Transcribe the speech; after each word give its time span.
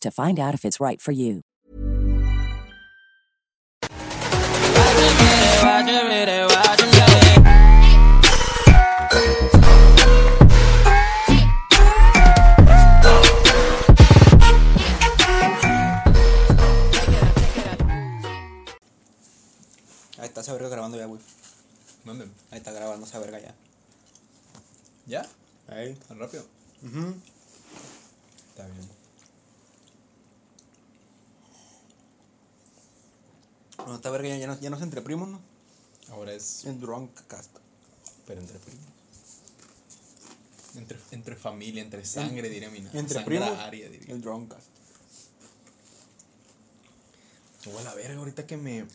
to 0.00 0.10
find 0.10 0.38
out 0.38 0.54
if 0.54 0.64
it's 0.64 0.80
right 0.80 1.00
for 1.00 1.12
you. 1.12 1.42
Ahí 20.18 20.28
está 20.28 20.40
esa 20.40 20.52
verga 20.54 20.68
grabando 20.68 20.96
ya, 20.96 21.06
güey. 21.06 21.20
¿Dónde? 22.04 22.24
Ahí 22.50 22.58
está 22.58 22.72
grabando 22.72 23.06
esa 23.06 23.18
verga 23.18 23.38
ya. 23.40 23.54
¿Ya? 25.06 25.26
Ahí. 25.68 25.94
¿Tan 26.08 26.18
rápido? 26.18 26.44
Ujú. 26.82 27.14
Está 28.50 28.66
bien. 28.66 28.95
Bueno, 33.86 33.98
esta 33.98 34.10
verga 34.10 34.30
ya, 34.30 34.36
ya, 34.36 34.48
no, 34.48 34.58
ya 34.58 34.68
no 34.68 34.76
es 34.76 34.82
entre 34.82 35.00
primos, 35.00 35.28
¿no? 35.28 35.40
Ahora 36.10 36.32
es. 36.32 36.64
Es 36.64 36.80
Drunkcast. 36.80 37.52
Pero 38.26 38.40
entre 38.40 38.58
primos. 38.58 38.84
Entre, 40.74 40.98
entre 41.12 41.36
familia, 41.36 41.84
entre 41.84 42.04
sangre, 42.04 42.48
diría 42.48 42.68
mi 42.68 42.80
nana. 42.80 42.98
Entre 42.98 43.20
primos. 43.20 43.48
aria, 43.60 43.88
diría. 43.88 44.12
El 44.12 44.20
Drunkcast. 44.22 44.66
Oh, 47.72 47.78
a 47.78 47.82
la 47.84 47.94
verga, 47.94 48.18
ahorita 48.18 48.44
que 48.44 48.56
me. 48.56 48.88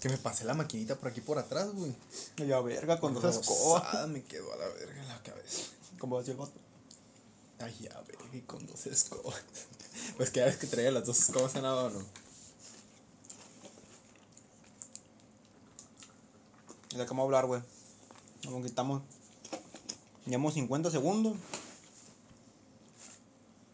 Que 0.00 0.08
me 0.08 0.18
pasé 0.18 0.42
la 0.42 0.54
maquinita 0.54 0.96
por 0.96 1.10
aquí 1.10 1.20
por 1.20 1.38
atrás, 1.38 1.68
güey. 1.72 1.94
Ya 2.38 2.60
verga 2.62 2.98
con 2.98 3.14
dos 3.14 3.24
escobas. 3.24 4.08
Me 4.08 4.24
quedó 4.24 4.52
a 4.54 4.56
la 4.56 4.66
verga 4.70 5.02
en 5.02 5.08
la 5.08 5.22
cabeza. 5.22 5.62
Decía 6.02 6.32
el 6.32 6.36
vato. 6.36 6.60
Ay, 7.60 7.76
ya, 7.80 8.00
verga, 8.00 8.24
y 8.32 8.40
con 8.40 8.66
dos 8.66 8.86
escobas. 8.88 9.40
Pues 10.16 10.30
que 10.30 10.40
ya 10.40 10.46
ves 10.46 10.56
que 10.56 10.66
traía 10.66 10.90
las 10.90 11.06
dos 11.06 11.20
escobas 11.20 11.54
en 11.54 11.62
la 11.62 11.74
mano. 11.76 12.23
¿De 16.94 17.00
qué 17.00 17.10
vamos 17.10 17.22
a 17.22 17.24
hablar, 17.24 17.46
güey? 17.46 17.60
Nos 18.48 18.64
quitamos. 18.64 19.02
Llevamos 20.26 20.54
50 20.54 20.92
segundos. 20.92 21.36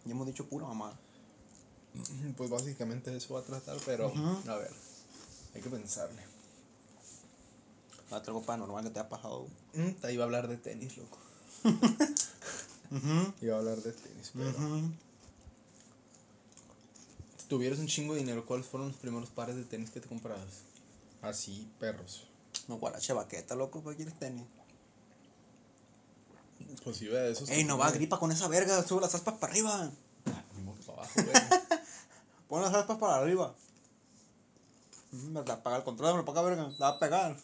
Ya 0.06 0.12
hemos 0.12 0.26
dicho 0.26 0.48
pura 0.48 0.66
mamada. 0.66 0.98
Pues 2.36 2.48
básicamente 2.48 3.14
eso 3.14 3.34
va 3.34 3.40
a 3.40 3.42
tratar, 3.42 3.76
pero. 3.84 4.10
A 4.48 4.56
ver. 4.56 4.70
Hay 5.54 5.60
que 5.60 5.68
pensarle. 5.68 6.22
Ah, 8.10 8.22
algo 8.26 8.42
paranormal 8.42 8.84
que 8.84 8.90
te 8.90 9.00
ha 9.00 9.08
pasado. 9.08 9.46
Mm, 9.74 9.90
te 10.00 10.12
iba 10.14 10.24
a 10.24 10.26
hablar 10.26 10.48
de 10.48 10.56
tenis, 10.56 10.96
loco. 10.96 11.18
Iba 13.42 13.56
a 13.56 13.58
hablar 13.58 13.76
de 13.82 13.92
tenis, 13.92 14.30
pero. 14.34 14.80
Si 17.36 17.46
tuvieras 17.48 17.78
un 17.80 17.86
chingo 17.86 18.14
de 18.14 18.20
dinero, 18.20 18.46
¿cuáles 18.46 18.66
fueron 18.66 18.88
los 18.88 18.96
primeros 18.96 19.28
pares 19.28 19.56
de 19.56 19.64
tenis 19.64 19.90
que 19.90 20.00
te 20.00 20.08
comprabas? 20.08 20.62
Así, 21.20 21.68
perros. 21.78 22.29
No, 22.68 22.76
guarache 22.78 23.12
baqueta, 23.12 23.54
loco, 23.54 23.82
¿para 23.82 23.96
quieres 23.96 24.18
tenis? 24.18 24.46
Pues 26.84 27.02
iba 27.02 27.18
de 27.18 27.32
esos. 27.32 27.48
Ey, 27.50 27.64
no 27.64 27.76
va, 27.78 27.90
gripa 27.90 28.18
con 28.18 28.30
esa 28.32 28.48
verga. 28.48 28.82
Sube 28.82 29.00
las 29.00 29.14
aspas 29.14 29.34
para 29.34 29.52
arriba. 29.52 29.90
Ah, 30.26 30.44
para 30.86 30.98
abajo, 30.98 31.12
güey. 31.14 31.34
Pon 32.48 32.62
las 32.62 32.74
aspas 32.74 32.98
para 32.98 33.16
arriba. 33.16 33.54
Mm, 35.12 35.32
Me 35.32 35.44
la 35.44 35.76
el 35.76 35.84
control, 35.84 36.12
me 36.12 36.18
lo 36.18 36.24
paga 36.24 36.42
verga. 36.42 36.70
La 36.78 36.90
va 36.90 36.96
a 36.96 36.98
pegar. 36.98 37.36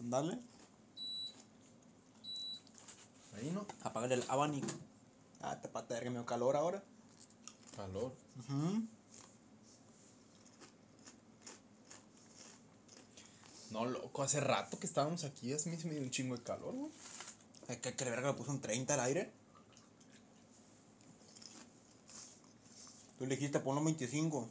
Andale. 0.00 0.38
Ahí 3.34 3.50
no. 3.50 3.66
Apágale 3.82 4.14
el 4.14 4.24
abanico. 4.28 4.68
Ah, 5.40 5.60
te 5.60 5.68
pata 5.68 5.94
verga, 5.94 6.10
me 6.10 6.16
dio 6.16 6.26
calor 6.26 6.56
ahora. 6.56 6.82
Calor. 7.76 8.12
Ujú. 8.38 8.86
No, 13.72 13.86
loco, 13.86 14.22
hace 14.22 14.38
rato 14.38 14.78
que 14.78 14.86
estábamos 14.86 15.24
aquí, 15.24 15.50
es 15.50 15.66
me 15.66 15.76
me 15.76 15.94
dio 15.94 16.02
un 16.02 16.10
chingo 16.10 16.36
de 16.36 16.42
calor, 16.42 16.74
güey. 16.74 16.92
Es 17.68 17.78
que, 17.78 17.94
que 17.94 18.04
verga 18.04 18.28
le 18.28 18.34
puso 18.34 18.50
un 18.50 18.60
30 18.60 18.92
al 18.92 19.00
aire. 19.00 19.32
Tú 23.18 23.24
le 23.24 23.36
dijiste 23.36 23.60
ponlo 23.60 23.80
en 23.80 23.86
25. 23.86 24.50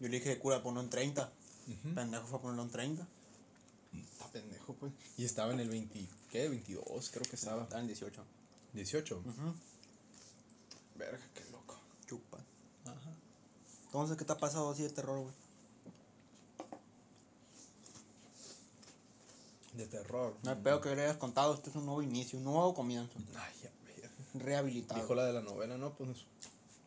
Yo 0.00 0.08
le 0.08 0.18
dije, 0.18 0.38
cura, 0.38 0.62
ponlo 0.62 0.80
en 0.80 0.90
30. 0.90 1.30
Pendejo 1.94 2.26
fue 2.26 2.38
a 2.38 2.42
ponerlo 2.42 2.64
en 2.64 2.70
30. 2.70 3.06
Está 4.12 4.26
pendejo, 4.32 4.74
pues. 4.74 4.92
Y 5.16 5.24
estaba 5.24 5.52
en 5.52 5.60
el 5.60 5.68
20, 5.68 6.08
¿qué? 6.30 6.48
22, 6.48 7.10
creo 7.10 7.22
que 7.22 7.36
estaba. 7.36 7.62
Está 7.62 7.78
en 7.78 7.86
18. 7.86 8.24
18. 8.72 9.22
Verga, 10.96 11.20
qué 11.34 11.44
loco. 11.52 11.78
Chupa. 12.06 12.38
Ajá. 12.84 13.14
Entonces, 13.86 14.16
¿qué 14.16 14.24
te 14.24 14.32
ha 14.32 14.38
pasado 14.38 14.70
así 14.70 14.82
de 14.82 14.90
terror, 14.90 15.20
güey? 15.20 15.34
De 19.74 19.86
terror. 19.86 20.36
No 20.42 20.50
hay 20.50 20.56
pedo 20.56 20.80
que 20.80 20.94
le 20.94 21.02
hayas 21.02 21.16
contado. 21.16 21.54
Este 21.54 21.70
es 21.70 21.76
un 21.76 21.86
nuevo 21.86 22.02
inicio, 22.02 22.38
un 22.38 22.44
nuevo 22.44 22.74
comienzo. 22.74 23.18
Ay, 23.36 23.54
ya. 23.62 23.70
Rehabilitado. 24.34 25.00
Dijo 25.00 25.14
la 25.14 25.24
de 25.24 25.32
la 25.32 25.42
novela, 25.42 25.76
¿no? 25.76 25.92
Pues 25.94 26.10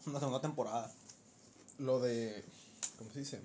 Una 0.05 0.19
segunda 0.19 0.41
temporada. 0.41 0.91
lo 1.77 1.99
de. 1.99 2.43
¿Cómo 2.97 3.11
se 3.11 3.19
dice? 3.19 3.41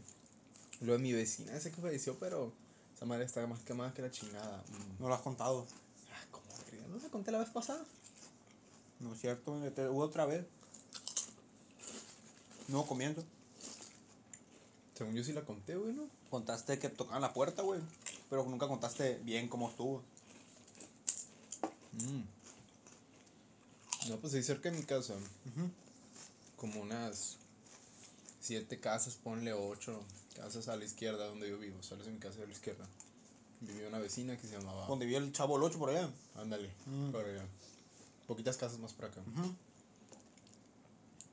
Lo 0.81 0.93
de 0.93 0.99
mi 0.99 1.13
vecina, 1.13 1.57
ese 1.57 1.73
que 1.73 1.81
falleció, 1.81 2.17
pero 2.19 2.53
esa 2.95 3.07
madre 3.07 3.25
está 3.25 3.45
más 3.47 3.61
quemada 3.61 3.93
que 3.95 4.03
la 4.03 4.11
chingada. 4.11 4.63
Mm. 4.69 5.03
No 5.03 5.09
lo 5.09 5.15
has 5.15 5.23
contado. 5.23 5.67
Ah, 6.13 6.25
¿cómo? 6.31 6.45
¿No 6.89 6.99
te 6.99 7.09
conté 7.09 7.33
la 7.33 7.39
vez 7.39 7.51
pasada? 7.51 7.85
No 9.01 9.13
es 9.15 9.21
cierto, 9.21 9.53
hubo 9.53 10.03
otra 10.03 10.27
vez. 10.27 10.45
Nuevo 12.69 12.87
comienzo. 12.87 13.25
Según 14.95 15.15
yo 15.15 15.25
sí 15.25 15.33
la 15.33 15.43
conté, 15.45 15.77
güey, 15.77 15.93
¿no? 15.95 16.05
Contaste 16.31 16.79
que 16.79 16.89
tocaban 16.89 17.23
la 17.23 17.33
puerta, 17.33 17.63
güey. 17.63 17.81
Pero 18.31 18.45
nunca 18.45 18.69
contaste 18.69 19.19
bien 19.25 19.49
cómo 19.49 19.69
estuvo. 19.69 20.03
Mm. 21.93 22.23
No, 24.09 24.17
pues 24.19 24.35
ahí 24.35 24.43
cerca 24.43 24.71
de 24.71 24.77
mi 24.77 24.85
casa. 24.85 25.15
Como 26.57 26.81
unas 26.81 27.39
siete 28.41 28.81
casas, 28.81 29.17
ponle 29.17 29.53
ocho 29.53 30.03
casas 30.35 30.69
a 30.69 30.77
la 30.77 30.85
izquierda 30.85 31.27
donde 31.27 31.49
yo 31.49 31.59
vivo. 31.59 31.83
Sales 31.83 32.07
de 32.07 32.13
mi 32.13 32.19
casa 32.19 32.41
de 32.41 32.47
la 32.47 32.53
izquierda. 32.53 32.87
Vivía 33.61 33.89
una 33.89 33.99
vecina 33.99 34.37
que 34.37 34.47
se 34.47 34.57
llamaba. 34.57 34.87
Donde 34.87 35.05
vivía 35.05 35.19
el 35.19 35.33
chavo 35.33 35.57
el 35.57 35.63
8 35.63 35.79
por 35.79 35.91
allá. 35.91 36.09
Ándale, 36.37 36.71
por 37.11 37.25
allá. 37.25 37.45
Poquitas 38.27 38.57
casas 38.57 38.79
más 38.79 38.93
por 38.93 39.07
acá. 39.07 39.21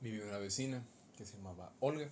Vivía 0.00 0.24
una 0.24 0.38
vecina 0.38 0.82
que 1.16 1.24
se 1.24 1.36
llamaba 1.36 1.72
Olga. 1.80 2.10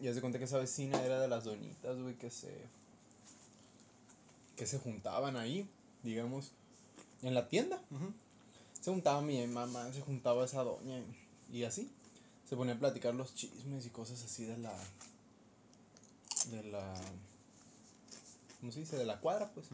Y 0.00 0.08
haz 0.08 0.14
de 0.14 0.20
cuenta 0.20 0.38
que 0.38 0.46
esa 0.46 0.58
vecina 0.58 1.02
era 1.02 1.20
de 1.20 1.28
las 1.28 1.44
doñitas, 1.44 2.00
güey, 2.00 2.16
que 2.16 2.30
se. 2.30 2.52
Que 4.56 4.66
se 4.66 4.78
juntaban 4.78 5.36
ahí, 5.36 5.68
digamos, 6.02 6.52
en 7.22 7.34
la 7.34 7.48
tienda. 7.48 7.82
Se 8.80 8.90
juntaba 8.90 9.20
mi 9.22 9.46
mamá, 9.46 9.92
se 9.92 10.00
juntaba 10.00 10.44
esa 10.44 10.62
doña 10.62 10.98
y, 10.98 11.58
y 11.58 11.64
así. 11.64 11.90
Se 12.48 12.56
ponía 12.56 12.74
a 12.74 12.78
platicar 12.78 13.14
los 13.14 13.34
chismes 13.34 13.86
y 13.86 13.90
cosas 13.90 14.22
así 14.22 14.44
de 14.44 14.58
la. 14.58 14.76
de 16.50 16.62
la. 16.64 16.94
¿Cómo 18.60 18.72
se 18.72 18.80
dice? 18.80 18.96
De 18.96 19.06
la 19.06 19.20
cuadra, 19.20 19.50
pues. 19.52 19.66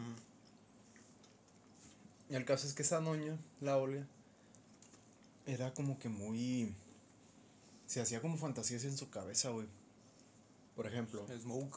Y 2.30 2.34
el 2.34 2.44
caso 2.44 2.66
es 2.66 2.74
que 2.74 2.82
esa 2.82 3.00
doña, 3.00 3.36
la 3.60 3.76
Olga, 3.76 4.06
era 5.46 5.74
como 5.74 5.98
que 5.98 6.08
muy. 6.08 6.72
Se 7.86 8.00
hacía 8.00 8.20
como 8.20 8.36
fantasías 8.36 8.84
en 8.84 8.96
su 8.96 9.10
cabeza, 9.10 9.50
güey. 9.50 9.66
Por 10.76 10.86
ejemplo, 10.86 11.26
Smoke. 11.40 11.76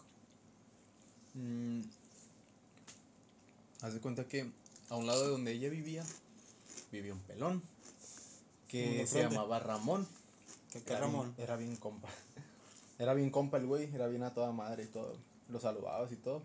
mm, 1.33 1.81
haz 3.83 3.93
de 3.93 3.99
cuenta 4.01 4.27
que 4.27 4.51
a 4.89 4.95
un 4.95 5.05
lado 5.05 5.21
de 5.23 5.29
donde 5.29 5.51
ella 5.51 5.69
vivía, 5.69 6.03
vivía 6.91 7.13
un 7.13 7.19
pelón. 7.19 7.61
Que 8.67 9.05
se 9.05 9.21
llamaba 9.21 9.59
Ramón. 9.59 10.07
¿Qué, 10.71 10.81
qué 10.81 10.93
Era 10.93 11.01
Ramón? 11.01 11.33
bien- 11.35 11.43
era 11.43 11.55
bien 11.57 11.75
compa. 11.75 12.09
Era 12.99 13.13
bien 13.13 13.29
compa 13.31 13.57
el 13.57 13.65
güey, 13.65 13.93
era 13.93 14.07
bien 14.07 14.23
a 14.23 14.33
toda 14.33 14.51
madre 14.51 14.83
y 14.83 14.87
todo. 14.87 15.15
Lo 15.49 15.59
saludabas 15.59 16.11
y 16.11 16.15
todo. 16.15 16.41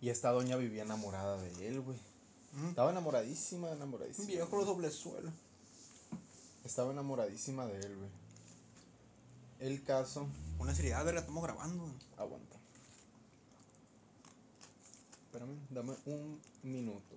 Y 0.00 0.10
esta 0.10 0.30
doña 0.30 0.56
vivía 0.56 0.82
enamorada 0.82 1.40
de 1.40 1.68
él, 1.68 1.80
güey. 1.80 1.96
Estaba 2.68 2.90
enamoradísima, 2.90 3.68
Un 3.70 3.76
enamoradísima. 3.76 4.26
viejo 4.26 4.56
los 4.56 4.66
doble 4.66 4.90
suelo. 4.90 5.30
Estaba 6.64 6.92
enamoradísima 6.92 7.66
de 7.66 7.78
él, 7.80 7.96
güey. 7.96 8.10
El 9.60 9.82
caso. 9.84 10.26
Una 10.58 10.74
seriedad, 10.74 11.04
verga, 11.04 11.20
estamos 11.20 11.42
grabando. 11.44 11.88
Aguanta. 12.18 12.55
Espérame, 15.36 15.58
dame 15.68 15.94
un 16.06 16.40
minuto. 16.62 17.14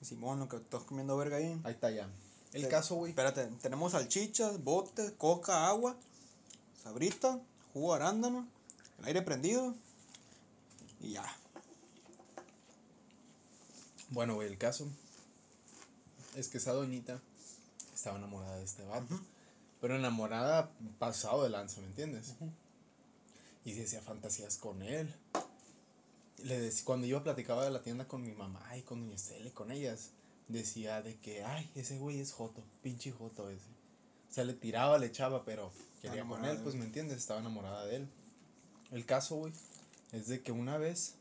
Simón, 0.00 0.38
lo 0.38 0.48
que 0.48 0.56
estás 0.58 0.84
comiendo 0.84 1.16
verga 1.16 1.38
ahí. 1.38 1.60
Ahí 1.64 1.72
está 1.72 1.90
ya. 1.90 2.08
El 2.52 2.62
Te- 2.62 2.68
caso, 2.68 2.94
güey. 2.94 3.10
Espérate, 3.10 3.44
tenemos 3.60 3.90
salchichas, 3.90 4.62
botes, 4.62 5.10
coca, 5.18 5.66
agua, 5.66 5.96
sabrita, 6.80 7.40
jugo 7.72 7.96
de 7.96 8.02
arándano, 8.02 8.46
el 9.00 9.06
aire 9.06 9.22
prendido 9.22 9.74
y 11.00 11.14
ya. 11.14 11.24
Bueno, 14.10 14.36
güey, 14.36 14.46
el 14.46 14.58
caso 14.58 14.86
es 16.36 16.46
que 16.48 16.58
esa 16.58 16.72
doñita 16.72 17.20
estaba 17.92 18.16
enamorada 18.18 18.58
de 18.58 18.64
este 18.64 18.84
vato. 18.84 19.18
Pero 19.80 19.96
enamorada 19.96 20.70
pasado 21.00 21.42
de 21.42 21.50
lanza, 21.50 21.80
¿me 21.80 21.88
entiendes? 21.88 22.34
Y 23.64 23.72
decía 23.72 24.00
fantasías 24.02 24.56
con 24.56 24.82
él. 24.82 25.12
Le 26.46 26.70
dec- 26.70 26.84
cuando 26.84 27.06
iba 27.06 27.22
platicaba 27.24 27.64
de 27.64 27.70
la 27.70 27.82
tienda 27.82 28.06
con 28.06 28.22
mi 28.22 28.32
mamá 28.32 28.60
y 28.76 28.82
con 28.82 29.00
doña 29.00 29.14
Estela 29.16 29.48
y 29.48 29.50
con 29.50 29.70
ellas, 29.72 30.10
decía 30.48 31.02
de 31.02 31.16
que, 31.18 31.42
ay, 31.42 31.68
ese 31.74 31.98
güey 31.98 32.20
es 32.20 32.32
Joto, 32.32 32.62
pinche 32.82 33.10
Joto 33.10 33.50
ese. 33.50 33.66
O 34.30 34.32
sea, 34.32 34.44
le 34.44 34.54
tiraba, 34.54 34.98
le 34.98 35.06
echaba, 35.06 35.44
pero 35.44 35.72
quería 36.00 36.20
con 36.22 36.30
enamorada 36.30 36.52
él, 36.52 36.60
pues. 36.62 36.74
¿me 36.76 36.84
entiendes? 36.84 37.18
Estaba 37.18 37.40
enamorada 37.40 37.84
de 37.86 37.96
él. 37.96 38.08
El 38.92 39.04
caso, 39.04 39.36
güey, 39.36 39.52
es 40.12 40.28
de 40.28 40.42
que 40.42 40.52
una 40.52 40.78
vez, 40.78 41.14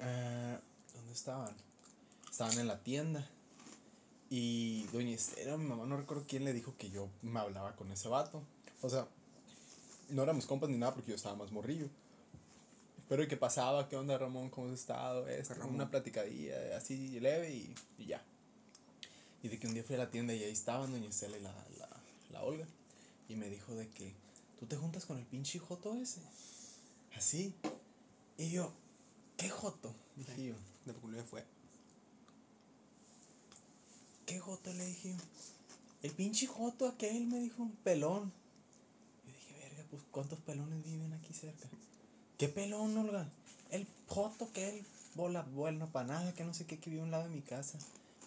eh, 0.00 0.58
¿dónde 0.94 1.12
estaban? 1.12 1.54
Estaban 2.30 2.58
en 2.58 2.66
la 2.66 2.82
tienda. 2.82 3.28
Y 4.28 4.84
doña 4.86 5.14
Estela, 5.14 5.56
mi 5.56 5.66
mamá, 5.66 5.84
no 5.86 5.96
recuerdo 5.96 6.24
quién 6.26 6.44
le 6.44 6.52
dijo 6.52 6.74
que 6.78 6.90
yo 6.90 7.08
me 7.20 7.38
hablaba 7.38 7.76
con 7.76 7.92
ese 7.92 8.08
vato. 8.08 8.42
O 8.80 8.88
sea, 8.88 9.06
no 10.08 10.22
éramos 10.22 10.46
compas 10.46 10.70
ni 10.70 10.78
nada 10.78 10.94
porque 10.94 11.10
yo 11.10 11.16
estaba 11.16 11.36
más 11.36 11.52
morrillo. 11.52 11.86
Pero 13.12 13.24
¿y 13.24 13.28
qué 13.28 13.36
pasaba? 13.36 13.90
¿Qué 13.90 13.96
onda, 13.96 14.16
Ramón? 14.16 14.48
¿Cómo 14.48 14.68
has 14.68 14.72
estado? 14.72 15.28
Esto, 15.28 15.54
una 15.68 15.90
platicadilla 15.90 16.74
así 16.74 17.20
leve 17.20 17.50
y, 17.50 17.74
y 17.98 18.06
ya. 18.06 18.24
Y 19.42 19.48
de 19.48 19.58
que 19.58 19.66
un 19.66 19.74
día 19.74 19.84
fui 19.84 19.96
a 19.96 19.98
la 19.98 20.10
tienda 20.10 20.32
y 20.32 20.42
ahí 20.42 20.50
estaban 20.50 20.90
doña 20.90 21.10
Estela 21.10 21.36
y 21.36 21.42
la, 21.42 21.52
la, 21.78 21.88
la 22.30 22.42
Olga. 22.42 22.66
Y 23.28 23.36
me 23.36 23.50
dijo 23.50 23.74
de 23.74 23.86
que, 23.90 24.14
¿tú 24.58 24.64
te 24.64 24.76
juntas 24.76 25.04
con 25.04 25.18
el 25.18 25.26
pinche 25.26 25.58
Joto 25.58 25.94
ese? 25.96 26.22
Así. 27.14 27.52
Y 28.38 28.50
yo, 28.50 28.72
¿qué 29.36 29.50
Joto? 29.50 29.94
Dije 30.16 30.44
yo. 30.46 30.54
De 30.86 30.94
peculiar 30.94 31.26
fue. 31.26 31.44
¿Qué 34.24 34.38
Joto? 34.38 34.72
Le 34.72 34.86
dije 34.86 35.10
yo. 35.10 35.18
El 36.02 36.12
pinche 36.12 36.46
Joto 36.46 36.88
aquel 36.88 37.26
me 37.26 37.40
dijo 37.40 37.62
un 37.62 37.72
pelón. 37.72 38.32
Yo 39.26 39.32
dije, 39.34 39.68
verga, 39.68 39.84
pues 39.90 40.02
¿cuántos 40.10 40.38
pelones 40.38 40.82
viven 40.82 41.12
aquí 41.12 41.34
cerca? 41.34 41.68
¿Qué 42.42 42.48
pelón, 42.48 42.98
Olga? 42.98 43.28
El 43.70 43.86
Joto 44.08 44.50
que 44.52 44.68
él 44.68 44.84
bola 45.14 45.42
bueno 45.54 45.86
para 45.92 46.08
nada, 46.08 46.34
que 46.34 46.42
no 46.42 46.52
sé 46.52 46.66
qué, 46.66 46.76
que 46.76 46.90
vive 46.90 47.02
a 47.02 47.04
un 47.04 47.12
lado 47.12 47.22
de 47.22 47.30
mi 47.30 47.40
casa. 47.40 47.78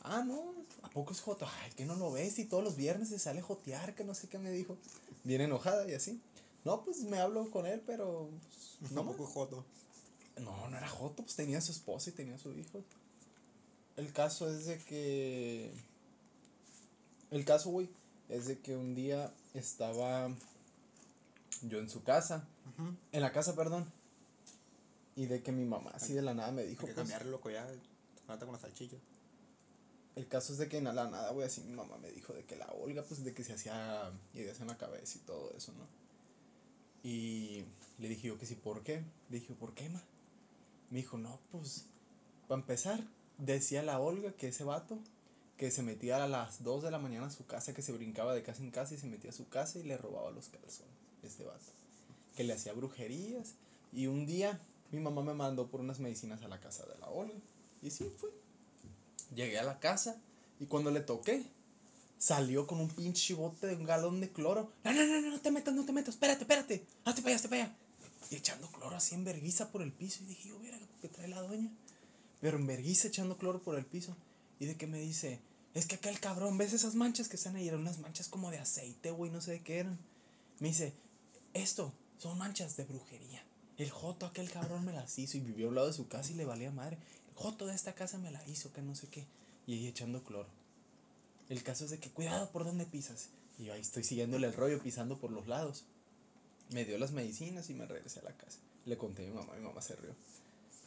Ah, 0.03 0.23
no, 0.25 0.41
¿a 0.83 0.89
poco 0.89 1.12
es 1.12 1.19
Joto? 1.19 1.45
Ay, 1.45 1.71
que 1.71 1.83
no 1.83 1.95
lo 1.95 2.13
ves 2.13 2.39
y 2.39 2.45
todos 2.45 2.63
los 2.63 2.77
viernes 2.77 3.09
se 3.09 3.19
sale 3.19 3.41
jotear, 3.41 3.94
que 3.94 4.06
no 4.06 4.13
sé 4.15 4.29
qué 4.29 4.39
me 4.39 4.51
dijo. 4.51 4.77
Bien 5.25 5.41
enojada 5.41 5.85
y 5.89 5.95
así. 5.95 6.21
No, 6.63 6.85
pues 6.85 7.00
me 7.00 7.19
hablo 7.19 7.51
con 7.51 7.65
él, 7.65 7.83
pero. 7.85 8.29
pues, 8.79 8.94
No, 8.94 9.03
No, 9.03 9.12
poco 9.12 9.25
joto. 9.25 9.65
no, 10.38 10.69
no 10.69 10.77
era 10.77 10.88
Joto, 10.88 11.21
pues 11.23 11.35
tenía 11.35 11.59
su 11.59 11.73
esposa 11.73 12.09
y 12.09 12.13
tenía 12.13 12.38
su 12.38 12.53
hijo. 12.53 12.85
El 13.97 14.13
caso 14.13 14.50
es 14.50 14.65
de 14.65 14.77
que. 14.77 15.73
El 17.31 17.44
caso, 17.44 17.69
güey, 17.69 17.89
es 18.29 18.45
de 18.47 18.59
que 18.59 18.77
un 18.77 18.95
día 18.95 19.33
estaba 19.53 20.29
yo 21.63 21.79
en 21.79 21.89
su 21.89 22.01
casa. 22.03 22.47
En 23.12 23.21
la 23.21 23.33
casa, 23.33 23.57
perdón. 23.57 23.91
Y 25.15 25.27
de 25.27 25.41
que 25.41 25.51
mi 25.51 25.65
mamá 25.65 25.91
así 25.93 26.13
de 26.13 26.22
la 26.22 26.34
nada 26.34 26.51
me 26.51 26.63
dijo. 26.63 26.81
Hay 26.81 26.89
que 26.89 26.93
pues, 26.93 27.07
cambiarle, 27.07 27.31
loco, 27.31 27.50
ya. 27.50 27.65
Trata 28.25 28.45
con 28.45 28.53
las 28.53 28.62
salchichas. 28.62 29.00
el 30.15 30.27
caso 30.27 30.53
es 30.53 30.60
de 30.60 30.67
que 30.67 30.77
en 30.77 30.86
la 30.86 30.93
nada, 30.93 31.31
güey, 31.31 31.48
así 31.48 31.62
mi 31.62 31.74
mamá 31.74 31.98
me 31.98 32.12
dijo 32.12 32.34
de 32.34 32.43
que 32.43 32.55
la 32.55 32.67
Olga, 32.67 33.03
pues 33.03 33.24
de 33.24 33.34
que 33.34 33.43
se 33.43 33.53
hacía 33.53 34.12
ideas 34.34 34.60
en 34.60 34.67
la 34.67 34.77
cabeza 34.77 35.17
y 35.17 35.22
todo 35.22 35.53
eso, 35.55 35.72
¿no? 35.74 35.88
Y 37.03 37.63
le 38.00 38.10
dije 38.10 38.29
yo 38.29 38.39
que 38.39 38.45
sí, 38.45 38.55
¿por 38.55 38.84
qué? 38.84 39.03
Le 39.29 39.39
dije, 39.39 39.53
¿por 39.53 39.74
qué, 39.75 39.88
ma? 39.89 40.01
Me 40.89 40.98
dijo, 40.98 41.17
no, 41.17 41.39
pues, 41.51 41.86
para 42.48 42.60
empezar, 42.60 43.00
decía 43.38 43.84
la 43.84 44.00
Olga 44.00 44.31
que 44.34 44.48
ese 44.48 44.63
vato, 44.63 44.98
que 45.57 45.72
se 45.72 45.84
metía 45.84 46.24
a 46.24 46.27
las 46.27 46.63
2 46.63 46.84
de 46.84 46.91
la 46.91 46.98
mañana 47.00 47.27
a 47.27 47.31
su 47.31 47.45
casa, 47.45 47.74
que 47.74 47.81
se 47.81 47.91
brincaba 47.91 48.34
de 48.34 48.43
casa 48.43 48.63
en 48.63 48.72
casa 48.72 48.95
y 48.95 48.98
se 48.98 49.07
metía 49.07 49.29
a 49.29 49.34
su 49.34 49.48
casa 49.50 49.79
y 49.79 49.84
le 49.84 49.98
robaba 49.98 50.31
los 50.31 50.50
calzones, 50.50 50.93
este 51.24 51.43
vato. 51.43 51.72
Que 52.36 52.43
le 52.43 52.53
hacía 52.53 52.74
brujerías. 52.74 53.53
Y 53.93 54.07
un 54.07 54.25
día 54.25 54.60
mi 54.92 55.00
mamá 55.00 55.22
me 55.22 55.34
mandó 55.34 55.68
por 55.68 55.82
unas 55.82 56.00
medicinas 56.00 56.42
a 56.44 56.48
la 56.48 56.60
casa 56.60 56.86
de 56.86 56.98
la 57.00 57.10
Olga. 57.10 57.36
Y 57.82 57.92
sí, 57.92 58.12
fue. 58.18 58.30
Llegué 59.34 59.60
a 59.60 59.63
la 59.63 59.80
casa 59.80 60.22
y 60.60 60.68
cuando 60.68 60.92
le 60.92 61.01
toqué, 61.01 61.46
salió 62.18 62.65
con 62.65 62.80
un 62.80 62.89
pinche 62.89 63.34
bote 63.34 63.68
de 63.68 63.75
un 63.75 63.84
galón 63.84 64.22
de 64.22 64.32
cloro. 64.32 64.72
No, 64.84 64.94
no, 64.94 65.06
no, 65.06 65.22
no, 65.22 65.30
no 65.32 65.39
te 65.42 65.51
metas, 65.51 65.74
no 65.74 65.86
te 65.86 65.92
metas, 65.92 66.15
espérate, 66.15 66.42
espérate, 66.44 66.86
hazte 67.04 67.22
para 67.22 67.30
allá, 67.30 67.36
hazte 67.36 67.50
para 67.50 67.63
allá. 67.63 67.75
Y 68.32 68.36
echando 68.36 68.68
cloro 68.72 68.96
así 68.96 69.15
en 69.15 69.24
verguiza 69.24 69.72
por 69.72 69.82
el 69.82 69.92
piso. 69.92 70.24
Y 70.24 70.27
dije, 70.27 70.50
yo, 70.50 70.60
mira, 70.60 70.80
¿qué 71.01 71.10
trae 71.10 71.27
la 71.27 71.42
doña? 71.42 71.70
Pero 72.42 72.58
en 72.58 72.65
verguiza 72.68 73.08
echando 73.08 73.38
cloro 73.38 73.62
por 73.62 73.77
el 73.77 73.86
piso. 73.86 74.15
Y 74.60 74.65
de 74.65 74.75
que 74.77 74.88
me 74.88 75.00
dice, 75.00 75.39
es 75.74 75.86
que 75.86 75.96
aquel 75.96 76.20
cabrón, 76.20 76.58
¿ves 76.58 76.74
esas 76.74 76.96
manchas 76.96 77.27
que 77.27 77.36
están 77.36 77.56
ahí? 77.56 77.68
Eran 77.68 77.82
unas 77.82 78.00
manchas 78.00 78.30
como 78.30 78.50
de 78.50 78.60
aceite, 78.60 79.12
güey, 79.12 79.32
no 79.32 79.42
sé 79.42 79.51
de 79.51 79.62
qué 79.62 79.80
eran. 79.80 80.00
Me 80.60 80.70
dice, 80.70 80.94
esto 81.54 81.94
son 82.18 82.38
manchas 82.38 82.77
de 82.77 82.86
brujería. 82.86 83.44
El 83.77 83.89
joto, 83.89 84.25
aquel 84.25 84.50
cabrón 84.50 84.86
me 84.86 84.94
las 84.94 85.17
hizo 85.20 85.38
y 85.38 85.41
vivió 85.41 85.70
al 85.70 85.75
lado 85.75 85.88
de 85.88 85.94
su 85.94 86.08
casa 86.08 86.32
y 86.32 86.36
le 86.36 86.46
valía 86.46 86.72
madre. 86.72 86.98
El 87.29 87.36
joto 87.36 87.65
de 87.65 87.75
esta 87.75 87.94
casa 87.94 88.17
me 88.17 88.32
la 88.32 88.46
hizo, 88.48 88.72
que 88.72 88.82
no 88.82 88.96
sé 88.96 89.08
qué. 89.08 89.25
Y 89.67 89.74
ahí 89.74 89.88
echando 89.88 90.24
cloro. 90.24 90.48
El 91.50 91.62
caso 91.63 91.86
es 91.86 91.91
de 91.91 92.00
que 92.00 92.10
cuidado 92.10 92.50
por 92.51 92.63
donde 92.63 92.86
pisas. 92.86 93.29
Y 93.60 93.65
yo 93.65 93.74
ahí 93.74 93.82
estoy 93.82 94.03
siguiéndole 94.03 94.48
el 94.48 94.53
rollo, 94.53 94.82
pisando 94.82 95.17
por 95.17 95.32
los 95.32 95.48
lados. 95.48 95.84
Me 96.72 96.86
dio 96.86 96.98
las 96.98 97.12
medicinas 97.12 97.70
y 97.70 97.74
me 97.74 97.86
regresé 97.86 98.22
a 98.22 98.24
la 98.24 98.38
casa. 98.38 98.60
Le 98.86 98.98
conté 98.98 99.25
a 99.25 99.29
mi 99.29 99.34
mamá, 99.34 99.53
mi 99.55 99.62
mamá 99.62 99.82
se 99.82 99.96
rió. 99.96 100.15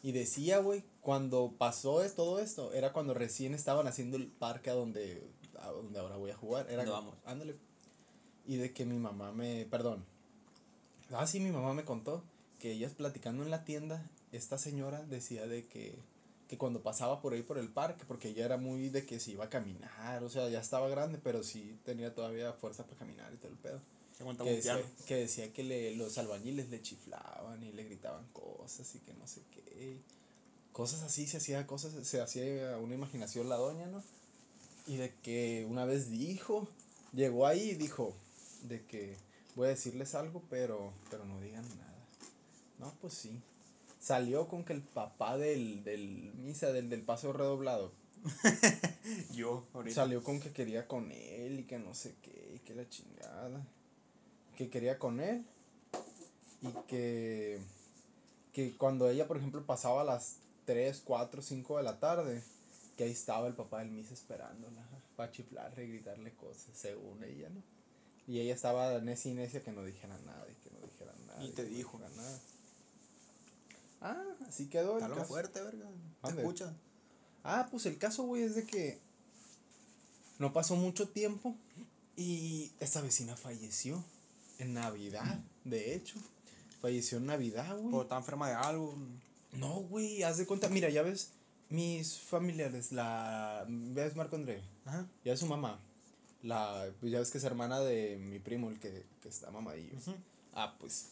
Y 0.03 0.13
decía, 0.13 0.59
güey, 0.59 0.85
cuando 1.03 1.55
pasó 1.59 2.01
todo 2.11 2.39
esto, 2.39 2.73
era 2.73 2.93
cuando 2.93 3.15
recién 3.15 3.55
estaban 3.55 3.87
haciendo 3.87 4.17
el 4.17 4.29
parque 4.29 4.71
a 4.71 4.75
donde, 4.75 5.29
a 5.61 5.69
donde 5.69 5.99
ahora 5.99 6.17
voy 6.17 6.31
a 6.31 6.37
jugar. 6.37 6.67
Era 6.67 6.85
¿Dónde 6.85 6.93
vamos? 6.93 7.15
Ándale. 7.27 7.57
Y 8.47 8.57
de 8.57 8.73
que 8.73 8.87
mi 8.87 8.99
mamá 8.99 9.33
me, 9.33 9.67
perdón, 9.67 10.05
Ah, 11.13 11.27
sí, 11.27 11.41
mi 11.41 11.51
mamá 11.51 11.73
me 11.73 11.85
contó 11.85 12.23
que 12.59 12.73
ellas 12.73 12.93
platicando 12.93 13.43
en 13.43 13.51
la 13.51 13.65
tienda, 13.65 14.09
esta 14.33 14.59
señora 14.59 15.03
decía 15.05 15.47
de 15.47 15.67
que, 15.67 15.99
que 16.49 16.59
cuando 16.59 16.83
pasaba 16.83 17.21
por 17.21 17.33
ahí 17.33 17.43
por 17.43 17.59
el 17.59 17.69
parque, 17.69 18.05
porque 18.07 18.29
ella 18.29 18.45
era 18.45 18.57
muy 18.57 18.89
de 18.89 19.07
que 19.07 19.21
se 19.21 19.33
iba 19.33 19.45
a 19.45 19.51
caminar, 19.51 20.23
o 20.23 20.29
sea, 20.29 20.49
ya 20.49 20.61
estaba 20.61 20.89
grande, 20.89 21.19
pero 21.23 21.43
sí 21.43 21.79
tenía 21.85 22.15
todavía 22.15 22.53
fuerza 22.53 22.85
para 22.85 22.99
caminar 22.99 23.33
y 23.33 23.37
todo 23.37 23.53
el 23.53 23.59
pedo. 23.59 23.81
Que 24.45 24.57
decía, 24.57 24.83
que 25.07 25.15
decía 25.15 25.53
que 25.53 25.63
le, 25.63 25.95
los 25.95 26.19
albañiles 26.19 26.71
le 26.71 26.83
chiflaban 26.83 27.63
y 27.63 27.71
le 27.73 27.85
gritaban 27.85 28.27
cosas 28.33 28.93
y 28.97 28.99
que 28.99 29.15
no 29.15 29.27
sé 29.29 29.43
qué. 29.53 30.01
Cosas 30.73 31.03
así, 31.03 31.27
se 31.27 31.37
hacía 31.37 31.67
cosas, 31.67 32.07
se 32.07 32.21
hacía 32.21 32.77
una 32.79 32.95
imaginación 32.95 33.49
la 33.49 33.57
doña, 33.57 33.87
¿no? 33.87 34.03
Y 34.89 34.97
de 34.97 35.15
que 35.23 35.67
una 35.69 35.85
vez 35.85 36.11
dijo, 36.11 36.67
llegó 37.13 37.47
ahí 37.47 37.71
y 37.71 37.75
dijo, 37.75 38.13
de 38.65 38.85
que 38.87 39.17
voy 39.55 39.67
a 39.67 39.71
decirles 39.71 40.17
algo, 40.17 40.43
pero, 40.51 40.93
pero 41.11 41.25
no 41.25 41.41
digan 41.41 41.69
nada. 41.79 41.88
No, 42.79 42.93
pues 43.01 43.15
sí. 43.15 43.41
Salió 44.01 44.49
con 44.49 44.65
que 44.65 44.73
el 44.73 44.83
papá 44.83 45.37
del, 45.37 45.83
del 45.83 46.33
misa, 46.37 46.73
del, 46.73 46.89
del 46.89 47.03
paso 47.03 47.33
redoblado, 47.33 47.93
Yo, 49.35 49.67
ahorita. 49.75 49.95
Salió 49.95 50.23
con 50.23 50.41
que 50.41 50.53
quería 50.53 50.87
con 50.87 51.11
él 51.11 51.61
y 51.61 51.65
que 51.65 51.79
no 51.79 51.95
sé 51.95 52.15
qué, 52.23 52.53
y 52.55 52.59
que 52.61 52.75
la 52.75 52.89
chingada. 52.89 53.67
Que 54.57 54.69
quería 54.69 54.99
con 54.99 55.21
él. 55.21 55.45
Y 56.63 56.69
que, 56.89 57.61
que 58.53 58.77
cuando 58.77 59.09
ella, 59.09 59.29
por 59.29 59.37
ejemplo, 59.37 59.65
pasaba 59.65 60.01
a 60.01 60.05
las 60.05 60.37
3, 60.65 61.03
4, 61.05 61.43
5 61.43 61.77
de 61.79 61.83
la 61.83 62.01
tarde, 62.01 62.43
que 62.97 63.05
ahí 63.05 63.13
estaba 63.13 63.47
el 63.47 63.55
papá 63.55 63.79
del 63.79 63.91
Miss 63.91 64.11
esperándola 64.11 64.83
para 65.17 65.31
chiflarle 65.31 65.85
y 65.85 65.89
gritarle 65.89 66.33
cosas, 66.35 66.71
según 66.75 67.23
ella, 67.23 67.49
¿no? 67.49 67.63
Y 68.27 68.41
ella 68.41 68.55
estaba 68.55 68.99
necia 69.01 69.31
y 69.31 69.35
necia 69.35 69.63
que 69.63 69.73
no 69.73 69.85
dijera 69.85 70.19
nada 70.27 70.47
y 70.51 70.55
que 70.63 70.71
no 70.71 70.87
dijera 70.87 71.15
nada. 71.27 71.45
Y 71.45 71.51
te 71.51 71.63
no 71.63 71.69
dijo. 71.69 71.99
nada. 71.99 72.41
Ah, 74.01 74.23
así 74.47 74.67
quedó 74.69 74.99
el 74.99 75.09
caso. 75.09 75.25
fuerte, 75.25 75.61
verga. 75.63 75.87
Te 76.23 76.31
escucha. 76.31 76.73
Ah, 77.45 77.69
pues 77.71 77.87
el 77.87 77.99
caso, 77.99 78.25
güey, 78.25 78.43
es 78.43 78.55
de 78.55 78.65
que 78.67 78.99
no 80.39 80.53
pasó 80.53 80.77
mucho 80.77 81.09
tiempo 81.09 81.57
y 82.17 82.71
esta 82.81 83.01
vecina 83.01 83.37
falleció 83.37 84.05
en 84.59 84.75
Navidad, 84.75 85.41
de 85.65 85.95
hecho. 85.95 86.17
Falleció 86.81 87.19
en 87.19 87.27
Navidad, 87.27 87.77
O 87.79 87.83
güey. 87.83 88.03
está 88.03 88.17
enferma 88.17 88.49
de 88.49 88.55
algo. 88.55 88.95
No, 89.53 89.75
güey, 89.81 90.23
haz 90.23 90.37
de 90.39 90.47
cuenta, 90.47 90.69
mira, 90.69 90.89
ya 90.91 91.03
ves 91.03 91.31
mis 91.71 92.19
familiares, 92.19 92.93
la 92.93 93.65
ves 93.69 94.15
Marco 94.17 94.37
André, 94.37 94.63
Ajá. 94.85 95.07
ya 95.25 95.33
ves 95.33 95.41
su 95.41 95.47
mamá. 95.47 95.81
La 96.43 96.89
pues 97.01 97.11
ya 97.11 97.19
ves 97.19 97.31
que 97.31 97.39
es 97.39 97.45
hermana 97.45 97.81
de 97.81 98.17
mi 98.19 98.39
primo 98.39 98.71
el 98.71 98.79
que, 98.79 99.05
que 99.23 99.29
está 99.29 99.51
mamadillo. 99.51 99.97
Ah, 100.55 100.77
pues 100.79 101.09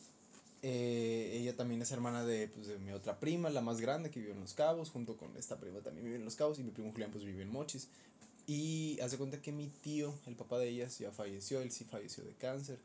eh, 0.68 1.38
ella 1.38 1.54
también 1.54 1.80
es 1.80 1.92
hermana 1.92 2.25
de, 2.25 2.49
pues, 2.49 2.66
de 2.66 2.76
mi 2.78 2.90
otra 2.90 3.20
prima, 3.20 3.50
la 3.50 3.61
más 3.61 3.80
grande, 3.80 4.11
que 4.11 4.18
vive 4.18 4.32
en 4.32 4.40
Los 4.40 4.52
Cabos, 4.52 4.90
junto 4.90 5.16
con 5.16 5.37
esta 5.37 5.61
prima 5.61 5.78
también 5.78 6.04
vive 6.04 6.16
en 6.16 6.25
Los 6.25 6.35
Cabos, 6.35 6.58
y 6.58 6.64
mi 6.64 6.73
primo 6.73 6.90
Julián 6.90 7.12
pues 7.12 7.23
vive 7.23 7.40
en 7.44 7.52
Mochis. 7.52 7.87
Y 8.49 8.99
hace 8.99 9.16
cuenta 9.16 9.40
que 9.40 9.52
mi 9.52 9.68
tío, 9.68 10.12
el 10.26 10.35
papá 10.35 10.58
de 10.58 10.68
ellas, 10.68 10.99
ya 10.99 11.12
falleció, 11.12 11.61
él 11.61 11.70
sí 11.70 11.85
falleció 11.85 12.25
de 12.25 12.32
cáncer. 12.32 12.80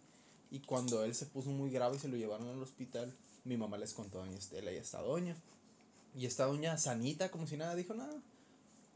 Y 0.51 0.59
cuando 0.59 1.03
él 1.03 1.15
se 1.15 1.25
puso 1.25 1.49
muy 1.49 1.71
grave 1.71 1.95
y 1.95 1.99
se 1.99 2.07
lo 2.07 2.17
llevaron 2.17 2.49
al 2.49 2.61
hospital, 2.61 3.15
mi 3.45 3.57
mamá 3.57 3.79
les 3.79 3.93
contó 3.93 4.21
a 4.21 4.25
doña 4.25 4.37
Estela 4.37 4.71
y 4.71 4.77
a 4.77 4.81
esta 4.81 5.01
doña. 5.01 5.35
Y 6.15 6.27
esta 6.27 6.45
doña 6.45 6.77
sanita, 6.77 7.31
como 7.31 7.47
si 7.47 7.57
nada, 7.57 7.73
dijo, 7.73 7.95
nada, 7.95 8.21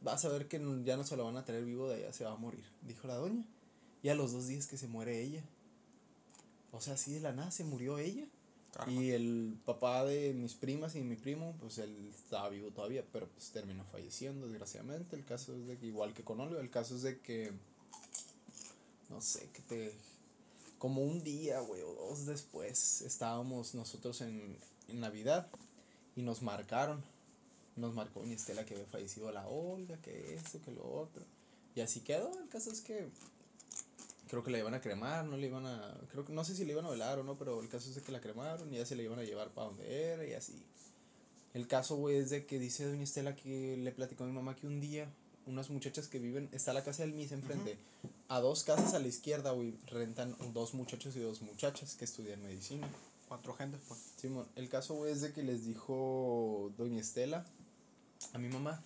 vas 0.01 0.25
a 0.25 0.29
ver 0.29 0.47
que 0.47 0.61
ya 0.83 0.95
no 0.95 1.03
se 1.03 1.17
lo 1.17 1.25
van 1.25 1.37
a 1.37 1.43
traer 1.45 1.65
vivo 1.65 1.89
de 1.89 1.95
allá, 1.95 2.13
se 2.13 2.23
va 2.23 2.33
a 2.33 2.37
morir, 2.37 2.65
dijo 2.83 3.07
la 3.07 3.15
doña. 3.15 3.47
Y 4.03 4.09
a 4.09 4.15
los 4.15 4.31
dos 4.31 4.45
días 4.45 4.67
que 4.67 4.77
se 4.77 4.87
muere 4.87 5.23
ella. 5.23 5.43
O 6.71 6.81
sea, 6.81 6.93
así 6.93 7.13
de 7.13 7.21
la 7.21 7.31
nada 7.31 7.49
se 7.49 7.63
murió 7.63 7.97
ella. 7.97 8.27
Y 8.87 9.11
el 9.11 9.57
papá 9.65 10.03
de 10.03 10.33
mis 10.33 10.53
primas 10.53 10.95
y 10.95 11.01
mi 11.01 11.15
primo, 11.15 11.55
pues 11.59 11.77
él 11.77 12.11
estaba 12.13 12.49
vivo 12.49 12.71
todavía, 12.71 13.03
pero 13.11 13.27
pues 13.27 13.49
terminó 13.51 13.85
falleciendo, 13.85 14.47
desgraciadamente. 14.47 15.15
El 15.15 15.23
caso 15.23 15.55
es 15.55 15.65
de 15.67 15.77
que, 15.77 15.87
igual 15.87 16.13
que 16.13 16.23
con 16.23 16.41
Olga, 16.41 16.59
el 16.59 16.69
caso 16.69 16.95
es 16.95 17.01
de 17.03 17.19
que, 17.19 17.51
no 19.09 19.21
sé, 19.21 19.49
que 19.53 19.61
te... 19.61 19.93
Como 20.77 21.01
un 21.01 21.23
día, 21.23 21.61
güey, 21.61 21.81
o 21.81 21.93
dos 21.93 22.25
después, 22.25 23.01
estábamos 23.01 23.73
nosotros 23.75 24.21
en, 24.21 24.57
en 24.89 24.99
Navidad 24.99 25.47
y 26.15 26.21
nos 26.21 26.41
marcaron. 26.41 27.01
Nos 27.77 27.93
marcó 27.93 28.21
mi 28.21 28.33
Estela 28.33 28.65
que 28.65 28.73
había 28.73 28.85
fallecido 28.85 29.31
la 29.31 29.47
Olga, 29.47 29.97
que 30.01 30.35
esto, 30.35 30.61
que 30.63 30.71
lo 30.71 30.83
otro. 30.83 31.23
Y 31.75 31.81
así 31.81 32.01
quedó. 32.01 32.31
El 32.39 32.49
caso 32.49 32.71
es 32.71 32.81
que 32.81 33.09
creo 34.27 34.43
que 34.43 34.51
la 34.51 34.59
iban 34.59 34.73
a 34.73 34.81
cremar, 34.81 35.25
no 35.25 35.37
le 35.37 35.47
iban 35.47 35.65
a, 35.65 35.95
creo 36.11 36.25
que 36.25 36.33
no 36.33 36.43
sé 36.43 36.55
si 36.55 36.65
le 36.65 36.73
iban 36.73 36.85
a 36.85 36.89
velar 36.89 37.19
o 37.19 37.23
no, 37.23 37.37
pero 37.37 37.61
el 37.61 37.69
caso 37.69 37.89
es 37.89 37.95
de 37.95 38.01
que 38.01 38.11
la 38.11 38.21
cremaron 38.21 38.73
y 38.73 38.77
ya 38.77 38.85
se 38.85 38.95
la 38.95 39.03
iban 39.03 39.19
a 39.19 39.23
llevar 39.23 39.49
para 39.49 39.67
donde 39.67 40.11
era 40.11 40.25
y 40.25 40.33
así. 40.33 40.61
El 41.53 41.67
caso, 41.67 41.95
güey, 41.95 42.17
es 42.17 42.29
de 42.29 42.45
que 42.45 42.59
dice 42.59 42.85
doña 42.85 43.03
Estela 43.03 43.35
que 43.35 43.77
le 43.77 43.91
platicó 43.91 44.23
a 44.23 44.27
mi 44.27 44.33
mamá 44.33 44.55
que 44.55 44.67
un 44.67 44.81
día 44.81 45.07
unas 45.47 45.69
muchachas 45.69 46.07
que 46.07 46.19
viven, 46.19 46.49
está 46.51 46.73
la 46.73 46.83
casa 46.83 47.03
del 47.03 47.13
Miss 47.13 47.31
enfrente, 47.31 47.77
a 48.27 48.39
dos 48.39 48.63
casas 48.63 48.93
a 48.93 48.99
la 48.99 49.07
izquierda, 49.07 49.51
güey, 49.51 49.75
rentan 49.87 50.35
dos 50.53 50.73
muchachos 50.73 51.15
y 51.15 51.19
dos 51.19 51.41
muchachas 51.41 51.95
que 51.95 52.05
estudian 52.05 52.41
medicina. 52.41 52.89
Cuatro 53.27 53.53
gentes, 53.53 53.81
pues. 53.87 53.99
Simón, 54.17 54.47
el 54.55 54.69
caso, 54.69 54.95
güey, 54.95 55.11
es 55.11 55.21
de 55.21 55.33
que 55.33 55.43
les 55.43 55.65
dijo 55.65 56.71
doña 56.77 56.99
Estela 56.99 57.45
a 58.33 58.37
mi 58.37 58.49
mamá 58.49 58.83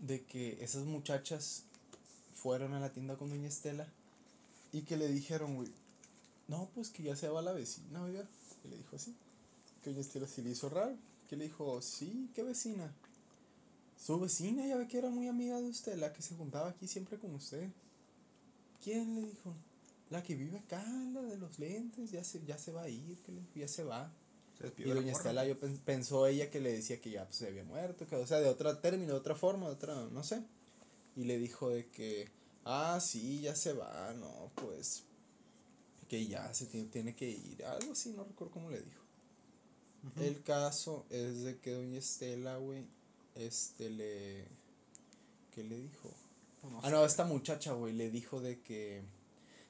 de 0.00 0.24
que 0.24 0.62
esas 0.62 0.84
muchachas 0.84 1.64
fueron 2.34 2.74
a 2.74 2.80
la 2.80 2.92
tienda 2.92 3.16
con 3.16 3.30
doña 3.30 3.48
Estela 3.48 3.88
y 4.72 4.82
que 4.82 4.96
le 4.96 5.08
dijeron, 5.08 5.54
güey, 5.56 5.68
no, 6.48 6.68
pues 6.74 6.90
que 6.90 7.02
ya 7.02 7.16
se 7.16 7.28
va 7.28 7.42
la 7.42 7.52
vecina, 7.52 8.02
oiga. 8.02 8.26
Y 8.64 8.68
le 8.68 8.76
dijo 8.76 8.96
así. 8.96 9.14
Que 9.82 9.90
doña 9.90 10.00
Estela 10.02 10.26
sí 10.26 10.42
le 10.42 10.50
hizo 10.50 10.68
raro. 10.68 10.96
Que 11.28 11.36
le 11.36 11.44
dijo, 11.44 11.80
sí, 11.82 12.28
¿qué 12.34 12.42
vecina? 12.42 12.92
Su 13.98 14.18
vecina, 14.18 14.66
ya 14.66 14.76
ve 14.76 14.88
que 14.88 14.98
era 14.98 15.10
muy 15.10 15.28
amiga 15.28 15.60
de 15.60 15.68
usted, 15.68 15.96
la 15.96 16.12
que 16.12 16.22
se 16.22 16.34
juntaba 16.34 16.68
aquí 16.70 16.86
siempre 16.88 17.18
con 17.18 17.34
usted. 17.34 17.68
¿Quién 18.82 19.14
le 19.14 19.22
dijo? 19.26 19.54
La 20.10 20.22
que 20.22 20.34
vive 20.34 20.58
acá, 20.58 20.84
la 21.12 21.22
de 21.22 21.36
los 21.38 21.58
lentes, 21.58 22.10
ya 22.10 22.22
se, 22.24 22.44
ya 22.44 22.58
se 22.58 22.72
va 22.72 22.82
a 22.82 22.88
ir, 22.88 23.16
que 23.24 23.32
le- 23.32 23.40
ya 23.54 23.68
se 23.68 23.84
va. 23.84 24.12
Se 24.58 24.72
Y 24.76 24.84
doña 24.84 25.00
morra. 25.00 25.12
Estela 25.12 25.46
yo 25.46 25.58
pen- 25.58 25.78
pensó 25.84 26.26
ella 26.26 26.50
que 26.50 26.60
le 26.60 26.72
decía 26.72 27.00
que 27.00 27.10
ya 27.10 27.24
pues, 27.24 27.36
se 27.36 27.46
había 27.46 27.64
muerto, 27.64 28.06
que 28.06 28.16
o 28.16 28.26
sea, 28.26 28.40
de 28.40 28.48
otro 28.48 28.76
término, 28.78 29.12
de 29.14 29.18
otra 29.18 29.34
forma, 29.34 29.66
de 29.66 29.72
otra, 29.72 29.94
no 30.10 30.22
sé. 30.22 30.42
Y 31.16 31.24
le 31.24 31.38
dijo 31.38 31.70
de 31.70 31.86
que, 31.88 32.28
ah, 32.64 32.98
sí, 33.00 33.40
ya 33.40 33.54
se 33.54 33.72
va, 33.72 34.12
no, 34.14 34.50
pues, 34.54 35.04
que 36.08 36.26
ya 36.26 36.52
se 36.52 36.66
tiene, 36.66 36.88
tiene 36.88 37.14
que 37.16 37.28
ir, 37.30 37.64
algo 37.64 37.92
así, 37.92 38.10
no 38.10 38.24
recuerdo 38.24 38.52
cómo 38.52 38.70
le 38.70 38.82
dijo. 38.82 39.02
El 40.16 40.42
caso 40.42 41.06
es 41.10 41.42
de 41.44 41.58
que 41.60 41.72
doña 41.72 41.98
Estela, 41.98 42.56
güey, 42.56 42.84
este 43.36 43.88
le, 43.88 44.44
¿qué 45.54 45.62
le 45.62 45.78
dijo? 45.78 46.10
No 46.62 46.80
Ah, 46.82 46.90
no, 46.90 47.04
esta 47.04 47.24
muchacha, 47.24 47.72
güey, 47.72 47.92
le 47.92 48.10
dijo 48.10 48.40
de 48.40 48.60
que. 48.60 49.02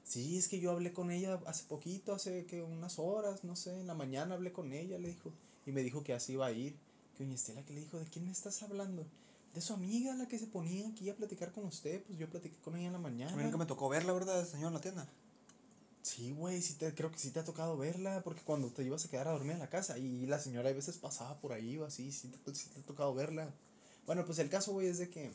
Sí, 0.04 0.36
es 0.36 0.48
que 0.48 0.58
yo 0.58 0.72
hablé 0.72 0.92
con 0.92 1.10
ella 1.10 1.40
hace 1.46 1.64
poquito, 1.64 2.14
hace 2.14 2.44
que 2.44 2.62
unas 2.62 2.98
horas, 2.98 3.44
no 3.44 3.56
sé, 3.56 3.78
en 3.78 3.86
la 3.86 3.94
mañana 3.94 4.34
hablé 4.34 4.52
con 4.52 4.72
ella, 4.72 4.98
le 4.98 5.08
dijo. 5.08 5.32
Y 5.64 5.72
me 5.72 5.82
dijo 5.82 6.02
que 6.02 6.12
así 6.12 6.32
iba 6.32 6.46
a 6.46 6.52
ir. 6.52 6.76
Que 7.16 7.24
doña 7.24 7.34
Estela, 7.34 7.64
que 7.64 7.74
le 7.74 7.80
dijo, 7.80 7.98
¿de 7.98 8.06
quién 8.06 8.24
me 8.24 8.32
estás 8.32 8.62
hablando? 8.62 9.06
De 9.54 9.60
su 9.60 9.74
amiga, 9.74 10.14
la 10.14 10.26
que 10.26 10.38
se 10.38 10.46
ponía 10.46 10.88
aquí 10.88 11.10
a 11.10 11.16
platicar 11.16 11.52
con 11.52 11.64
usted. 11.64 12.02
Pues 12.04 12.18
yo 12.18 12.28
platiqué 12.28 12.56
con 12.62 12.74
ella 12.76 12.86
en 12.86 12.92
la 12.92 12.98
A 12.98 13.02
mí 13.02 13.10
mañana. 13.10 13.42
nunca 13.42 13.58
me 13.58 13.66
tocó 13.66 13.88
verla, 13.88 14.12
¿verdad, 14.12 14.46
señor, 14.46 14.68
en 14.68 14.74
la 14.74 14.80
tienda? 14.80 15.06
Sí, 16.02 16.32
güey, 16.32 16.60
sí 16.62 16.74
te, 16.74 16.92
creo 16.94 17.10
que 17.12 17.18
sí 17.18 17.30
te 17.30 17.40
ha 17.40 17.44
tocado 17.44 17.76
verla, 17.76 18.22
porque 18.24 18.40
cuando 18.42 18.68
te 18.68 18.82
ibas 18.82 19.04
a 19.04 19.08
quedar 19.10 19.28
a 19.28 19.32
dormir 19.32 19.52
en 19.52 19.58
la 19.60 19.68
casa 19.70 19.98
y 19.98 20.26
la 20.26 20.38
señora 20.40 20.70
a 20.70 20.72
veces 20.72 20.96
pasaba 20.98 21.38
por 21.38 21.52
ahí 21.52 21.78
o 21.78 21.84
así, 21.84 22.10
sí 22.10 22.28
te, 22.28 22.54
sí 22.54 22.68
te 22.70 22.80
ha 22.80 22.82
tocado 22.82 23.14
verla. 23.14 23.50
Bueno, 24.06 24.24
pues 24.24 24.38
el 24.40 24.48
caso, 24.48 24.72
güey, 24.72 24.88
es 24.88 24.98
de 24.98 25.08
que 25.10 25.32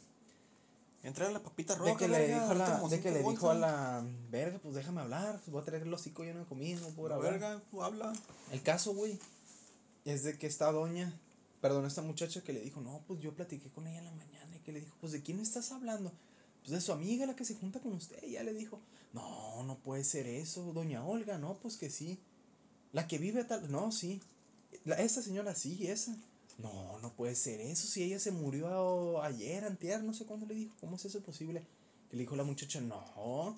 Entra 1.04 1.30
la 1.32 1.40
papita 1.42 1.74
De 1.76 1.80
roja. 1.80 1.98
que 1.98 2.08
le 2.08 2.28
dijo 2.28 2.50
a 2.50 2.54
la, 2.56 2.80
de 2.90 3.00
que 3.00 3.12
le 3.12 3.20
dijo 3.24 3.50
a 3.52 3.54
la 3.54 4.04
verga, 4.30 4.60
pues 4.60 4.74
déjame 4.76 5.00
hablar, 5.02 5.36
pues 5.38 5.52
voy 5.52 5.62
a 5.62 5.66
traer 5.66 5.84
el 5.84 5.94
hocico 5.94 6.24
lleno 6.24 6.40
de 6.40 6.46
comida, 6.48 6.82
no 6.82 6.90
puedo 6.90 7.10
La 7.10 7.16
hablar. 7.16 7.34
verga, 7.34 7.62
tú 7.70 7.84
habla. 7.84 8.12
El 8.52 8.62
caso, 8.64 8.94
güey, 8.94 9.18
es 10.06 10.24
de 10.24 10.38
que 10.38 10.48
esta 10.48 10.70
doña, 10.72 11.14
perdón, 11.62 11.86
esta 11.86 12.02
muchacha 12.02 12.44
que 12.44 12.54
le 12.54 12.62
dijo, 12.62 12.82
no, 12.82 13.02
pues 13.08 13.20
yo 13.20 13.34
platiqué 13.34 13.70
con 13.70 13.88
ella 13.88 14.00
en 14.00 14.06
la 14.06 14.12
mañana 14.12 14.56
y 14.56 14.60
que 14.60 14.72
le 14.72 14.82
dijo, 14.82 14.96
pues 15.00 15.12
de 15.12 15.22
quién 15.22 15.40
estás 15.40 15.72
hablando? 15.72 16.12
Pues 16.62 16.72
de 16.72 16.82
su 16.82 16.92
amiga, 16.92 17.26
la 17.26 17.36
que 17.36 17.46
se 17.46 17.56
junta 17.56 17.80
con 17.80 17.94
usted, 17.94 18.22
y 18.24 18.32
ya 18.32 18.44
le 18.44 18.54
dijo, 18.54 18.80
no, 19.14 19.64
no 19.64 19.78
puede 19.80 20.04
ser 20.04 20.28
eso, 20.28 20.74
doña 20.74 21.04
Olga, 21.04 21.38
no, 21.38 21.58
pues 21.62 21.78
que 21.78 21.90
sí. 21.90 22.20
La 22.94 23.08
que 23.08 23.18
vive 23.18 23.44
tal, 23.44 23.72
no, 23.72 23.92
sí. 23.92 24.22
La, 24.86 24.96
esta 24.96 25.22
señora 25.22 25.56
sí, 25.56 25.88
esa. 25.88 26.16
No, 26.58 27.00
no 27.00 27.14
puede 27.14 27.36
ser 27.36 27.62
eso, 27.62 27.88
si 27.88 28.02
ella 28.04 28.20
se 28.20 28.32
murió 28.32 29.22
ayer, 29.22 29.64
antier, 29.64 30.04
no 30.04 30.14
sé 30.14 30.26
cuándo 30.26 30.48
le 30.48 30.56
dijo, 30.56 30.76
¿cómo 30.80 30.96
es 30.96 31.06
eso 31.06 31.22
posible? 31.22 31.64
Que 32.10 32.18
le 32.18 32.24
dijo 32.24 32.36
la 32.36 32.44
muchacha, 32.44 32.82
no, 32.82 33.56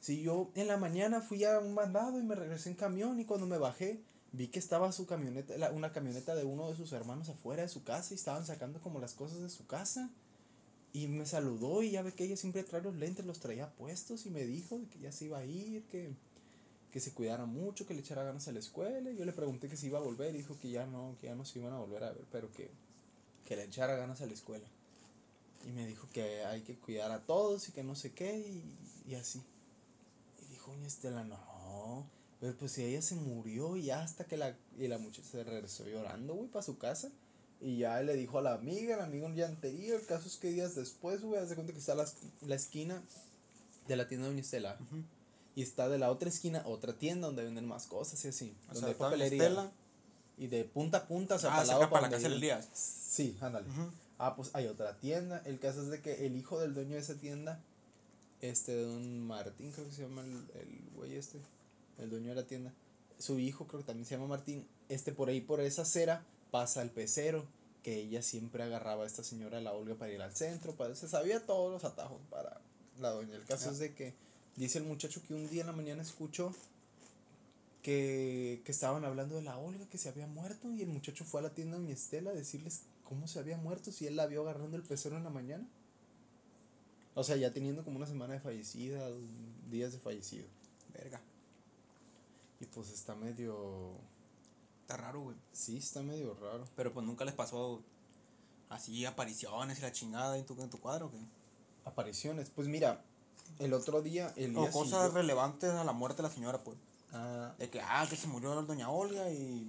si 0.00 0.22
yo 0.22 0.50
en 0.54 0.66
la 0.66 0.78
mañana 0.78 1.20
fui 1.20 1.44
a 1.44 1.60
un 1.60 1.74
mandado 1.74 2.18
y 2.18 2.22
me 2.22 2.34
regresé 2.34 2.70
en 2.70 2.76
camión 2.76 3.20
y 3.20 3.24
cuando 3.24 3.46
me 3.46 3.58
bajé 3.58 4.00
vi 4.32 4.48
que 4.48 4.58
estaba 4.58 4.92
su 4.92 5.06
camioneta, 5.06 5.56
la- 5.58 5.70
una 5.72 5.92
camioneta 5.92 6.34
de 6.34 6.44
uno 6.44 6.68
de 6.70 6.76
sus 6.76 6.92
hermanos 6.92 7.28
afuera 7.28 7.62
de 7.62 7.68
su 7.68 7.84
casa 7.84 8.14
y 8.14 8.16
estaban 8.16 8.46
sacando 8.46 8.80
como 8.80 9.00
las 9.00 9.14
cosas 9.14 9.40
de 9.40 9.50
su 9.50 9.66
casa. 9.66 10.10
Y 10.92 11.08
me 11.08 11.26
saludó 11.26 11.82
y 11.82 11.92
ya 11.92 12.02
ve 12.02 12.12
que 12.14 12.24
ella 12.24 12.36
siempre 12.36 12.64
trae 12.64 12.82
los 12.82 12.94
lentes, 12.96 13.24
los 13.26 13.40
traía 13.40 13.70
puestos 13.72 14.26
y 14.26 14.30
me 14.30 14.44
dijo 14.44 14.80
que 14.92 14.98
ya 15.00 15.12
se 15.12 15.26
iba 15.26 15.38
a 15.38 15.44
ir, 15.44 15.84
que... 15.84 16.14
que 16.92 17.00
se 17.00 17.12
cuidara 17.12 17.46
mucho, 17.46 17.86
que 17.86 17.94
le 17.94 18.00
echara 18.00 18.22
ganas 18.24 18.48
a 18.48 18.52
la 18.52 18.58
escuela. 18.60 19.10
Y 19.10 19.16
yo 19.16 19.24
le 19.24 19.32
pregunté 19.32 19.68
que 19.68 19.76
si 19.78 19.86
iba 19.88 19.98
a 19.98 20.02
volver 20.02 20.34
y 20.34 20.38
dijo 20.38 20.58
que 20.60 20.70
ya 20.70 20.86
no, 20.86 21.16
que 21.20 21.28
ya 21.28 21.34
no 21.34 21.44
se 21.44 21.58
iban 21.60 21.72
a 21.72 21.78
volver 21.78 22.04
a 22.04 22.12
ver, 22.12 22.24
pero 22.32 22.52
que, 22.52 22.70
que 23.46 23.56
le 23.56 23.64
echara 23.64 23.96
ganas 23.96 24.20
a 24.22 24.26
la 24.26 24.34
escuela. 24.34 24.66
Y 25.66 25.70
me 25.72 25.86
dijo 25.86 26.08
que 26.12 26.44
hay 26.44 26.62
que 26.62 26.76
cuidar 26.76 27.10
a 27.12 27.20
todos 27.20 27.68
y 27.68 27.72
que 27.72 27.82
no 27.84 27.94
sé 27.94 28.12
qué 28.12 28.38
y, 28.38 29.10
y 29.12 29.14
así. 29.14 29.42
Y 30.42 30.52
dijo, 30.52 30.74
Estela, 30.86 31.24
no. 31.24 32.06
Pero 32.42 32.56
pues 32.56 32.72
si 32.72 32.84
ella 32.84 33.00
se 33.00 33.14
murió 33.14 33.76
y 33.76 33.92
hasta 33.92 34.24
que 34.24 34.36
la, 34.36 34.56
y 34.76 34.88
la 34.88 34.98
muchacha 34.98 35.28
se 35.30 35.44
regresó 35.44 35.86
llorando, 35.86 36.34
güey, 36.34 36.48
para 36.48 36.64
su 36.64 36.76
casa. 36.76 37.08
Y 37.60 37.78
ya 37.78 38.02
le 38.02 38.16
dijo 38.16 38.40
a 38.40 38.42
la 38.42 38.54
amiga, 38.54 38.96
el 38.96 39.00
amigo 39.00 39.32
ya 39.32 39.46
anterior. 39.46 40.00
El 40.00 40.06
caso 40.06 40.26
es 40.26 40.38
que 40.38 40.50
días 40.50 40.74
después, 40.74 41.22
güey, 41.22 41.40
hace 41.40 41.54
cuenta 41.54 41.72
que 41.72 41.78
está 41.78 41.94
la, 41.94 42.04
la 42.44 42.56
esquina 42.56 43.00
de 43.86 43.94
la 43.94 44.08
tienda 44.08 44.26
de 44.26 44.32
Doña 44.32 44.40
Estela. 44.40 44.76
Y 45.54 45.62
está 45.62 45.88
de 45.88 45.98
la 45.98 46.10
otra 46.10 46.28
esquina 46.28 46.64
otra 46.66 46.94
tienda 46.94 47.28
donde 47.28 47.44
venden 47.44 47.68
más 47.68 47.86
cosas 47.86 48.24
y 48.24 48.28
así. 48.28 48.56
O 48.62 48.74
donde 48.74 48.80
sea, 48.80 48.88
hay 48.88 48.94
papelería. 48.96 49.42
Estela. 49.44 49.72
Y 50.36 50.48
de 50.48 50.64
punta 50.64 50.98
a 50.98 51.06
punta, 51.06 51.36
o 51.36 51.38
sea, 51.38 51.50
Ah, 51.52 51.64
para 51.64 51.78
lado 51.78 52.00
la 52.00 52.10
casa 52.10 52.28
del 52.28 52.38
Elías. 52.38 52.68
Sí, 52.74 53.36
ándale. 53.40 53.68
Ah, 54.18 54.34
pues 54.34 54.50
hay 54.52 54.66
otra 54.66 54.98
tienda. 54.98 55.40
El 55.44 55.60
caso 55.60 55.80
es 55.82 55.90
de 55.90 56.00
que 56.00 56.26
el 56.26 56.36
hijo 56.36 56.58
del 56.58 56.74
dueño 56.74 56.96
de 56.96 57.02
esa 57.02 57.14
tienda, 57.14 57.60
este 58.40 58.82
don 58.82 59.20
Martín, 59.28 59.70
creo 59.70 59.86
que 59.86 59.92
se 59.92 60.02
llama 60.02 60.22
el, 60.22 60.32
el 60.60 60.80
güey 60.96 61.14
este, 61.14 61.38
el 61.98 62.10
dueño 62.10 62.30
de 62.30 62.34
la 62.34 62.46
tienda. 62.46 62.72
Su 63.18 63.38
hijo 63.38 63.66
creo 63.66 63.80
que 63.80 63.86
también 63.86 64.06
se 64.06 64.14
llama 64.14 64.26
Martín. 64.26 64.66
Este 64.88 65.12
por 65.12 65.28
ahí, 65.28 65.40
por 65.40 65.60
esa 65.60 65.82
acera, 65.82 66.24
pasa 66.50 66.82
el 66.82 66.90
pecero, 66.90 67.46
que 67.82 67.96
ella 67.96 68.22
siempre 68.22 68.62
agarraba 68.62 69.04
a 69.04 69.06
esta 69.06 69.24
señora 69.24 69.60
la 69.60 69.72
Olga 69.72 69.94
para 69.94 70.12
ir 70.12 70.22
al 70.22 70.34
centro. 70.34 70.74
Para, 70.74 70.94
se 70.94 71.08
sabía 71.08 71.44
todos 71.44 71.70
los 71.70 71.84
atajos 71.84 72.20
para 72.30 72.60
la 73.00 73.10
doña. 73.10 73.36
El 73.36 73.44
caso 73.44 73.70
es 73.70 73.78
de 73.78 73.94
que 73.94 74.14
dice 74.56 74.78
el 74.78 74.84
muchacho 74.84 75.22
que 75.26 75.34
un 75.34 75.48
día 75.48 75.62
en 75.62 75.68
la 75.68 75.72
mañana 75.72 76.02
escuchó 76.02 76.54
que, 77.82 78.62
que 78.64 78.72
estaban 78.72 79.04
hablando 79.04 79.36
de 79.36 79.42
la 79.42 79.58
Olga 79.58 79.86
que 79.88 79.98
se 79.98 80.08
había 80.08 80.26
muerto 80.26 80.70
y 80.72 80.82
el 80.82 80.88
muchacho 80.88 81.24
fue 81.24 81.40
a 81.40 81.44
la 81.44 81.50
tienda 81.50 81.76
de 81.78 81.82
mi 81.82 81.92
Estela 81.92 82.30
a 82.30 82.34
decirles 82.34 82.82
cómo 83.04 83.26
se 83.26 83.38
había 83.38 83.56
muerto 83.56 83.92
si 83.92 84.06
él 84.06 84.16
la 84.16 84.26
vio 84.26 84.42
agarrando 84.42 84.76
el 84.76 84.82
pecero 84.82 85.16
en 85.16 85.24
la 85.24 85.30
mañana. 85.30 85.66
O 87.14 87.24
sea, 87.24 87.36
ya 87.36 87.52
teniendo 87.52 87.84
como 87.84 87.98
una 87.98 88.06
semana 88.06 88.34
de 88.34 88.40
fallecida, 88.40 89.10
días 89.70 89.92
de 89.92 89.98
fallecido. 89.98 90.46
Verga. 90.94 91.20
Y 92.62 92.66
pues 92.66 92.90
está 92.90 93.16
medio... 93.16 93.90
Está 94.82 94.96
raro, 94.96 95.20
güey. 95.22 95.36
Sí, 95.52 95.78
está 95.78 96.00
medio 96.02 96.34
raro. 96.34 96.64
Pero 96.76 96.92
pues 96.94 97.04
nunca 97.04 97.24
les 97.24 97.34
pasó 97.34 97.82
así 98.70 99.04
apariciones 99.04 99.78
y 99.80 99.82
la 99.82 99.90
chingada 99.90 100.38
en 100.38 100.46
tu, 100.46 100.54
en 100.62 100.70
tu 100.70 100.78
cuadro, 100.78 101.06
¿o 101.06 101.10
¿qué? 101.10 101.18
Apariciones. 101.84 102.50
Pues 102.54 102.68
mira, 102.68 103.02
el 103.58 103.72
otro 103.74 104.00
día... 104.00 104.32
El 104.36 104.56
O 104.56 104.70
cosas 104.70 105.12
relevantes 105.12 105.70
a 105.72 105.82
la 105.82 105.92
muerte 105.92 106.22
de 106.22 106.28
la 106.28 106.34
señora, 106.34 106.62
pues. 106.62 106.78
Ah, 107.12 107.52
De 107.58 107.68
que, 107.68 107.80
ah, 107.80 108.06
que 108.08 108.14
se 108.16 108.28
murió 108.28 108.54
la 108.54 108.62
doña 108.62 108.88
Olga 108.90 109.28
y 109.30 109.68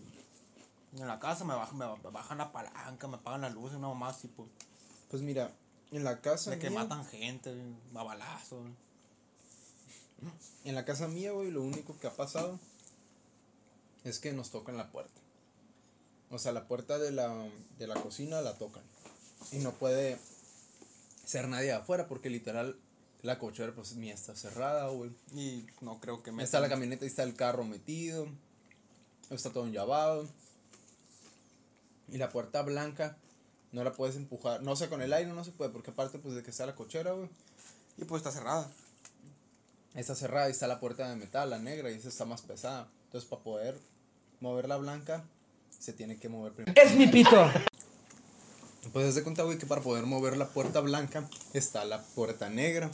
en 0.95 1.07
la 1.07 1.19
casa 1.19 1.43
me 1.45 1.55
bajan, 1.55 1.77
me 1.77 1.85
ba- 1.85 1.97
bajan 2.11 2.37
la 2.37 2.51
palanca, 2.51 3.07
me 3.07 3.15
apagan 3.15 3.41
las 3.41 3.53
luces, 3.55 3.77
una 3.79 3.87
mamá 3.87 4.09
así, 4.09 4.27
pues. 4.27 4.47
pues 5.09 5.23
mira, 5.23 5.51
en 5.91 6.03
la 6.03 6.21
casa 6.21 6.51
De 6.51 6.59
que 6.59 6.69
matan 6.69 7.03
gente, 7.05 7.51
a 7.95 8.03
balazos. 8.03 8.67
En 10.63 10.75
la 10.75 10.85
casa 10.85 11.07
mía, 11.07 11.31
güey, 11.31 11.51
lo 11.51 11.61
único 11.63 11.97
que 11.99 12.07
ha 12.07 12.13
pasado 12.15 12.57
es 14.03 14.19
que 14.19 14.33
nos 14.33 14.51
tocan 14.51 14.77
la 14.77 14.91
puerta. 14.91 15.21
O 16.29 16.39
sea, 16.39 16.51
la 16.51 16.67
puerta 16.67 16.97
de 16.97 17.11
la, 17.11 17.47
de 17.77 17.87
la 17.87 17.95
cocina 17.95 18.41
la 18.41 18.57
tocan. 18.57 18.83
Y 19.51 19.57
no 19.59 19.71
puede 19.73 20.17
ser 21.25 21.47
nadie 21.47 21.71
afuera 21.71 22.07
porque 22.07 22.29
literal 22.29 22.77
la 23.21 23.39
cochera 23.39 23.73
pues 23.73 23.95
mía 23.95 24.13
está 24.13 24.35
cerrada, 24.35 24.89
güey. 24.89 25.11
Y 25.33 25.65
no 25.81 25.99
creo 25.99 26.23
que 26.23 26.31
me. 26.31 26.43
Está 26.43 26.59
la 26.59 26.69
camioneta 26.69 27.05
y 27.05 27.07
está 27.07 27.23
el 27.23 27.35
carro 27.35 27.63
metido. 27.63 28.27
Está 29.29 29.51
todo 29.51 29.65
enllavado. 29.65 30.27
Y 32.09 32.17
la 32.17 32.29
puerta 32.29 32.61
blanca 32.61 33.17
no 33.71 33.83
la 33.83 33.93
puedes 33.93 34.15
empujar. 34.15 34.61
No 34.61 34.75
sé, 34.75 34.89
con 34.89 35.01
el 35.01 35.13
aire 35.13 35.31
no 35.31 35.43
se 35.43 35.51
puede 35.51 35.71
porque 35.71 35.91
aparte 35.91 36.19
pues 36.19 36.35
de 36.35 36.43
que 36.43 36.51
está 36.51 36.65
la 36.65 36.75
cochera, 36.75 37.13
güey. 37.13 37.29
Y 37.97 38.05
pues 38.05 38.21
está 38.21 38.31
cerrada. 38.31 38.69
Está 39.93 40.15
cerrada 40.15 40.47
y 40.49 40.51
está 40.51 40.67
la 40.67 40.79
puerta 40.79 41.07
de 41.07 41.15
metal, 41.15 41.49
la 41.51 41.59
negra, 41.59 41.91
y 41.91 41.95
esa 41.95 42.09
está 42.09 42.25
más 42.25 42.41
pesada. 42.41 42.89
Entonces, 43.05 43.29
para 43.29 43.43
poder 43.43 43.79
mover 44.43 44.67
la 44.67 44.75
blanca, 44.77 45.23
se 45.79 45.93
tiene 45.93 46.17
que 46.17 46.27
mover 46.27 46.51
primero. 46.51 46.79
Es 46.79 46.95
mi 46.95 47.07
pito. 47.07 47.49
Pues 48.91 49.07
haz 49.07 49.15
de 49.15 49.23
cuenta, 49.23 49.43
güey, 49.43 49.57
que 49.57 49.65
para 49.65 49.81
poder 49.81 50.05
mover 50.05 50.35
la 50.35 50.49
puerta 50.49 50.81
blanca 50.81 51.27
está 51.53 51.85
la 51.85 52.03
puerta 52.03 52.49
negra. 52.49 52.91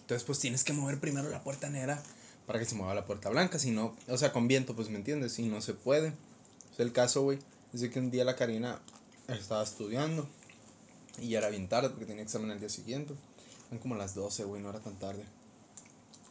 Entonces, 0.00 0.22
pues 0.24 0.38
tienes 0.38 0.62
que 0.62 0.74
mover 0.74 1.00
primero 1.00 1.30
la 1.30 1.42
puerta 1.42 1.70
negra 1.70 2.02
para 2.46 2.58
que 2.58 2.66
se 2.66 2.74
mueva 2.74 2.94
la 2.94 3.06
puerta 3.06 3.30
blanca. 3.30 3.58
Si 3.58 3.70
no, 3.70 3.96
o 4.06 4.18
sea, 4.18 4.32
con 4.32 4.48
viento, 4.48 4.76
pues 4.76 4.90
me 4.90 4.98
entiendes, 4.98 5.32
si 5.32 5.48
no 5.48 5.62
se 5.62 5.72
puede. 5.72 6.10
O 6.10 6.76
sea, 6.76 6.84
el 6.84 6.92
caso, 6.92 7.22
güey, 7.22 7.38
es 7.72 7.80
de 7.80 7.90
que 7.90 7.98
un 7.98 8.10
día 8.10 8.24
la 8.24 8.36
Karina 8.36 8.80
estaba 9.28 9.62
estudiando 9.62 10.28
y 11.18 11.30
ya 11.30 11.38
era 11.38 11.48
bien 11.48 11.68
tarde 11.68 11.88
porque 11.88 12.04
tenía 12.04 12.22
examen 12.22 12.50
al 12.50 12.60
día 12.60 12.68
siguiente. 12.68 13.14
Eran 13.68 13.80
como 13.80 13.94
las 13.94 14.14
12, 14.14 14.44
güey, 14.44 14.60
no 14.62 14.68
era 14.68 14.80
tan 14.80 14.98
tarde. 14.98 15.24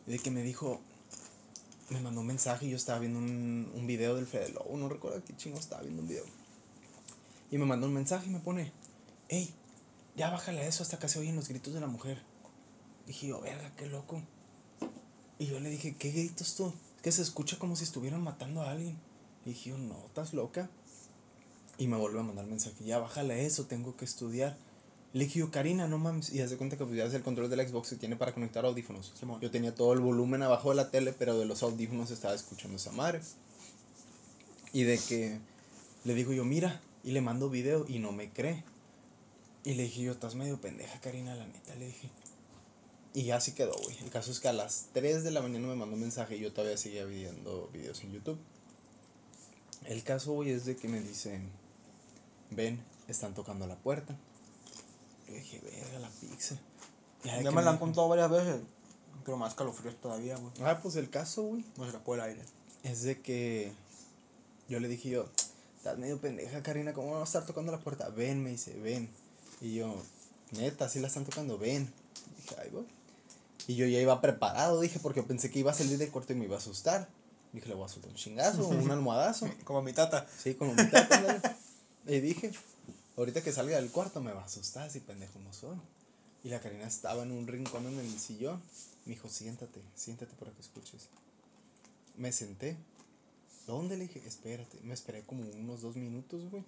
Y 0.06 0.12
de 0.12 0.20
que 0.20 0.30
me 0.30 0.44
dijo, 0.44 0.82
me 1.90 2.02
mandó 2.02 2.22
un 2.22 2.28
mensaje 2.28 2.66
y 2.66 2.70
yo 2.70 2.78
estaba 2.78 3.00
viendo 3.00 3.20
un, 3.20 3.72
un 3.74 3.88
video 3.88 4.16
del 4.16 4.28
Fede 4.28 4.54
no 4.72 4.90
recuerdo 4.90 5.24
qué 5.24 5.36
chingo 5.36 5.58
estaba 5.58 5.82
viendo 5.82 6.02
un 6.02 6.08
video. 6.08 6.26
Y 7.52 7.58
me 7.58 7.66
mandó 7.66 7.88
un 7.88 7.94
mensaje 7.94 8.28
y 8.28 8.30
me 8.30 8.40
pone, 8.40 8.72
hey, 9.28 9.54
ya 10.16 10.30
bájale 10.30 10.68
eso 10.68 10.84
hasta 10.84 11.00
que 11.00 11.10
se 11.10 11.20
oyen 11.20 11.36
los 11.36 11.48
gritos 11.48 11.74
de 11.74 11.80
la 11.80 11.88
mujer. 11.88 12.22
Dije 13.08 13.28
yo, 13.28 13.42
verga, 13.42 13.74
qué 13.76 13.88
loco. 13.88 14.22
Y 15.40 15.48
yo 15.48 15.60
le 15.60 15.70
dije, 15.70 15.96
¿qué 15.96 16.12
gritos 16.12 16.56
tú? 16.56 16.74
Es 16.98 17.02
que 17.02 17.12
se 17.12 17.22
escucha 17.22 17.58
como 17.58 17.76
si 17.76 17.86
estuvieran 17.86 18.22
matando 18.22 18.62
a 18.62 18.72
alguien. 18.72 19.00
Dije 19.46 19.72
no, 19.72 19.98
estás 20.06 20.34
loca. 20.34 20.70
Y 21.78 21.88
me 21.88 21.98
vuelve 21.98 22.20
a 22.20 22.24
mandar 22.24 22.46
mensaje, 22.46 22.84
ya 22.84 23.00
bájale 23.00 23.46
eso, 23.46 23.66
tengo 23.66 23.96
que 23.96 24.04
estudiar. 24.04 24.58
Le 25.14 25.26
dije 25.26 25.40
yo, 25.40 25.50
Karina, 25.50 25.88
no 25.88 25.98
mames. 25.98 26.32
Y 26.32 26.42
hace 26.42 26.58
cuenta 26.58 26.78
que 26.78 26.86
pues 26.86 27.14
el 27.14 27.24
control 27.24 27.50
del 27.50 27.68
Xbox 27.68 27.92
y 27.94 27.96
tiene 27.96 28.16
para 28.16 28.34
conectar 28.34 28.66
audífonos. 28.66 29.12
Simón. 29.20 29.42
Yo 29.42 29.50
tenía 29.50 29.74
todo 29.74 29.94
el 29.94 30.00
volumen 30.00 30.44
abajo 30.44 30.70
de 30.70 30.76
la 30.76 30.92
tele, 30.92 31.14
pero 31.14 31.38
de 31.40 31.46
los 31.46 31.64
audífonos 31.64 32.12
estaba 32.12 32.36
escuchando 32.36 32.78
esa 32.78 32.92
madre. 32.92 33.22
Y 34.72 34.84
de 34.84 35.00
que 35.00 35.40
le 36.04 36.14
digo 36.14 36.32
yo, 36.32 36.46
mira, 36.46 36.82
y 37.04 37.12
le 37.12 37.22
mando 37.22 37.50
video 37.50 37.86
y 37.88 38.00
no 38.00 38.12
me 38.12 38.30
cree. 38.32 38.64
Y 39.64 39.74
le 39.74 39.84
dije 39.84 40.04
yo, 40.04 40.12
estás 40.12 40.36
medio 40.36 40.62
pendeja, 40.62 41.00
Karina, 41.02 41.36
la 41.36 41.48
neta, 41.48 41.76
le 41.76 41.88
dije. 41.88 42.10
Y 43.14 43.24
ya 43.24 43.38
así 43.38 43.54
quedó, 43.54 43.74
güey. 43.84 43.98
El 44.04 44.12
caso 44.12 44.32
es 44.32 44.40
que 44.40 44.48
a 44.48 44.54
las 44.54 44.90
3 44.94 45.24
de 45.24 45.32
la 45.32 45.42
mañana 45.42 45.68
me 45.68 45.76
mandó 45.76 45.96
un 45.96 46.02
mensaje 46.02 46.38
y 46.38 46.40
yo 46.40 46.54
todavía 46.54 46.78
seguía 46.78 47.06
viendo 47.06 47.70
videos 47.74 48.04
en 48.04 48.12
YouTube. 48.12 48.38
El 49.86 50.04
caso, 50.04 50.34
güey, 50.34 50.52
es 50.52 50.66
de 50.66 50.76
que 50.76 50.88
me 50.88 51.02
dicen, 51.02 51.50
ven, 52.52 52.80
están 53.08 53.34
tocando 53.34 53.66
la 53.66 53.78
puerta. 53.78 54.16
Yo 55.30 55.36
dije, 55.36 55.60
verga, 55.62 56.00
la 56.00 56.10
pizza. 56.10 56.56
Ya, 57.24 57.52
me 57.52 57.62
la 57.62 57.72
han 57.72 57.78
contado 57.78 58.08
varias 58.08 58.30
veces. 58.30 58.62
Pero 59.26 59.38
más 59.38 59.54
calofríos 59.54 59.96
todavía, 60.02 60.38
güey. 60.38 60.52
Ah, 60.64 60.80
pues 60.82 60.96
el 60.96 61.10
caso, 61.10 61.44
güey, 61.44 61.66
No 61.78 61.86
se 61.86 61.92
la 61.92 62.00
puede 62.04 62.22
el 62.22 62.30
aire. 62.30 62.42
es 62.84 63.04
de 63.04 63.22
que 63.22 63.72
yo 64.70 64.80
le 64.80 64.88
dije 64.88 65.10
yo, 65.10 65.30
estás 65.78 65.98
medio 65.98 66.20
pendeja, 66.20 66.64
Karina, 66.64 66.94
¿cómo 66.94 67.12
va 67.12 67.22
a 67.22 67.24
estar 67.26 67.46
tocando 67.46 67.72
la 67.72 67.80
puerta? 67.80 68.10
Ven, 68.10 68.42
me 68.44 68.52
dice, 68.52 68.74
ven. 68.80 69.10
Y 69.62 69.76
yo, 69.76 69.94
neta, 70.52 70.88
sí 70.90 71.00
la 71.00 71.08
están 71.08 71.26
tocando, 71.26 71.58
ven. 71.58 71.92
dije, 72.38 72.56
ahí 72.62 72.70
voy. 72.72 72.86
Y 73.68 73.76
yo 73.76 73.86
ya 73.86 74.00
iba 74.00 74.20
preparado, 74.22 74.80
dije, 74.80 75.00
porque 75.00 75.22
pensé 75.22 75.52
que 75.52 75.60
iba 75.60 75.72
a 75.72 75.76
salir 75.76 75.98
del 75.98 76.10
cuarto 76.12 76.34
y 76.34 76.36
me 76.38 76.46
iba 76.46 76.56
a 76.56 76.60
asustar. 76.60 77.08
Dije, 77.52 77.68
le 77.68 77.76
voy 77.76 77.86
a 77.86 77.90
soltar 77.90 78.10
un 78.10 78.16
chingazo, 78.16 78.68
un 78.68 78.90
almohadazo. 78.92 79.48
Como 79.64 79.82
mi 79.82 79.94
tata. 79.94 80.26
Sí, 80.42 80.56
como 80.56 80.74
mi 80.74 80.90
tata. 80.90 81.58
Y 82.08 82.22
dije, 82.22 82.52
ahorita 83.20 83.44
que 83.44 83.52
salga 83.52 83.76
del 83.76 83.92
cuarto 83.92 84.22
me 84.22 84.32
va 84.32 84.42
a 84.42 84.46
asustar, 84.46 84.88
así 84.88 85.00
pendejo 85.00 85.40
no 85.40 85.54
soy. 85.54 85.78
Y 86.44 86.50
la 86.50 86.62
Karina 86.62 86.88
estaba 86.88 87.24
en 87.24 87.32
un 87.32 87.48
rincón 87.48 87.86
en 87.86 88.00
el 88.00 88.20
sillón. 88.20 88.62
Me 89.06 89.14
dijo, 89.14 89.28
siéntate, 89.28 89.82
siéntate 89.96 90.34
para 90.36 90.52
que 90.52 90.62
escuches. 90.62 91.10
Me 92.16 92.32
senté. 92.32 92.78
¿Dónde? 93.68 93.98
Le 93.98 94.08
dije, 94.08 94.22
espérate. 94.26 94.80
Me 94.84 94.94
esperé 94.94 95.24
como 95.24 95.44
unos 95.44 95.82
dos 95.82 95.96
minutos, 95.98 96.50
güey. 96.50 96.64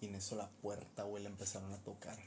Y 0.00 0.06
en 0.06 0.16
eso 0.16 0.34
la 0.34 0.48
puerta, 0.62 1.04
güey, 1.04 1.22
la 1.22 1.30
empezaron 1.30 1.72
a 1.72 1.78
tocar. 1.78 2.18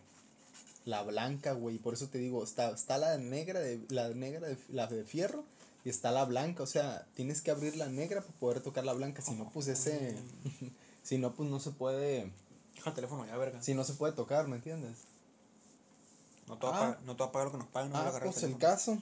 La 0.86 1.04
blanca, 1.04 1.52
güey. 1.52 1.78
Por 1.78 1.94
eso 1.94 2.08
te 2.08 2.18
digo, 2.18 2.44
está, 2.44 2.70
está 2.70 2.98
la 2.98 3.18
negra, 3.18 3.60
de, 3.60 3.82
la 3.90 4.10
negra, 4.10 4.48
de, 4.48 4.58
la 4.70 4.88
de 4.88 5.04
fierro. 5.04 5.44
Y 5.84 5.90
está 5.90 6.12
la 6.12 6.24
blanca. 6.24 6.64
O 6.64 6.68
sea, 6.68 7.06
tienes 7.16 7.42
que 7.42 7.52
abrir 7.52 7.76
la 7.76 7.88
negra 7.88 8.22
para 8.22 8.40
poder 8.40 8.62
tocar 8.62 8.86
la 8.86 8.94
blanca. 8.94 9.22
Si 9.22 9.34
no, 9.34 9.50
pues 9.50 9.68
ese... 9.68 10.16
si 11.04 11.18
no, 11.18 11.34
pues 11.34 11.50
no 11.50 11.60
se 11.60 11.72
puede... 11.72 12.32
Deja 12.78 12.90
el 12.90 12.96
teléfono 12.96 13.26
ya, 13.26 13.36
verga. 13.38 13.62
Si 13.62 13.74
no 13.74 13.84
se 13.84 13.94
puede 13.94 14.14
tocar, 14.14 14.48
¿me 14.48 14.56
entiendes? 14.56 14.98
No 16.48 16.58
te 16.58 16.66
va 16.66 16.72
a 16.72 16.76
Ah. 16.76 16.80
pagar, 16.80 17.02
no 17.04 17.16
te 17.18 17.24
va 17.24 17.30
a 17.30 17.32
pagar 17.34 17.48
lo 17.48 17.52
que 17.52 17.58
nos 17.58 17.68
pagan. 17.68 17.92
No 17.92 17.98
Ah, 17.98 18.04
pues 18.22 18.38
el 18.38 18.56
teléfono. 18.56 18.60
caso 18.60 18.98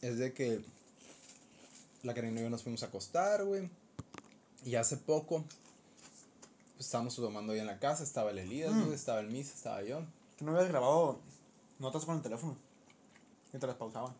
es 0.00 0.18
de 0.18 0.32
que 0.32 0.64
la 2.02 2.14
Karina 2.14 2.40
y 2.40 2.42
yo 2.44 2.50
nos 2.50 2.62
fuimos 2.62 2.82
a 2.82 2.86
acostar, 2.86 3.44
güey. 3.44 3.70
Y 4.64 4.74
hace 4.74 4.96
poco 4.96 5.44
pues, 6.74 6.86
estábamos 6.86 7.14
tomando 7.14 7.52
ahí 7.52 7.60
en 7.60 7.66
la 7.66 7.78
casa, 7.78 8.02
estaba 8.02 8.30
el 8.30 8.38
Elías, 8.38 8.72
Mm. 8.72 8.82
güey, 8.84 8.94
estaba 8.94 9.20
el 9.20 9.28
Misa, 9.30 9.54
estaba 9.54 9.82
yo. 9.82 10.00
Que 10.36 10.44
no 10.44 10.52
habías 10.52 10.68
grabado 10.68 11.20
notas 11.78 12.04
con 12.04 12.16
el 12.16 12.22
teléfono. 12.22 12.56
Las 13.52 13.76
pausaban. 13.76 14.14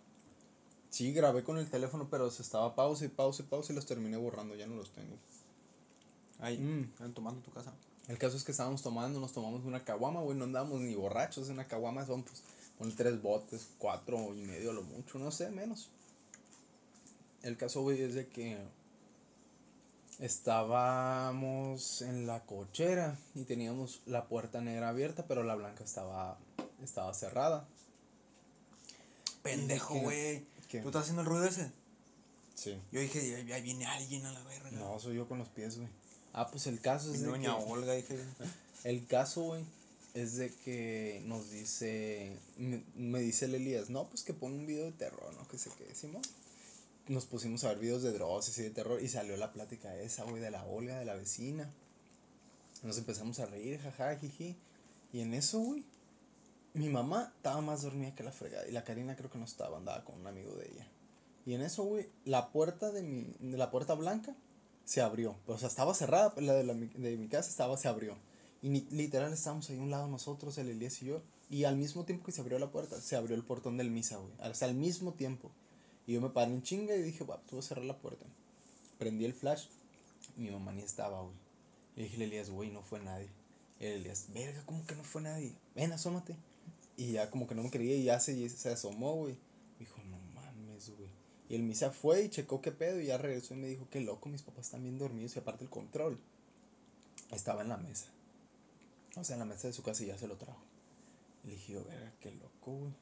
Sí, 0.90 1.12
grabé 1.12 1.42
con 1.42 1.57
el 1.59 1.68
teléfono, 1.71 2.07
pero 2.11 2.31
se 2.31 2.42
estaba 2.42 2.75
pausa 2.77 3.05
y 3.07 3.09
pausa 3.09 3.42
y 3.42 3.47
pausa 3.47 3.73
y 3.73 3.77
los 3.77 3.87
terminé 3.87 4.18
borrando, 4.18 4.55
ya 4.55 4.66
no 4.66 4.77
los 4.77 4.90
tengo. 4.92 5.16
Ahí, 6.43 6.59
Mm. 6.59 6.91
están 6.93 7.15
tomando 7.15 7.39
en 7.39 7.45
tu 7.45 7.51
casa. 7.53 7.73
El 8.09 8.19
caso 8.19 8.37
es 8.37 8.45
que 8.45 8.51
estábamos 8.53 8.83
tomando, 8.83 9.19
nos 9.21 9.33
tomamos 9.33 9.65
una 9.65 9.83
caguama, 9.85 10.21
güey, 10.21 10.37
no 10.37 10.45
andábamos 10.45 10.81
ni 10.81 10.95
borrachos, 10.95 11.49
una 11.49 11.67
caguama 11.67 12.05
son 12.05 12.23
pues, 12.25 12.43
pon 12.77 12.95
tres 12.95 13.23
botes, 13.23 13.69
cuatro 13.79 14.35
y 14.35 14.43
medio 14.43 14.71
a 14.71 14.75
lo 14.75 14.83
mucho, 14.83 15.19
no 15.19 15.31
sé, 15.31 15.51
menos. 15.51 15.89
El 17.43 17.57
caso, 17.57 17.83
güey, 17.83 18.03
es 18.03 18.15
de 18.15 18.27
que 18.29 18.59
estábamos 20.63 22.03
en 22.03 22.27
la 22.27 22.45
cochera 22.45 23.17
y 23.35 23.45
teníamos 23.45 24.01
la 24.07 24.27
puerta 24.27 24.61
negra 24.61 24.89
abierta, 24.91 25.25
pero 25.27 25.43
la 25.43 25.55
blanca 25.55 25.85
estaba, 25.85 26.39
estaba 26.83 27.15
cerrada. 27.15 27.67
Pendejo, 29.43 29.95
güey. 30.01 30.45
¿Tú 30.71 30.79
estás 30.89 31.03
haciendo 31.03 31.23
el 31.23 31.29
ruido 31.29 31.45
ese? 31.45 31.71
Sí. 32.55 32.79
Yo 32.93 33.01
dije, 33.01 33.19
ahí 33.37 33.53
ahí 33.53 33.63
viene 33.63 33.87
alguien 33.87 34.25
a 34.27 34.33
la 34.33 34.43
verga. 34.45 34.71
No, 34.73 34.99
soy 34.99 35.17
yo 35.17 35.29
con 35.29 35.39
los 35.39 35.49
pies, 35.49 35.77
güey. 35.77 35.89
Ah, 36.33 36.49
pues 36.51 36.66
el 36.66 36.81
caso 36.81 37.12
es 37.12 37.21
de 37.21 37.27
doña 37.29 37.57
que- 37.59 37.64
Olga, 37.71 37.92
dije. 37.95 38.18
El 38.85 39.07
caso, 39.07 39.42
güey, 39.42 39.64
es 40.14 40.37
de 40.37 40.53
que 40.64 41.23
nos 41.27 41.51
dice, 41.51 42.37
me, 42.59 42.83
me 42.97 43.21
dice 43.21 43.45
el 43.47 43.55
Elías, 43.55 43.90
no, 43.90 44.09
pues 44.09 44.23
que 44.23 44.33
pone 44.35 44.57
un 44.57 44.66
video 44.66 44.85
de 44.85 44.92
terror, 44.92 45.33
¿no? 45.35 45.47
Que 45.49 45.59
sé 45.59 45.71
qué 45.79 45.85
decimos. 45.85 46.27
Nos 47.09 47.27
pusimos 47.27 47.64
a 47.64 47.68
ver 47.68 47.79
videos 47.79 48.03
de 48.03 48.12
drogas 48.12 48.57
y 48.59 48.62
de 48.62 48.71
terror 48.71 49.03
y 49.03 49.09
salió 49.09 49.37
la 49.37 49.53
plática 49.53 49.95
esa, 49.97 50.25
güey, 50.25 50.40
de 50.40 50.51
la 50.51 50.64
Olga, 50.64 50.99
de 50.99 51.05
la 51.05 51.14
vecina. 51.14 51.71
Nos 52.83 52.99
empezamos 52.99 53.38
a 53.40 53.47
reír, 53.47 53.79
jaja, 53.81 54.16
jiji. 54.16 54.57
Y 55.12 55.21
en 55.21 55.35
eso, 55.35 55.59
güey, 55.61 55.85
mi 56.75 56.88
mamá 56.88 57.33
estaba 57.37 57.61
más 57.61 57.83
dormida 57.83 58.14
que 58.14 58.23
la 58.23 58.33
fregada. 58.33 58.66
Y 58.68 58.73
la 58.73 58.85
Karina 58.85 59.16
creo 59.16 59.31
que 59.31 59.38
no 59.38 59.45
estaba, 59.45 59.77
andaba 59.79 60.05
con 60.05 60.18
un 60.21 60.27
amigo 60.27 60.55
de 60.55 60.66
ella. 60.68 60.87
Y 61.45 61.55
en 61.55 61.62
eso, 61.62 61.83
güey, 61.85 62.09
la 62.25 62.51
puerta 62.53 62.90
de 62.92 63.03
mi, 63.03 63.27
de 63.40 63.59
la 63.59 63.71
puerta 63.71 63.95
blanca 63.95 64.35
se 64.85 65.01
abrió. 65.01 65.37
O 65.47 65.59
sea, 65.59 65.68
estaba 65.68 65.95
cerrada, 65.95 66.35
pero 66.35 66.47
la 66.47 66.55
de, 66.55 66.64
la, 66.64 66.75
de 66.75 67.16
mi 67.16 67.29
casa 67.29 67.49
estaba, 67.51 67.77
se 67.77 67.88
abrió. 67.88 68.16
Y 68.62 68.68
ni- 68.68 68.87
literal 68.90 69.33
estábamos 69.33 69.68
ahí 69.71 69.79
a 69.79 69.83
un 69.83 69.90
lado 69.90 70.09
nosotros, 70.09 70.57
el 70.59 70.68
Elías 70.68 71.03
y 71.03 71.07
yo. 71.07 71.23
Y 71.51 71.64
al 71.64 71.77
mismo 71.77 72.05
tiempo 72.05 72.25
que 72.25 72.33
se 72.33 72.40
abrió 72.40 72.59
la 72.59 72.71
puerta, 72.71 73.01
se 73.01 73.16
abrió 73.16 73.37
el 73.37 73.45
portón 73.45 73.77
del 73.77 73.90
misa, 73.90 74.16
güey. 74.18 74.33
O 74.51 74.55
sea, 74.55 74.68
al 74.68 74.75
mismo 74.75 75.12
tiempo. 75.12 75.51
Y 76.07 76.14
yo 76.14 76.21
me 76.21 76.31
paré 76.31 76.53
en 76.53 76.62
chinga 76.62 76.95
y 76.97 77.03
dije, 77.03 77.25
va, 77.25 77.40
tú 77.49 77.57
vas 77.57 77.66
a 77.66 77.68
cerrar 77.68 77.85
la 77.85 77.99
puerta. 77.99 78.25
Prendí 78.99 79.25
el 79.25 79.35
flash. 79.35 79.66
Mi 80.37 80.51
mamá 80.51 80.73
ni 80.73 80.83
estaba, 80.83 81.21
güey. 81.23 81.35
Le 81.97 82.05
dije 82.05 82.25
Elías, 82.25 82.51
güey, 82.51 82.71
no 82.71 82.83
fue 82.83 83.01
nadie. 83.01 83.29
Y 83.79 83.85
el 83.87 83.92
Elías, 84.01 84.27
verga, 84.33 84.62
¿cómo 84.64 84.87
que 84.87 84.95
no 84.95 85.05
fue 85.05 85.21
nadie? 85.23 85.53
Ven, 85.75 85.92
asómate. 85.92 86.37
Y 86.97 87.12
ya 87.12 87.31
como 87.31 87.47
que 87.47 87.55
no 87.55 87.62
me 87.62 87.71
creía 87.71 87.97
y 87.97 88.05
ya 88.05 88.18
se, 88.21 88.49
se 88.49 88.71
asomó, 88.71 89.14
güey. 89.16 89.37
Dijo, 89.79 89.97
no 90.05 90.16
mames, 90.35 90.90
güey. 90.97 91.11
Y 91.53 91.55
el 91.55 91.65
misa 91.65 91.91
fue 91.91 92.23
y 92.25 92.31
checó 92.31 92.62
qué 92.62 92.73
pedo 92.73 92.99
y 92.99 93.09
ya 93.09 93.19
regresó 93.19 93.53
y 93.53 93.59
me 93.59 93.67
dijo, 93.67 93.87
qué 93.91 94.01
loco, 94.01 94.31
mis 94.31 94.41
papás 94.41 94.65
están 94.65 94.85
bien 94.85 94.97
dormidos 94.97 95.37
y 95.37 95.38
aparte 95.38 95.65
el 95.65 95.69
control 95.69 96.19
estaba 97.31 97.61
en 97.61 97.69
la 97.69 97.77
mesa. 97.77 98.07
O 99.17 99.23
sea, 99.23 99.35
en 99.35 99.41
la 99.41 99.45
mesa 99.45 99.69
de 99.69 99.75
su 99.75 99.83
casa 99.83 100.03
y 100.03 100.07
ya 100.07 100.17
se 100.17 100.27
lo 100.27 100.37
trajo. 100.37 100.62
Y 101.45 101.49
le 101.49 101.55
dije, 101.57 101.75
verga, 101.75 102.11
qué 102.21 102.31
loco, 102.31 102.73
güey. 102.73 102.93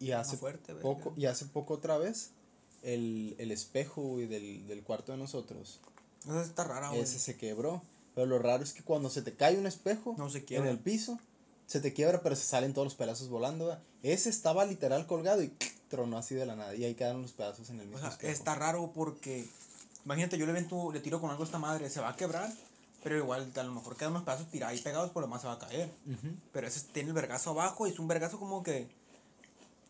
Y 0.00 0.10
hace 0.10 0.36
fuerte, 0.36 0.74
poco, 0.74 1.14
y 1.16 1.24
hace 1.24 1.46
poco 1.46 1.72
otra 1.72 1.96
vez, 1.96 2.32
el, 2.82 3.36
el 3.38 3.52
espejo, 3.52 4.02
güey, 4.02 4.26
del, 4.26 4.66
del 4.66 4.82
cuarto 4.82 5.12
de 5.12 5.18
nosotros, 5.18 5.80
Esa 6.26 6.42
está 6.42 6.88
güey. 6.90 7.00
ese 7.00 7.18
se 7.18 7.38
quebró. 7.38 7.80
Pero 8.14 8.26
lo 8.26 8.38
raro 8.38 8.62
es 8.62 8.74
que 8.74 8.82
cuando 8.82 9.08
se 9.08 9.22
te 9.22 9.32
cae 9.32 9.56
un 9.56 9.66
espejo 9.66 10.14
No 10.18 10.28
se 10.28 10.44
en 10.50 10.66
el 10.66 10.78
piso, 10.78 11.18
se 11.66 11.80
te 11.80 11.94
quiebra, 11.94 12.22
pero 12.22 12.36
se 12.36 12.44
salen 12.44 12.74
todos 12.74 12.84
los 12.84 12.94
pedazos 12.96 13.30
volando. 13.30 13.80
Ese 14.02 14.28
estaba 14.28 14.66
literal 14.66 15.06
colgado 15.06 15.42
y 15.42 15.50
tronó 15.88 16.18
así 16.18 16.34
de 16.34 16.46
la 16.46 16.56
nada. 16.56 16.74
Y 16.74 16.84
ahí 16.84 16.94
quedaron 16.94 17.22
los 17.22 17.32
pedazos 17.32 17.70
en 17.70 17.76
el 17.80 17.82
O 17.82 17.90
mismo 17.90 17.98
sea, 18.00 18.08
espejo. 18.10 18.32
está 18.32 18.54
raro 18.54 18.92
porque. 18.94 19.48
Imagínate, 20.04 20.38
yo 20.38 20.46
le, 20.46 20.52
vento, 20.52 20.92
le 20.92 21.00
tiro 21.00 21.20
con 21.20 21.30
algo 21.30 21.42
a 21.42 21.46
esta 21.46 21.58
madre, 21.58 21.90
se 21.90 22.00
va 22.00 22.10
a 22.10 22.16
quebrar. 22.16 22.52
Pero 23.02 23.16
igual, 23.18 23.52
a 23.54 23.62
lo 23.62 23.72
mejor 23.72 23.96
quedan 23.96 24.12
unos 24.12 24.24
pedazos 24.24 24.48
tirados 24.50 24.76
ahí 24.76 24.82
pegados, 24.82 25.10
por 25.10 25.22
lo 25.22 25.28
más 25.28 25.40
se 25.42 25.46
va 25.46 25.54
a 25.54 25.58
caer. 25.58 25.92
Pero 26.52 26.66
ese 26.66 26.80
tiene 26.92 27.08
el 27.10 27.14
vergazo 27.14 27.50
abajo 27.50 27.86
y 27.86 27.90
es 27.90 27.98
un 27.98 28.08
vergazo 28.08 28.38
como 28.38 28.62
que. 28.62 28.88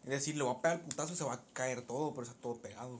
Es 0.04 0.10
decir, 0.10 0.36
le 0.36 0.44
va 0.44 0.52
a 0.52 0.60
pegar 0.60 0.76
el 0.78 0.82
putazo 0.84 1.12
y 1.14 1.16
se 1.16 1.24
va 1.24 1.34
a 1.34 1.40
caer 1.52 1.82
todo, 1.82 2.10
pero 2.14 2.26
está 2.26 2.38
todo 2.40 2.56
pegado. 2.56 2.94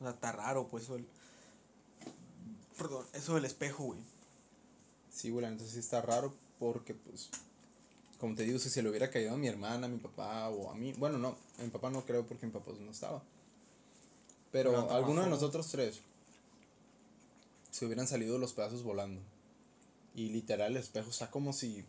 O 0.00 0.04
sea, 0.04 0.10
está 0.10 0.32
raro, 0.32 0.66
pues 0.68 0.84
eso 0.84 0.94
del. 0.94 1.06
Perdón, 2.78 3.06
eso 3.12 3.34
del 3.34 3.44
espejo, 3.44 3.84
güey. 3.84 4.00
Sí, 5.12 5.30
güey, 5.30 5.44
entonces 5.46 5.74
sí 5.74 5.80
está 5.80 6.00
raro 6.00 6.34
porque, 6.58 6.94
pues, 6.94 7.28
como 8.22 8.36
te 8.36 8.44
digo, 8.44 8.60
si 8.60 8.70
se 8.70 8.84
le 8.84 8.88
hubiera 8.88 9.10
caído 9.10 9.34
a 9.34 9.36
mi 9.36 9.48
hermana, 9.48 9.88
a 9.88 9.90
mi 9.90 9.98
papá 9.98 10.48
o 10.48 10.70
a 10.70 10.76
mí. 10.76 10.92
Bueno, 10.92 11.18
no, 11.18 11.36
a 11.58 11.62
mi 11.64 11.70
papá 11.70 11.90
no 11.90 12.04
creo 12.04 12.24
porque 12.24 12.46
mi 12.46 12.52
papá 12.52 12.70
no 12.78 12.92
estaba. 12.92 13.20
Pero 14.52 14.78
está 14.78 14.94
alguno 14.94 15.24
de 15.24 15.28
nosotros 15.28 15.66
tres 15.66 16.00
se 17.72 17.84
hubieran 17.84 18.06
salido 18.06 18.38
los 18.38 18.52
pedazos 18.52 18.84
volando. 18.84 19.20
Y 20.14 20.28
literal 20.28 20.70
el 20.70 20.76
espejo 20.76 21.10
está 21.10 21.32
como 21.32 21.52
si. 21.52 21.84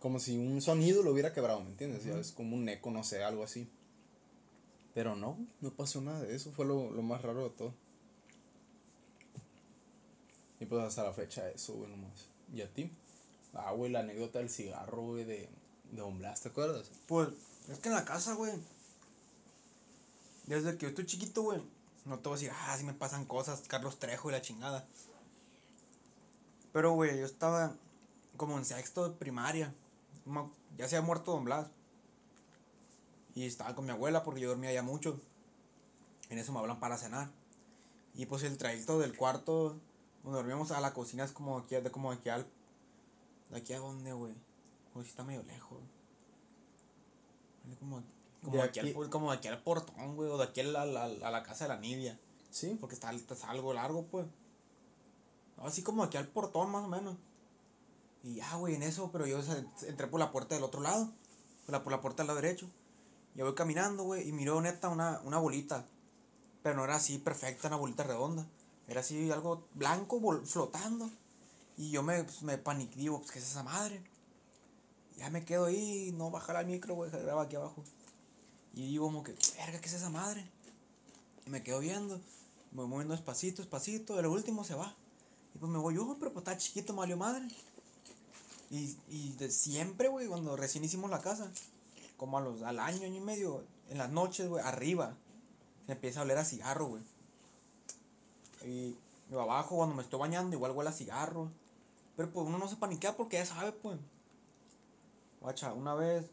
Como 0.00 0.18
si 0.18 0.36
un 0.36 0.60
sonido 0.60 1.02
lo 1.02 1.12
hubiera 1.12 1.32
quebrado, 1.32 1.62
¿me 1.62 1.70
entiendes? 1.70 2.04
Ya 2.04 2.18
es 2.18 2.32
como 2.32 2.54
un 2.54 2.68
eco, 2.68 2.90
no 2.90 3.02
sé, 3.02 3.24
algo 3.24 3.42
así. 3.42 3.70
Pero 4.92 5.16
no, 5.16 5.38
no 5.62 5.70
pasó 5.70 6.02
nada 6.02 6.20
de 6.20 6.36
eso. 6.36 6.52
Fue 6.52 6.66
lo, 6.66 6.90
lo 6.90 7.00
más 7.00 7.22
raro 7.22 7.44
de 7.44 7.50
todo. 7.56 7.72
Y 10.60 10.66
pues 10.66 10.84
hasta 10.84 11.04
la 11.04 11.14
fecha 11.14 11.48
eso, 11.48 11.72
güey, 11.72 11.90
nomás. 11.90 12.28
¿Y 12.54 12.60
a 12.60 12.70
ti? 12.70 12.90
Ah, 13.56 13.72
güey, 13.72 13.90
la 13.90 14.00
anécdota 14.00 14.38
del 14.38 14.50
cigarro, 14.50 15.02
güey, 15.02 15.24
de, 15.24 15.48
de 15.90 16.00
Don 16.00 16.18
Blas, 16.18 16.40
¿te 16.42 16.48
acuerdas? 16.50 16.90
Pues, 17.06 17.28
es 17.68 17.78
que 17.78 17.88
en 17.88 17.94
la 17.94 18.04
casa, 18.04 18.34
güey. 18.34 18.52
Desde 20.46 20.76
que 20.76 20.82
yo 20.84 20.88
estoy 20.90 21.06
chiquito, 21.06 21.42
güey. 21.42 21.60
No 22.04 22.18
te 22.18 22.28
voy 22.28 22.38
a 22.38 22.40
decir, 22.40 22.52
ah, 22.54 22.76
sí 22.78 22.84
me 22.84 22.92
pasan 22.92 23.24
cosas, 23.24 23.62
Carlos 23.66 23.98
Trejo 23.98 24.28
y 24.28 24.32
la 24.32 24.42
chingada. 24.42 24.86
Pero, 26.72 26.92
güey, 26.92 27.18
yo 27.18 27.26
estaba 27.26 27.74
como 28.36 28.58
en 28.58 28.64
sexto 28.64 29.08
de 29.08 29.16
primaria. 29.16 29.74
Ma- 30.24 30.50
Ya 30.76 30.88
se 30.88 30.96
había 30.96 31.06
muerto 31.06 31.32
Don 31.32 31.44
Blas. 31.44 31.68
Y 33.34 33.44
estaba 33.46 33.74
con 33.74 33.84
mi 33.86 33.90
abuela 33.92 34.22
porque 34.22 34.40
yo 34.40 34.48
dormía 34.48 34.72
ya 34.72 34.82
mucho. 34.82 35.20
En 36.30 36.38
eso 36.38 36.52
me 36.52 36.58
hablan 36.60 36.78
para 36.80 36.96
cenar. 36.98 37.30
Y 38.14 38.26
pues 38.26 38.42
el 38.44 38.56
trayecto 38.56 38.98
del 38.98 39.16
cuarto 39.16 39.76
donde 40.22 40.38
dormíamos 40.38 40.70
a 40.70 40.80
la 40.80 40.92
cocina 40.94 41.24
es 41.24 41.32
como 41.32 41.58
aquí, 41.58 41.74
de 41.76 41.90
como 41.90 42.12
aquí 42.12 42.28
al. 42.28 42.46
¿De 43.50 43.58
aquí 43.58 43.72
a 43.72 43.78
dónde, 43.78 44.12
güey? 44.12 44.34
Pues 44.92 45.06
sí 45.06 45.10
está 45.10 45.24
medio 45.24 45.42
lejos. 45.42 45.78
Como, 47.80 48.02
como, 48.42 48.56
De 48.56 48.62
aquí 48.62 48.78
al, 48.80 48.86
aquí- 48.88 49.08
como 49.10 49.30
de 49.32 49.36
aquí 49.38 49.48
al 49.48 49.62
portón, 49.62 50.14
güey, 50.16 50.30
o 50.30 50.38
de 50.38 50.44
aquí 50.44 50.60
a 50.60 50.64
la, 50.64 50.84
la- 50.84 51.04
a 51.04 51.30
la 51.30 51.42
casa 51.42 51.64
de 51.64 51.74
la 51.74 51.80
Nidia. 51.80 52.18
Sí. 52.50 52.76
Porque 52.80 52.94
está, 52.94 53.10
está 53.12 53.50
algo 53.50 53.72
largo, 53.72 54.06
pues. 54.06 54.26
Así 55.58 55.82
como 55.82 56.02
aquí 56.02 56.16
al 56.16 56.28
portón, 56.28 56.70
más 56.70 56.84
o 56.84 56.88
menos. 56.88 57.16
Y 58.22 58.36
ya, 58.36 58.54
güey, 58.56 58.74
en 58.74 58.82
eso, 58.82 59.10
pero 59.12 59.26
yo 59.26 59.40
entré 59.86 60.06
por 60.06 60.20
la 60.20 60.30
puerta 60.32 60.54
del 60.54 60.64
otro 60.64 60.80
lado. 60.80 61.10
Por 61.64 61.72
la, 61.72 61.82
por 61.82 61.92
la 61.92 62.00
puerta 62.00 62.22
del 62.22 62.28
lado 62.28 62.40
derecho. 62.40 62.68
Y 63.34 63.42
voy 63.42 63.54
caminando, 63.54 64.04
güey, 64.04 64.28
y 64.28 64.32
miro 64.32 64.60
neta 64.60 64.88
una, 64.88 65.20
una 65.24 65.38
bolita. 65.38 65.84
Pero 66.62 66.76
no 66.76 66.84
era 66.84 66.96
así 66.96 67.18
perfecta, 67.18 67.68
una 67.68 67.76
bolita 67.76 68.02
redonda. 68.04 68.46
Era 68.88 69.00
así 69.00 69.30
algo 69.30 69.66
blanco 69.74 70.20
flotando. 70.44 71.10
Y 71.76 71.90
yo 71.90 72.02
me, 72.02 72.24
pues, 72.24 72.42
me 72.42 72.58
paniqué, 72.58 72.96
digo, 72.96 73.18
pues, 73.18 73.32
¿qué 73.32 73.38
es 73.38 73.50
esa 73.50 73.62
madre? 73.62 74.02
Ya 75.16 75.30
me 75.30 75.44
quedo 75.44 75.66
ahí, 75.66 76.12
no 76.16 76.30
bajar 76.30 76.56
al 76.56 76.66
micro, 76.66 76.94
güey, 76.94 77.10
graba 77.10 77.42
aquí 77.42 77.56
abajo. 77.56 77.82
Y 78.74 78.88
digo 78.88 79.06
como 79.06 79.22
que, 79.22 79.34
verga, 79.58 79.80
¿qué 79.80 79.88
es 79.88 79.94
esa 79.94 80.10
madre? 80.10 80.46
Y 81.46 81.50
me 81.50 81.62
quedo 81.62 81.80
viendo, 81.80 82.20
me 82.72 82.82
voy 82.82 82.88
moviendo 82.88 83.14
despacito, 83.14 83.62
despacito, 83.62 84.20
lo 84.20 84.32
último 84.32 84.64
se 84.64 84.74
va. 84.74 84.94
Y 85.54 85.58
pues 85.58 85.70
me 85.70 85.78
voy 85.78 85.94
yo, 85.94 86.16
pero 86.18 86.32
pues 86.32 86.42
está 86.42 86.58
chiquito, 86.58 86.92
Mario 86.92 87.16
madre. 87.16 87.46
Y, 88.70 88.96
y 89.08 89.32
de 89.38 89.50
siempre, 89.50 90.08
güey, 90.08 90.26
cuando 90.26 90.56
recién 90.56 90.84
hicimos 90.84 91.10
la 91.10 91.20
casa, 91.20 91.50
como 92.16 92.38
a 92.38 92.40
los, 92.40 92.62
al 92.62 92.80
año, 92.80 93.04
año 93.04 93.16
y 93.16 93.20
medio, 93.20 93.64
en 93.88 93.98
las 93.98 94.10
noches, 94.10 94.48
güey, 94.48 94.62
arriba, 94.64 95.14
se 95.86 95.92
empieza 95.92 96.20
a 96.20 96.22
oler 96.24 96.38
a 96.38 96.44
cigarro, 96.44 96.86
güey. 96.88 97.02
Y, 98.64 98.96
y 99.30 99.34
abajo, 99.34 99.76
cuando 99.76 99.94
me 99.94 100.02
estoy 100.02 100.18
bañando, 100.18 100.56
igual 100.56 100.72
huele 100.72 100.90
a 100.90 100.92
cigarro. 100.92 101.50
Pero 102.16 102.30
pues 102.32 102.46
uno 102.46 102.58
no 102.58 102.68
se 102.68 102.76
paniquea 102.76 103.16
porque 103.16 103.36
ya 103.36 103.46
sabe, 103.46 103.72
pues. 103.72 103.98
Guacha, 105.40 105.72
una 105.74 105.94
vez, 105.94 106.30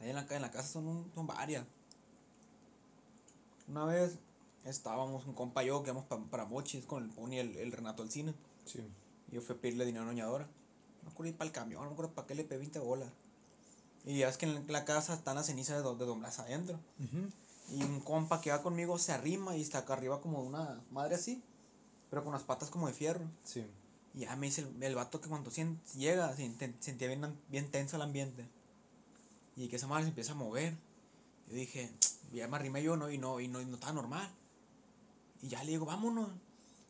ahí 0.00 0.10
en 0.10 0.16
la, 0.16 0.26
en 0.28 0.42
la 0.42 0.50
casa 0.50 0.68
son, 0.68 0.86
un- 0.86 1.10
son 1.14 1.26
varias. 1.26 1.64
Una 3.68 3.84
vez 3.84 4.18
estábamos 4.64 5.26
un 5.26 5.34
compa 5.34 5.64
y 5.64 5.68
yo 5.68 5.82
que 5.82 5.90
íbamos 5.90 6.04
pa- 6.06 6.22
para 6.30 6.44
Mochis 6.44 6.84
con 6.86 7.02
el 7.04 7.10
Pony 7.10 7.32
y 7.34 7.38
el, 7.38 7.56
el 7.56 7.72
Renato 7.72 8.02
al 8.02 8.10
cine. 8.10 8.34
Sí. 8.64 8.80
Y 9.30 9.34
yo 9.34 9.40
fui 9.40 9.56
a 9.56 9.60
pedirle 9.60 9.84
dinero 9.86 10.04
a 10.04 10.08
Doñadora. 10.08 10.44
No 10.44 11.04
me 11.04 11.10
acuerdo 11.10 11.30
ir 11.30 11.36
para 11.36 11.48
el 11.48 11.52
camión, 11.52 11.82
no 11.82 11.88
me 11.88 11.92
acuerdo 11.94 12.12
para 12.12 12.26
qué 12.26 12.34
le 12.34 12.44
pedí 12.44 12.58
20 12.60 12.78
bolas. 12.80 13.08
Y 14.04 14.18
ya 14.18 14.28
es 14.28 14.36
que 14.36 14.46
en 14.46 14.70
la 14.72 14.84
casa 14.84 15.14
están 15.14 15.34
las 15.36 15.46
cenizas 15.46 15.82
de, 15.82 15.94
de 15.96 16.04
Don 16.04 16.20
Blas 16.20 16.38
adentro. 16.38 16.78
Y 17.70 17.82
un 17.82 18.00
compa 18.00 18.40
que 18.40 18.50
va 18.52 18.62
conmigo 18.62 18.98
se 18.98 19.10
arrima 19.12 19.56
y 19.56 19.62
está 19.62 19.78
acá 19.78 19.94
arriba 19.94 20.20
como 20.20 20.40
una 20.42 20.80
madre 20.92 21.16
así. 21.16 21.42
Pero 22.10 22.22
con 22.22 22.32
las 22.32 22.44
patas 22.44 22.70
como 22.70 22.86
de 22.86 22.92
fierro. 22.92 23.24
Sí. 23.42 23.66
Y 24.16 24.20
ya 24.20 24.34
me 24.34 24.46
dice 24.46 24.62
el, 24.62 24.82
el 24.82 24.94
vato 24.94 25.20
que 25.20 25.28
cuando 25.28 25.50
llega 25.94 26.34
se 26.34 26.50
sentía 26.80 27.08
bien, 27.08 27.38
bien 27.48 27.70
tenso 27.70 27.96
el 27.96 28.02
ambiente. 28.02 28.48
Y 29.56 29.68
que 29.68 29.76
esa 29.76 29.86
madre 29.86 30.04
se 30.04 30.08
empieza 30.08 30.32
a 30.32 30.36
mover. 30.36 30.74
Yo 31.48 31.54
dije, 31.54 31.92
ya 32.32 32.48
me 32.48 32.56
arrimé 32.56 32.82
yo, 32.82 32.96
¿no? 32.96 33.10
Y 33.10 33.18
no, 33.18 33.40
y 33.40 33.48
no, 33.48 33.60
y 33.60 33.66
no 33.66 33.74
estaba 33.74 33.92
normal. 33.92 34.28
Y 35.42 35.48
ya 35.48 35.62
le 35.64 35.72
digo, 35.72 35.84
vámonos. 35.84 36.30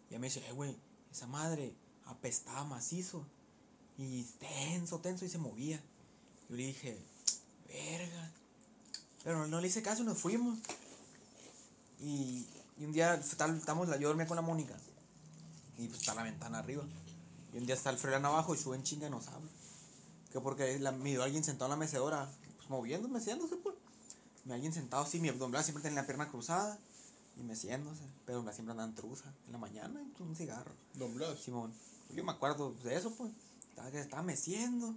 Y 0.09 0.13
ya 0.13 0.19
me 0.21 0.29
dice, 0.29 0.47
eh, 0.49 0.53
güey, 0.53 0.77
esa 1.11 1.27
madre 1.27 1.75
apestaba 2.05 2.65
macizo. 2.65 3.27
Y 3.99 4.23
tenso, 4.39 5.01
tenso, 5.01 5.25
y 5.25 5.29
se 5.29 5.39
movía. 5.39 5.83
Yo 6.49 6.57
le 6.57 6.67
dije, 6.67 6.97
verga. 7.67 8.31
Pero 9.25 9.39
no, 9.39 9.47
no 9.49 9.61
le 9.61 9.67
hice 9.67 9.83
caso, 9.83 10.05
nos 10.05 10.19
fuimos. 10.19 10.61
Y, 12.01 12.47
y 12.79 12.85
un 12.85 12.93
día 12.93 13.21
tal, 13.37 13.57
estamos, 13.57 13.89
yo 13.99 14.09
dormía 14.09 14.29
con 14.29 14.37
la 14.37 14.43
Mónica. 14.43 14.77
Y 15.77 15.89
pues 15.89 16.01
está 16.01 16.15
la 16.15 16.23
ventana 16.23 16.59
arriba. 16.59 16.85
Y 17.57 17.59
un 17.59 17.65
día 17.65 17.75
está 17.75 17.89
el 17.89 17.97
Froilán 17.97 18.27
abajo 18.27 18.55
y 18.55 18.59
sube 18.59 18.77
en 18.77 18.83
chinga 18.83 19.07
y 19.07 19.11
nos 19.11 19.29
habla. 19.29 19.51
Que 20.31 20.41
porque 20.41 20.79
la, 20.79 20.93
me 20.93 21.09
dio 21.09 21.23
alguien 21.23 21.43
sentado 21.43 21.65
en 21.69 21.71
la 21.71 21.77
mecedora, 21.79 22.31
pues 22.59 22.69
moviéndose, 22.69 23.15
meciéndose, 23.15 23.57
pues. 23.57 23.75
Me 24.45 24.53
alguien 24.53 24.75
sentado 24.75 25.05
así, 25.05 25.19
mi 25.21 25.31
Blas 25.31 25.65
siempre 25.65 25.83
tenía 25.83 26.03
la 26.03 26.07
pierna 26.07 26.29
cruzada 26.29 26.79
y 27.39 27.43
meciéndose. 27.45 28.03
Pero 28.27 28.43
Blas 28.43 28.57
siempre 28.57 28.73
andaba 28.73 28.91
en 28.91 28.95
truza. 28.95 29.33
En 29.47 29.53
la 29.53 29.59
mañana, 29.59 30.03
y 30.03 30.23
un 30.23 30.37
cigarro. 30.37 30.71
Don 30.97 31.15
Blas. 31.15 31.41
Simón. 31.41 31.73
Yo 32.15 32.23
me 32.25 32.33
acuerdo 32.33 32.75
de 32.85 32.95
eso, 32.95 33.11
pues. 33.15 33.33
Estaba, 33.71 33.91
que 33.91 34.01
estaba 34.01 34.23
meciendo. 34.23 34.95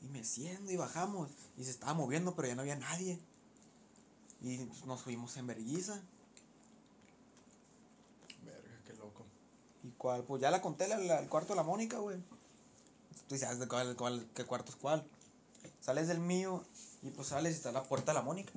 Y 0.00 0.08
meciendo 0.08 0.72
y 0.72 0.78
bajamos. 0.78 1.28
Y 1.58 1.64
se 1.64 1.70
estaba 1.70 1.92
moviendo, 1.92 2.34
pero 2.34 2.48
ya 2.48 2.54
no 2.54 2.62
había 2.62 2.76
nadie. 2.76 3.20
Y 4.40 4.56
nos 4.86 5.02
fuimos 5.02 5.36
en 5.36 5.48
vergüenza. 5.48 6.00
Verga, 8.42 8.80
qué 8.86 8.94
loco. 8.94 9.26
¿Y 9.84 9.90
cuál? 9.92 10.24
Pues 10.24 10.42
ya 10.42 10.50
la 10.50 10.60
conté, 10.60 10.88
la, 10.88 10.98
la- 10.98 11.20
el 11.20 11.28
cuarto 11.28 11.52
de 11.52 11.56
la 11.56 11.62
Mónica, 11.62 11.98
güey. 11.98 12.16
Tú 13.28 13.38
sabes 13.38 13.58
de 13.58 13.68
cuál, 13.68 13.94
cuál, 13.96 14.26
qué 14.34 14.44
cuarto 14.44 14.70
es 14.72 14.76
cuál. 14.76 15.06
Sales 15.80 16.08
del 16.08 16.18
mío 16.18 16.64
y 17.02 17.10
pues 17.10 17.28
sales 17.28 17.52
y 17.52 17.56
está 17.56 17.70
la 17.72 17.82
puerta 17.84 18.12
de 18.12 18.18
la 18.18 18.22
Mónica. 18.22 18.52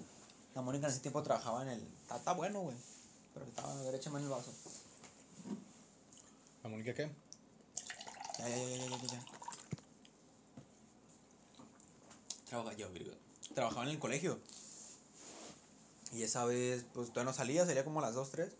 La 0.55 0.61
Mónica 0.61 0.87
en 0.87 0.93
ese 0.93 1.01
tiempo 1.01 1.21
trabajaba 1.23 1.61
en 1.63 1.69
el... 1.69 1.81
Está, 2.01 2.17
está 2.17 2.33
bueno, 2.33 2.61
güey. 2.61 2.75
Pero 3.33 3.45
estaba 3.45 3.75
derechamente 3.83 4.25
en 4.25 4.31
el 4.31 4.37
vaso. 4.37 4.51
¿La 6.63 6.69
Mónica 6.69 6.93
qué? 6.93 7.11
Ya, 8.39 8.49
ya, 8.49 8.57
ya, 8.57 8.67
ya, 8.77 8.87
ya, 8.87 8.97
ya, 8.97 9.07
ya. 9.07 9.25
Trabaja, 12.49 12.73
yo. 12.73 12.87
Trabajaba 13.53 13.83
en 13.83 13.89
el 13.89 13.99
colegio. 13.99 14.39
Y 16.13 16.23
esa 16.23 16.45
vez, 16.45 16.85
pues 16.93 17.09
todavía 17.09 17.31
no 17.31 17.33
salía, 17.37 17.65
salía 17.65 17.83
como 17.83 17.99
a 17.99 18.03
las 18.03 18.15
2, 18.15 18.31
3. 18.31 18.51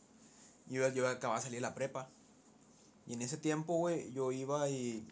Y 0.70 0.74
yo, 0.76 0.88
yo 0.90 1.08
acababa 1.08 1.40
de 1.40 1.44
salir 1.46 1.58
de 1.58 1.62
la 1.62 1.74
prepa. 1.74 2.10
Y 3.08 3.13
en 3.13 3.22
ese 3.22 3.38
tiempo, 3.38 3.78
güey, 3.78 4.12
yo 4.13 4.32
iba 4.32 4.70
y. 4.70 5.06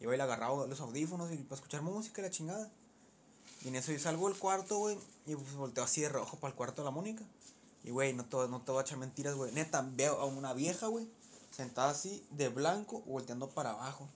Iba 0.00 0.14
y 0.14 0.16
le 0.16 0.22
agarraba 0.22 0.66
los 0.66 0.80
audífonos 0.80 1.32
y 1.32 1.36
para 1.38 1.56
escuchar 1.56 1.82
música 1.82 2.20
y 2.20 2.24
la 2.24 2.30
chingada. 2.30 2.70
Y 3.64 3.68
en 3.68 3.76
eso 3.76 3.92
yo 3.92 3.98
salgo 3.98 4.28
del 4.28 4.38
cuarto, 4.38 4.76
güey, 4.78 4.98
y 5.26 5.34
pues 5.34 5.54
volteo 5.54 5.84
así 5.84 6.02
de 6.02 6.08
rojo 6.08 6.36
para 6.36 6.50
el 6.50 6.56
cuarto 6.56 6.82
de 6.82 6.86
la 6.86 6.90
Mónica. 6.90 7.24
Y, 7.84 7.90
güey, 7.90 8.12
no 8.12 8.24
te, 8.24 8.36
no 8.48 8.60
te 8.60 8.72
voy 8.72 8.80
a 8.80 8.82
echar 8.82 8.98
mentiras, 8.98 9.34
güey. 9.34 9.52
Neta, 9.52 9.88
veo 9.94 10.20
a 10.20 10.26
una 10.26 10.52
vieja, 10.52 10.88
güey, 10.88 11.08
sentada 11.50 11.90
así, 11.90 12.26
de 12.30 12.48
blanco, 12.48 13.00
volteando 13.06 13.48
para 13.48 13.70
abajo. 13.70 14.08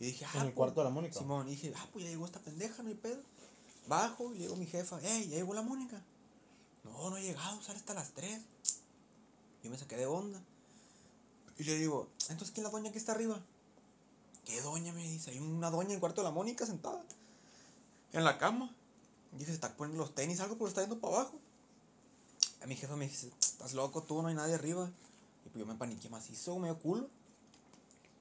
Y 0.00 0.06
dije, 0.06 0.24
ah, 0.24 0.30
¿En 0.34 0.40
el 0.40 0.46
pues, 0.46 0.54
cuarto 0.54 0.80
de 0.80 0.84
la 0.84 0.90
Mónica? 0.90 1.18
Simón, 1.18 1.48
y 1.48 1.52
dije, 1.52 1.72
ah, 1.76 1.86
pues 1.92 2.04
ya 2.04 2.10
llegó 2.10 2.24
esta 2.24 2.38
pendeja, 2.38 2.82
no 2.82 2.88
hay 2.88 2.94
pedo. 2.94 3.20
Bajo 3.88 4.32
y 4.34 4.38
llegó 4.38 4.56
mi 4.56 4.66
jefa, 4.66 4.98
hey, 5.02 5.28
ya 5.28 5.36
llegó 5.36 5.54
la 5.54 5.62
Mónica. 5.62 6.02
No, 6.84 7.10
no 7.10 7.16
ha 7.16 7.20
llegado, 7.20 7.60
sale 7.62 7.78
hasta 7.78 7.94
las 7.94 8.12
3. 8.12 8.40
Yo 9.62 9.70
me 9.70 9.76
saqué 9.76 9.96
de 9.96 10.06
onda. 10.06 10.40
Y 11.58 11.64
le 11.64 11.76
digo, 11.76 12.08
entonces, 12.28 12.52
¿quién 12.52 12.64
es 12.64 12.72
la 12.72 12.78
doña 12.78 12.92
que 12.92 12.98
está 12.98 13.12
arriba? 13.12 13.40
¿Qué 14.44 14.60
doña? 14.62 14.92
Me 14.92 15.02
dice, 15.02 15.32
hay 15.32 15.40
una 15.40 15.70
doña 15.70 15.88
en 15.88 15.94
el 15.94 16.00
cuarto 16.00 16.20
de 16.20 16.28
la 16.28 16.30
Mónica 16.30 16.64
sentada. 16.64 17.02
En 18.12 18.24
la 18.24 18.38
cama. 18.38 18.72
Y 19.38 19.44
se 19.44 19.52
está 19.52 19.76
poniendo 19.76 20.02
los 20.02 20.14
tenis, 20.14 20.40
algo, 20.40 20.54
pero 20.54 20.68
está 20.68 20.80
yendo 20.80 20.98
para 21.00 21.16
abajo. 21.16 21.38
A 22.62 22.66
mi 22.66 22.76
jefa 22.76 22.96
me 22.96 23.08
dice, 23.08 23.30
estás 23.40 23.74
loco 23.74 24.02
tú, 24.02 24.22
no 24.22 24.28
hay 24.28 24.34
nadie 24.34 24.54
arriba. 24.54 24.88
Y 25.44 25.48
pues 25.50 25.60
yo 25.60 25.66
me 25.66 25.74
paniqué 25.74 26.08
macizo, 26.08 26.58
medio 26.58 26.78
culo. 26.78 27.08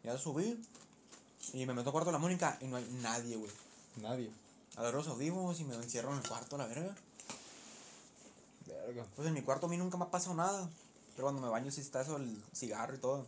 Ya 0.04 0.18
subí. 0.18 0.60
Y 1.54 1.66
me 1.66 1.74
meto 1.74 1.90
al 1.90 1.94
cuarto 1.94 2.10
de 2.10 2.14
la 2.14 2.20
Mónica 2.20 2.58
y 2.60 2.66
no 2.66 2.78
hay 2.78 2.86
nadie, 3.02 3.36
güey. 3.38 3.52
Nadie. 4.02 4.32
Agarro 4.76 4.98
los 4.98 5.08
audífonos 5.08 5.60
y 5.60 5.64
me 5.64 5.76
encierro 5.76 6.12
en 6.12 6.20
el 6.20 6.28
cuarto, 6.28 6.58
la 6.58 6.68
verga. 6.68 6.96
Verga. 8.66 9.06
Pues 9.16 9.28
en 9.28 9.34
mi 9.34 9.42
cuarto 9.42 9.68
a 9.68 9.70
mí 9.70 9.78
nunca 9.78 9.98
me 9.98 10.06
ha 10.06 10.12
pasado 10.12 10.36
nada. 10.36 10.70
Pero 11.18 11.26
cuando 11.26 11.42
me 11.42 11.50
baño 11.50 11.72
sí 11.72 11.82
está 11.82 12.02
eso, 12.02 12.18
el 12.18 12.44
cigarro 12.54 12.94
y 12.94 13.00
todo. 13.00 13.26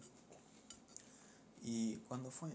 ¿Y 1.63 1.95
cuándo 2.07 2.29
fue? 2.29 2.51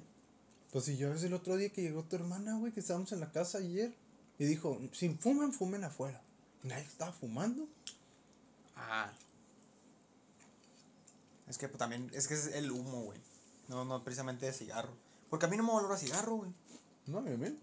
Pues 0.71 0.85
si 0.85 0.97
yo 0.97 1.13
es 1.13 1.25
el 1.25 1.35
otro 1.35 1.57
día 1.57 1.71
que 1.71 1.83
llegó 1.83 2.05
tu 2.05 2.15
hermana, 2.15 2.57
güey, 2.57 2.73
que 2.73 2.79
estábamos 2.79 3.11
en 3.11 3.19
la 3.19 3.33
casa 3.33 3.59
ayer. 3.59 3.93
Y 4.39 4.45
dijo, 4.45 4.81
si 4.93 5.09
fuman, 5.09 5.53
fumen 5.53 5.83
afuera. 5.83 6.23
Y 6.63 6.69
nadie 6.69 6.85
estaba 6.85 7.11
fumando. 7.11 7.67
Ah. 8.77 9.11
Es 11.49 11.59
que 11.59 11.67
pues, 11.67 11.79
también, 11.79 12.09
es 12.15 12.29
que 12.29 12.35
es 12.35 12.47
el 12.55 12.71
humo, 12.71 13.03
güey. 13.03 13.19
No, 13.67 13.85
no 13.85 14.05
precisamente 14.05 14.47
de 14.47 14.53
cigarro. 14.53 14.93
Porque 15.31 15.47
a 15.47 15.49
mí 15.49 15.57
no 15.57 15.65
me 15.65 15.73
olor 15.73 15.91
a 15.91 15.97
cigarro, 15.97 16.37
güey. 16.37 16.53
No, 17.09 17.23
bien, 17.23 17.41
bien. 17.41 17.59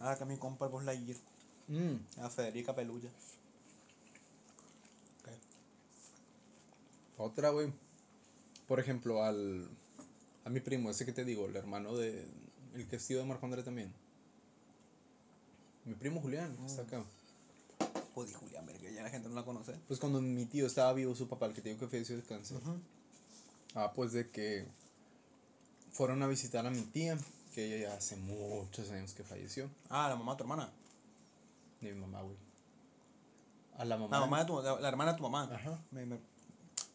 Ah, 0.00 0.16
que 0.16 0.24
a 0.24 0.26
mi 0.26 0.36
compa 0.36 0.66
el 0.66 0.72
Buzz 0.72 0.82
Lightyear. 0.82 1.18
Mm. 1.68 2.20
A 2.22 2.30
Federica 2.30 2.74
Pelulla. 2.74 3.10
Otra, 7.18 7.50
güey. 7.50 7.72
Por 8.68 8.80
ejemplo, 8.80 9.22
al. 9.22 9.68
A 10.44 10.50
mi 10.50 10.60
primo, 10.60 10.90
ese 10.90 11.04
que 11.04 11.12
te 11.12 11.24
digo, 11.24 11.46
el 11.46 11.56
hermano 11.56 11.96
de. 11.96 12.26
El 12.74 12.86
que 12.86 12.96
es 12.96 13.06
tío 13.06 13.18
de 13.18 13.24
Marco 13.24 13.46
André 13.46 13.62
también. 13.62 13.92
Mi 15.84 15.94
primo 15.94 16.20
Julián, 16.20 16.54
que 16.56 16.66
está 16.66 16.82
acá. 16.82 17.04
Pues 18.14 18.34
Julián, 18.34 18.66
verga, 18.66 18.90
ya 18.90 19.02
la 19.02 19.10
gente 19.10 19.28
no 19.28 19.34
la 19.34 19.44
conoce. 19.44 19.74
Pues 19.86 20.00
cuando 20.00 20.20
mi 20.20 20.46
tío 20.46 20.66
estaba 20.66 20.92
vivo, 20.92 21.14
su 21.14 21.28
papá, 21.28 21.46
el 21.46 21.54
que 21.54 21.62
te 21.62 21.68
digo 21.68 21.80
que 21.80 21.88
falleció 21.88 22.16
de 22.16 22.22
cáncer. 22.22 22.58
Ah, 23.74 23.92
pues 23.94 24.12
de 24.12 24.30
que. 24.30 24.66
Fueron 25.92 26.22
a 26.22 26.26
visitar 26.26 26.66
a 26.66 26.70
mi 26.70 26.82
tía, 26.82 27.16
que 27.54 27.64
ella 27.64 27.88
ya 27.88 27.96
hace 27.96 28.16
muchos 28.16 28.90
años 28.90 29.14
que 29.14 29.24
falleció. 29.24 29.70
Ah, 29.88 30.08
la 30.10 30.16
mamá 30.16 30.32
de 30.32 30.38
tu 30.38 30.44
hermana. 30.44 30.70
De 31.80 31.92
mi 31.92 32.00
mamá, 32.00 32.22
güey. 32.22 32.36
A 33.78 33.84
la 33.84 33.96
mamá. 33.96 34.16
La 34.16 34.20
mamá 34.20 34.40
de 34.40 34.44
tu, 34.46 34.62
la, 34.62 34.80
la 34.80 34.88
hermana 34.88 35.12
de 35.12 35.16
tu 35.18 35.22
mamá. 35.24 35.48
Ajá. 35.52 35.78
Me, 35.90 36.06
me, 36.06 36.18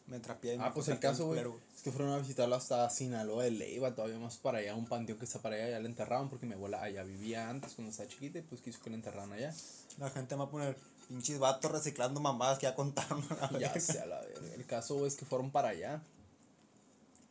me 0.06 0.18
trapié. 0.20 0.58
me 0.58 0.64
Ah, 0.64 0.72
pues 0.72 0.88
el 0.88 0.98
caso, 0.98 1.26
güey, 1.26 1.40
es 1.76 1.82
que 1.82 1.92
fueron 1.92 2.12
a 2.12 2.18
visitarlo 2.18 2.56
hasta 2.56 2.88
Sinaloa 2.90 3.44
de 3.44 3.52
Leiva, 3.52 3.94
todavía 3.94 4.18
más 4.18 4.36
para 4.36 4.58
allá, 4.58 4.74
un 4.74 4.86
panteón 4.86 5.18
que 5.18 5.24
está 5.24 5.40
para 5.40 5.56
allá, 5.56 5.70
ya 5.70 5.80
la 5.80 5.86
enterraron 5.88 6.28
porque 6.28 6.46
mi 6.46 6.54
abuela 6.54 6.82
allá 6.82 7.02
vivía 7.04 7.48
antes 7.48 7.74
cuando 7.74 7.90
estaba 7.90 8.08
chiquita 8.08 8.38
y 8.38 8.42
pues 8.42 8.60
quiso 8.60 8.80
que 8.82 8.90
la 8.90 8.96
enterraran 8.96 9.32
allá. 9.32 9.54
La 9.98 10.10
gente 10.10 10.34
va 10.34 10.44
a 10.44 10.50
poner 10.50 10.76
pinches 11.08 11.38
vatos 11.38 11.70
reciclando 11.70 12.20
mamadas 12.20 12.58
que 12.58 12.64
ya 12.66 12.74
contaron. 12.74 13.22
a 13.40 13.50
la 13.52 13.58
Ya 13.60 13.68
verga. 13.68 13.80
sé, 13.80 14.00
a 14.00 14.06
la 14.06 14.20
verga. 14.20 14.54
El 14.54 14.66
caso 14.66 14.94
güey, 14.96 15.06
es 15.06 15.14
que 15.16 15.24
fueron 15.24 15.50
para 15.50 15.68
allá 15.68 16.02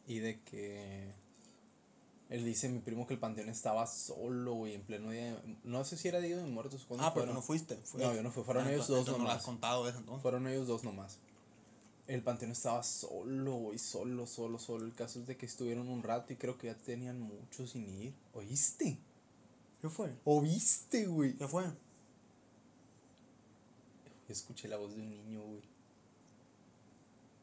y 0.08 0.20
de 0.20 0.40
que 0.42 1.14
él 2.32 2.44
dice 2.46 2.68
mi 2.70 2.80
primo 2.80 3.06
que 3.06 3.14
el 3.14 3.20
panteón 3.20 3.50
estaba 3.50 3.86
solo, 3.86 4.54
güey, 4.56 4.74
en 4.74 4.82
pleno 4.82 5.12
día. 5.12 5.36
de- 5.36 5.56
No 5.64 5.84
sé 5.84 5.98
si 5.98 6.08
era 6.08 6.20
día 6.20 6.38
de 6.38 6.46
muertos. 6.48 6.86
¿cuándo 6.88 7.06
Ah, 7.06 7.14
pero 7.14 7.26
fueron? 7.26 7.36
no 7.36 7.42
fuiste. 7.44 7.76
fue- 7.84 8.02
No, 8.02 8.16
yo 8.16 8.24
no 8.24 8.32
fui, 8.32 8.44
fueron 8.44 8.64
Ah, 8.66 8.72
ellos 8.72 8.86
entonces- 8.86 8.90
dos 8.90 9.00
entonces 9.00 9.12
No 9.14 9.18
lo 9.20 9.24
nomás. 9.30 9.38
has 9.38 9.46
contado 9.46 9.88
eso 9.90 9.98
entonces. 10.00 10.22
Fueron 10.24 10.48
ellos 10.48 10.68
dos 10.68 10.84
nomás. 10.84 11.20
El 12.08 12.24
panteón 12.24 12.52
estaba 12.52 12.82
solo, 12.84 13.54
güey, 13.56 13.78
solo, 13.78 14.26
solo, 14.26 14.58
solo. 14.60 14.86
El 14.86 14.94
caso 14.96 15.20
es 15.20 15.28
de 15.28 15.38
que 15.38 15.46
estuvieron 15.46 15.88
un 15.88 16.02
rato 16.04 16.34
y 16.34 16.36
creo 16.38 16.58
que 16.58 16.68
ya 16.68 16.76
tenían 16.76 17.22
mucho 17.22 17.68
sin 17.68 17.88
ir. 18.02 18.14
¿Oíste? 18.34 18.98
¿Qué 19.82 19.90
fue? 19.90 20.14
¿Oíste, 20.26 21.06
güey? 21.06 21.36
¿Qué 21.38 21.48
fue? 21.48 21.66
Escuché 24.30 24.68
la 24.68 24.78
voz 24.78 24.96
de 24.96 25.02
un 25.02 25.10
niño, 25.10 25.42
güey. 25.42 25.62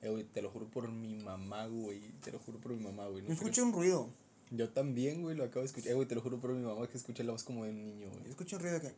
Eh, 0.00 0.08
güey, 0.10 0.24
te 0.24 0.40
lo 0.42 0.50
juro 0.50 0.66
por 0.66 0.88
mi 0.90 1.16
mamá, 1.16 1.66
güey. 1.66 2.00
Te 2.22 2.30
lo 2.32 2.38
juro 2.38 2.58
por 2.58 2.72
mi 2.72 2.82
mamá, 2.84 3.06
güey. 3.08 3.20
no 3.22 3.26
creo- 3.26 3.34
escuché 3.36 3.62
un 3.62 3.72
ruido. 3.72 4.08
Yo 4.50 4.70
también, 4.70 5.22
güey, 5.22 5.36
lo 5.36 5.44
acabo 5.44 5.60
de 5.60 5.66
escuchar. 5.66 5.92
Eh, 5.92 5.94
güey, 5.94 6.08
te 6.08 6.14
lo 6.14 6.20
juro 6.22 6.38
por 6.40 6.52
mi 6.52 6.64
mamá 6.64 6.86
que 6.88 6.96
escuché 6.96 7.22
la 7.24 7.32
voz 7.32 7.44
como 7.44 7.64
de 7.64 7.70
un 7.70 7.84
niño, 7.84 8.06
Yo 8.10 8.18
güey. 8.18 8.30
escuché 8.30 8.56
un 8.56 8.62
ruido 8.62 8.78
de 8.80 8.88
que. 8.88 8.94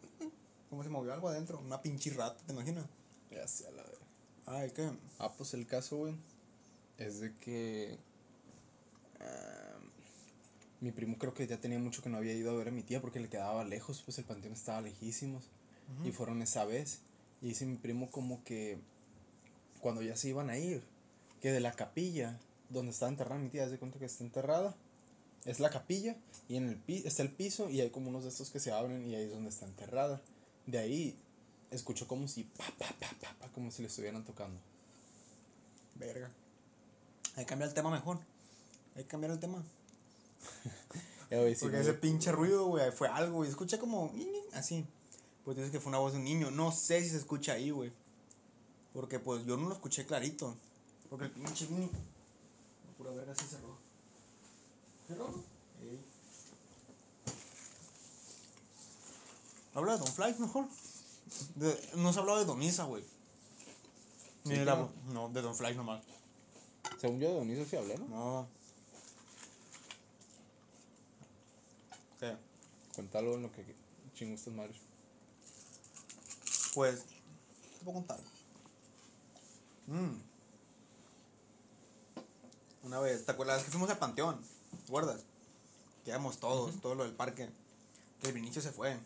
¿Cómo 0.68 0.82
se 0.84 0.88
movió 0.88 1.12
algo 1.12 1.28
adentro? 1.28 1.58
Una 1.58 1.82
pinche 1.82 2.10
rata, 2.10 2.40
¿te 2.46 2.52
imaginas? 2.52 2.86
Ya 3.30 3.46
sé, 3.48 3.66
a 3.66 3.70
la 3.72 3.82
verga. 3.82 3.98
Ay, 4.46 4.70
¿qué? 4.70 4.90
Ah, 5.18 5.32
pues 5.36 5.54
el 5.54 5.66
caso, 5.66 5.96
güey, 5.96 6.14
es 6.98 7.20
de 7.20 7.34
que. 7.38 7.98
ah, 9.20 9.78
mi 10.80 10.92
primo 10.92 11.18
creo 11.18 11.34
que 11.34 11.46
ya 11.46 11.58
tenía 11.58 11.78
mucho 11.78 12.02
que 12.02 12.08
no 12.08 12.16
había 12.16 12.32
ido 12.32 12.50
a 12.50 12.54
ver 12.54 12.68
a 12.68 12.70
mi 12.70 12.82
tía 12.82 13.00
porque 13.02 13.20
le 13.20 13.28
quedaba 13.28 13.64
lejos, 13.64 14.02
pues 14.04 14.18
el 14.18 14.24
panteón 14.24 14.54
estaba 14.54 14.80
lejísimos. 14.80 15.44
Y 16.04 16.12
fueron 16.12 16.40
esa 16.40 16.64
vez. 16.64 17.00
Y 17.42 17.48
dice 17.48 17.66
mi 17.66 17.76
primo 17.76 18.08
como 18.10 18.44
que 18.44 18.78
cuando 19.80 20.02
ya 20.02 20.14
se 20.14 20.28
iban 20.28 20.50
a 20.50 20.56
ir, 20.56 20.82
que 21.42 21.50
de 21.50 21.58
la 21.58 21.72
capilla 21.72 22.38
donde 22.68 22.92
estaba 22.92 23.10
enterrada 23.10 23.40
mi 23.40 23.48
tía, 23.48 23.68
de 23.68 23.76
cuenta 23.78 23.98
que 23.98 24.04
está 24.04 24.22
enterrada, 24.22 24.76
es 25.44 25.60
la 25.60 25.70
capilla 25.70 26.16
y 26.48 26.56
en 26.56 26.68
el 26.68 26.76
pi 26.76 27.02
está 27.04 27.22
el 27.22 27.32
piso 27.32 27.70
y 27.70 27.80
hay 27.80 27.90
como 27.90 28.10
unos 28.10 28.24
de 28.24 28.28
estos 28.28 28.50
que 28.50 28.60
se 28.60 28.72
abren 28.72 29.06
y 29.08 29.14
ahí 29.14 29.24
es 29.24 29.30
donde 29.30 29.50
está 29.50 29.66
enterrada. 29.66 30.20
De 30.66 30.78
ahí 30.78 31.18
escuchó 31.70 32.06
como 32.06 32.28
si 32.28 32.44
pa 32.44 32.64
pa 32.78 32.88
pa 32.98 33.08
pa, 33.20 33.34
pa, 33.38 33.48
como 33.52 33.70
si 33.70 33.82
le 33.82 33.88
estuvieran 33.88 34.24
tocando. 34.24 34.60
Verga. 35.96 36.30
Hay 37.36 37.44
que 37.44 37.48
cambiar 37.48 37.68
el 37.68 37.74
tema 37.74 37.90
mejor. 37.90 38.18
Hay 38.96 39.04
que 39.04 39.08
cambiar 39.08 39.32
el 39.32 39.40
tema. 39.40 39.62
Sí, 41.30 41.36
Porque 41.60 41.78
ese 41.78 41.94
pinche 41.94 42.32
ruido, 42.32 42.66
güey, 42.66 42.90
fue 42.90 43.06
algo, 43.06 43.36
güey. 43.36 43.48
Escuché 43.48 43.78
como 43.78 44.12
así. 44.52 44.84
Pues 45.44 45.56
dices 45.56 45.70
que 45.70 45.78
fue 45.78 45.90
una 45.90 45.98
voz 45.98 46.12
de 46.12 46.18
un 46.18 46.24
niño. 46.24 46.50
No 46.50 46.72
sé 46.72 47.04
si 47.04 47.10
se 47.10 47.18
escucha 47.18 47.52
ahí, 47.52 47.70
güey. 47.70 47.92
Porque 48.92 49.20
pues 49.20 49.46
yo 49.46 49.56
no 49.56 49.68
lo 49.68 49.74
escuché 49.74 50.04
clarito. 50.04 50.56
Porque 51.08 51.26
el 51.26 51.30
pinche 51.30 51.66
Vini. 51.66 51.86
no, 51.86 52.92
Pura 52.98 53.12
verga 53.12 53.32
se 53.36 53.44
cerró. 53.44 53.78
¿Cerró? 55.10 55.26
Ey. 55.82 56.04
Habla 59.74 59.92
de 59.94 59.98
Don 59.98 60.06
Fly 60.08 60.34
mejor. 60.38 60.66
De- 61.56 61.90
no 61.96 62.12
se 62.12 62.18
ha 62.18 62.22
hablado 62.22 62.38
de 62.38 62.44
Donisa, 62.44 62.84
güey. 62.84 63.02
Ni 64.44 64.52
Sí, 64.52 64.58
de 64.60 64.64
la- 64.64 64.72
claro. 64.76 64.92
no, 65.08 65.28
de 65.30 65.42
Don 65.42 65.54
Fly 65.56 65.74
nomás. 65.74 66.04
Según 67.00 67.18
yo 67.18 67.28
de 67.28 67.34
Donizo 67.34 67.64
sí 67.68 67.74
hablé, 67.76 67.98
¿no? 67.98 68.06
No. 68.06 68.48
¿Qué? 72.20 72.36
Cuéntalo 72.94 73.34
en 73.34 73.42
lo 73.42 73.52
que 73.52 73.64
chingo 74.14 74.34
estas 74.36 74.54
madres. 74.54 74.76
Pues, 76.74 77.02
te 77.02 77.84
puedo 77.84 77.98
contar. 77.98 78.20
Mm. 79.88 80.20
Una 82.84 83.00
vez, 83.00 83.24
¿te 83.26 83.32
acuerdas 83.32 83.64
que 83.64 83.70
fuimos 83.72 83.90
al 83.90 83.98
panteón? 83.98 84.40
¿Te 84.90 84.96
acuerdas? 84.96 85.22
Quedamos 86.04 86.38
todos, 86.38 86.80
todo 86.80 86.96
lo 86.96 87.04
del 87.04 87.12
parque. 87.12 87.48
Que 88.20 88.26
el 88.26 88.34
Vinicio 88.34 88.60
se 88.60 88.72
fue. 88.72 88.98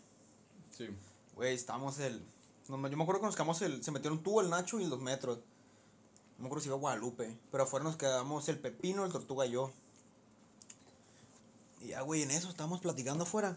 Sí. 0.75 0.89
Güey, 1.35 1.53
estábamos 1.53 1.99
el. 1.99 2.25
yo 2.67 2.75
me 2.75 2.87
acuerdo 2.87 3.21
que 3.21 3.27
nos 3.27 3.35
quedamos 3.35 3.61
el. 3.61 3.83
Se 3.83 3.91
un 3.91 4.23
tubo 4.23 4.41
el 4.41 4.49
Nacho 4.49 4.79
y 4.79 4.83
el 4.85 4.89
dos 4.89 4.99
metros. 4.99 5.37
No 5.37 6.39
me 6.39 6.45
acuerdo 6.47 6.63
si 6.63 6.69
iba 6.69 6.75
a 6.75 6.79
Guadalupe. 6.79 7.37
Pero 7.51 7.63
afuera 7.65 7.83
nos 7.83 7.97
quedamos 7.97 8.49
el 8.49 8.57
Pepino, 8.57 9.05
el 9.05 9.11
Tortuga 9.11 9.45
y 9.45 9.51
yo. 9.51 9.71
Y 11.81 11.89
ya, 11.89 12.01
güey, 12.01 12.23
en 12.23 12.31
eso 12.31 12.49
estábamos 12.49 12.81
platicando 12.81 13.25
afuera. 13.25 13.55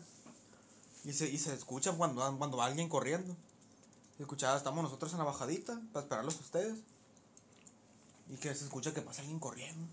Y 1.04 1.14
se, 1.14 1.30
y 1.30 1.38
se 1.38 1.54
escucha 1.54 1.92
cuando, 1.92 2.36
cuando 2.36 2.58
va 2.58 2.66
alguien 2.66 2.90
corriendo. 2.90 3.34
Se 4.18 4.24
escuchaba, 4.24 4.58
estamos 4.58 4.84
nosotros 4.84 5.10
en 5.12 5.18
la 5.18 5.24
bajadita 5.24 5.80
para 5.94 6.04
esperarlos 6.04 6.36
a 6.36 6.40
ustedes. 6.40 6.78
Y 8.28 8.36
que 8.36 8.54
se 8.54 8.64
escucha 8.64 8.92
que 8.92 9.00
pasa 9.00 9.22
alguien 9.22 9.40
corriendo. 9.40 9.86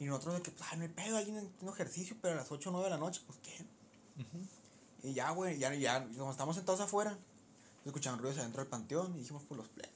Y 0.00 0.04
nosotros 0.04 0.34
de 0.34 0.42
que, 0.42 0.52
ah, 0.60 0.76
no 0.76 0.82
hay 0.82 0.88
pedo, 0.88 1.16
alguien 1.16 1.36
haciendo 1.38 1.72
ejercicio, 1.72 2.16
pero 2.20 2.34
a 2.34 2.38
las 2.38 2.50
8 2.50 2.68
o 2.68 2.72
9 2.72 2.84
de 2.84 2.90
la 2.90 2.98
noche, 2.98 3.22
pues 3.26 3.38
¿qué? 3.38 3.64
Y 5.02 5.14
ya, 5.14 5.30
güey, 5.30 5.58
ya, 5.58 5.74
ya, 5.74 6.06
como 6.16 6.30
estamos 6.30 6.56
sentados 6.56 6.80
afuera, 6.80 7.16
escuchaban 7.84 8.18
ruidos 8.18 8.38
adentro 8.38 8.62
del 8.62 8.70
panteón 8.70 9.14
y 9.16 9.20
dijimos, 9.20 9.44
pues 9.46 9.58
los 9.58 9.68
plebes. 9.68 9.92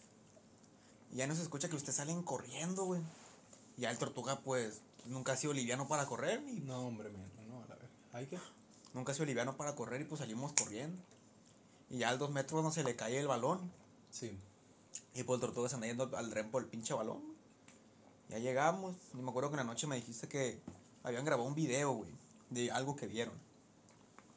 Y 1.12 1.16
ya 1.16 1.26
nos 1.26 1.38
escucha 1.38 1.68
que 1.68 1.76
ustedes 1.76 1.96
salen 1.96 2.22
corriendo, 2.22 2.84
güey. 2.84 3.00
Y 3.76 3.82
ya 3.82 3.90
el 3.90 3.98
tortuga, 3.98 4.40
pues, 4.40 4.82
nunca 5.06 5.32
ha 5.32 5.36
sido 5.36 5.52
liviano 5.52 5.88
para 5.88 6.06
correr, 6.06 6.42
ni 6.42 6.60
No, 6.60 6.86
hombre, 6.86 7.08
men, 7.08 7.30
no, 7.48 7.62
a 7.62 7.66
la 7.66 7.74
ver. 7.76 7.88
¿Hay 8.12 8.26
qué? 8.26 8.38
nunca 8.94 9.12
ha 9.12 9.14
sido 9.14 9.26
liviano 9.26 9.56
para 9.56 9.74
correr 9.74 10.00
y 10.00 10.04
pues 10.04 10.20
salimos 10.20 10.52
corriendo. 10.52 11.00
Y 11.90 11.98
ya 11.98 12.10
al 12.10 12.18
dos 12.18 12.30
metros 12.30 12.62
no 12.62 12.70
se 12.70 12.84
le 12.84 12.96
cae 12.96 13.18
el 13.18 13.26
balón. 13.26 13.70
Sí. 14.10 14.36
Y 15.14 15.22
pues 15.22 15.36
el 15.36 15.40
tortuga 15.40 15.68
se 15.68 15.76
anda 15.76 15.86
yendo 15.86 16.10
al 16.16 16.30
rempo 16.30 16.58
el 16.58 16.66
pinche 16.66 16.94
balón. 16.94 17.22
Ya 18.28 18.38
llegamos. 18.38 18.96
Y 19.14 19.18
me 19.18 19.30
acuerdo 19.30 19.50
que 19.50 19.54
en 19.54 19.66
la 19.66 19.72
noche 19.72 19.86
me 19.86 19.96
dijiste 19.96 20.28
que 20.28 20.60
habían 21.02 21.24
grabado 21.24 21.48
un 21.48 21.54
video, 21.54 21.92
güey. 21.92 22.10
De 22.50 22.70
algo 22.70 22.96
que 22.96 23.06
vieron. 23.06 23.34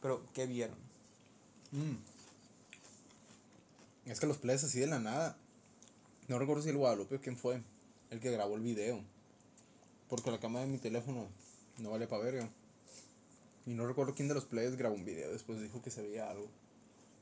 Pero, 0.02 0.26
¿qué 0.34 0.46
vieron? 0.46 0.78
Mm. 1.72 1.96
Es 4.06 4.20
que 4.20 4.28
los 4.28 4.38
plays 4.38 4.64
así 4.64 4.80
de 4.80 4.88
la 4.88 5.00
nada. 5.00 5.38
No 6.28 6.40
recuerdo 6.40 6.64
si 6.64 6.70
el 6.70 6.78
Guadalupe 6.78 7.16
o 7.16 7.22
quién 7.22 7.38
fue 7.38 7.62
el 8.10 8.20
que 8.20 8.32
grabó 8.32 8.56
el 8.56 8.62
video. 8.62 9.02
Porque 10.10 10.32
la 10.32 10.40
cámara 10.40 10.66
de 10.66 10.72
mi 10.72 10.78
teléfono 10.78 11.28
no 11.78 11.92
vale 11.92 12.08
para 12.08 12.24
verga. 12.24 12.50
Y 13.66 13.74
no 13.74 13.86
recuerdo 13.86 14.16
quién 14.16 14.28
de 14.28 14.34
los 14.34 14.46
players 14.46 14.76
grabó 14.76 14.96
un 14.96 15.06
video. 15.06 15.32
Después 15.32 15.62
dijo 15.62 15.82
que 15.82 15.92
se 15.92 16.02
veía 16.02 16.30
algo. 16.30 16.48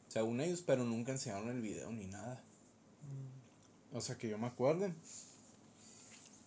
Según 0.08 0.42
ellos, 0.42 0.64
pero 0.66 0.84
nunca 0.84 1.12
enseñaron 1.12 1.50
el 1.50 1.62
video 1.62 1.92
ni 1.92 2.08
nada. 2.08 2.42
O 3.94 4.02
sea 4.02 4.18
que 4.18 4.30
yo 4.30 4.38
me 4.38 4.48
acuerde. 4.48 4.94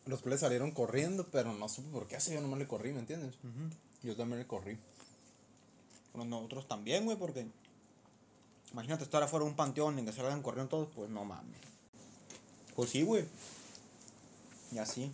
Los 0.07 0.21
players 0.23 0.41
salieron 0.41 0.73
corriendo, 0.73 1.29
pero 1.31 1.53
no 1.53 1.69
supe 1.69 1.89
por 1.91 2.07
qué 2.09 2.17
así. 2.17 2.33
Yo 2.35 2.41
nomás 2.41 2.59
le 2.59 2.67
corrí, 2.67 2.93
¿me 2.93 3.01
entiendes? 3.01 3.37
Yo 4.03 4.17
también 4.17 4.41
le 4.41 4.47
corrí. 4.47 4.79
Bueno, 6.13 6.37
nosotros 6.37 6.67
también, 6.69 7.05
güey, 7.05 7.17
porque. 7.17 7.47
Imagínate 8.73 9.05
estar 9.05 9.23
afuera 9.23 9.45
de 9.45 9.51
un 9.51 9.57
panteón 9.57 9.99
y 9.99 10.05
que 10.05 10.13
salgan 10.13 10.43
corriendo 10.43 10.69
todos, 10.71 10.89
pues 10.95 11.11
no 11.11 11.25
mames. 11.25 11.57
Pues 12.75 12.91
sí, 12.91 13.03
güey. 13.03 13.27
Y 14.73 14.79
así. 14.79 15.13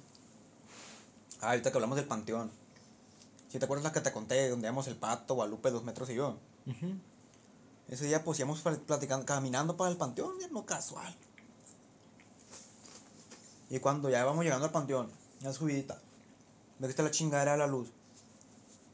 Ah, 1.41 1.51
ahorita 1.51 1.71
que 1.71 1.77
hablamos 1.77 1.97
del 1.97 2.07
panteón. 2.07 2.51
Si 3.49 3.59
te 3.59 3.65
acuerdas 3.65 3.85
la 3.85 3.93
que 3.93 4.01
te 4.01 4.13
conté, 4.13 4.49
donde 4.49 4.67
íbamos 4.69 4.87
el 4.89 4.97
pato, 4.97 5.35
Guadalupe, 5.35 5.71
dos 5.71 5.83
metros 5.85 6.09
y 6.11 6.15
yo. 6.15 6.39
Ese 7.89 8.05
día, 8.07 8.23
pues 8.23 8.39
íbamos 8.39 8.61
pl- 8.61 8.77
platicando, 8.79 9.25
caminando 9.27 9.77
para 9.77 9.91
el 9.91 9.97
panteón, 9.97 10.35
no 10.53 10.65
casual. 10.67 11.15
Y 13.71 13.79
cuando 13.81 14.09
ya 14.11 14.25
vamos 14.25 14.45
llegando 14.45 14.67
al 14.67 14.73
panteón, 14.73 15.11
ya 15.41 15.53
subidita, 15.53 16.01
ve 16.79 16.87
que 16.87 16.91
está 16.91 17.03
la 17.03 17.11
chingadera 17.11 17.53
de 17.53 17.59
la 17.59 17.67
luz. 17.67 17.91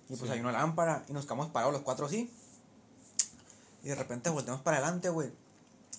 Y 0.09 0.17
pues 0.17 0.31
Sí. 0.31 0.35
hay 0.35 0.41
una 0.41 0.53
lámpara 0.53 1.05
y 1.09 1.13
nos 1.13 1.25
quedamos 1.25 1.49
parados 1.51 1.73
los 1.75 1.83
cuatro 1.83 2.07
así. 2.07 2.31
Y 3.83 3.89
de 3.89 3.95
repente 3.95 4.31
volteamos 4.31 4.63
para 4.63 4.79
adelante, 4.79 5.09
güey. 5.11 5.31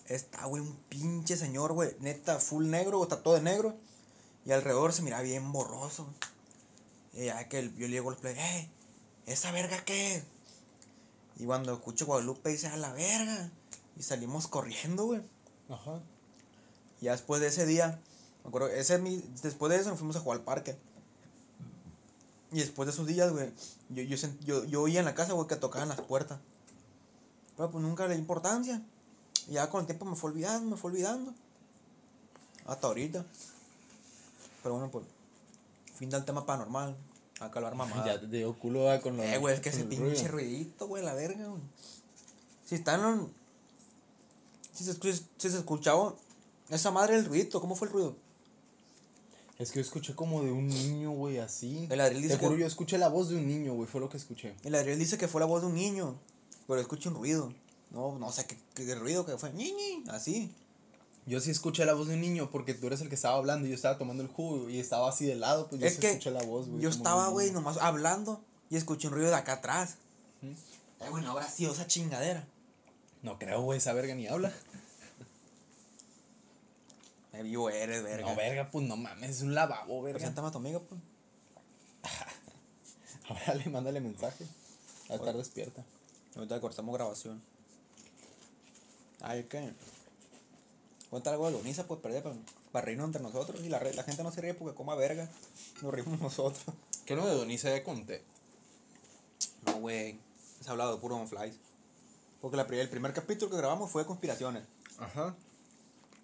Está, 0.08 0.46
güey, 0.46 0.62
un 0.62 0.76
pinche 0.90 1.38
señor, 1.38 1.74
güey. 1.74 1.96
Neta, 2.00 2.40
full 2.40 2.66
negro, 2.68 3.02
está 3.04 3.22
todo 3.24 3.34
de 3.36 3.42
negro. 3.42 3.76
Y 4.46 4.52
alrededor 4.52 4.94
se 4.94 5.02
mira 5.02 5.22
bien 5.22 5.52
borroso. 5.52 6.08
Y 7.14 7.26
ya 7.26 7.48
que 7.50 7.60
el- 7.60 7.76
yo 7.76 7.88
le 7.88 7.94
digo 7.94 8.10
al 8.12 8.18
play, 8.18 8.36
¡eh! 8.38 8.70
¿Esa 9.26 9.52
verga 9.52 9.84
qué? 9.86 10.24
Y 11.38 11.46
cuando 11.46 11.74
escucho 11.74 12.06
Guadalupe 12.06 12.50
dice, 12.50 12.68
¡a 12.68 12.78
la 12.78 12.94
verga! 12.94 13.50
Y 13.98 14.04
salimos 14.04 14.48
corriendo, 14.48 15.06
güey. 15.06 15.22
Ajá. 15.70 16.00
Y 17.02 17.06
ya 17.06 17.14
después 17.14 17.42
de 17.42 17.48
ese 17.48 17.66
día, 17.66 18.00
me 18.46 18.50
acuerdo, 18.50 18.68
ese, 18.70 18.98
mi- 19.00 19.24
después 19.44 19.70
de 19.72 19.78
eso 19.80 19.90
nos 19.90 19.98
fuimos 20.00 20.16
a 20.16 20.20
jugar 20.22 20.38
al 20.40 20.46
parque. 20.46 20.78
Y 22.52 22.60
después 22.60 22.86
de 22.86 22.94
esos 22.94 23.06
días, 23.08 23.32
güey, 23.34 23.52
yo, 23.90 24.04
yo, 24.04 24.16
sent- 24.18 24.40
yo, 24.46 24.64
yo 24.64 24.82
oía 24.84 25.00
en 25.00 25.06
la 25.06 25.16
casa, 25.16 25.34
güey, 25.34 25.48
que 25.48 25.56
tocaban 25.58 25.90
las 25.90 26.00
puertas. 26.02 26.40
Pero 27.58 27.72
pues 27.72 27.84
nunca 27.84 28.08
le 28.08 28.14
di 28.14 28.20
importancia. 28.22 28.82
Y 29.48 29.54
ya 29.54 29.70
con 29.70 29.82
el 29.82 29.88
tiempo 29.88 30.06
me 30.06 30.16
fue 30.16 30.30
olvidando, 30.32 30.70
me 30.72 30.78
fue 30.78 30.92
olvidando. 30.92 31.34
Hasta 32.66 32.88
ahorita. 32.88 33.26
Pero 34.64 34.76
bueno, 34.76 34.90
pues, 34.92 35.06
fin 35.98 36.10
del 36.10 36.24
tema 36.24 36.46
paranormal. 36.46 36.96
A 37.42 37.52
calvar 37.52 37.76
mamá. 37.76 38.04
Ya 38.06 38.20
te 38.20 38.28
dio 38.28 38.58
culo 38.58 38.90
ah, 38.90 39.00
con 39.02 39.18
lo 39.18 39.24
Eh, 39.24 39.38
güey, 39.38 39.56
es 39.56 39.60
que 39.62 39.70
ese 39.70 39.84
pinche 39.84 40.28
ruido. 40.28 40.32
ruidito, 40.32 40.88
güey, 40.88 41.04
la 41.04 41.14
verga, 41.14 41.48
güey. 41.48 41.62
Si 42.66 42.76
están. 42.76 43.28
Si 44.74 44.84
se, 44.84 44.94
si 44.94 45.50
se 45.50 45.58
escuchaba 45.58 46.14
esa 46.70 46.92
madre 46.92 47.16
el 47.16 47.26
ruidito, 47.26 47.60
¿cómo 47.62 47.76
fue 47.76 47.88
el 47.88 47.94
ruido? 47.94 48.16
Es 49.58 49.72
que 49.72 49.76
yo 49.80 49.82
escuché 49.82 50.14
como 50.16 50.44
de 50.44 50.52
un 50.52 50.68
niño, 50.68 51.12
güey, 51.12 51.38
así. 51.40 51.88
El 51.90 52.02
Adriel 52.02 52.22
dice 52.22 52.36
Te 52.36 52.40
juro, 52.44 52.56
que- 52.56 52.62
yo 52.62 52.68
escuché 52.68 52.98
la 52.98 53.08
voz 53.08 53.30
de 53.30 53.36
un 53.38 53.48
niño, 53.48 53.74
güey, 53.74 53.88
fue 53.88 54.02
lo 54.02 54.10
que 54.10 54.18
escuché. 54.18 54.54
El 54.64 54.76
Adriel 54.76 55.00
dice 55.00 55.18
que 55.18 55.28
fue 55.30 55.40
la 55.40 55.48
voz 55.48 55.62
de 55.62 55.68
un 55.68 55.76
niño, 55.76 56.16
pero 56.68 56.80
escuché 56.82 57.08
un 57.10 57.16
ruido. 57.16 57.54
No, 57.92 58.20
no 58.20 58.32
sé 58.32 58.46
qué, 58.46 58.58
qué 58.76 58.96
ruido 58.96 59.26
que 59.26 59.38
fue. 59.38 59.54
Ñi, 59.54 59.72
ñi, 59.72 60.04
así. 60.10 60.52
Yo 61.26 61.40
sí 61.40 61.50
escuché 61.52 61.86
la 61.86 61.94
voz 61.94 62.08
de 62.10 62.16
un 62.16 62.22
niño 62.22 62.50
porque 62.52 62.74
tú 62.74 62.88
eres 62.88 63.00
el 63.02 63.10
que 63.10 63.16
estaba 63.16 63.38
hablando 63.38 63.66
y 63.66 63.70
yo 63.70 63.76
estaba 63.76 63.98
tomando 63.98 64.22
el 64.22 64.30
jugo 64.30 64.70
y 64.70 64.80
estaba 64.80 65.10
así 65.10 65.26
de 65.26 65.36
lado, 65.36 65.68
pues 65.70 65.82
yo 65.82 65.88
es 65.88 65.94
sí 65.96 66.00
que 66.02 66.08
escuché 66.10 66.32
la 66.32 66.44
voz, 66.44 66.68
güey. 66.68 66.82
yo 66.82 66.90
estaba, 66.90 67.30
güey, 67.30 67.52
nomás 67.52 67.78
hablando 67.78 68.42
y 68.70 68.76
escuché 68.76 69.08
un 69.08 69.14
ruido 69.16 69.30
de 69.30 69.36
acá 69.36 69.54
atrás. 69.54 69.96
Eh, 70.44 70.54
bueno, 71.10 71.32
ahora 71.32 71.50
sí, 71.50 71.66
esa 71.66 71.88
chingadera. 71.88 72.46
No 73.24 73.40
creo, 73.40 73.62
güey, 73.62 73.78
esa 73.80 73.94
verga 73.94 74.14
ni 74.14 74.28
habla. 74.28 74.52
Me 77.36 77.44
vivo 77.44 77.70
eres, 77.70 78.02
verga. 78.02 78.30
No, 78.30 78.36
verga, 78.36 78.72
pues 78.72 78.88
no 78.88 78.96
mames, 78.96 79.30
es 79.30 79.42
un 79.42 79.54
lavabo, 79.54 80.02
verga. 80.02 80.20
Preséntame 80.20 80.48
a 80.48 80.52
tu 80.52 80.58
amiga, 80.58 80.80
pues. 80.80 81.02
Órale, 83.30 83.66
mándale 83.70 84.00
mensaje. 84.00 84.46
A 85.10 85.16
estar 85.16 85.36
despierta. 85.36 85.84
Ahorita 86.36 86.62
cortamos 86.62 86.96
grabación. 86.96 87.44
Ay, 89.20 89.44
¿qué? 89.50 89.74
Cuenta 91.10 91.32
algo 91.32 91.48
de 91.48 91.52
Lonisa, 91.52 91.86
pues, 91.88 92.00
perder 92.00 92.24
para, 92.24 92.36
para 92.72 92.86
reírnos 92.86 93.08
entre 93.08 93.22
nosotros. 93.22 93.62
Y 93.66 93.68
la, 93.68 93.80
gente 93.80 94.24
no 94.24 94.32
se 94.32 94.40
ríe 94.40 94.54
porque 94.54 94.74
coma 94.74 94.96
verga. 94.96 95.30
Nos 95.82 95.94
rimos 95.94 96.18
nosotros. 96.22 96.64
¿Qué 97.06 97.18
no 97.18 97.28
de 97.28 97.36
Donisa 97.36 97.70
ya 97.70 97.84
conté? 97.84 98.24
No, 99.66 99.80
güey. 99.80 100.18
Se 100.62 100.70
ha 100.70 100.72
hablado 100.72 100.96
de 100.96 101.02
puro 101.02 101.18
on 101.18 101.28
flies. 101.28 101.58
Porque 102.40 102.56
la, 102.56 102.64
el 102.64 102.90
primer 102.90 103.14
capítulo 103.14 103.52
que 103.52 103.58
grabamos 103.58 103.92
fue 103.92 104.04
de 104.04 104.08
conspiraciones. 104.08 104.64
Ajá. 105.00 105.36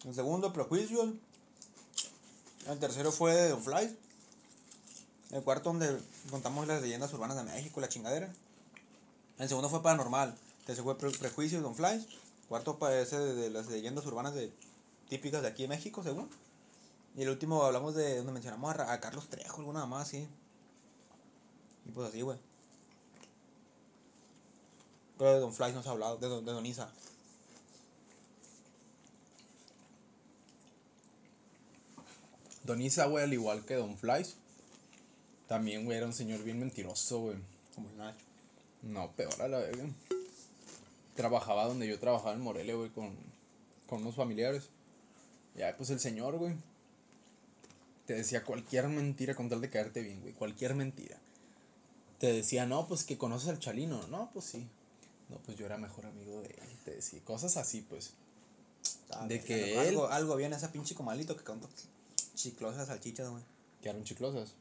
El 0.05 0.15
segundo, 0.15 0.51
prejuicios. 0.53 1.13
El 2.67 2.79
tercero 2.79 3.11
fue 3.11 3.49
Don 3.49 3.61
Flies. 3.61 3.93
El 5.31 5.43
cuarto, 5.43 5.69
donde 5.69 5.99
contamos 6.29 6.67
las 6.67 6.81
leyendas 6.81 7.13
urbanas 7.13 7.37
de 7.37 7.43
México, 7.43 7.79
la 7.81 7.89
chingadera. 7.89 8.31
El 9.37 9.47
segundo 9.47 9.69
fue 9.69 9.81
paranormal. 9.81 10.29
El 10.29 10.65
tercero 10.65 10.83
fue 10.83 10.97
pre 10.97 11.11
prejuicios, 11.11 11.61
Don 11.61 11.75
Flies. 11.75 12.05
Cuarto, 12.49 12.77
parece 12.77 13.17
de, 13.17 13.33
de 13.33 13.49
las 13.49 13.67
leyendas 13.67 14.05
urbanas 14.05 14.33
de, 14.33 14.51
típicas 15.11 15.41
de 15.41 15.49
aquí 15.49 15.63
de 15.63 15.67
México, 15.67 16.01
según. 16.01 16.29
Y 17.17 17.23
el 17.23 17.29
último 17.29 17.63
hablamos 17.63 17.95
de 17.95 18.15
donde 18.15 18.31
mencionamos 18.31 18.73
a, 18.79 18.99
Carlos 19.01 19.27
Trejo, 19.27 19.57
alguna 19.57 19.85
más 19.85 20.07
así. 20.07 20.25
Y 21.85 21.91
pues 21.91 22.07
así, 22.07 22.21
güey. 22.21 22.37
Pero 25.17 25.33
de 25.33 25.39
Don 25.41 25.53
Fly 25.53 25.73
no 25.73 25.83
se 25.83 25.89
ha 25.89 25.91
hablado, 25.91 26.17
de 26.17 26.27
Don, 26.29 26.45
de 26.45 26.53
Don 26.53 26.65
Isa. 26.65 26.89
Don 32.63 32.81
Isa, 32.81 33.05
güey, 33.05 33.23
al 33.23 33.33
igual 33.33 33.65
que 33.65 33.75
Don 33.75 33.97
Flies, 33.97 34.35
también, 35.47 35.85
güey, 35.85 35.97
era 35.97 36.05
un 36.07 36.13
señor 36.13 36.43
bien 36.43 36.59
mentiroso, 36.59 37.19
güey. 37.19 37.37
Como 37.75 37.89
el 37.89 37.97
Nash. 37.97 38.15
No, 38.83 39.11
peor 39.11 39.41
a 39.41 39.47
la 39.47 39.57
verga. 39.59 39.85
Trabajaba 41.15 41.65
donde 41.65 41.87
yo 41.87 41.99
trabajaba 41.99 42.33
en 42.33 42.41
Morelia, 42.41 42.75
güey, 42.75 42.89
con, 42.89 43.13
con 43.87 44.01
unos 44.01 44.15
familiares. 44.15 44.69
Ya, 45.55 45.75
pues 45.75 45.89
el 45.89 45.99
señor, 45.99 46.37
güey, 46.37 46.55
te 48.05 48.13
decía 48.13 48.43
cualquier 48.43 48.87
mentira 48.87 49.35
con 49.35 49.49
tal 49.49 49.61
de 49.61 49.69
caerte 49.69 50.01
bien, 50.01 50.21
güey. 50.21 50.33
Cualquier 50.33 50.73
mentira. 50.75 51.17
Te 52.19 52.31
decía, 52.31 52.65
no, 52.65 52.87
pues 52.87 53.03
que 53.03 53.17
conoces 53.17 53.49
al 53.49 53.59
Chalino. 53.59 54.07
No, 54.07 54.29
pues 54.33 54.45
sí. 54.45 54.65
No, 55.29 55.37
pues 55.37 55.57
yo 55.57 55.65
era 55.65 55.77
mejor 55.77 56.05
amigo 56.05 56.41
de 56.41 56.47
él. 56.49 56.77
Te 56.85 56.91
decía 56.95 57.19
cosas 57.23 57.57
así, 57.57 57.81
pues. 57.81 58.13
Ah, 59.11 59.25
De 59.27 59.43
que 59.43 59.77
algo, 59.77 59.81
él- 59.81 59.87
Algo, 59.89 60.07
algo 60.09 60.35
bien 60.37 60.53
ese 60.53 60.69
pinche 60.69 60.95
comalito 60.95 61.35
que 61.35 61.43
con 61.43 61.59
chiclosas 62.41 62.87
salchichas, 62.87 63.29
güey. 63.29 63.43
Quedaron 63.81 64.03
chiclosas. 64.03 64.53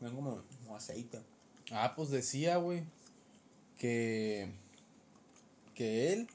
Ven 0.00 0.14
como, 0.14 0.42
como 0.62 0.76
aceite. 0.76 1.20
Ah, 1.70 1.94
pues 1.94 2.10
decía, 2.10 2.56
güey, 2.56 2.84
que, 3.78 4.50
que 5.74 6.12
él 6.12 6.28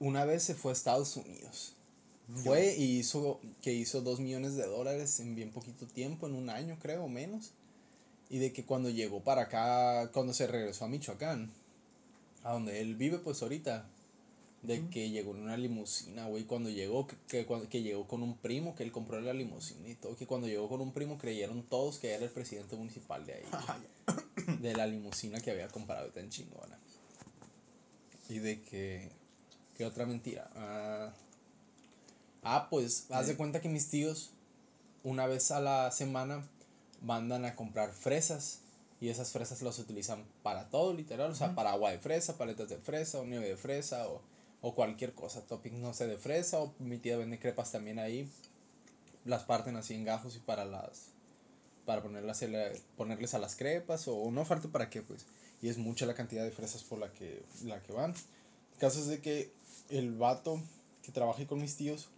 una 0.00 0.24
vez 0.24 0.42
se 0.42 0.54
fue 0.54 0.72
a 0.72 0.74
Estados 0.74 1.16
Unidos. 1.16 1.74
Fue 2.42 2.74
y 2.76 2.98
hizo, 2.98 3.38
que 3.60 3.74
hizo 3.74 4.00
dos 4.00 4.18
millones 4.18 4.56
de 4.56 4.66
dólares 4.66 5.20
en 5.20 5.34
bien 5.34 5.50
poquito 5.50 5.86
tiempo, 5.86 6.26
en 6.26 6.34
un 6.34 6.48
año 6.48 6.78
creo, 6.80 7.04
o 7.04 7.08
menos. 7.08 7.52
Y 8.30 8.38
de 8.38 8.52
que 8.52 8.64
cuando 8.64 8.88
llegó 8.88 9.22
para 9.22 9.42
acá, 9.42 10.10
cuando 10.12 10.32
se 10.32 10.46
regresó 10.46 10.86
a 10.86 10.88
Michoacán, 10.88 11.52
a 12.42 12.52
donde 12.52 12.80
él 12.80 12.96
vive 12.96 13.18
pues 13.18 13.42
ahorita, 13.42 13.86
de 14.64 14.88
que 14.88 15.10
llegó 15.10 15.32
en 15.32 15.42
una 15.42 15.56
limusina, 15.56 16.26
güey, 16.26 16.44
cuando 16.44 16.70
llegó, 16.70 17.06
que, 17.06 17.16
que, 17.28 17.46
cuando- 17.46 17.68
que 17.68 17.82
llegó 17.82 18.06
con 18.08 18.22
un 18.22 18.36
primo, 18.36 18.74
que 18.74 18.82
él 18.82 18.92
compró 18.92 19.20
la 19.20 19.32
limusina 19.34 19.88
y 19.88 19.94
todo, 19.94 20.16
que 20.16 20.26
cuando 20.26 20.48
llegó 20.48 20.68
con 20.68 20.80
un 20.80 20.92
primo 20.92 21.18
creyeron 21.18 21.62
todos 21.64 21.98
que 21.98 22.12
era 22.12 22.24
el 22.24 22.30
presidente 22.30 22.74
municipal 22.76 23.24
de 23.26 23.34
ahí, 23.34 23.44
de 24.60 24.74
la 24.74 24.86
limusina 24.86 25.40
que 25.40 25.50
había 25.50 25.68
comprado 25.68 26.08
tan 26.10 26.30
chingona. 26.30 26.78
Y 28.28 28.38
de 28.38 28.62
que, 28.62 29.10
¿qué 29.76 29.84
otra 29.84 30.06
mentira? 30.06 30.50
Ah, 30.56 31.12
ah, 32.42 32.68
pues, 32.70 33.06
haz 33.10 33.26
de 33.26 33.36
cuenta 33.36 33.60
que 33.60 33.68
mis 33.68 33.90
tíos, 33.90 34.30
una 35.02 35.26
vez 35.26 35.50
a 35.50 35.60
la 35.60 35.90
semana, 35.90 36.42
mandan 37.02 37.44
a 37.44 37.54
comprar 37.54 37.92
fresas. 37.92 38.60
Y 39.00 39.10
esas 39.10 39.32
fresas 39.32 39.60
las 39.60 39.78
utilizan 39.78 40.24
para 40.42 40.70
todo, 40.70 40.94
literal. 40.94 41.30
O 41.30 41.34
sea, 41.34 41.54
para 41.54 41.72
agua 41.72 41.90
de 41.90 41.98
fresa, 41.98 42.38
paletas 42.38 42.70
de 42.70 42.78
fresa, 42.78 43.20
o 43.20 43.26
nieve 43.26 43.48
de 43.48 43.56
fresa, 43.58 44.08
o, 44.08 44.22
o 44.66 44.74
cualquier 44.74 45.12
cosa. 45.12 45.42
Topping, 45.46 45.82
no 45.82 45.92
sé, 45.92 46.06
de 46.06 46.16
fresa. 46.16 46.60
O 46.62 46.72
mi 46.78 46.96
tía 46.96 47.18
vende 47.18 47.38
crepas 47.38 47.70
también 47.70 47.98
ahí. 47.98 48.26
Las 49.26 49.42
parten 49.44 49.76
así 49.76 49.94
en 49.94 50.04
gajos 50.04 50.36
y 50.36 50.38
para 50.38 50.64
las. 50.64 51.08
Para 51.84 52.02
ponerlas, 52.02 52.40
la- 52.42 52.72
ponerles 52.96 53.34
a 53.34 53.38
las 53.38 53.56
crepas. 53.56 54.08
O 54.08 54.30
no 54.30 54.44
falta 54.46 54.68
para 54.68 54.88
qué, 54.88 55.02
pues. 55.02 55.26
Y 55.60 55.68
es 55.68 55.76
mucha 55.76 56.06
la 56.06 56.14
cantidad 56.14 56.44
de 56.44 56.50
fresas 56.50 56.82
por 56.82 56.98
la 56.98 57.12
que, 57.12 57.42
la 57.64 57.82
que 57.82 57.92
van. 57.92 58.12
El 58.12 58.78
caso 58.78 59.00
es 59.00 59.06
de 59.06 59.20
que 59.20 59.52
el 59.90 60.14
vato 60.16 60.60
que 61.02 61.12
trabaja 61.12 61.46
con 61.46 61.60
mis 61.60 61.76
tíos. 61.76 62.08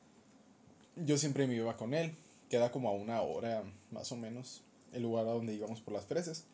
Yo 0.94 1.18
siempre 1.18 1.46
me 1.48 1.56
iba 1.56 1.76
con 1.76 1.94
él. 1.94 2.14
Queda 2.48 2.70
como 2.70 2.88
a 2.88 2.92
una 2.92 3.22
hora, 3.22 3.64
más 3.90 4.12
o 4.12 4.16
menos, 4.16 4.62
el 4.92 5.02
lugar 5.02 5.26
a 5.26 5.32
donde 5.32 5.52
íbamos 5.52 5.80
por 5.80 5.92
las 5.94 6.06
fresas 6.06 6.44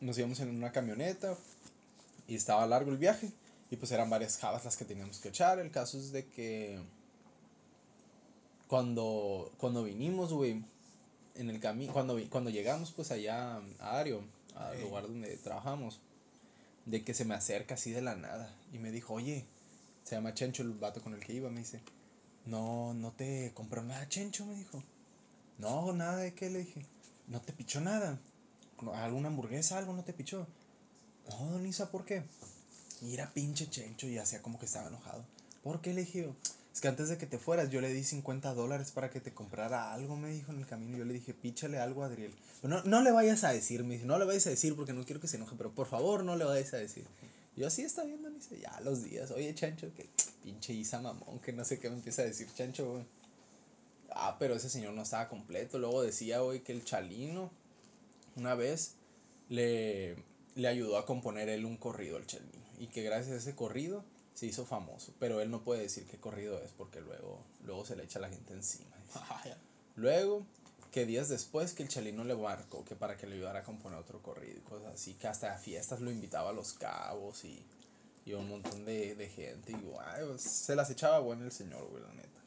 nos 0.00 0.18
íbamos 0.18 0.40
en 0.40 0.48
una 0.48 0.72
camioneta 0.72 1.36
y 2.26 2.34
estaba 2.34 2.66
largo 2.66 2.90
el 2.90 2.98
viaje 2.98 3.30
y 3.72 3.76
pues 3.76 3.90
eran 3.90 4.10
varias 4.10 4.36
jabas 4.36 4.66
las 4.66 4.76
que 4.76 4.84
teníamos 4.84 5.18
que 5.18 5.30
echar. 5.30 5.58
El 5.58 5.70
caso 5.70 5.96
es 5.96 6.12
de 6.12 6.26
que 6.26 6.78
cuando, 8.68 9.50
cuando 9.56 9.82
vinimos, 9.84 10.30
güey, 10.30 10.62
en 11.36 11.48
el 11.48 11.58
camino, 11.58 11.90
cuando, 11.94 12.20
cuando 12.28 12.50
llegamos 12.50 12.92
pues 12.92 13.10
allá 13.10 13.62
a 13.80 13.98
Ario, 13.98 14.20
al 14.56 14.78
lugar 14.82 15.04
donde 15.04 15.34
trabajamos, 15.38 16.00
de 16.84 17.02
que 17.02 17.14
se 17.14 17.24
me 17.24 17.34
acerca 17.34 17.76
así 17.76 17.92
de 17.92 18.02
la 18.02 18.14
nada 18.14 18.54
y 18.74 18.78
me 18.78 18.90
dijo, 18.90 19.14
oye, 19.14 19.46
se 20.04 20.16
llama 20.16 20.34
Chencho 20.34 20.62
el 20.62 20.74
vato 20.74 21.00
con 21.00 21.14
el 21.14 21.20
que 21.20 21.32
iba, 21.32 21.48
me 21.48 21.60
dice, 21.60 21.80
no, 22.44 22.92
no 22.92 23.12
te 23.12 23.52
compró 23.54 23.82
nada 23.82 24.06
Chencho, 24.06 24.44
me 24.44 24.54
dijo. 24.54 24.82
No, 25.56 25.94
nada 25.94 26.18
de 26.18 26.34
qué, 26.34 26.50
le 26.50 26.58
dije. 26.58 26.84
No 27.26 27.40
te 27.40 27.54
pichó 27.54 27.80
nada. 27.80 28.18
¿Alguna 28.96 29.28
hamburguesa, 29.28 29.78
algo 29.78 29.94
no 29.94 30.04
te 30.04 30.12
pichó? 30.12 30.46
No, 31.30 31.52
don 31.52 31.64
Isa, 31.64 31.90
¿por 31.90 32.04
qué? 32.04 32.22
Y 33.02 33.14
era 33.14 33.32
pinche 33.32 33.68
chencho 33.68 34.06
y 34.06 34.18
hacía 34.18 34.40
como 34.42 34.58
que 34.58 34.66
estaba 34.66 34.88
enojado. 34.88 35.24
¿Por 35.62 35.80
qué 35.80 35.92
le 35.92 36.02
dije? 36.02 36.32
Es 36.72 36.80
que 36.80 36.88
antes 36.88 37.08
de 37.08 37.18
que 37.18 37.26
te 37.26 37.38
fueras 37.38 37.70
yo 37.70 37.80
le 37.80 37.92
di 37.92 38.02
50 38.02 38.54
dólares 38.54 38.92
para 38.92 39.10
que 39.10 39.20
te 39.20 39.34
comprara 39.34 39.92
algo, 39.92 40.16
me 40.16 40.30
dijo 40.30 40.52
en 40.52 40.58
el 40.58 40.66
camino. 40.66 40.96
Yo 40.96 41.04
le 41.04 41.14
dije, 41.14 41.34
píchale 41.34 41.78
algo 41.78 42.02
a 42.02 42.06
Adriel. 42.06 42.34
No, 42.62 42.82
no 42.84 43.02
le 43.02 43.10
vayas 43.10 43.44
a 43.44 43.52
decir, 43.52 43.84
me 43.84 43.94
dice, 43.94 44.06
no 44.06 44.18
le 44.18 44.24
vayas 44.24 44.46
a 44.46 44.50
decir 44.50 44.74
porque 44.74 44.92
no 44.92 45.04
quiero 45.04 45.20
que 45.20 45.28
se 45.28 45.36
enoje, 45.36 45.56
pero 45.56 45.72
por 45.72 45.86
favor 45.86 46.24
no 46.24 46.36
le 46.36 46.44
vayas 46.44 46.72
a 46.74 46.78
decir. 46.78 47.04
Yo 47.56 47.66
así 47.66 47.82
está 47.82 48.04
bien, 48.04 48.22
don 48.22 48.34
Isa, 48.36 48.54
ya 48.56 48.80
los 48.80 49.02
días. 49.04 49.30
Oye, 49.32 49.54
chancho, 49.54 49.92
que 49.94 50.08
pinche 50.42 50.72
Isa 50.72 51.00
mamón, 51.00 51.40
que 51.40 51.52
no 51.52 51.64
sé 51.64 51.78
qué 51.78 51.90
me 51.90 51.96
empieza 51.96 52.22
a 52.22 52.24
decir 52.24 52.48
chancho, 52.54 52.92
güey. 52.92 53.04
Ah, 54.10 54.36
pero 54.38 54.54
ese 54.54 54.70
señor 54.70 54.94
no 54.94 55.02
estaba 55.02 55.28
completo. 55.28 55.78
Luego 55.78 56.02
decía, 56.02 56.40
güey, 56.40 56.62
que 56.62 56.72
el 56.72 56.84
chalino 56.84 57.50
una 58.36 58.54
vez 58.54 58.94
le, 59.48 60.16
le 60.54 60.68
ayudó 60.68 60.96
a 60.96 61.06
componer 61.06 61.48
él 61.48 61.64
un 61.64 61.76
corrido 61.76 62.16
al 62.16 62.26
Chalino. 62.26 62.61
Y 62.78 62.88
que 62.88 63.02
gracias 63.02 63.34
a 63.34 63.38
ese 63.38 63.54
corrido 63.54 64.04
se 64.34 64.46
hizo 64.46 64.64
famoso. 64.64 65.14
Pero 65.18 65.40
él 65.40 65.50
no 65.50 65.62
puede 65.62 65.82
decir 65.82 66.06
qué 66.06 66.18
corrido 66.18 66.58
es 66.62 66.72
porque 66.72 67.00
luego, 67.00 67.44
luego 67.64 67.84
se 67.84 67.96
le 67.96 68.04
echa 68.04 68.18
la 68.18 68.28
gente 68.28 68.52
encima. 68.52 68.90
Luego, 69.94 70.46
que 70.90 71.04
días 71.04 71.28
después 71.28 71.74
que 71.74 71.82
el 71.82 71.90
Chalino 71.90 72.24
le 72.24 72.34
marcó 72.34 72.84
que 72.84 72.96
para 72.96 73.16
que 73.16 73.26
le 73.26 73.34
ayudara 73.34 73.60
a 73.60 73.62
componer 73.62 73.98
otro 73.98 74.22
corrido 74.22 74.58
y 74.58 74.60
cosas 74.60 74.94
así, 74.94 75.14
que 75.14 75.28
hasta 75.28 75.54
a 75.54 75.58
fiestas 75.58 76.00
lo 76.00 76.10
invitaba 76.10 76.50
a 76.50 76.52
los 76.54 76.72
cabos 76.72 77.44
y, 77.44 77.62
y 78.24 78.32
un 78.32 78.48
montón 78.48 78.84
de, 78.84 79.14
de 79.14 79.28
gente. 79.28 79.72
Y 79.72 79.74
guay, 79.74 80.26
pues, 80.26 80.42
se 80.42 80.74
las 80.74 80.90
echaba 80.90 81.18
bueno 81.18 81.44
el 81.44 81.52
señor, 81.52 81.86
güey, 81.90 82.02
la 82.02 82.12
neta. 82.14 82.40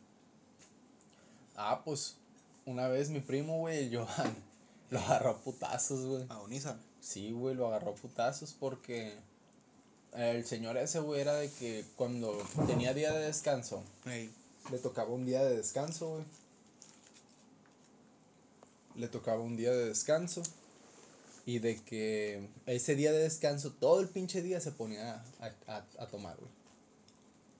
Ah, 1.55 1.81
pues 1.85 2.17
una 2.65 2.87
vez 2.87 3.09
mi 3.09 3.19
primo, 3.19 3.59
güey, 3.59 3.85
el 3.85 3.97
Johan, 3.97 4.35
lo 4.89 4.99
agarró 4.99 5.31
a 5.31 5.37
putazos, 5.37 6.05
güey. 6.05 6.23
A 6.29 6.35
Don 6.35 6.51
Isa. 6.51 6.79
Sí, 6.99 7.31
güey, 7.31 7.55
lo 7.55 7.67
agarró 7.67 7.91
a 7.91 7.95
putazos 7.95 8.53
porque 8.53 9.15
el 10.17 10.45
señor 10.45 10.77
ese, 10.77 10.99
güey, 10.99 11.21
era 11.21 11.33
de 11.35 11.49
que 11.49 11.83
cuando 11.95 12.37
tenía 12.67 12.93
día 12.93 13.11
de 13.13 13.25
descanso, 13.25 13.83
le 14.05 14.79
tocaba 14.79 15.11
un 15.11 15.25
día 15.25 15.43
de 15.43 15.57
descanso, 15.57 16.09
güey. 16.09 16.25
Le 18.95 19.07
tocaba 19.07 19.41
un 19.41 19.57
día 19.57 19.71
de 19.71 19.89
descanso. 19.89 20.41
Y 21.45 21.59
de 21.59 21.79
que 21.83 22.47
ese 22.65 22.95
día 22.95 23.11
de 23.11 23.19
descanso, 23.19 23.71
todo 23.71 23.99
el 23.99 24.07
pinche 24.07 24.41
día 24.41 24.59
se 24.61 24.71
ponía 24.71 25.23
a, 25.39 25.51
a, 25.67 25.85
a 25.99 26.07
tomar, 26.07 26.37
güey. 26.37 26.51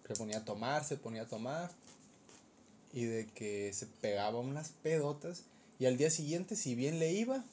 Se 0.08 0.16
ponía 0.16 0.38
a 0.40 0.46
tomar, 0.46 0.84
se 0.84 0.98
ponía 0.98 1.24
a 1.24 1.28
tomar. 1.28 1.70
Y 2.94 3.06
de 3.06 3.28
que 3.28 3.74
se 3.74 3.86
pegaba 3.86 4.40
unas 4.40 4.70
pedotas. 4.82 5.44
Y 5.78 5.86
al 5.86 5.98
día 5.98 6.10
siguiente, 6.10 6.56
si 6.56 6.74
bien 6.74 7.00
le 7.00 7.12
iba, 7.12 7.44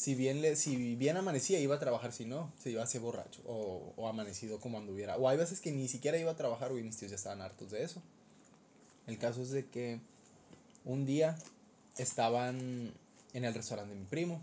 si 0.00 0.14
bien, 0.14 0.40
le, 0.40 0.56
si 0.56 0.96
bien 0.96 1.18
amanecía, 1.18 1.60
iba 1.60 1.74
a 1.74 1.78
trabajar. 1.78 2.14
Si 2.14 2.24
no, 2.24 2.50
se 2.58 2.70
iba 2.70 2.80
a 2.80 2.84
hacer 2.84 3.02
borracho. 3.02 3.42
O, 3.44 3.92
o 3.98 4.08
amanecido 4.08 4.58
como 4.58 4.78
anduviera. 4.78 5.18
O 5.18 5.28
hay 5.28 5.36
veces 5.36 5.60
que 5.60 5.72
ni 5.72 5.88
siquiera 5.88 6.16
iba 6.16 6.30
a 6.30 6.36
trabajar, 6.36 6.70
güey. 6.70 6.82
Mis 6.82 6.96
tíos 6.96 7.10
ya 7.10 7.16
estaban 7.16 7.42
hartos 7.42 7.70
de 7.70 7.82
eso. 7.82 8.00
El 9.06 9.18
caso 9.18 9.42
es 9.42 9.50
de 9.50 9.66
que 9.66 10.00
un 10.86 11.04
día 11.04 11.36
estaban 11.98 12.94
en 13.34 13.44
el 13.44 13.52
restaurante 13.52 13.92
de 13.92 14.00
mi 14.00 14.06
primo. 14.06 14.40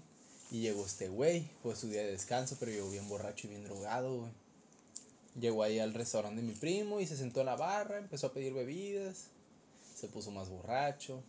Y 0.52 0.60
llegó 0.60 0.86
este 0.86 1.10
güey, 1.10 1.50
fue 1.64 1.76
su 1.76 1.90
día 1.90 2.04
de 2.04 2.12
descanso, 2.12 2.58
pero 2.60 2.72
llegó 2.72 2.92
bien 2.92 3.10
borracho 3.10 3.48
y 3.48 3.50
bien 3.50 3.64
drogado. 3.64 4.30
Llegó 5.42 5.64
ahí 5.64 5.80
al 5.80 5.96
restaurante 5.96 6.40
de 6.40 6.48
mi 6.48 6.54
primo 6.54 7.00
y 7.00 7.08
se 7.08 7.18
sentó 7.18 7.40
en 7.40 7.48
la 7.48 7.56
barra, 7.56 7.98
empezó 7.98 8.28
a 8.28 8.32
pedir 8.32 8.54
bebidas, 8.54 9.30
se 9.96 10.08
puso 10.08 10.30
más 10.30 10.50
borracho. 10.50 11.24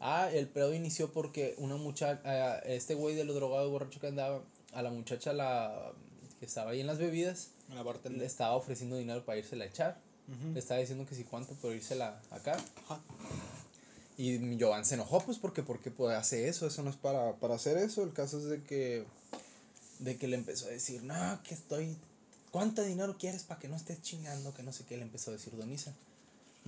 Ah, 0.00 0.30
el 0.32 0.48
pedo 0.48 0.74
inició 0.74 1.12
porque 1.12 1.54
una 1.58 1.76
muchacha, 1.76 2.58
este 2.60 2.94
güey 2.94 3.14
de 3.14 3.24
los 3.24 3.36
drogados 3.36 3.70
borracho 3.70 4.00
que 4.00 4.06
andaba, 4.08 4.42
a 4.72 4.82
la 4.82 4.90
muchacha 4.90 5.32
la 5.32 5.92
que 6.38 6.46
estaba 6.46 6.70
ahí 6.70 6.80
en 6.80 6.86
las 6.86 6.98
bebidas, 6.98 7.48
La 7.68 7.84
le 7.84 8.24
estaba 8.24 8.56
ofreciendo 8.56 8.96
dinero 8.96 9.24
para 9.24 9.38
irse 9.38 9.60
a 9.60 9.64
echar. 9.64 9.98
Le 10.54 10.58
estaba 10.60 10.80
diciendo 10.80 11.06
que 11.06 11.14
si 11.14 11.24
cuánto 11.24 11.54
por 11.54 11.74
írsela 11.74 12.20
acá. 12.30 12.56
Ajá. 12.84 13.00
Y 14.20 14.38
mi 14.38 14.60
Jovan 14.60 14.84
se 14.84 14.96
enojó, 14.96 15.20
pues, 15.22 15.38
porque, 15.38 15.62
porque 15.62 15.90
puede 15.90 16.14
hacer 16.14 16.44
eso, 16.44 16.66
eso 16.66 16.82
no 16.82 16.90
es 16.90 16.96
para, 16.96 17.36
para 17.36 17.54
hacer 17.54 17.78
eso. 17.78 18.02
El 18.02 18.12
caso 18.12 18.36
es 18.36 18.44
de 18.44 18.62
que, 18.62 19.06
de 19.98 20.18
que 20.18 20.28
le 20.28 20.36
empezó 20.36 20.66
a 20.66 20.68
decir, 20.68 21.02
no, 21.02 21.42
que 21.42 21.54
estoy, 21.54 21.96
¿cuánto 22.50 22.82
dinero 22.82 23.16
quieres 23.18 23.44
para 23.44 23.58
que 23.58 23.68
no 23.68 23.76
estés 23.76 24.02
chingando? 24.02 24.52
Que 24.52 24.62
no 24.62 24.74
sé 24.74 24.84
qué, 24.84 24.98
le 24.98 25.04
empezó 25.04 25.30
a 25.30 25.34
decir 25.34 25.56
Donisa. 25.56 25.94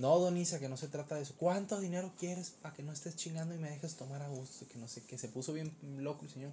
No, 0.03 0.19
Donisa, 0.19 0.59
que 0.59 0.67
no 0.67 0.75
se 0.75 0.89
trata 0.89 1.15
de 1.15 1.21
eso. 1.21 1.33
¿Cuánto 1.37 1.79
dinero 1.79 2.11
quieres 2.19 2.49
para 2.61 2.75
que 2.75 2.83
no 2.83 2.91
estés 2.91 3.15
chingando 3.15 3.55
y 3.55 3.57
me 3.57 3.69
dejes 3.69 3.95
tomar 3.95 4.21
a 4.21 4.27
gusto? 4.27 4.67
Que 4.67 4.77
no 4.77 4.89
sé 4.89 5.01
qué, 5.07 5.17
se 5.17 5.29
puso 5.29 5.53
bien 5.53 5.71
loco 5.97 6.25
el 6.25 6.29
señor. 6.29 6.51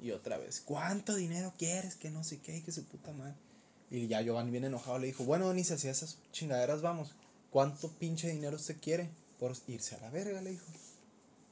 Y 0.00 0.10
otra 0.10 0.36
vez, 0.36 0.62
¿cuánto 0.62 1.14
dinero 1.14 1.54
quieres? 1.56 1.94
Que 1.94 2.10
no 2.10 2.24
sé 2.24 2.40
qué, 2.40 2.64
que 2.64 2.72
su 2.72 2.82
puta 2.82 3.12
madre. 3.12 3.36
Y 3.88 4.08
ya 4.08 4.20
Giovanni 4.20 4.50
bien 4.50 4.64
enojado 4.64 4.98
le 4.98 5.06
dijo, 5.06 5.22
bueno, 5.22 5.54
ni 5.54 5.62
si 5.62 5.74
hacía 5.74 5.92
esas 5.92 6.18
chingaderas 6.32 6.82
vamos. 6.82 7.12
¿Cuánto 7.50 7.88
pinche 7.88 8.28
dinero 8.32 8.56
usted 8.56 8.80
quiere 8.80 9.10
por 9.38 9.54
irse 9.68 9.94
a 9.94 10.00
la 10.00 10.10
verga? 10.10 10.42
Le 10.42 10.50
dijo. 10.50 10.66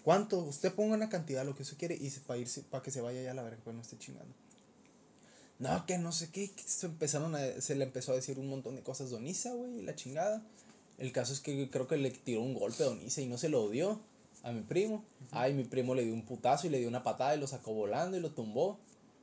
¿Cuánto? 0.02 0.40
Usted 0.40 0.74
ponga 0.74 0.96
una 0.96 1.10
cantidad, 1.10 1.46
lo 1.46 1.54
que 1.54 1.62
usted 1.62 1.76
quiere, 1.76 1.94
y 1.94 2.10
para 2.26 2.40
irse, 2.40 2.62
para 2.62 2.82
que 2.82 2.90
se 2.90 3.00
vaya 3.00 3.22
ya 3.22 3.30
a 3.30 3.34
la 3.34 3.44
verga, 3.44 3.60
pues 3.62 3.76
no 3.76 3.82
esté 3.82 3.96
chingando. 3.98 4.34
No, 5.60 5.86
que 5.86 5.96
no 5.96 6.10
sé 6.10 6.30
qué, 6.30 6.50
que 6.50 6.64
se 6.64 6.86
empezaron 6.86 7.36
a, 7.36 7.60
se 7.60 7.76
le 7.76 7.84
empezó 7.84 8.10
a 8.10 8.16
decir 8.16 8.40
un 8.40 8.48
montón 8.48 8.74
de 8.74 8.82
cosas 8.82 9.10
Donisa, 9.10 9.52
güey, 9.52 9.80
la 9.82 9.94
chingada. 9.94 10.42
El 10.98 11.12
caso 11.12 11.32
es 11.32 11.40
que 11.40 11.68
creo 11.70 11.88
que 11.88 11.96
le 11.96 12.10
tiró 12.10 12.40
un 12.40 12.54
golpe 12.54 12.82
a 12.82 12.86
Donisa 12.86 13.20
y 13.20 13.26
no 13.26 13.38
se 13.38 13.48
lo 13.48 13.68
dio 13.68 14.00
a 14.42 14.52
mi 14.52 14.60
primo. 14.62 15.04
Ay, 15.32 15.52
mi 15.54 15.64
primo 15.64 15.94
le 15.94 16.04
dio 16.04 16.14
un 16.14 16.24
putazo 16.24 16.66
y 16.66 16.70
le 16.70 16.78
dio 16.78 16.88
una 16.88 17.02
patada 17.02 17.34
y 17.34 17.40
lo 17.40 17.46
sacó 17.46 17.72
volando 17.72 18.16
y 18.16 18.20
lo 18.20 18.30
tumbó. 18.30 18.78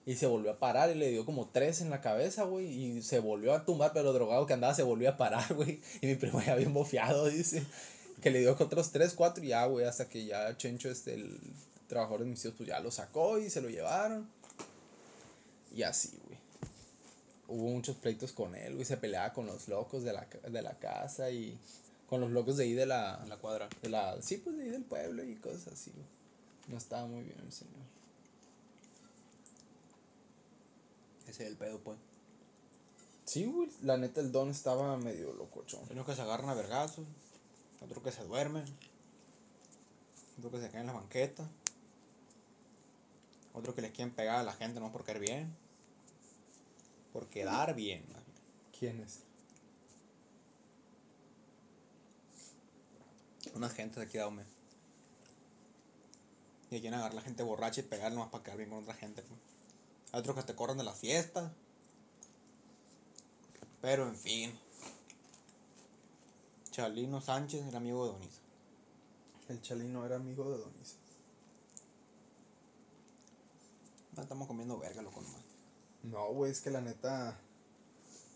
Y 0.06 0.16
se 0.16 0.26
volvió 0.26 0.52
a 0.52 0.58
parar 0.60 0.90
y 0.90 0.96
le 0.96 1.12
dio 1.12 1.26
como 1.26 1.48
tres 1.50 1.80
en 1.80 1.92
la 1.92 2.02
cabeza, 2.02 2.44
güey. 2.44 2.66
Y 2.68 3.02
se 3.04 3.20
volvió 3.20 3.54
a 3.54 3.66
tumbar, 3.66 3.94
pero 3.94 4.12
drogado 4.14 4.48
que 4.48 4.54
andaba 4.54 4.74
se 4.74 4.84
volvió 4.84 5.10
a 5.10 5.18
parar, 5.18 5.54
güey. 5.56 5.80
Y 6.02 6.08
mi 6.08 6.16
primo 6.16 6.42
ya 6.42 6.56
bien 6.56 6.74
bofeado, 6.74 7.28
dice. 7.28 7.64
Que 8.22 8.32
le 8.32 8.40
dio 8.40 8.56
otros 8.60 8.92
tres, 8.92 9.14
cuatro 9.14 9.44
y 9.44 9.50
ya, 9.50 9.66
güey. 9.66 9.86
Hasta 9.86 10.10
que 10.10 10.26
ya 10.26 10.58
Chencho, 10.58 10.90
este, 10.90 11.14
el 11.14 11.40
trabajador 11.88 12.22
de 12.22 12.26
mis 12.26 12.42
tíos, 12.42 12.56
pues 12.58 12.68
ya 12.68 12.80
lo 12.80 12.90
sacó 12.90 13.38
y 13.38 13.50
se 13.50 13.62
lo 13.62 13.70
llevaron. 13.70 14.28
Y 15.74 15.84
así, 15.84 16.18
güey. 16.26 16.41
Hubo 17.52 17.70
muchos 17.70 17.98
pleitos 17.98 18.32
con 18.32 18.56
él, 18.56 18.74
güey. 18.74 18.86
Se 18.86 18.98
peleaba 18.98 19.34
con 19.34 19.46
los 19.46 19.68
locos 19.68 20.04
de 20.04 20.14
la, 20.14 20.26
de 20.26 20.62
la 20.62 20.80
casa 20.80 21.30
y 21.32 21.58
con 22.08 22.22
los 22.22 22.32
locos 22.32 22.58
de 22.58 22.64
ahí 22.64 22.74
de 22.74 22.86
la... 22.86 23.24
La 23.28 23.38
cuadra. 23.38 23.68
De 23.82 23.90
la, 23.90 24.22
sí, 24.22 24.38
pues 24.38 24.56
de 24.58 24.64
ahí 24.64 24.70
del 24.70 24.84
pueblo 24.84 25.24
y 25.24 25.36
cosas 25.36 25.68
así, 25.74 25.92
güey. 25.92 26.06
No 26.68 26.78
estaba 26.78 27.06
muy 27.06 27.24
bien 27.24 27.38
el 27.44 27.52
señor. 27.52 27.84
Ese 31.28 31.44
es 31.44 31.50
el 31.50 31.58
pedo, 31.58 31.80
pues. 31.80 31.98
Sí, 33.26 33.46
güey. 33.46 33.70
La 33.82 33.98
neta, 33.98 34.22
el 34.22 34.32
don 34.32 34.50
estaba 34.50 34.98
medio 34.98 35.34
locochón. 35.34 35.82
Hay 35.86 35.94
unos 35.94 36.06
que 36.06 36.16
se 36.16 36.22
agarran 36.22 36.50
a 36.50 36.54
vergazos, 36.54 37.06
otros 37.82 38.04
que 38.04 38.12
se 38.12 38.24
duermen, 38.24 38.66
otros 40.38 40.54
que 40.54 40.62
se 40.62 40.72
caen 40.72 40.82
en 40.82 40.88
la 40.88 40.94
banqueta, 40.94 41.48
otros 43.54 43.76
que 43.76 43.82
les 43.82 43.92
quieren 43.92 44.14
pegar 44.14 44.40
a 44.40 44.44
la 44.44 44.54
gente 44.54 44.80
no 44.80 44.92
por 44.92 45.04
caer 45.04 45.20
bien, 45.20 45.56
por 47.12 47.28
quedar 47.28 47.76
bien. 47.76 48.06
¿Quién 48.78 49.00
es? 49.02 49.20
Unas 53.54 53.74
gentes 53.74 53.98
de 53.98 54.04
aquí 54.04 54.14
de 54.14 54.24
Aume. 54.24 54.44
Y 56.70 56.80
quieren 56.80 56.94
agarrar 56.94 57.12
a 57.12 57.16
la 57.16 57.22
gente 57.22 57.44
borracha 57.44 57.82
y 57.82 57.84
pegar 57.84 58.12
nomás 58.14 58.30
para 58.30 58.44
quedar 58.44 58.58
bien 58.58 58.70
con 58.70 58.84
otra 58.84 58.94
gente. 58.94 59.22
pues. 59.24 59.40
Hay 60.14 60.20
otros 60.20 60.36
que 60.38 60.44
te 60.44 60.56
corren 60.56 60.78
de 60.78 60.84
la 60.84 60.94
fiesta. 60.94 61.54
Pero 63.82 64.08
en 64.08 64.16
fin. 64.16 64.58
Chalino 66.72 67.20
Sánchez 67.20 67.66
era 67.66 67.78
amigo 67.78 68.06
de 68.06 68.14
Donisa. 68.14 68.40
El 69.50 69.62
Chalino 69.62 70.06
era 70.06 70.16
amigo 70.16 70.50
de 70.50 70.58
Donisa. 70.58 70.96
Estamos 74.18 74.48
comiendo 74.48 74.78
verga, 74.78 75.02
loco, 75.02 75.20
nomás. 75.22 75.41
No, 76.04 76.34
güey, 76.34 76.52
es 76.52 76.62
que 76.62 76.72
la 76.72 76.82
neta. 76.82 77.40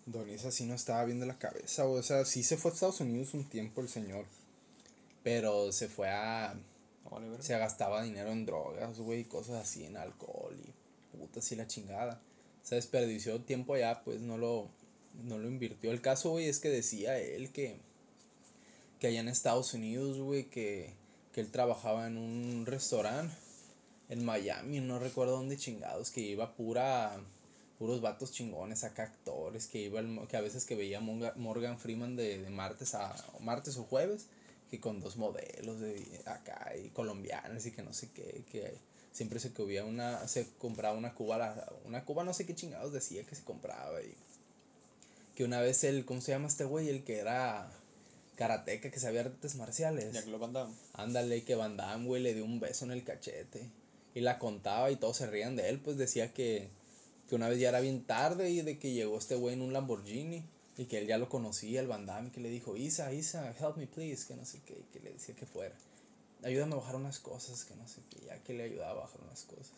Donisa 0.05 0.51
sí 0.51 0.65
no 0.65 0.75
estaba 0.75 1.03
bien 1.05 1.19
de 1.19 1.25
la 1.25 1.39
cabeza, 1.39 1.83
güey. 1.83 1.99
O 1.99 2.03
sea, 2.03 2.25
sí 2.25 2.43
se 2.43 2.57
fue 2.57 2.71
a 2.71 2.73
Estados 2.75 2.99
Unidos 2.99 3.33
un 3.33 3.43
tiempo 3.45 3.81
el 3.81 3.89
señor. 3.89 4.25
Pero 5.23 5.71
se 5.71 5.87
fue 5.87 6.09
a. 6.09 6.53
Verga. 6.53 7.41
Se 7.41 7.57
gastaba 7.57 8.03
dinero 8.03 8.31
en 8.31 8.45
drogas, 8.45 8.99
güey, 8.99 9.21
y 9.21 9.25
cosas 9.25 9.61
así, 9.61 9.85
en 9.85 9.95
alcohol 9.95 10.55
y 10.59 11.17
puta, 11.17 11.39
así 11.39 11.55
la 11.55 11.67
chingada. 11.67 12.21
Se 12.63 12.75
desperdició 12.75 13.41
tiempo 13.41 13.75
allá, 13.75 14.01
pues 14.03 14.21
no 14.21 14.37
lo, 14.37 14.69
no 15.23 15.37
lo 15.37 15.47
invirtió. 15.47 15.91
El 15.91 16.01
caso, 16.01 16.31
güey, 16.31 16.47
es 16.47 16.59
que 16.59 16.69
decía 16.69 17.17
él 17.19 17.51
que, 17.51 17.77
que 18.99 19.07
allá 19.07 19.19
en 19.19 19.29
Estados 19.29 19.73
Unidos, 19.73 20.17
güey, 20.19 20.49
que, 20.49 20.93
que 21.31 21.41
él 21.41 21.51
trabajaba 21.51 22.07
en 22.07 22.17
un 22.17 22.65
restaurante 22.65 23.35
en 24.09 24.25
Miami, 24.25 24.79
no 24.79 24.99
recuerdo 24.99 25.37
dónde 25.37 25.57
chingados, 25.57 26.11
que 26.11 26.21
iba 26.21 26.55
pura, 26.55 27.19
puros 27.79 28.01
vatos 28.01 28.31
chingones, 28.31 28.83
acá 28.83 29.03
actores, 29.03 29.67
que 29.67 29.79
iba, 29.81 29.99
el- 29.99 30.27
que 30.27 30.37
a 30.37 30.41
veces 30.41 30.65
que 30.65 30.75
veía 30.75 30.99
Morgan 31.01 31.77
Freeman 31.79 32.15
de, 32.15 32.39
de 32.41 32.49
martes 32.49 32.95
a 32.95 33.13
martes 33.41 33.77
o 33.77 33.83
jueves, 33.83 34.27
que 34.71 34.79
con 34.79 34.99
dos 34.99 35.17
modelos 35.17 35.79
de 35.79 36.03
acá 36.25 36.73
y 36.81 36.89
colombianas 36.89 37.65
y 37.65 37.71
que 37.71 37.83
no 37.83 37.93
sé 37.93 38.09
qué, 38.11 38.43
que 38.51 38.73
siempre 39.11 39.39
se 39.39 39.53
comía 39.53 39.83
una, 39.85 40.27
se 40.27 40.47
compraba 40.57 40.97
una 40.97 41.13
cuba, 41.13 41.37
la- 41.37 41.71
una 41.85 42.03
cuba 42.05 42.23
no 42.23 42.33
sé 42.33 42.45
qué 42.45 42.55
chingados 42.55 42.91
decía 42.93 43.23
que 43.23 43.35
se 43.35 43.43
compraba 43.43 44.01
y 44.01 44.13
que 45.35 45.43
una 45.43 45.59
vez 45.59 45.83
el, 45.83 46.05
¿cómo 46.05 46.21
se 46.21 46.31
llama 46.31 46.47
este 46.47 46.63
güey? 46.63 46.87
El 46.89 47.03
que 47.03 47.17
era 47.19 47.69
karateca, 48.37 48.89
que 48.89 48.99
sabía 48.99 49.21
artes 49.21 49.55
marciales. 49.55 50.13
Ya 50.13 50.23
que 50.23 50.29
lo 50.29 50.39
mandaban. 50.39 50.73
Ándale, 50.93 51.43
que 51.43 51.55
Van 51.55 51.75
Damme, 51.77 52.05
güey, 52.05 52.21
le 52.23 52.33
dio 52.33 52.45
un 52.45 52.59
beso 52.59 52.85
en 52.85 52.91
el 52.91 53.03
cachete. 53.03 53.69
Y 54.13 54.21
la 54.21 54.39
contaba 54.39 54.91
y 54.91 54.95
todos 54.95 55.17
se 55.17 55.27
rían 55.27 55.57
de 55.57 55.67
él, 55.69 55.79
pues 55.79 55.97
decía 55.97 56.33
que, 56.33 56.69
que 57.27 57.35
una 57.35 57.49
vez 57.49 57.59
ya 57.59 57.69
era 57.69 57.79
bien 57.79 58.03
tarde 58.03 58.49
y 58.49 58.61
de 58.61 58.77
que 58.77 58.93
llegó 58.93 59.17
este 59.17 59.35
güey 59.35 59.55
en 59.55 59.61
un 59.61 59.73
Lamborghini 59.73 60.43
y 60.77 60.85
que 60.85 60.99
él 60.99 61.07
ya 61.07 61.17
lo 61.17 61.29
conocía, 61.29 61.79
el 61.79 61.87
Van 61.87 62.05
Damme, 62.05 62.31
que 62.31 62.41
le 62.41 62.49
dijo, 62.49 62.75
Isa, 62.75 63.13
Isa, 63.13 63.53
help 63.59 63.77
me 63.77 63.87
please, 63.87 64.25
que 64.27 64.35
no 64.35 64.45
sé 64.45 64.59
qué, 64.65 64.75
que 64.91 64.99
le 64.99 65.13
decía 65.13 65.35
que 65.35 65.45
fuera. 65.45 65.73
Ayúdame 66.43 66.73
a 66.73 66.77
bajar 66.77 66.97
unas 66.97 67.19
cosas, 67.19 67.63
que 67.65 67.75
no 67.75 67.87
sé 67.87 68.01
qué, 68.09 68.25
ya 68.25 68.37
que 68.43 68.53
le 68.53 68.63
ayudaba 68.63 68.91
a 68.91 69.05
bajar 69.05 69.21
unas 69.21 69.43
cosas. 69.43 69.71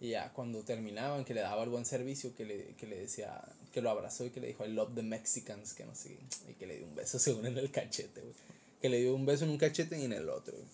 Y 0.00 0.10
ya 0.10 0.32
cuando 0.32 0.62
terminaban, 0.62 1.24
que 1.24 1.32
le 1.32 1.42
daba 1.42 1.62
el 1.62 1.70
buen 1.70 1.84
servicio, 1.84 2.34
que 2.34 2.44
le, 2.44 2.74
que 2.74 2.86
le 2.88 2.98
decía, 2.98 3.40
que 3.72 3.80
lo 3.80 3.90
abrazó 3.90 4.26
y 4.26 4.30
que 4.30 4.40
le 4.40 4.48
dijo, 4.48 4.66
I 4.66 4.72
love 4.72 4.94
the 4.94 5.02
Mexicans, 5.02 5.74
que 5.74 5.84
no 5.84 5.94
sé 5.94 6.10
qué, 6.10 6.50
y 6.50 6.54
que 6.54 6.66
le 6.66 6.78
dio 6.78 6.86
un 6.86 6.94
beso 6.96 7.18
según 7.20 7.46
en 7.46 7.56
el 7.56 7.70
cachete, 7.70 8.20
güey. 8.20 8.34
Que 8.80 8.88
le 8.88 9.00
dio 9.00 9.14
un 9.14 9.24
beso 9.24 9.44
en 9.44 9.52
un 9.52 9.58
cachete 9.58 9.98
y 9.98 10.04
en 10.04 10.12
el 10.12 10.28
otro, 10.28 10.54
güey. 10.54 10.66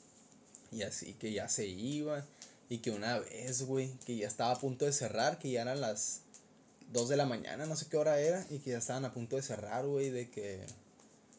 Y 0.80 0.82
así 0.82 1.14
que 1.14 1.32
ya 1.32 1.48
se 1.48 1.66
iba. 1.66 2.24
Y 2.68 2.78
que 2.78 2.90
una 2.90 3.18
vez, 3.18 3.62
güey, 3.62 3.90
que 4.04 4.16
ya 4.16 4.26
estaba 4.26 4.52
a 4.52 4.58
punto 4.58 4.84
de 4.84 4.92
cerrar, 4.92 5.38
que 5.38 5.50
ya 5.50 5.62
eran 5.62 5.80
las 5.80 6.20
2 6.92 7.08
de 7.08 7.16
la 7.16 7.26
mañana, 7.26 7.66
no 7.66 7.76
sé 7.76 7.86
qué 7.88 7.96
hora 7.96 8.20
era, 8.20 8.46
y 8.50 8.58
que 8.58 8.70
ya 8.70 8.78
estaban 8.78 9.04
a 9.04 9.12
punto 9.12 9.36
de 9.36 9.42
cerrar, 9.42 9.86
güey, 9.86 10.10
de 10.10 10.30
que 10.30 10.66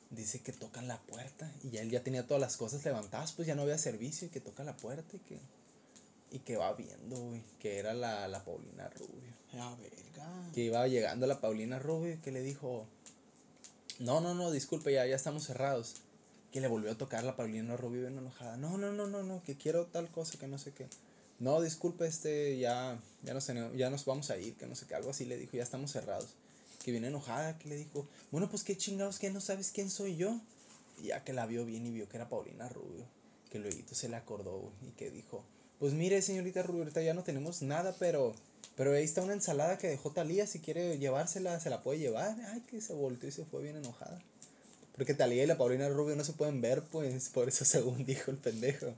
dice 0.10 0.40
que 0.42 0.52
tocan 0.52 0.88
la 0.88 1.00
puerta 1.02 1.52
y 1.64 1.70
ya 1.70 1.82
él 1.82 1.92
ya 1.92 2.04
tenía 2.04 2.26
todas 2.26 2.42
las 2.42 2.58
cosas 2.58 2.84
levantadas, 2.84 3.32
pues 3.34 3.48
ya 3.48 3.54
no 3.54 3.62
había 3.62 3.78
servicio 3.78 4.28
y 4.28 4.32
que 4.32 4.42
toca 4.42 4.64
la 4.64 4.76
puerta 4.76 5.16
y 5.16 5.20
que 5.20 5.38
y 6.32 6.40
que 6.40 6.58
va 6.58 6.74
viendo, 6.74 7.18
güey, 7.18 7.42
que 7.60 7.80
era 7.80 7.94
la, 7.94 8.28
la 8.28 8.44
Paulina 8.44 8.90
Rubio. 8.90 9.34
Ya, 9.52 9.76
verga. 9.76 10.52
Que 10.54 10.62
iba 10.62 10.88
llegando 10.88 11.26
la 11.28 11.42
Paulina 11.42 11.80
Rubio 11.80 12.14
y 12.14 12.18
que 12.18 12.32
le 12.32 12.42
dijo, 12.42 12.86
no, 14.00 14.22
no, 14.22 14.36
no, 14.36 14.52
disculpe, 14.52 14.94
ya, 14.94 15.06
ya 15.06 15.16
estamos 15.16 15.46
cerrados. 15.46 15.96
Que 16.52 16.62
le 16.62 16.68
volvió 16.68 16.92
a 16.92 16.98
tocar 16.98 17.24
la 17.24 17.36
Paulina 17.36 17.76
Rubio 17.78 18.02
bien 18.02 18.18
enojada. 18.18 18.58
No, 18.58 18.78
no, 18.78 18.92
no, 18.92 19.08
no, 19.08 19.24
no, 19.24 19.44
que 19.44 19.56
quiero 19.56 19.88
tal 19.88 20.10
cosa, 20.10 20.38
que 20.38 20.48
no 20.48 20.58
sé 20.58 20.72
qué. 20.72 20.88
No, 21.40 21.62
disculpe, 21.62 22.06
este, 22.06 22.58
ya, 22.58 23.00
ya 23.24 23.34
nos, 23.34 23.48
ya 23.48 23.90
nos 23.90 24.06
vamos 24.06 24.30
a 24.30 24.38
ir, 24.38 24.56
que 24.56 24.68
no 24.68 24.76
sé 24.76 24.86
qué, 24.86 24.96
algo 24.96 25.12
así 25.12 25.26
le 25.26 25.38
dijo, 25.38 25.56
ya 25.56 25.64
estamos 25.64 25.92
cerrados. 25.92 26.36
Que 26.84 26.92
viene 26.92 27.08
enojada, 27.08 27.58
que 27.58 27.70
le 27.70 27.78
dijo, 27.78 28.08
bueno, 28.32 28.50
pues 28.50 28.64
qué 28.64 28.76
chingados, 28.78 29.20
que 29.20 29.30
no 29.30 29.40
sabes 29.42 29.72
quién 29.72 29.90
soy 29.90 30.18
yo. 30.18 30.40
Y 31.02 31.08
ya 31.08 31.24
que 31.24 31.34
la 31.34 31.46
vio 31.46 31.66
bien 31.66 31.86
y 31.86 31.92
vio 31.92 32.10
que 32.10 32.18
era 32.18 32.28
Paulina 32.28 32.68
Rubio, 32.68 33.06
que 33.52 33.60
luego 33.60 33.78
se 33.92 34.10
le 34.10 34.18
acordó 34.18 34.72
y 34.82 34.92
que 34.92 35.12
dijo, 35.12 35.44
pues 35.80 35.94
mire 35.94 36.22
señorita 36.22 36.62
Rubio, 36.62 36.84
ahorita 36.84 37.02
ya 37.02 37.14
no 37.14 37.24
tenemos 37.24 37.62
nada, 37.62 37.96
pero, 37.98 38.36
pero 38.76 38.92
ahí 38.94 39.06
está 39.06 39.22
una 39.22 39.34
ensalada 39.34 39.78
que 39.78 39.88
dejó 39.88 40.12
Talía, 40.12 40.46
si 40.46 40.60
quiere 40.60 40.98
llevársela, 41.00 41.58
se 41.62 41.70
la 41.70 41.82
puede 41.82 42.00
llevar. 42.00 42.36
Ay, 42.52 42.62
que 42.70 42.82
se 42.82 42.94
volteó 42.94 43.30
y 43.30 43.32
se 43.32 43.46
fue 43.46 43.64
bien 43.64 43.78
enojada. 43.78 44.22
Porque 44.94 45.14
Talía 45.14 45.44
y 45.44 45.48
la 45.48 45.58
Paulina 45.58 45.88
Rubio 45.88 46.18
no 46.18 46.26
se 46.26 46.34
pueden 46.34 46.60
ver, 46.60 46.84
pues, 46.84 47.30
por 47.30 47.48
eso 47.48 47.64
según 47.66 48.06
dijo 48.06 48.30
el 48.30 48.38
pendejo. 48.38 48.94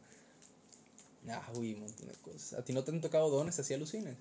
Ah, 1.30 1.48
uy, 1.56 1.74
un 1.76 1.82
montón 1.82 2.08
de 2.08 2.14
cosas. 2.16 2.54
¿A 2.54 2.64
ti 2.64 2.74
no 2.74 2.84
te 2.84 2.92
han 2.92 3.02
tocado 3.02 3.30
dones 3.30 3.58
así 3.60 3.74
alucines? 3.74 4.16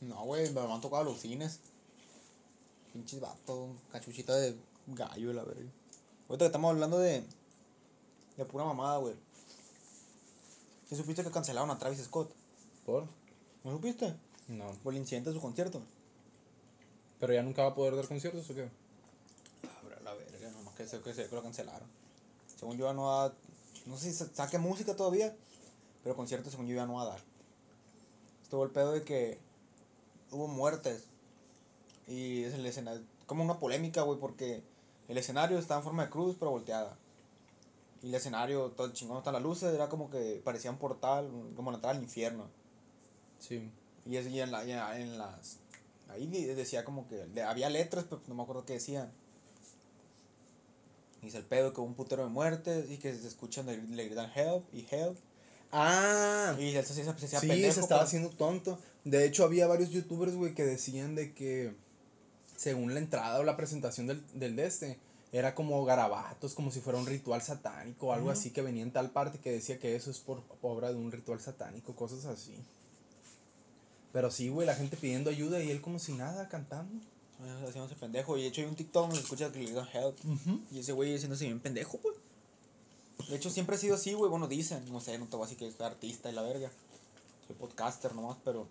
No, 0.00 0.24
güey, 0.24 0.50
me 0.52 0.60
han 0.60 0.80
tocado 0.80 1.04
los 1.04 1.20
cines. 1.20 1.60
Pinches 2.92 3.20
vatos, 3.20 3.70
cachuchita 3.90 4.34
de 4.36 4.56
gallo, 4.88 5.32
la 5.32 5.44
verga. 5.44 5.70
Ahorita 6.28 6.44
que 6.44 6.46
estamos 6.46 6.70
hablando 6.70 6.98
de. 6.98 7.22
de 8.36 8.44
pura 8.44 8.64
mamada, 8.64 8.98
güey. 8.98 9.14
¿Sí 10.88 10.96
supiste 10.96 11.22
que 11.24 11.30
cancelaron 11.30 11.70
a 11.70 11.78
Travis 11.78 12.02
Scott? 12.02 12.30
¿Por? 12.84 13.04
¿No 13.64 13.72
supiste? 13.72 14.14
No. 14.48 14.72
Por 14.82 14.92
el 14.94 15.00
incidente 15.00 15.30
de 15.30 15.36
su 15.36 15.40
concierto. 15.40 15.80
¿Pero 17.20 17.32
ya 17.32 17.42
nunca 17.42 17.62
va 17.62 17.68
a 17.70 17.74
poder 17.74 17.94
dar 17.96 18.08
conciertos 18.08 18.48
o 18.50 18.54
qué? 18.54 18.68
Abra 19.82 20.00
la 20.02 20.12
verga, 20.14 20.50
nomás 20.50 20.74
que 20.74 20.86
sé 20.86 21.00
que, 21.00 21.14
sé 21.14 21.28
que 21.28 21.34
lo 21.34 21.42
cancelaron. 21.42 21.88
Según 22.58 22.76
yo 22.76 22.92
no 22.92 23.04
va. 23.04 23.32
No 23.86 23.96
sé 23.96 24.10
si 24.12 24.18
sa- 24.18 24.34
saque 24.34 24.58
música 24.58 24.94
todavía, 24.96 25.34
pero 26.02 26.16
conciertos 26.16 26.52
según 26.52 26.66
yo 26.66 26.76
ya 26.76 26.86
no 26.86 26.94
va 26.94 27.02
a 27.02 27.06
dar. 27.06 27.20
Estuvo 28.42 28.64
el 28.64 28.70
pedo 28.70 28.92
de 28.92 29.02
que 29.02 29.38
hubo 30.30 30.48
muertes. 30.48 31.04
Y 32.08 32.42
es 32.44 32.54
el 32.54 32.66
escenario. 32.66 33.02
Como 33.26 33.44
una 33.44 33.58
polémica, 33.58 34.02
güey, 34.02 34.18
porque 34.18 34.62
el 35.08 35.16
escenario 35.18 35.58
estaba 35.58 35.80
en 35.80 35.84
forma 35.84 36.04
de 36.04 36.10
cruz, 36.10 36.36
pero 36.38 36.50
volteada. 36.50 36.96
Y 38.02 38.08
el 38.08 38.14
escenario, 38.14 38.70
todo 38.72 38.88
el 38.88 38.92
chingón, 38.92 39.18
están 39.18 39.34
las 39.34 39.42
luces, 39.42 39.72
era 39.72 39.88
como 39.88 40.10
que 40.10 40.40
parecía 40.44 40.70
un 40.70 40.78
portal, 40.78 41.30
como 41.54 41.70
la 41.70 41.76
entrada 41.76 41.96
al 41.96 42.02
infierno. 42.02 42.46
Sí. 43.38 43.70
Y, 44.04 44.16
es, 44.16 44.26
y 44.26 44.40
en, 44.40 44.50
la, 44.50 44.66
y 44.66 44.72
en 44.72 45.18
las. 45.18 45.58
Ahí 46.08 46.26
decía 46.26 46.84
como 46.84 47.08
que. 47.08 47.42
había 47.42 47.70
letras, 47.70 48.04
pero 48.08 48.20
no 48.26 48.34
me 48.34 48.42
acuerdo 48.42 48.64
qué 48.64 48.74
decían. 48.74 49.12
Dice 51.22 51.38
el 51.38 51.44
pedo 51.44 51.72
que 51.72 51.80
hubo 51.80 51.86
un 51.86 51.94
putero 51.94 52.24
de 52.24 52.30
muertes 52.30 52.90
y 52.90 52.98
que 52.98 53.14
se 53.14 53.28
escuchan, 53.28 53.66
le, 53.66 53.80
le 53.80 54.04
gritan 54.06 54.30
help 54.34 54.64
y 54.74 54.84
help. 54.90 55.16
Ah, 55.72 56.54
Y 56.58 56.74
él 56.74 56.84
se, 56.84 56.92
se, 56.94 57.02
sí, 57.02 57.46
pendejo, 57.48 57.72
se 57.74 57.80
estaba 57.80 58.02
pues. 58.02 58.08
haciendo 58.08 58.28
tonto. 58.30 58.78
De 59.04 59.24
hecho, 59.24 59.44
había 59.44 59.66
varios 59.66 59.90
youtubers, 59.90 60.34
güey, 60.34 60.54
que 60.54 60.64
decían 60.64 61.14
de 61.14 61.32
que 61.32 61.74
según 62.56 62.92
la 62.94 63.00
entrada 63.00 63.40
o 63.40 63.42
la 63.42 63.56
presentación 63.56 64.06
del, 64.06 64.22
del 64.34 64.54
de 64.54 64.66
este, 64.66 64.98
era 65.32 65.54
como 65.54 65.82
garabatos, 65.84 66.54
como 66.54 66.70
si 66.70 66.80
fuera 66.80 66.98
un 66.98 67.06
ritual 67.06 67.40
satánico 67.42 68.08
o 68.08 68.12
algo 68.12 68.30
así 68.30 68.50
que 68.50 68.60
venía 68.62 68.82
en 68.82 68.92
tal 68.92 69.10
parte 69.10 69.38
que 69.38 69.50
decía 69.50 69.78
que 69.78 69.96
eso 69.96 70.10
es 70.10 70.18
por 70.18 70.42
obra 70.60 70.92
de 70.92 70.98
un 70.98 71.10
ritual 71.10 71.40
satánico, 71.40 71.96
cosas 71.96 72.26
así. 72.26 72.54
Pero 74.12 74.30
sí, 74.30 74.50
güey, 74.50 74.66
la 74.66 74.74
gente 74.74 74.96
pidiendo 74.98 75.30
ayuda 75.30 75.62
y 75.62 75.70
él 75.70 75.80
como 75.80 75.98
si 75.98 76.12
nada, 76.12 76.48
cantando. 76.50 77.02
Ah, 77.40 77.64
Haciéndose 77.66 77.94
pendejo. 77.96 78.36
Y 78.36 78.42
de 78.42 78.48
hecho 78.48 78.60
hay 78.60 78.66
un 78.68 78.76
TikTok 78.76 79.04
donde 79.04 79.16
se 79.16 79.22
escucha 79.22 79.50
que 79.50 79.58
le 79.58 79.64
gritan 79.64 79.88
help. 79.92 80.18
Y 80.70 80.80
ese 80.80 80.92
güey 80.92 81.14
haciéndose 81.14 81.46
bien 81.46 81.60
pendejo, 81.60 81.98
pues. 81.98 82.14
De 83.28 83.36
hecho 83.36 83.50
siempre 83.50 83.76
ha 83.76 83.78
sido 83.78 83.94
así, 83.94 84.12
güey. 84.14 84.30
Bueno, 84.30 84.48
dicen. 84.48 84.84
No 84.92 85.00
sé, 85.00 85.18
no 85.18 85.26
te 85.26 85.36
voy 85.36 85.46
a 85.46 85.48
decir 85.48 85.58
que 85.58 85.70
soy 85.70 85.86
artista 85.86 86.30
y 86.30 86.32
la 86.32 86.42
verga. 86.42 86.70
Soy 87.46 87.56
podcaster 87.56 88.14
nomás, 88.14 88.36
pero. 88.44 88.68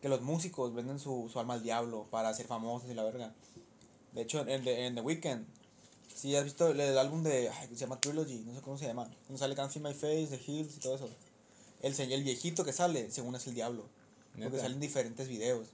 Que 0.00 0.08
los 0.08 0.20
músicos 0.22 0.74
venden 0.74 0.98
su, 0.98 1.28
su 1.32 1.40
alma 1.40 1.54
al 1.54 1.62
diablo 1.62 2.06
para 2.10 2.32
ser 2.34 2.46
famosos 2.46 2.90
y 2.90 2.94
la 2.94 3.04
verga. 3.04 3.32
De 4.12 4.22
hecho, 4.22 4.46
en 4.46 4.62
The, 4.64 4.86
en 4.86 4.94
The 4.94 5.00
Weeknd. 5.00 5.46
Sí, 6.14 6.34
has 6.34 6.44
visto 6.44 6.68
el, 6.68 6.80
el 6.80 6.96
álbum 6.96 7.22
de. 7.22 7.50
Ay, 7.50 7.68
se 7.68 7.76
llama 7.76 8.00
Trilogy. 8.00 8.44
No 8.46 8.54
sé 8.54 8.62
cómo 8.62 8.78
se 8.78 8.86
llama. 8.86 9.04
Donde 9.26 9.38
sale 9.38 9.54
Can't 9.54 9.70
Feel 9.70 9.84
My 9.84 9.92
Face, 9.92 10.28
The 10.28 10.40
Hills 10.46 10.76
y 10.76 10.80
todo 10.80 10.96
eso. 10.96 11.10
El, 11.82 11.98
el 12.12 12.24
viejito 12.24 12.64
que 12.64 12.72
sale, 12.72 13.10
según 13.10 13.34
es 13.34 13.46
el 13.46 13.54
diablo. 13.54 13.88
Porque 14.38 14.58
salen 14.58 14.80
diferentes 14.80 15.28
videos. 15.28 15.68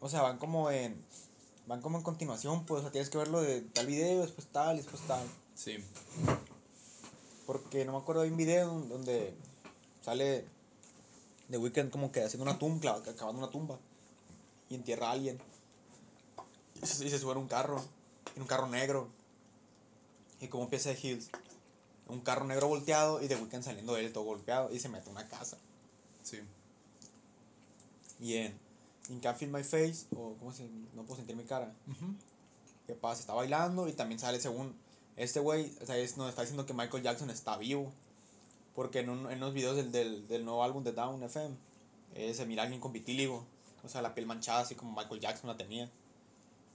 O 0.00 0.08
sea, 0.08 0.22
van 0.22 0.38
como 0.38 0.70
en. 0.70 1.00
Van 1.66 1.80
como 1.80 1.98
en 1.98 2.04
continuación, 2.04 2.64
pues. 2.66 2.80
O 2.80 2.82
sea, 2.82 2.92
tienes 2.92 3.10
que 3.10 3.18
verlo 3.18 3.40
de 3.40 3.60
tal 3.60 3.86
video, 3.86 4.22
después 4.22 4.46
tal, 4.48 4.76
después 4.76 5.02
tal. 5.06 5.26
Sí. 5.54 5.76
Porque 7.46 7.84
no 7.84 7.92
me 7.92 7.98
acuerdo 7.98 8.22
de 8.22 8.30
un 8.30 8.36
video 8.36 8.68
donde 8.68 9.34
sale 10.02 10.44
The 11.50 11.58
Weeknd 11.58 11.90
como 11.90 12.10
que 12.10 12.22
haciendo 12.22 12.48
una 12.48 12.58
tumba, 12.58 12.96
acabando 12.96 13.38
una 13.38 13.50
tumba. 13.50 13.78
Y 14.68 14.74
entierra 14.74 15.08
a 15.08 15.12
alguien. 15.12 15.38
Y 16.82 16.86
se, 16.86 17.06
y 17.06 17.10
se 17.10 17.18
sube 17.18 17.32
en 17.32 17.38
un 17.38 17.48
carro. 17.48 17.82
En 18.34 18.42
un 18.42 18.48
carro 18.48 18.66
negro. 18.66 19.08
Y 20.40 20.48
como 20.48 20.64
empieza 20.64 20.90
de 20.90 20.98
Hills. 21.00 21.30
Un 22.08 22.20
carro 22.20 22.44
negro 22.44 22.68
volteado 22.68 23.22
y 23.22 23.28
The 23.28 23.36
Weeknd 23.36 23.62
saliendo 23.62 23.94
de 23.94 24.04
él 24.04 24.12
todo 24.12 24.24
golpeado. 24.24 24.72
Y 24.72 24.80
se 24.80 24.88
mete 24.88 25.08
a 25.08 25.12
una 25.12 25.28
casa. 25.28 25.58
Sí. 26.22 26.40
Y 28.20 28.34
en 28.36 28.58
In 29.08 29.20
Can't 29.20 29.36
Feel 29.36 29.50
My 29.50 29.64
Face, 29.64 30.06
o 30.16 30.34
¿cómo 30.38 30.52
se 30.52 30.68
No 30.94 31.02
puedo 31.02 31.16
sentir 31.16 31.36
mi 31.36 31.44
cara. 31.44 31.74
¿Qué 32.86 32.94
pasa? 32.94 33.20
Está 33.20 33.34
bailando 33.34 33.88
y 33.88 33.92
también 33.92 34.18
sale 34.18 34.40
según 34.40 34.74
este 35.16 35.40
güey, 35.40 35.70
o 35.82 35.86
sea, 35.86 35.98
es, 35.98 36.16
nos 36.16 36.28
está 36.28 36.42
diciendo 36.42 36.66
que 36.66 36.72
Michael 36.72 37.02
Jackson 37.02 37.30
está 37.30 37.56
vivo. 37.56 37.92
Porque 38.74 39.00
en, 39.00 39.10
un, 39.10 39.30
en 39.30 39.38
unos 39.38 39.52
videos 39.52 39.76
del, 39.76 39.92
del, 39.92 40.26
del 40.28 40.44
nuevo 40.44 40.64
álbum 40.64 40.82
de 40.82 40.92
Down 40.92 41.22
FM, 41.22 41.54
eh, 42.14 42.32
se 42.32 42.46
mira 42.46 42.62
a 42.62 42.64
alguien 42.64 42.80
con 42.80 42.92
vitíligo. 42.92 43.44
O 43.84 43.88
sea, 43.88 44.00
la 44.00 44.14
piel 44.14 44.26
manchada, 44.26 44.60
así 44.60 44.74
como 44.74 44.92
Michael 44.92 45.20
Jackson 45.20 45.48
la 45.48 45.56
tenía. 45.56 45.90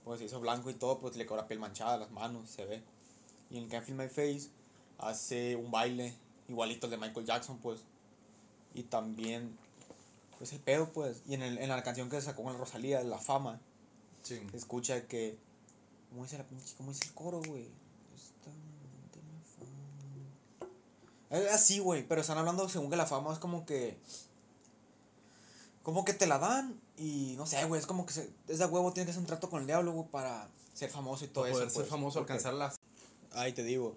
Pues 0.04 0.20
se 0.20 0.26
hizo 0.26 0.40
blanco 0.40 0.70
y 0.70 0.74
todo, 0.74 0.98
pues 1.00 1.16
le 1.16 1.24
quedó 1.24 1.36
la 1.36 1.48
piel 1.48 1.58
manchada, 1.58 1.96
las 1.98 2.10
manos, 2.10 2.48
se 2.48 2.64
ve. 2.64 2.82
Y 3.50 3.58
en 3.58 3.68
Can't 3.68 3.84
Feel 3.84 3.96
My 3.96 4.08
Face 4.08 4.48
hace 4.98 5.56
un 5.56 5.70
baile 5.70 6.14
igualito 6.48 6.86
al 6.86 6.92
de 6.92 6.98
Michael 6.98 7.26
Jackson, 7.26 7.58
pues. 7.58 7.80
Y 8.74 8.84
también 8.84 9.58
pues 10.38 10.52
el 10.52 10.60
pedo, 10.60 10.92
pues. 10.92 11.22
Y 11.26 11.34
en, 11.34 11.42
el, 11.42 11.58
en 11.58 11.68
la 11.68 11.82
canción 11.82 12.08
que 12.08 12.20
sacó 12.20 12.42
con 12.44 12.52
la 12.52 12.58
Rosalía, 12.58 13.02
La 13.02 13.18
Fama, 13.18 13.60
Sí. 14.22 14.40
se 14.50 14.56
escucha 14.56 15.06
que. 15.06 15.38
¿Cómo 16.10 16.22
dice 16.24 16.38
la 16.38 16.44
pinche? 16.44 16.74
¿Cómo 16.76 16.90
dice 16.92 17.04
el 17.06 17.14
coro, 17.14 17.40
güey? 17.46 17.68
Es 21.30 21.52
así, 21.52 21.78
güey, 21.78 22.06
pero 22.08 22.22
están 22.22 22.38
hablando 22.38 22.68
según 22.68 22.88
que 22.90 22.96
la 22.96 23.06
fama 23.06 23.32
es 23.32 23.38
como 23.38 23.66
que. 23.66 23.98
Como 25.82 26.04
que 26.04 26.14
te 26.14 26.26
la 26.26 26.38
dan 26.38 26.80
y 26.96 27.34
no 27.36 27.46
sé, 27.46 27.62
güey, 27.66 27.80
es 27.80 27.86
como 27.86 28.04
que 28.06 28.12
se, 28.12 28.30
ese 28.48 28.66
huevo 28.66 28.92
tiene 28.92 29.06
que 29.06 29.10
hacer 29.12 29.20
un 29.20 29.26
trato 29.26 29.48
con 29.50 29.60
el 29.60 29.66
diablo, 29.66 29.92
güey, 29.92 30.08
para 30.08 30.48
ser 30.74 30.90
famoso 30.90 31.24
y 31.24 31.28
todo 31.28 31.44
Para 31.44 31.50
eso. 31.52 31.58
poder 31.60 31.70
ser 31.70 31.80
pues, 31.82 31.90
famoso, 31.90 32.18
porque- 32.20 32.32
alcanzar 32.34 32.54
las... 32.54 32.76
Ahí 33.32 33.52
te 33.52 33.62
digo. 33.62 33.94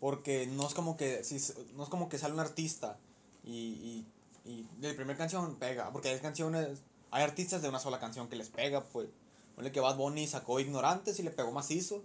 Porque 0.00 0.46
no 0.46 0.66
es 0.66 0.74
como 0.74 0.96
que 0.96 1.24
si, 1.24 1.40
no 1.74 1.84
es 1.84 1.88
como 1.88 2.08
que 2.08 2.18
sale 2.18 2.34
un 2.34 2.40
artista 2.40 2.98
y, 3.44 3.50
y, 3.52 4.06
y 4.44 4.66
de 4.78 4.88
la 4.88 4.94
primera 4.94 5.16
canción 5.16 5.56
pega. 5.56 5.90
Porque 5.92 6.10
hay 6.10 6.20
canciones, 6.20 6.82
hay 7.10 7.22
artistas 7.22 7.62
de 7.62 7.68
una 7.68 7.78
sola 7.78 7.98
canción 7.98 8.28
que 8.28 8.36
les 8.36 8.48
pega, 8.48 8.84
pues. 8.84 9.08
Ponle 9.54 9.72
que 9.72 9.80
Bad 9.80 9.96
Bunny 9.96 10.26
sacó 10.26 10.60
Ignorantes 10.60 11.18
y 11.18 11.22
le 11.22 11.30
pegó 11.30 11.52
macizo. 11.52 12.02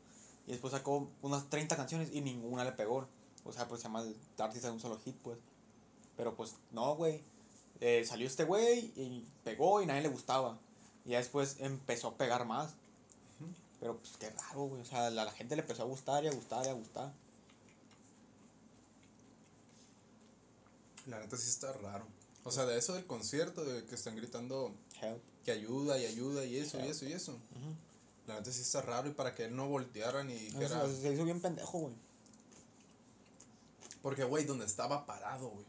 Y 0.47 0.51
después 0.51 0.71
sacó 0.71 1.09
unas 1.21 1.49
30 1.49 1.75
canciones 1.75 2.09
y 2.13 2.21
ninguna 2.21 2.63
le 2.63 2.71
pegó. 2.71 3.07
O 3.43 3.51
sea, 3.51 3.67
pues 3.67 3.81
se 3.81 3.87
llama 3.87 4.05
artista 4.37 4.67
de 4.67 4.73
un 4.73 4.79
solo 4.79 4.99
hit, 4.99 5.15
pues. 5.17 5.37
Pero 6.15 6.35
pues 6.35 6.55
no, 6.71 6.95
güey. 6.95 7.21
Eh, 7.81 8.03
salió 8.05 8.27
este 8.27 8.43
güey 8.43 8.91
y 8.95 9.25
pegó 9.43 9.81
y 9.81 9.85
nadie 9.85 10.01
le 10.01 10.09
gustaba. 10.09 10.57
Y 11.05 11.11
ya 11.11 11.17
después 11.17 11.57
empezó 11.59 12.09
a 12.09 12.17
pegar 12.17 12.45
más. 12.45 12.75
Pero 13.79 13.97
pues 13.97 14.17
qué 14.17 14.29
raro, 14.29 14.63
güey. 14.63 14.81
O 14.81 14.85
sea, 14.85 15.07
a 15.07 15.09
la, 15.09 15.25
la 15.25 15.31
gente 15.31 15.55
le 15.55 15.61
empezó 15.61 15.83
a 15.83 15.85
gustar 15.85 16.23
y 16.23 16.27
a 16.27 16.31
gustar 16.31 16.65
y 16.65 16.69
a 16.69 16.73
gustar. 16.73 17.11
La 21.07 21.19
neta 21.19 21.37
sí 21.37 21.49
está 21.49 21.71
raro. 21.73 22.05
O 22.43 22.51
sea, 22.51 22.65
de 22.65 22.77
eso 22.77 22.93
del 22.93 23.05
concierto, 23.05 23.63
de 23.63 23.85
que 23.85 23.95
están 23.95 24.15
gritando 24.15 24.73
Help. 25.01 25.21
que 25.43 25.51
ayuda 25.51 25.97
y 25.99 26.05
ayuda 26.05 26.45
y 26.45 26.57
eso 26.57 26.79
y 26.79 26.87
eso 26.87 27.05
y 27.05 27.13
eso. 27.13 27.37
La 28.27 28.35
neta 28.35 28.51
sí 28.51 28.61
está 28.61 28.81
raro 28.81 29.09
y 29.09 29.13
para 29.13 29.35
que 29.35 29.45
él 29.45 29.55
no 29.55 29.67
voltearan 29.67 30.29
y 30.29 30.33
dijera... 30.35 30.83
Eso, 30.83 31.01
se 31.01 31.13
hizo 31.13 31.25
bien 31.25 31.41
pendejo, 31.41 31.79
güey. 31.79 31.93
Porque, 34.01 34.23
güey, 34.23 34.45
donde 34.45 34.65
estaba 34.65 35.05
parado, 35.05 35.49
güey. 35.49 35.65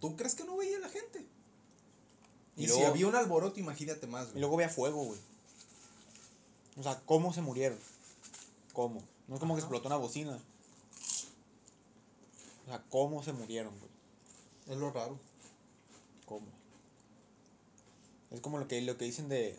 ¿Tú 0.00 0.16
crees 0.16 0.34
que 0.34 0.44
no 0.44 0.56
veía 0.56 0.78
la 0.78 0.88
gente? 0.88 1.26
Y, 2.56 2.64
Y 2.64 2.68
si 2.68 2.82
había 2.82 3.06
un 3.06 3.16
alboroto, 3.16 3.58
imagínate 3.58 4.06
más, 4.06 4.28
Y 4.28 4.30
güey. 4.32 4.40
luego 4.40 4.56
veía 4.56 4.68
fuego, 4.68 5.04
güey. 5.04 5.18
O 6.76 6.82
sea, 6.82 7.00
¿cómo 7.06 7.32
se 7.32 7.40
murieron? 7.42 7.78
¿Cómo? 8.72 9.02
No 9.26 9.34
es 9.34 9.40
como 9.40 9.54
que 9.54 9.60
explotó 9.60 9.88
una 9.88 9.96
bocina. 9.96 10.38
O 12.66 12.68
sea, 12.68 12.82
¿cómo 12.90 13.22
se 13.22 13.32
murieron, 13.32 13.72
güey? 13.78 13.90
Es 14.68 14.76
lo 14.76 14.90
raro. 14.92 15.18
¿Cómo? 16.30 16.46
Es 18.30 18.40
como 18.40 18.58
lo 18.58 18.68
que, 18.68 18.80
lo 18.82 18.96
que 18.96 19.04
dicen 19.04 19.28
de. 19.28 19.58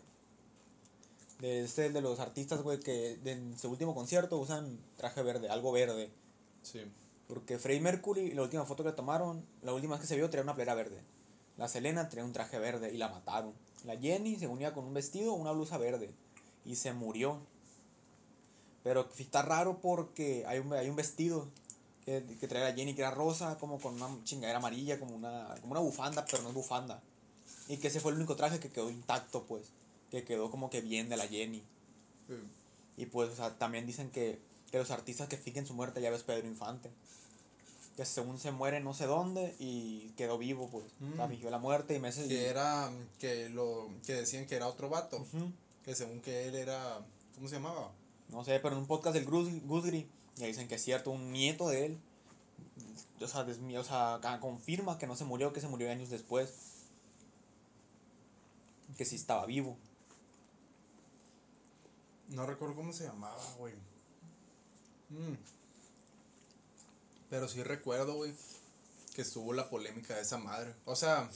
De 1.40 1.64
este, 1.64 1.90
de 1.90 2.00
los 2.00 2.18
artistas, 2.18 2.62
güey, 2.62 2.80
que 2.80 3.18
en 3.26 3.58
su 3.58 3.68
último 3.68 3.94
concierto 3.94 4.38
usan 4.38 4.78
traje 4.96 5.22
verde, 5.22 5.50
algo 5.50 5.70
verde. 5.70 6.08
Sí. 6.62 6.80
Porque 7.28 7.58
Freddie 7.58 7.82
Mercury, 7.82 8.32
la 8.32 8.42
última 8.42 8.64
foto 8.64 8.84
que 8.84 8.92
tomaron, 8.92 9.44
la 9.60 9.74
última 9.74 9.96
vez 9.96 10.00
que 10.00 10.06
se 10.06 10.16
vio, 10.16 10.30
traía 10.30 10.44
una 10.44 10.54
playera 10.54 10.74
verde. 10.74 11.02
La 11.58 11.68
Selena 11.68 12.08
traía 12.08 12.24
un 12.24 12.32
traje 12.32 12.58
verde 12.58 12.90
y 12.94 12.96
la 12.96 13.08
mataron. 13.08 13.52
La 13.84 13.98
Jenny 13.98 14.36
se 14.36 14.46
unía 14.46 14.72
con 14.72 14.84
un 14.84 14.94
vestido 14.94 15.34
una 15.34 15.52
blusa 15.52 15.76
verde 15.76 16.10
y 16.64 16.76
se 16.76 16.94
murió. 16.94 17.40
Pero 18.82 19.10
está 19.18 19.42
raro 19.42 19.80
porque 19.82 20.44
hay 20.46 20.60
un, 20.60 20.72
hay 20.72 20.88
un 20.88 20.96
vestido 20.96 21.48
que, 22.04 22.24
que 22.40 22.48
trae 22.48 22.62
la 22.62 22.74
Jenny 22.74 22.94
que 22.94 23.02
era 23.02 23.10
rosa, 23.10 23.58
como 23.58 23.78
con 23.78 23.94
una 24.00 24.08
chingadera 24.24 24.58
amarilla, 24.58 24.98
como 24.98 25.14
una, 25.14 25.54
como 25.60 25.72
una 25.72 25.80
bufanda, 25.80 26.24
pero 26.30 26.42
no 26.42 26.48
es 26.50 26.54
bufanda. 26.54 27.00
Y 27.68 27.76
que 27.76 27.88
ese 27.88 28.00
fue 28.00 28.12
el 28.12 28.18
único 28.18 28.34
traje 28.36 28.58
que 28.60 28.70
quedó 28.70 28.90
intacto, 28.90 29.44
pues. 29.44 29.64
Que 30.10 30.24
quedó 30.24 30.50
como 30.50 30.68
que 30.68 30.80
bien 30.80 31.08
de 31.08 31.16
la 31.16 31.26
Jenny. 31.28 31.62
Y 32.96 33.06
pues, 33.06 33.30
o 33.30 33.36
sea, 33.36 33.56
también 33.58 33.86
dicen 33.86 34.10
que, 34.10 34.38
que 34.70 34.78
los 34.78 34.90
artistas 34.90 35.28
que 35.28 35.36
fingen 35.36 35.66
su 35.66 35.74
muerte 35.74 36.00
ya 36.00 36.10
ves 36.10 36.22
Pedro 36.22 36.46
Infante. 36.46 36.90
Que 37.96 38.04
según 38.04 38.38
se 38.38 38.52
muere 38.52 38.80
no 38.80 38.94
sé 38.94 39.06
dónde 39.06 39.54
y 39.58 40.10
quedó 40.16 40.38
vivo, 40.38 40.68
pues. 40.70 40.84
O 41.12 41.16
sea, 41.16 41.26
Mm. 41.26 41.30
fingió 41.30 41.50
la 41.50 41.58
muerte 41.58 41.94
y 41.94 42.00
meses. 42.00 42.26
Que 42.28 42.46
era, 42.46 42.90
que 43.18 43.48
lo, 43.50 43.88
que 44.06 44.14
decían 44.14 44.46
que 44.46 44.56
era 44.56 44.66
otro 44.66 44.88
vato. 44.88 45.18
Ujú. 45.18 45.52
Que 45.84 45.94
según 45.94 46.20
que 46.20 46.48
él 46.48 46.54
era, 46.54 47.00
¿cómo 47.34 47.48
se 47.48 47.56
llamaba? 47.56 47.90
No 48.28 48.44
sé, 48.44 48.58
pero 48.60 48.74
en 48.76 48.80
un 48.82 48.86
podcast 48.86 49.14
del 49.14 49.26
Gusgri 49.26 50.08
ya 50.36 50.46
dicen 50.46 50.68
que 50.68 50.76
es 50.76 50.82
cierto, 50.82 51.10
un 51.10 51.32
nieto 51.32 51.68
de 51.68 51.86
él. 51.86 51.98
O 53.20 53.26
sea, 53.26 53.46
desmi- 53.46 53.78
o 53.78 53.84
sea, 53.84 54.20
confirma 54.40 54.98
que 54.98 55.06
no 55.06 55.14
se 55.16 55.24
murió, 55.24 55.52
que 55.52 55.60
se 55.60 55.68
murió 55.68 55.90
años 55.90 56.10
después. 56.10 56.50
Que 58.96 59.04
sí 59.04 59.16
estaba 59.16 59.46
vivo. 59.46 59.76
No 62.28 62.46
recuerdo 62.46 62.74
cómo 62.74 62.92
se 62.92 63.04
llamaba, 63.04 63.42
güey. 63.58 63.74
Mm. 65.10 65.36
Pero 67.30 67.48
sí 67.48 67.62
recuerdo, 67.62 68.14
güey, 68.14 68.32
que 69.14 69.22
estuvo 69.22 69.52
la 69.52 69.68
polémica 69.68 70.14
de 70.14 70.22
esa 70.22 70.38
madre. 70.38 70.74
O 70.84 70.96
sea, 70.96 71.30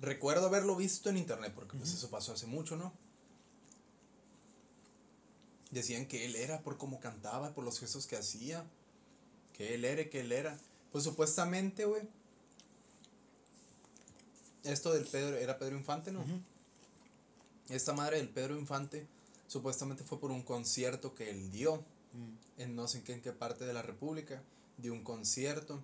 recuerdo 0.00 0.46
haberlo 0.46 0.76
visto 0.76 1.08
en 1.10 1.16
internet, 1.16 1.52
porque 1.54 1.76
pues 1.76 1.92
eso 1.92 2.10
pasó 2.10 2.32
hace 2.32 2.46
mucho, 2.46 2.76
¿no? 2.76 2.92
Decían 5.70 6.06
que 6.06 6.24
él 6.24 6.36
era 6.36 6.60
por 6.62 6.78
cómo 6.78 7.00
cantaba, 7.00 7.52
por 7.54 7.64
los 7.64 7.80
gestos 7.80 8.06
que 8.06 8.16
hacía. 8.16 8.64
Que 9.52 9.74
él 9.74 9.84
era, 9.84 10.08
que 10.08 10.20
él 10.20 10.32
era. 10.32 10.56
Pues 10.92 11.04
supuestamente, 11.04 11.84
güey. 11.84 12.02
esto 14.64 14.92
del 14.92 15.04
Pedro, 15.04 15.36
era 15.36 15.58
Pedro 15.58 15.76
Infante, 15.76 16.10
¿no? 16.12 16.24
Esta 17.68 17.92
madre 17.92 18.16
del 18.18 18.28
Pedro 18.28 18.58
Infante 18.58 19.06
supuestamente 19.46 20.02
fue 20.04 20.18
por 20.18 20.30
un 20.30 20.42
concierto 20.42 21.14
que 21.14 21.30
él 21.30 21.50
dio 21.52 21.84
Mm. 22.16 22.62
en 22.62 22.76
no 22.76 22.88
sé 22.88 23.02
qué, 23.02 23.12
en 23.12 23.20
qué 23.20 23.32
parte 23.32 23.66
de 23.66 23.72
la 23.72 23.82
República, 23.82 24.42
dio 24.78 24.92
un 24.92 25.02
concierto 25.02 25.82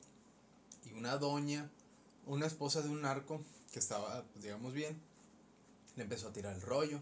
y 0.86 0.92
una 0.92 1.18
doña, 1.18 1.70
una 2.26 2.46
esposa 2.46 2.82
de 2.82 2.88
un 2.88 3.02
narco 3.02 3.40
que 3.72 3.78
estaba, 3.78 4.24
pues, 4.32 4.44
digamos 4.44 4.72
bien, 4.72 4.98
le 5.96 6.04
empezó 6.04 6.28
a 6.28 6.32
tirar 6.32 6.54
el 6.54 6.62
rollo 6.62 7.00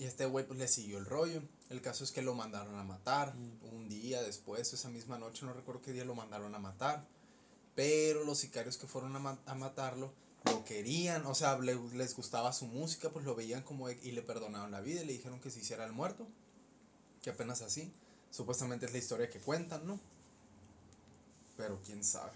y 0.00 0.04
este 0.06 0.24
güey 0.26 0.46
pues 0.46 0.58
le 0.58 0.66
siguió 0.66 0.98
el 0.98 1.04
rollo. 1.04 1.42
El 1.68 1.80
caso 1.82 2.02
es 2.02 2.10
que 2.10 2.22
lo 2.22 2.34
mandaron 2.34 2.74
a 2.76 2.82
matar 2.84 3.34
un 3.70 3.88
día 3.88 4.22
después, 4.22 4.72
esa 4.72 4.88
misma 4.88 5.18
noche, 5.18 5.44
no 5.46 5.52
recuerdo 5.52 5.82
qué 5.82 5.92
día 5.92 6.04
lo 6.04 6.14
mandaron 6.14 6.54
a 6.54 6.58
matar, 6.58 7.06
pero 7.76 8.24
los 8.24 8.38
sicarios 8.38 8.76
que 8.78 8.86
fueron 8.88 9.14
a, 9.14 9.18
ma- 9.20 9.38
a 9.46 9.54
matarlo 9.54 10.12
lo 10.46 10.64
querían, 10.64 11.26
o 11.26 11.34
sea, 11.34 11.58
le- 11.58 11.74
les 11.94 12.16
gustaba 12.16 12.52
su 12.52 12.66
música, 12.66 13.10
pues 13.10 13.24
lo 13.26 13.34
veían 13.34 13.62
como 13.62 13.90
y 13.90 14.10
le 14.12 14.22
perdonaron 14.22 14.70
la 14.70 14.80
vida 14.80 15.02
y 15.02 15.06
le 15.06 15.12
dijeron 15.12 15.38
que 15.38 15.50
se 15.50 15.60
hiciera 15.60 15.84
el 15.84 15.92
muerto, 15.92 16.26
que 17.22 17.30
apenas 17.30 17.60
así. 17.62 17.92
Supuestamente 18.30 18.86
es 18.86 18.92
la 18.92 18.98
historia 18.98 19.28
que 19.28 19.38
cuentan, 19.38 19.86
¿no? 19.86 20.00
Pero 21.58 21.78
quién 21.84 22.02
sabe. 22.02 22.32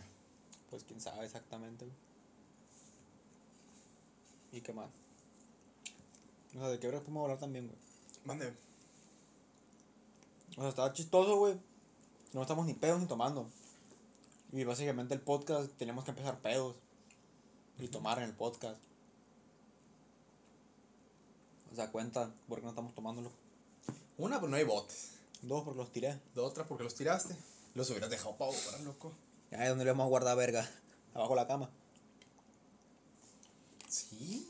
Pues 0.71 0.85
quién 0.85 1.01
sabe 1.01 1.25
exactamente. 1.25 1.87
¿Y 4.53 4.61
qué 4.61 4.73
más? 4.73 4.91
O 6.55 6.59
sea, 6.59 6.69
¿de 6.69 6.79
qué 6.79 6.89
hora 6.89 7.01
podemos 7.01 7.23
hablar 7.23 7.39
también, 7.39 7.67
güey? 7.67 7.79
Mande. 8.25 8.55
O 10.57 10.61
sea, 10.61 10.69
estaba 10.69 10.93
chistoso, 10.93 11.37
güey. 11.37 11.59
No 12.33 12.43
estamos 12.43 12.67
ni 12.67 12.75
pedos 12.75 13.01
ni 13.01 13.07
tomando. 13.07 13.49
Y 14.53 14.63
básicamente 14.65 15.15
el 15.15 15.21
podcast 15.21 15.73
tenemos 15.77 16.05
que 16.05 16.13
empezar 16.13 16.39
pedos. 16.41 16.77
Y 17.79 17.89
tomar 17.89 18.19
en 18.19 18.25
el 18.25 18.35
podcast. 18.35 18.81
O 21.73 21.75
sea, 21.75 21.91
cuenta 21.91 22.33
por 22.49 22.59
qué 22.59 22.65
no 22.65 22.71
estamos 22.71 22.95
tomándolo. 22.95 23.33
Una, 24.17 24.39
pues 24.39 24.49
no 24.49 24.57
hay 24.57 24.65
botes. 24.65 25.11
Dos, 25.43 25.65
porque 25.65 25.79
los 25.79 25.91
tiré. 25.91 26.21
De 26.37 26.41
otra, 26.41 26.69
porque 26.69 26.85
los 26.85 26.95
tiraste. 26.95 27.37
Los 27.75 27.91
hubieras 27.91 28.11
dejado 28.11 28.37
para 28.37 28.53
ahora, 28.53 28.79
loco. 28.85 29.13
Es 29.51 29.69
donde 29.69 29.85
le 29.85 29.91
vamos 29.91 30.05
a 30.05 30.09
guardar 30.09 30.37
verga. 30.37 30.71
Abajo 31.15 31.31
de 31.31 31.41
la 31.41 31.49
cama. 31.49 31.71
Sí. 33.89 34.49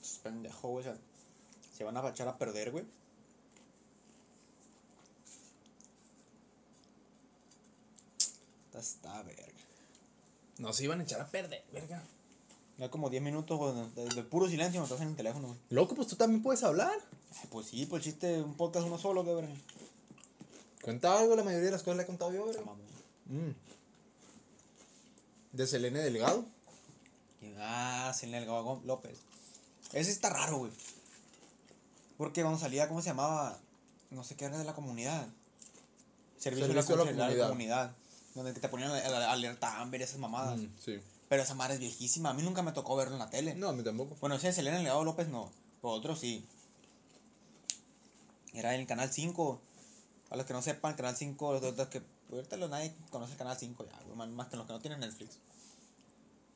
Es 0.00 0.20
pendejo, 0.22 0.68
güey. 0.68 0.86
O 0.86 0.92
sea, 0.92 1.00
se 1.80 1.84
van 1.84 1.96
a 1.96 2.06
echar 2.10 2.28
a 2.28 2.36
perder, 2.36 2.72
güey. 2.72 2.84
Esta 8.66 8.80
está 8.80 9.22
verga. 9.22 9.46
No 10.58 10.74
se 10.74 10.84
iban 10.84 11.00
a 11.00 11.04
echar 11.04 11.22
a 11.22 11.28
perder, 11.28 11.64
verga. 11.72 12.02
Ya 12.76 12.90
como 12.90 13.08
10 13.08 13.22
minutos, 13.22 13.56
güey, 13.56 13.72
de, 13.94 14.14
de 14.14 14.22
puro 14.24 14.46
silencio, 14.46 14.78
me 14.78 14.84
estás 14.84 15.00
en 15.00 15.08
el 15.08 15.16
teléfono, 15.16 15.46
güey. 15.46 15.58
Loco, 15.70 15.94
pues 15.94 16.06
tú 16.06 16.16
también 16.16 16.42
puedes 16.42 16.62
hablar. 16.64 16.92
Ay, 17.40 17.48
Pues 17.50 17.68
sí, 17.68 17.86
pues 17.86 18.04
el 18.04 18.12
chiste, 18.12 18.42
un 18.42 18.58
podcast 18.58 18.86
uno 18.86 18.98
solo, 18.98 19.24
que 19.24 19.34
verga. 19.34 19.54
Cuenta 20.82 21.18
algo, 21.18 21.34
la 21.34 21.44
mayoría 21.44 21.64
de 21.64 21.72
las 21.72 21.82
cosas 21.82 21.96
le 21.96 22.02
he 22.02 22.06
contado 22.06 22.30
yo, 22.30 22.44
verga. 22.44 22.60
Mm. 23.24 23.54
De 25.52 25.66
Selene 25.66 26.00
Delgado. 26.00 26.44
Ah, 27.58 28.12
Selena 28.14 28.40
Delgado 28.40 28.82
López. 28.84 29.22
Ese 29.94 30.10
está 30.10 30.28
raro, 30.28 30.58
güey. 30.58 30.72
Porque 32.20 32.42
cuando 32.42 32.58
salía, 32.58 32.86
¿cómo 32.86 33.00
se 33.00 33.08
llamaba? 33.08 33.58
No 34.10 34.24
sé 34.24 34.36
qué 34.36 34.44
era 34.44 34.58
de 34.58 34.64
la 34.64 34.74
comunidad. 34.74 35.26
Servicio, 36.36 36.66
Servicio 36.66 37.02
de 37.06 37.14
la, 37.14 37.30
la 37.30 37.46
comunidad. 37.46 37.96
Donde 38.34 38.52
te 38.52 38.68
ponían 38.68 38.90
alerta 38.90 39.80
Amber 39.80 40.02
y 40.02 40.04
esas 40.04 40.18
mamadas. 40.18 40.58
Mm, 40.58 40.68
sí. 40.78 41.00
Pero 41.30 41.42
esa 41.42 41.54
madre 41.54 41.76
es 41.76 41.80
viejísima. 41.80 42.28
A 42.28 42.34
mí 42.34 42.42
nunca 42.42 42.60
me 42.60 42.72
tocó 42.72 42.94
verlo 42.94 43.14
en 43.14 43.20
la 43.20 43.30
tele. 43.30 43.54
No, 43.54 43.70
a 43.70 43.72
mí 43.72 43.82
tampoco. 43.82 44.18
Bueno, 44.20 44.34
ese 44.34 44.48
de 44.48 44.52
Selena 44.52 44.76
Delgado 44.76 45.02
López 45.02 45.28
no. 45.28 45.50
Pero 45.80 45.94
otro 45.94 46.14
sí. 46.14 46.44
Era 48.52 48.74
en 48.74 48.82
el 48.82 48.86
canal 48.86 49.10
5. 49.10 49.58
A 50.28 50.36
los 50.36 50.44
que 50.44 50.52
no 50.52 50.60
sepan, 50.60 50.90
el 50.90 50.96
canal 50.98 51.16
5, 51.16 51.52
los 51.54 51.62
otros 51.62 51.88
que. 51.88 52.02
Ahorita 52.30 52.58
nadie 52.58 52.94
conoce 53.08 53.32
el 53.32 53.38
canal 53.38 53.56
5 53.58 53.86
ya, 53.86 53.98
güey, 54.14 54.28
más, 54.28 54.48
que 54.48 54.58
los 54.58 54.66
que 54.66 54.74
no 54.74 54.80
tienen 54.80 55.00
Netflix. 55.00 55.38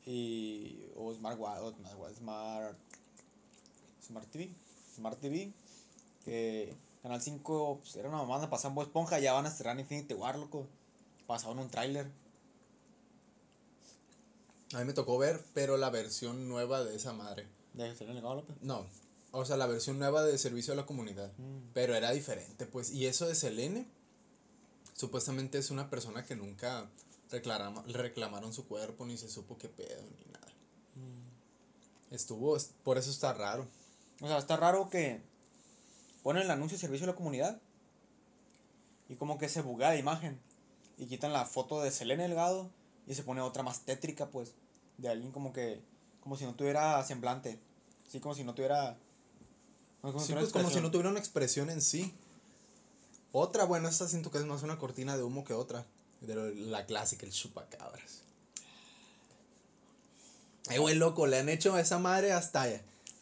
Y. 0.04 0.88
O 0.94 1.14
Smart 1.14 1.40
o 1.40 1.72
Smart, 1.72 2.16
Smart. 2.18 2.76
Smart 4.06 4.30
TV. 4.30 4.54
Smart 4.94 5.18
TV. 5.20 5.52
Que. 6.24 6.74
Canal 7.02 7.20
5 7.20 7.80
pues, 7.82 7.96
era 7.96 8.08
una 8.08 8.16
mamada, 8.18 8.48
pasaban 8.48 8.74
Bob 8.74 8.84
Esponja, 8.84 9.18
ya 9.18 9.34
van 9.34 9.44
a 9.44 9.50
estrenar 9.50 9.78
Infinity 9.78 10.14
War, 10.14 10.38
loco. 10.38 10.66
Pasaban 11.26 11.58
un 11.58 11.68
tráiler. 11.68 12.10
A 14.72 14.78
mí 14.78 14.84
me 14.86 14.92
tocó 14.94 15.18
ver, 15.18 15.44
pero 15.52 15.76
la 15.76 15.90
versión 15.90 16.48
nueva 16.48 16.82
de 16.82 16.96
esa 16.96 17.12
madre. 17.12 17.46
De 17.74 17.92
Delgado 17.94 18.36
López. 18.36 18.56
No, 18.62 18.86
o 19.32 19.44
sea, 19.44 19.56
la 19.56 19.66
versión 19.66 19.98
nueva 19.98 20.22
de 20.24 20.38
Servicio 20.38 20.72
a 20.72 20.76
la 20.76 20.86
Comunidad. 20.86 21.30
Mm. 21.38 21.72
Pero 21.74 21.94
era 21.94 22.10
diferente, 22.12 22.66
pues. 22.66 22.90
Y 22.90 23.06
eso 23.06 23.26
de 23.28 23.34
Selene, 23.34 23.86
supuestamente 24.94 25.58
es 25.58 25.70
una 25.70 25.90
persona 25.90 26.24
que 26.24 26.36
nunca 26.36 26.88
reclama- 27.30 27.84
reclamaron 27.86 28.52
su 28.52 28.66
cuerpo, 28.66 29.04
ni 29.06 29.16
se 29.18 29.28
supo 29.28 29.58
qué 29.58 29.68
pedo, 29.68 30.02
ni 30.02 30.32
nada. 30.32 30.52
Mm. 30.96 32.14
Estuvo, 32.14 32.56
es- 32.56 32.70
por 32.82 32.96
eso 32.98 33.10
está 33.10 33.32
raro. 33.34 33.66
O 34.20 34.28
sea, 34.28 34.38
está 34.38 34.56
raro 34.56 34.88
que 34.88 35.20
ponen 36.22 36.42
el 36.42 36.50
anuncio 36.50 36.76
de 36.76 36.80
servicio 36.80 37.04
a 37.04 37.10
la 37.10 37.16
comunidad 37.16 37.60
y 39.08 39.16
como 39.16 39.38
que 39.38 39.48
se 39.48 39.60
buguea 39.60 39.90
la 39.90 39.96
imagen 39.96 40.40
y 40.96 41.06
quitan 41.06 41.32
la 41.32 41.44
foto 41.44 41.82
de 41.82 41.90
Selena 41.90 42.22
Delgado 42.22 42.70
y 43.06 43.14
se 43.14 43.22
pone 43.22 43.40
otra 43.40 43.62
más 43.62 43.80
tétrica, 43.80 44.30
pues, 44.30 44.54
de 44.98 45.08
alguien 45.08 45.32
como 45.32 45.52
que, 45.52 45.82
como 46.22 46.36
si 46.36 46.44
no 46.44 46.54
tuviera 46.54 47.02
semblante, 47.04 47.58
así 48.06 48.20
como 48.20 48.34
si 48.34 48.44
no 48.44 48.54
tuviera... 48.54 48.96
como 50.00 50.18
si 50.20 50.26
Sí, 50.26 50.32
pues 50.32 50.48
tuviera 50.48 50.64
como 50.64 50.74
si 50.74 50.80
no 50.80 50.90
tuviera 50.90 51.10
una 51.10 51.18
expresión 51.18 51.68
en 51.70 51.82
sí. 51.82 52.14
Otra, 53.32 53.64
bueno, 53.64 53.88
esta 53.88 54.08
siento 54.08 54.30
que 54.30 54.38
es 54.38 54.44
más 54.44 54.62
una 54.62 54.78
cortina 54.78 55.16
de 55.16 55.24
humo 55.24 55.44
que 55.44 55.54
otra. 55.54 55.84
De 56.20 56.34
la 56.54 56.86
clásica, 56.86 57.26
el 57.26 57.32
chupacabras. 57.32 58.22
Ay, 60.68 60.78
güey, 60.78 60.94
loco, 60.94 61.26
le 61.26 61.38
han 61.38 61.50
hecho 61.50 61.74
a 61.74 61.80
esa 61.80 61.98
madre 61.98 62.32
hasta, 62.32 62.66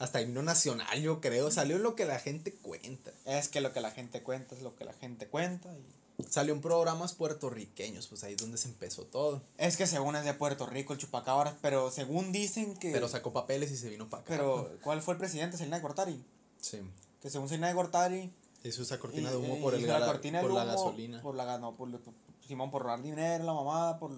hasta 0.02 0.20
himno 0.20 0.42
nacional, 0.42 1.00
yo 1.00 1.20
creo. 1.20 1.50
Salió 1.50 1.78
lo 1.78 1.94
que 1.94 2.04
la 2.04 2.18
gente 2.18 2.52
cuenta. 2.52 3.12
Es 3.24 3.48
que 3.48 3.60
lo 3.60 3.72
que 3.72 3.80
la 3.80 3.90
gente 3.90 4.22
cuenta 4.22 4.54
es 4.54 4.62
lo 4.62 4.74
que 4.76 4.84
la 4.84 4.92
gente 4.94 5.26
cuenta 5.28 5.72
y... 5.76 5.84
Salió 6.28 6.52
en 6.54 6.60
programas 6.60 7.14
puertorriqueños, 7.14 8.06
pues 8.06 8.22
ahí 8.22 8.32
es 8.34 8.38
donde 8.38 8.56
se 8.58 8.68
empezó 8.68 9.04
todo. 9.04 9.42
Es 9.58 9.76
que 9.76 9.86
según 9.86 10.14
es 10.14 10.24
de 10.24 10.34
Puerto 10.34 10.66
Rico 10.66 10.92
el 10.92 10.98
chupacabras, 10.98 11.54
pero 11.62 11.90
según 11.90 12.30
dicen 12.32 12.76
que... 12.76 12.92
Pero 12.92 13.08
sacó 13.08 13.32
papeles 13.32 13.70
y 13.72 13.76
se 13.76 13.88
vino 13.88 14.08
para 14.08 14.22
acá. 14.22 14.30
Pero, 14.32 14.70
¿cuál 14.82 15.02
fue 15.02 15.14
el 15.14 15.18
presidente? 15.18 15.56
Selena 15.56 15.76
de 15.76 15.82
Gortari. 15.82 16.24
Sí. 16.60 16.80
Que 17.20 17.30
según 17.30 17.48
Selena 17.48 17.68
de 17.68 17.74
Gortari... 17.74 18.32
Hizo 18.62 18.82
esa 18.82 18.98
cortina 19.00 19.28
Y- 19.30 19.32
de 19.32 19.36
humo 19.38 19.56
y- 19.56 19.60
por, 19.62 19.74
el 19.74 19.86
la 19.86 20.06
cortina 20.06 20.40
por 20.40 20.52
la 20.52 20.64
gasolina. 20.64 21.20
Por 21.22 21.34
la 21.34 21.58
no, 21.58 21.74
por, 21.74 21.90
por- 22.00 22.14
Simón 22.46 22.70
por 22.70 22.82
robar 22.82 23.02
dinero, 23.02 23.42
la 23.44 23.54
mamá, 23.54 23.98
por 23.98 24.12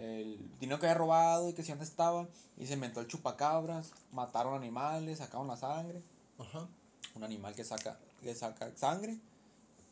el 0.00 0.38
dinero 0.60 0.78
que 0.80 0.86
había 0.86 0.98
robado 0.98 1.48
y 1.48 1.52
que 1.52 1.62
si 1.62 1.70
dónde 1.70 1.84
estaba. 1.84 2.28
Y 2.56 2.66
se 2.66 2.74
inventó 2.74 3.00
el 3.00 3.06
chupacabras, 3.06 3.92
mataron 4.12 4.54
animales, 4.54 5.18
sacaron 5.18 5.48
la 5.48 5.56
sangre. 5.56 6.02
Ajá. 6.38 6.66
Un 7.14 7.24
animal 7.24 7.54
que 7.54 7.64
saca, 7.64 7.98
que 8.22 8.34
saca 8.34 8.70
sangre, 8.76 9.18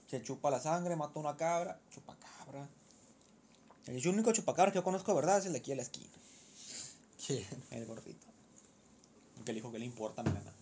se 0.08 0.22
chupa 0.22 0.50
la 0.50 0.60
sangre, 0.60 0.94
mata 0.96 1.18
una 1.18 1.36
cabra, 1.36 1.78
chupacabra. 1.90 2.68
El 3.86 4.06
único 4.08 4.32
chupacabra 4.32 4.72
que 4.72 4.76
yo 4.76 4.84
conozco 4.84 5.14
verdad 5.14 5.38
es 5.38 5.46
el 5.46 5.52
de 5.52 5.58
aquí 5.58 5.72
a 5.72 5.76
la 5.76 5.82
esquina, 5.82 6.10
¿Quién? 7.24 7.46
el 7.70 7.86
gordito. 7.86 8.26
Que 9.44 9.52
le 9.52 9.60
dijo 9.60 9.70
que 9.70 9.78
le 9.78 9.84
importa, 9.84 10.22
mi 10.24 10.30
nana. 10.30 10.52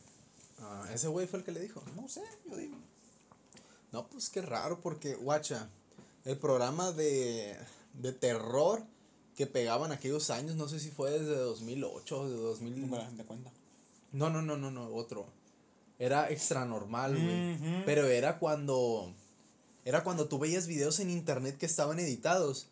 Ah, 0.61 0.87
ese 0.93 1.09
güey 1.09 1.27
fue 1.27 1.39
el 1.39 1.45
que 1.45 1.53
le 1.53 1.61
dijo. 1.61 1.83
No 1.97 2.07
sé, 2.07 2.23
yo 2.47 2.57
digo. 2.57 2.77
No, 3.93 4.07
pues 4.09 4.29
qué 4.29 4.43
raro, 4.43 4.81
porque, 4.81 5.15
guacha, 5.15 5.69
el 6.25 6.39
programa 6.39 6.93
de, 6.93 7.57
de 7.95 8.13
terror 8.13 8.85
que 9.37 9.47
pegaban 9.47 9.93
aquellos 9.93 10.31
años, 10.31 10.57
no 10.57 10.69
sé 10.69 10.79
si 10.79 10.91
fue 10.91 11.11
desde 11.11 11.35
2008 11.35 12.21
o 12.21 12.29
de 12.29 12.37
2000. 12.37 12.81
Nunca 12.81 12.99
la 12.99 13.07
gente 13.07 13.25
cuenta. 13.25 13.51
No, 14.13 14.31
no, 14.31 14.43
no, 14.43 14.57
no, 14.57 14.71
no, 14.71 14.87
otro. 14.95 15.27
Era 15.99 16.31
extra 16.31 16.65
normal, 16.65 17.17
güey. 17.17 17.85
Pero 17.85 18.07
era 18.07 18.39
cuando. 18.39 19.13
Era 19.85 20.03
cuando 20.03 20.29
tú 20.29 20.39
veías 20.39 20.67
videos 20.67 21.01
en 21.01 21.11
internet 21.11 21.59
que 21.59 21.67
estaban 21.67 21.99
editados. 21.99 22.69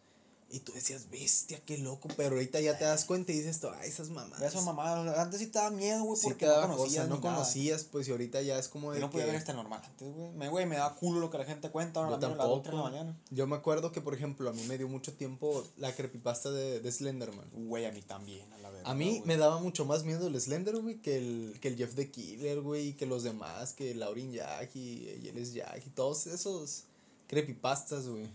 Y 0.54 0.60
tú 0.60 0.72
decías, 0.74 1.08
bestia, 1.10 1.60
qué 1.64 1.78
loco. 1.78 2.08
Pero 2.14 2.34
ahorita 2.34 2.60
ya 2.60 2.76
te 2.76 2.84
das 2.84 3.06
cuenta 3.06 3.32
y 3.32 3.36
dices, 3.36 3.52
esto, 3.52 3.72
ay, 3.80 3.88
esas 3.88 4.10
mamadas. 4.10 4.38
De 4.40 4.46
esas 4.46 4.62
mamadas, 4.64 5.18
antes 5.18 5.40
sí 5.40 5.46
te 5.46 5.58
daba 5.58 5.70
miedo, 5.70 6.02
güey, 6.04 6.20
Sí 6.20 6.26
porque 6.26 6.44
no 6.44 6.52
cosa, 6.54 6.66
conocías. 6.68 7.08
no 7.08 7.14
ni 7.16 7.20
nada. 7.22 7.34
conocías, 7.36 7.84
pues, 7.84 8.06
y 8.06 8.10
ahorita 8.10 8.42
ya 8.42 8.58
es 8.58 8.68
como 8.68 8.92
de 8.92 9.00
Yo 9.00 9.06
no 9.06 9.10
podía 9.10 9.24
que- 9.24 9.32
ver 9.32 9.40
este 9.40 9.54
normal 9.54 9.80
antes, 9.82 10.12
güey. 10.14 10.30
Me, 10.32 10.50
güey, 10.50 10.66
me 10.66 10.76
da 10.76 10.94
culo 10.94 11.20
lo 11.20 11.30
que 11.30 11.38
la 11.38 11.46
gente 11.46 11.70
cuenta 11.70 12.00
ahora 12.00 12.10
Yo 12.10 12.16
a 12.16 12.20
las 12.20 12.30
de 12.30 12.36
la 12.36 12.42
tampoco. 12.62 12.76
mañana. 12.82 13.18
Yo 13.30 13.46
me 13.46 13.56
acuerdo 13.56 13.92
que, 13.92 14.02
por 14.02 14.12
ejemplo, 14.14 14.50
a 14.50 14.52
mí 14.52 14.62
me 14.68 14.76
dio 14.76 14.88
mucho 14.88 15.14
tiempo 15.14 15.64
la 15.78 15.94
creepypasta 15.94 16.50
de, 16.50 16.80
de 16.80 16.92
Slenderman. 16.92 17.48
Güey, 17.54 17.86
a 17.86 17.92
mí 17.92 18.02
también, 18.02 18.52
a 18.52 18.58
la 18.58 18.68
verdad. 18.68 18.90
A 18.90 18.94
mí 18.94 19.22
me 19.24 19.38
daba 19.38 19.58
mucho 19.58 19.86
más 19.86 20.04
miedo 20.04 20.26
el 20.26 20.38
Slender, 20.38 20.76
güey, 20.82 21.00
que 21.00 21.16
el, 21.16 21.58
que 21.62 21.68
el 21.68 21.76
Jeff 21.78 21.94
the 21.94 22.10
Killer, 22.10 22.60
güey, 22.60 22.88
y 22.88 22.92
que 22.92 23.06
los 23.06 23.22
demás, 23.22 23.72
que 23.72 23.94
Laurin 23.94 24.32
Jack 24.32 24.76
y, 24.76 25.08
y 25.22 25.28
él 25.28 25.38
es 25.38 25.54
Jack 25.54 25.82
y 25.86 25.90
todos 25.90 26.26
esos 26.26 26.84
creepypastas, 27.26 28.06
güey. 28.08 28.28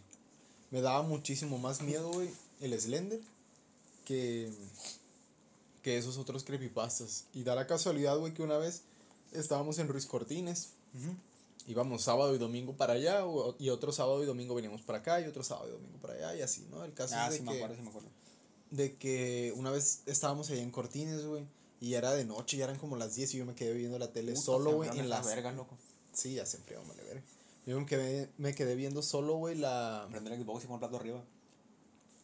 Me 0.72 0.82
daba 0.82 1.02
muchísimo 1.02 1.58
más 1.58 1.82
miedo, 1.82 2.12
güey, 2.12 2.30
el 2.62 2.80
Slender 2.80 3.20
que, 4.06 4.50
que 5.82 5.98
esos 5.98 6.18
otros 6.18 6.44
creepypastas. 6.44 7.26
Y 7.34 7.44
da 7.44 7.56
la 7.56 7.68
casualidad, 7.68 8.18
güey, 8.18 8.34
que 8.34 8.44
una 8.44 8.58
vez 8.58 8.82
estábamos 9.32 9.80
en 9.80 9.88
Ruiz 9.88 10.06
Cortines. 10.06 10.70
Íbamos 11.68 12.04
sábado 12.04 12.34
y 12.34 12.38
domingo 12.38 12.74
para 12.78 12.94
allá, 12.94 13.26
o- 13.26 13.56
y 13.60 13.70
otro 13.70 13.92
sábado 13.92 14.24
y 14.24 14.26
domingo 14.26 14.56
veníamos 14.56 14.82
para 14.82 15.00
acá, 15.00 15.20
y 15.22 15.26
otro 15.26 15.44
sábado 15.44 15.68
y 15.68 15.72
domingo 15.72 15.98
para 16.00 16.14
allá, 16.14 16.36
y 16.38 16.42
así, 16.42 16.66
¿no? 16.72 16.84
El 16.86 16.94
caso 16.94 17.16
Ah, 17.18 17.26
es 17.28 17.32
de 17.34 17.38
sí 17.40 17.44
que 17.44 17.50
me 17.52 17.56
acuerdo, 17.58 17.76
sí 17.76 17.82
me 17.82 17.90
acuerdo. 17.90 18.10
de 18.72 18.96
que 18.96 19.54
una 19.58 19.72
vez 19.72 20.02
estábamos 20.06 20.50
allá 20.50 20.62
en 20.62 20.72
Cortines, 20.72 21.26
güey, 21.26 21.46
y 21.82 21.90
ya 21.92 21.98
era 22.00 22.14
de 22.14 22.24
noche, 22.26 22.56
ya 22.58 22.64
eran 22.66 22.78
como 22.80 22.96
las 22.96 23.16
10 23.16 23.34
y 23.34 23.38
yo 23.40 23.46
me 23.46 23.54
quedé 23.54 23.74
viendo 23.74 24.00
la 24.00 24.12
tele 24.14 24.32
Puta, 24.34 24.46
solo, 24.46 24.72
güey, 24.76 24.90
en 24.98 25.10
las... 25.10 25.26
vergas, 25.26 25.56
loco. 25.56 25.78
Sí, 26.14 26.34
ya 26.36 26.46
se 26.46 26.58
enfrió, 26.58 26.82
vale, 26.88 27.04
verga. 27.04 27.22
Yo 27.68 27.78
me 27.78 27.86
quedé, 27.86 28.32
me 28.38 28.56
quedé 28.56 28.76
viendo 28.76 29.02
solo, 29.02 29.36
güey, 29.36 29.54
la... 29.58 30.08
Prende 30.10 30.34
el 30.34 30.42
Xbox 30.42 30.64
y 30.64 30.68
pon 30.68 30.76
el 30.76 30.80
plato 30.80 30.96
arriba. 30.96 31.22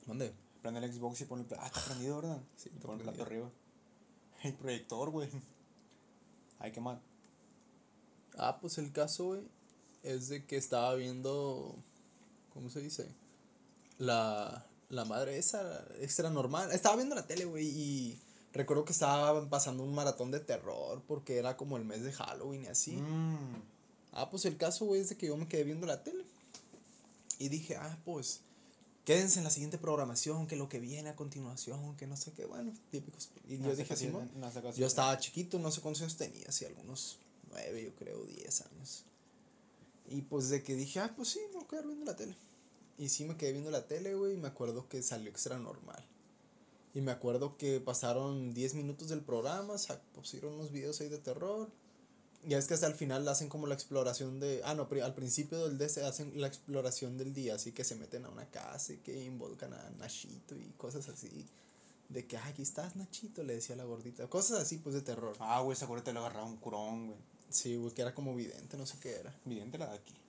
¿Dónde? 0.06 0.34
Prende 0.62 0.80
el 0.80 0.94
Xbox 0.94 1.20
y 1.20 1.26
pon 1.26 1.42
el 1.42 1.46
plato. 1.46 1.64
Ah, 1.66 1.68
está 1.68 1.82
prendido, 1.84 2.16
¿verdad? 2.16 2.42
Sí, 2.56 2.70
está 2.74 2.88
pon 2.88 2.96
el 2.96 3.04
plato 3.04 3.24
arriba. 3.24 3.52
El 4.44 4.54
proyector, 4.54 5.10
güey. 5.10 5.30
Ay, 6.60 6.72
qué 6.72 6.80
mal. 6.80 7.02
Ah, 8.38 8.58
pues 8.62 8.78
el 8.78 8.94
caso, 8.94 9.26
güey, 9.26 9.42
es 10.02 10.30
de 10.30 10.46
que 10.46 10.56
estaba 10.56 10.96
viendo, 10.96 11.76
¿cómo 12.54 12.70
se 12.70 12.80
dice? 12.80 13.14
La, 13.98 14.66
la 14.88 15.04
madre 15.04 15.38
esa, 15.38 15.86
extra 16.00 16.30
normal. 16.30 16.72
Estaba 16.72 16.96
viendo 16.96 17.16
la 17.16 17.28
tele, 17.28 17.44
güey, 17.44 17.68
y 17.68 18.22
recuerdo 18.54 18.86
que 18.86 18.94
estaba 18.94 19.50
pasando 19.50 19.84
un 19.84 19.94
maratón 19.94 20.32
de 20.32 20.40
terror 20.40 21.04
porque 21.06 21.38
era 21.38 21.58
como 21.58 21.76
el 21.78 21.84
mes 21.84 22.04
de 22.04 22.14
Halloween 22.14 22.64
y 22.64 22.68
así. 22.68 22.94
Mmm. 22.94 23.73
Ah, 24.14 24.30
pues 24.30 24.46
el 24.46 24.58
caso, 24.58 24.86
güey, 24.86 25.02
es 25.02 25.10
de 25.10 25.18
que 25.18 25.28
yo 25.28 25.38
me 25.38 25.48
quedé 25.48 25.64
viendo 25.64 25.86
la 25.88 26.04
tele. 26.04 26.24
Y 27.40 27.50
dije, 27.50 27.76
ah, 27.76 28.00
pues, 28.06 28.42
quédense 29.06 29.40
en 29.40 29.44
la 29.44 29.50
siguiente 29.50 29.78
programación, 29.78 30.48
que 30.48 30.56
lo 30.56 30.70
que 30.70 30.80
viene 30.80 31.10
a 31.10 31.16
continuación, 31.16 31.98
que 31.98 32.08
no 32.08 32.16
sé 32.16 32.32
qué, 32.32 32.46
bueno, 32.46 32.72
típicos. 32.92 33.30
Y 33.48 33.58
yo 33.58 33.76
dije, 33.76 33.94
así, 33.94 34.12
yo 34.78 34.88
estaba 34.88 35.18
chiquito, 35.18 35.60
no 35.60 35.72
sé 35.72 35.82
cuántos 35.82 36.04
años 36.04 36.16
tenía, 36.16 36.48
así 36.48 36.66
algunos 36.66 37.18
nueve, 37.50 37.84
yo 37.84 37.96
creo, 37.96 38.24
diez 38.26 38.62
años. 38.62 39.04
Y 40.08 40.22
pues 40.22 40.50
de 40.50 40.64
que 40.64 40.76
dije, 40.76 41.00
ah, 41.00 41.14
pues 41.16 41.30
sí, 41.30 41.40
me 41.48 41.56
voy 41.56 41.64
a 41.64 41.68
quedar 41.68 41.86
viendo 41.86 42.06
la 42.06 42.16
tele. 42.16 42.36
Y 42.98 43.10
sí 43.10 43.26
me 43.26 43.36
quedé 43.36 43.52
viendo 43.52 43.72
la 43.72 43.88
tele, 43.88 44.14
güey, 44.14 44.34
y 44.34 44.38
me 44.38 44.48
acuerdo 44.48 44.88
que 44.88 45.02
salió 45.02 45.30
extra 45.30 45.58
normal. 45.58 46.06
Y 46.94 47.02
me 47.02 47.12
acuerdo 47.12 47.58
que 47.58 47.80
pasaron 47.80 48.54
10 48.54 48.76
minutos 48.76 49.10
del 49.10 49.22
programa, 49.22 49.76
pusieron 50.14 50.54
unos 50.54 50.72
videos 50.72 51.02
ahí 51.02 51.10
de 51.10 51.18
terror. 51.18 51.72
Ya 52.46 52.58
es 52.58 52.68
que 52.68 52.74
hasta 52.74 52.88
el 52.88 52.96
final 52.96 53.28
hacen 53.28 53.48
como 53.48 53.68
la 53.68 53.74
exploración 53.74 54.40
de... 54.40 54.62
Ah, 54.66 54.74
no, 54.74 54.88
al 55.04 55.16
principio 55.16 55.68
del 55.68 55.78
DS 55.78 56.00
hacen 56.00 56.40
la 56.42 56.48
exploración 56.48 57.18
del 57.18 57.34
día, 57.34 57.56
así 57.56 57.72
que 57.72 57.86
se 57.86 57.96
meten 57.96 58.26
a 58.26 58.30
una 58.30 58.46
casa 58.50 58.94
y 58.94 58.98
que 58.98 59.24
involucran 59.24 59.74
a 59.74 59.90
Nachito 59.92 60.56
y 60.56 60.74
cosas 60.78 61.08
así. 61.08 61.48
De 62.10 62.28
que, 62.28 62.38
ah, 62.38 62.46
aquí 62.48 62.62
estás, 62.62 62.98
Nachito, 62.98 63.44
le 63.44 63.56
decía 63.56 63.78
la 63.78 63.86
gordita. 63.86 64.28
Cosas 64.28 64.60
así, 64.60 64.78
pues, 64.78 64.94
de 64.94 65.02
terror. 65.02 65.38
Ah, 65.40 65.62
güey, 65.62 65.74
ese 65.76 65.86
acuerdo 65.86 66.04
te 66.04 66.14
lo 66.14 66.20
agarraba 66.20 66.46
un 66.46 66.58
curón, 66.58 67.08
güey. 67.08 67.20
Sí, 67.50 67.76
güey, 67.78 67.94
que 67.94 68.02
era 68.02 68.14
como 68.14 68.36
vidente, 68.36 68.78
no 68.78 68.86
sé 68.86 68.98
qué 69.00 69.16
era. 69.16 69.34
Vidente 69.46 69.78
la 69.78 69.88
de 69.88 69.96
aquí. 69.96 70.14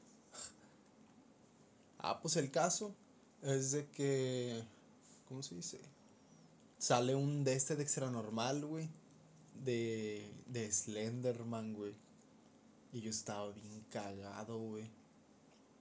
Ah, 1.98 2.20
pues 2.20 2.36
el 2.36 2.50
caso 2.50 2.94
es 3.42 3.72
de 3.72 3.86
que. 3.86 4.62
¿Cómo 5.26 5.42
se 5.42 5.54
dice? 5.54 5.80
Sale 6.78 7.14
un 7.14 7.44
de 7.44 7.54
este 7.54 7.76
de 7.76 7.82
extra 7.82 8.10
normal, 8.10 8.66
güey. 8.66 8.90
De. 9.64 10.30
De 10.46 10.70
Slenderman, 10.70 11.72
güey. 11.72 11.94
Y 12.94 13.02
yo 13.02 13.10
estaba 13.10 13.50
bien 13.50 13.84
cagado, 13.90 14.58
güey. 14.58 14.88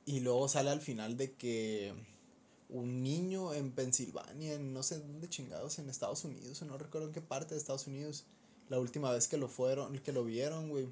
Y 0.05 0.19
luego 0.19 0.49
sale 0.49 0.69
al 0.69 0.81
final 0.81 1.15
de 1.15 1.31
que. 1.31 1.93
Un 2.69 3.03
niño 3.03 3.53
en 3.53 3.71
Pensilvania, 3.71 4.55
en 4.55 4.73
no 4.73 4.81
sé 4.83 4.97
dónde 4.99 5.29
chingados, 5.29 5.77
en 5.77 5.89
Estados 5.89 6.25
Unidos, 6.25 6.59
no 6.63 6.75
recuerdo 6.77 7.07
en 7.07 7.13
qué 7.13 7.21
parte 7.21 7.53
de 7.53 7.59
Estados 7.59 7.85
Unidos. 7.85 8.25
La 8.67 8.79
última 8.79 9.11
vez 9.11 9.27
que 9.27 9.37
lo 9.37 9.47
fueron, 9.47 9.97
que 9.99 10.11
lo 10.11 10.25
vieron, 10.25 10.69
güey 10.69 10.87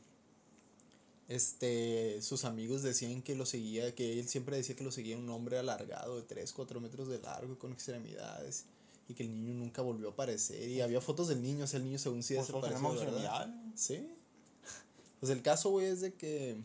este, 1.31 2.21
sus 2.21 2.43
amigos 2.43 2.83
decían 2.83 3.21
que 3.21 3.35
lo 3.35 3.45
seguía, 3.45 3.95
que 3.95 4.19
él 4.19 4.27
siempre 4.27 4.57
decía 4.57 4.75
que 4.75 4.83
lo 4.83 4.91
seguía 4.91 5.17
un 5.17 5.29
hombre 5.29 5.57
alargado 5.57 6.17
de 6.17 6.23
3, 6.23 6.51
4 6.51 6.81
metros 6.81 7.07
de 7.07 7.19
largo 7.19 7.53
y 7.53 7.55
con 7.55 7.71
extremidades. 7.71 8.65
Y 9.07 9.13
que 9.13 9.23
el 9.23 9.33
niño 9.33 9.53
nunca 9.53 9.81
volvió 9.81 10.09
a 10.09 10.11
aparecer. 10.11 10.67
Y 10.67 10.81
había 10.81 10.99
fotos 10.99 11.29
del 11.29 11.41
niño, 11.41 11.63
o 11.63 11.67
sea, 11.67 11.79
el 11.79 11.85
niño 11.85 11.99
según 11.99 12.21
sí 12.21 12.35
Pues 12.35 12.47
desapareció, 12.47 12.77
tenemos 12.77 12.99
¿verdad? 12.99 13.55
Sí. 13.75 14.09
Pues 15.21 15.31
el 15.31 15.43
caso, 15.43 15.69
güey, 15.69 15.85
es 15.85 16.01
de 16.01 16.13
que. 16.15 16.57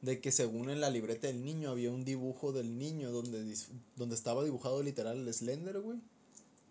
De 0.00 0.20
que 0.20 0.32
según 0.32 0.70
en 0.70 0.80
la 0.80 0.90
libreta 0.90 1.26
del 1.26 1.44
niño 1.44 1.70
había 1.70 1.90
un 1.90 2.04
dibujo 2.04 2.52
del 2.52 2.78
niño 2.78 3.10
donde, 3.10 3.54
donde 3.96 4.14
estaba 4.14 4.44
dibujado 4.44 4.82
literal 4.82 5.18
el 5.18 5.32
Slender, 5.32 5.78
güey. 5.80 6.00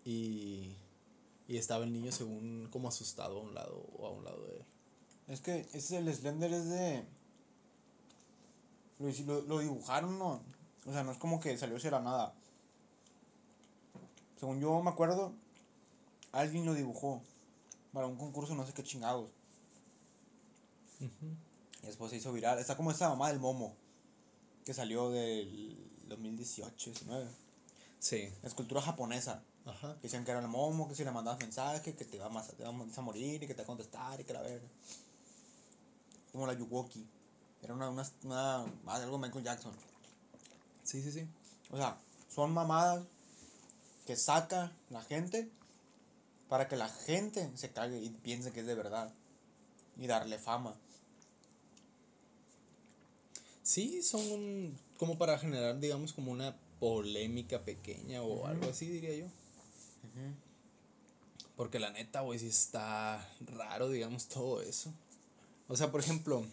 Y. 0.04 0.74
Y 1.48 1.58
estaba 1.58 1.84
el 1.84 1.92
niño 1.92 2.10
según 2.10 2.68
como 2.72 2.88
asustado 2.88 3.38
a 3.38 3.42
un 3.42 3.54
lado 3.54 3.86
o 3.96 4.06
a 4.06 4.10
un 4.10 4.24
lado 4.24 4.44
de 4.46 4.56
él. 4.56 4.64
Es 5.28 5.40
que 5.40 5.60
ese 5.60 5.78
es 5.78 5.92
el 5.92 6.12
Slender 6.12 6.52
es 6.52 6.68
de. 6.68 7.04
Lo, 8.98 9.42
lo 9.42 9.60
dibujaron, 9.60 10.18
¿no? 10.18 10.42
O 10.86 10.92
sea, 10.92 11.04
no 11.04 11.12
es 11.12 11.18
como 11.18 11.38
que 11.38 11.56
salió 11.56 11.78
de 11.78 11.90
la 11.90 12.00
nada. 12.00 12.34
Según 14.40 14.60
yo 14.60 14.82
me 14.82 14.90
acuerdo, 14.90 15.32
alguien 16.32 16.66
lo 16.66 16.74
dibujó 16.74 17.22
para 17.92 18.08
un 18.08 18.16
concurso, 18.16 18.56
no 18.56 18.66
sé 18.66 18.72
qué 18.72 18.82
chingados. 18.82 19.30
Y 21.00 21.86
después 21.86 22.10
se 22.10 22.16
hizo 22.16 22.32
viral. 22.32 22.58
Está 22.58 22.76
como 22.76 22.90
esa 22.90 23.08
mamá 23.08 23.28
del 23.28 23.38
Momo, 23.38 23.76
que 24.64 24.74
salió 24.74 25.10
del 25.10 25.76
2018, 26.08 26.90
19. 26.90 27.28
Sí. 27.98 28.32
Escultura 28.42 28.80
japonesa. 28.80 29.42
Ajá. 29.64 29.96
Que 29.96 30.02
decían 30.02 30.24
que 30.24 30.30
era 30.30 30.40
el 30.40 30.46
momo, 30.46 30.88
que 30.88 30.94
si 30.94 31.04
le 31.04 31.10
mandabas 31.10 31.40
mensaje, 31.40 31.94
que 31.94 32.04
te 32.04 32.18
vas 32.18 32.48
a, 32.48 32.52
te 32.52 32.62
vas 32.62 32.98
a 32.98 33.02
morir 33.02 33.42
y 33.42 33.46
que 33.48 33.54
te 33.54 33.62
va 33.62 33.64
a 33.64 33.66
contestar 33.66 34.20
y 34.20 34.24
que 34.24 34.32
la 34.32 34.42
verga. 34.42 34.68
Como 36.30 36.46
la 36.46 36.52
Yuwoki. 36.52 37.04
Era 37.62 37.74
una, 37.74 37.88
una, 37.90 38.08
una, 38.22 38.58
ah, 38.60 38.66
algo 38.94 39.18
Michael 39.18 39.44
Jackson. 39.44 39.72
Sí, 40.84 41.02
sí, 41.02 41.10
sí. 41.10 41.26
O 41.70 41.76
sea, 41.76 41.98
son 42.32 42.52
mamadas 42.52 43.04
que 44.06 44.14
saca 44.14 44.72
la 44.90 45.02
gente 45.02 45.50
para 46.48 46.68
que 46.68 46.76
la 46.76 46.88
gente 46.88 47.50
se 47.56 47.72
cague 47.72 47.98
y 47.98 48.10
piense 48.10 48.52
que 48.52 48.60
es 48.60 48.66
de 48.66 48.74
verdad. 48.76 49.12
Y 49.96 50.06
darle 50.06 50.38
fama. 50.38 50.76
Sí, 53.66 54.00
son 54.04 54.78
como 54.96 55.18
para 55.18 55.38
generar, 55.40 55.80
digamos, 55.80 56.12
como 56.12 56.30
una 56.30 56.56
polémica 56.78 57.64
pequeña 57.64 58.22
o 58.22 58.46
algo 58.46 58.70
así, 58.70 58.86
diría 58.86 59.12
yo. 59.16 59.26
Porque 61.56 61.80
la 61.80 61.90
neta, 61.90 62.20
güey, 62.20 62.38
sí 62.38 62.46
está 62.46 63.26
raro, 63.40 63.88
digamos, 63.88 64.28
todo 64.28 64.62
eso. 64.62 64.92
O 65.68 65.76
sea, 65.76 65.90
por 65.90 66.00
ejemplo, 66.00 66.44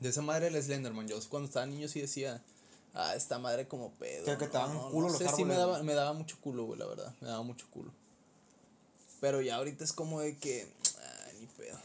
de 0.00 0.08
esa 0.08 0.22
madre 0.22 0.50
del 0.50 0.62
Slenderman, 0.62 1.06
yo 1.06 1.18
cuando 1.28 1.48
estaba 1.48 1.66
niño 1.66 1.86
sí 1.86 2.00
decía, 2.00 2.42
ah, 2.94 3.14
esta 3.14 3.38
madre 3.38 3.68
como 3.68 3.90
pedo. 3.92 4.24
Que- 4.24 4.38
que 4.38 4.46
te 4.46 4.52
daban 4.52 4.90
culo 4.90 5.08
los 5.08 5.18
sé, 5.18 5.24
sí 5.36 5.44
daba, 5.44 5.82
me 5.82 5.92
daba 5.92 6.12
mucho 6.14 6.38
culo, 6.40 6.64
güey, 6.64 6.78
la 6.78 6.86
verdad, 6.86 7.14
me 7.20 7.28
daba 7.28 7.42
mucho 7.42 7.66
culo. 7.70 7.92
Pero 9.20 9.42
ya 9.42 9.56
ahorita 9.56 9.84
es 9.84 9.92
como 9.92 10.20
de 10.20 10.36
que, 10.38 10.66
ah, 10.98 11.28
ni 11.40 11.46
pedo. 11.46 11.78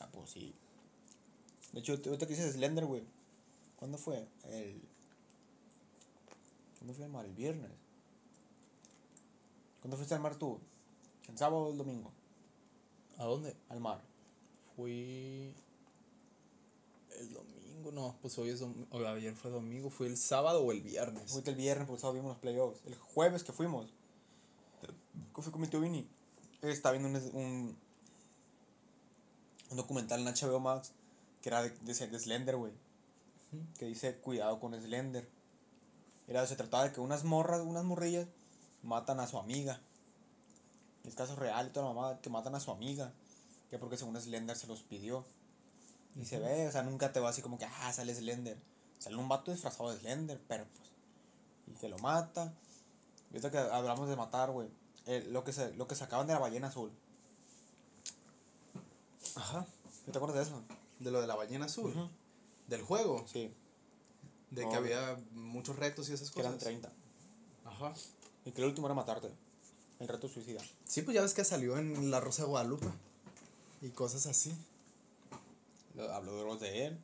Ah, 0.00 0.08
pues 0.12 0.30
sí. 0.30 0.52
De 1.72 1.78
hecho, 1.80 1.92
ahorita 1.92 2.26
que 2.26 2.34
dices 2.34 2.54
Slender, 2.54 2.86
güey. 2.86 3.04
¿Cuándo 3.80 3.98
fue? 3.98 4.28
El. 4.44 4.80
¿Cuándo 6.78 6.94
fue 6.94 7.06
el 7.06 7.10
mar? 7.10 7.24
El 7.24 7.32
viernes. 7.32 7.70
¿Cuándo 9.80 9.96
fuiste 9.96 10.14
al 10.14 10.20
mar 10.20 10.36
tú? 10.36 10.60
¿El 11.28 11.38
sábado 11.38 11.62
o 11.62 11.72
el 11.72 11.78
domingo? 11.78 12.12
¿A 13.16 13.24
dónde? 13.24 13.56
Al 13.70 13.80
mar. 13.80 14.02
Fui 14.76 15.54
el 17.18 17.32
domingo, 17.32 17.92
no, 17.92 18.16
pues 18.20 18.38
hoy 18.38 18.50
es 18.50 18.60
domingo, 18.60 18.86
ayer 19.06 19.34
fue 19.34 19.50
domingo, 19.50 19.90
fue 19.90 20.06
el 20.06 20.18
sábado 20.18 20.62
o 20.62 20.72
el 20.72 20.82
viernes. 20.82 21.30
Fuiste 21.30 21.50
el 21.50 21.56
viernes 21.56 21.86
porque 21.86 21.96
el 21.96 22.00
sábado 22.00 22.14
vimos 22.16 22.32
los 22.32 22.38
playoffs. 22.38 22.80
El 22.84 22.94
jueves 22.96 23.44
que 23.44 23.52
fuimos. 23.52 23.94
Que 25.34 25.42
fui 25.42 25.52
con 25.52 25.62
mi 25.62 25.68
tío 25.68 25.80
Vini. 25.80 26.06
Él 26.60 26.70
estaba 26.70 26.96
viendo 26.98 27.18
un, 27.18 27.34
un, 27.34 27.76
un 29.70 29.76
documental 29.76 30.20
en 30.20 30.34
HBO 30.34 30.60
Max 30.60 30.92
que 31.40 31.48
era 31.48 31.62
de, 31.62 31.70
de, 31.70 31.94
de 31.94 32.18
Slender, 32.18 32.56
güey. 32.56 32.72
Que 33.78 33.86
dice 33.86 34.16
cuidado 34.16 34.60
con 34.60 34.74
Slender. 34.74 35.28
Era, 36.28 36.46
se 36.46 36.56
trataba 36.56 36.84
de 36.84 36.92
que 36.92 37.00
unas 37.00 37.24
morras, 37.24 37.60
unas 37.62 37.84
morrillas, 37.84 38.28
matan 38.82 39.20
a 39.20 39.26
su 39.26 39.38
amiga. 39.38 39.80
Es 41.04 41.14
caso 41.14 41.34
real 41.34 41.66
y 41.66 41.70
toda 41.70 41.88
la 41.88 41.94
mamá 41.94 42.20
que 42.20 42.30
matan 42.30 42.54
a 42.54 42.60
su 42.60 42.70
amiga. 42.70 43.12
Que 43.70 43.78
porque 43.78 43.96
según 43.96 44.20
Slender 44.20 44.56
se 44.56 44.66
los 44.66 44.82
pidió. 44.82 45.24
Y 46.16 46.24
se 46.24 46.38
ve, 46.38 46.68
o 46.68 46.72
sea, 46.72 46.82
nunca 46.82 47.12
te 47.12 47.20
va 47.20 47.30
así 47.30 47.42
como 47.42 47.58
que, 47.58 47.64
ah, 47.64 47.92
sale 47.92 48.14
Slender. 48.14 48.58
Sale 48.98 49.16
un 49.16 49.28
vato 49.28 49.50
disfrazado 49.50 49.90
de 49.90 49.98
Slender, 49.98 50.40
pero 50.46 50.66
pues. 50.76 50.90
Y 51.66 51.72
que 51.80 51.88
lo 51.88 51.98
mata. 51.98 52.52
Y 53.30 53.36
ahorita 53.36 53.50
que 53.50 53.58
hablamos 53.58 54.08
de 54.08 54.16
matar, 54.16 54.50
güey. 54.50 54.68
eh, 55.06 55.26
lo, 55.30 55.44
que 55.44 55.52
se, 55.52 55.72
lo 55.74 55.88
que 55.88 55.94
sacaban 55.94 56.26
de 56.26 56.32
la 56.34 56.38
ballena 56.38 56.68
azul. 56.68 56.92
Ajá. 59.36 59.66
¿Te 60.10 60.16
acuerdas 60.16 60.36
de 60.36 60.42
eso? 60.42 60.62
De 60.98 61.10
lo 61.10 61.20
de 61.20 61.26
la 61.26 61.36
ballena 61.36 61.66
azul. 61.66 62.10
Del 62.70 62.82
juego. 62.82 63.24
Sí, 63.26 63.52
De 64.50 64.64
No, 64.64 64.70
que 64.70 64.76
había 64.76 65.20
muchos 65.32 65.76
retos 65.76 66.08
y 66.08 66.12
esas 66.14 66.30
que 66.30 66.36
cosas. 66.36 66.52
eran 66.52 66.58
30. 66.58 66.92
Ajá. 67.66 67.94
Y 68.44 68.52
que 68.52 68.62
el 68.62 68.68
último 68.68 68.86
era 68.86 68.94
matarte. 68.94 69.30
El 69.98 70.08
reto 70.08 70.28
suicida. 70.28 70.62
Sí, 70.84 71.02
pues 71.02 71.14
ya 71.14 71.22
ves 71.22 71.34
que 71.34 71.44
salió 71.44 71.76
en 71.76 72.10
La 72.10 72.20
Rosa 72.20 72.42
de 72.42 72.48
Guadalupe. 72.48 72.86
Y 73.82 73.90
cosas 73.90 74.26
así. 74.26 74.52
Habló 76.12 76.36
de 76.36 76.44
los 76.44 76.60
de 76.60 76.86
él. 76.86 76.98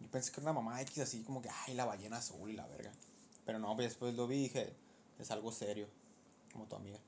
Yo 0.00 0.08
pensé 0.10 0.30
que 0.32 0.40
era 0.40 0.50
una 0.52 0.60
mamá 0.60 0.80
X 0.82 0.98
así 0.98 1.22
como 1.22 1.42
que, 1.42 1.48
ay, 1.66 1.74
la 1.74 1.84
ballena 1.84 2.18
azul 2.18 2.50
y 2.50 2.54
la 2.54 2.66
verga. 2.66 2.92
Pero 3.44 3.58
no, 3.58 3.74
pues 3.74 3.88
después 3.88 4.14
lo 4.14 4.26
vi 4.26 4.36
y 4.36 4.42
dije, 4.44 4.72
es 5.18 5.30
algo 5.30 5.50
serio. 5.50 5.88
Como 6.52 6.66
tu 6.66 6.76
amiga. 6.76 6.98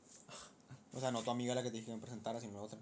O 0.93 1.01
sea, 1.01 1.11
no 1.13 1.23
tu 1.23 1.31
amiga 1.31 1.55
la 1.55 1.63
que 1.63 1.71
te 1.71 1.77
dije 1.77 1.87
que 1.87 1.95
me 1.97 2.03
presentara, 2.03 2.41
sino 2.41 2.55
la 2.55 2.63
otra. 2.63 2.79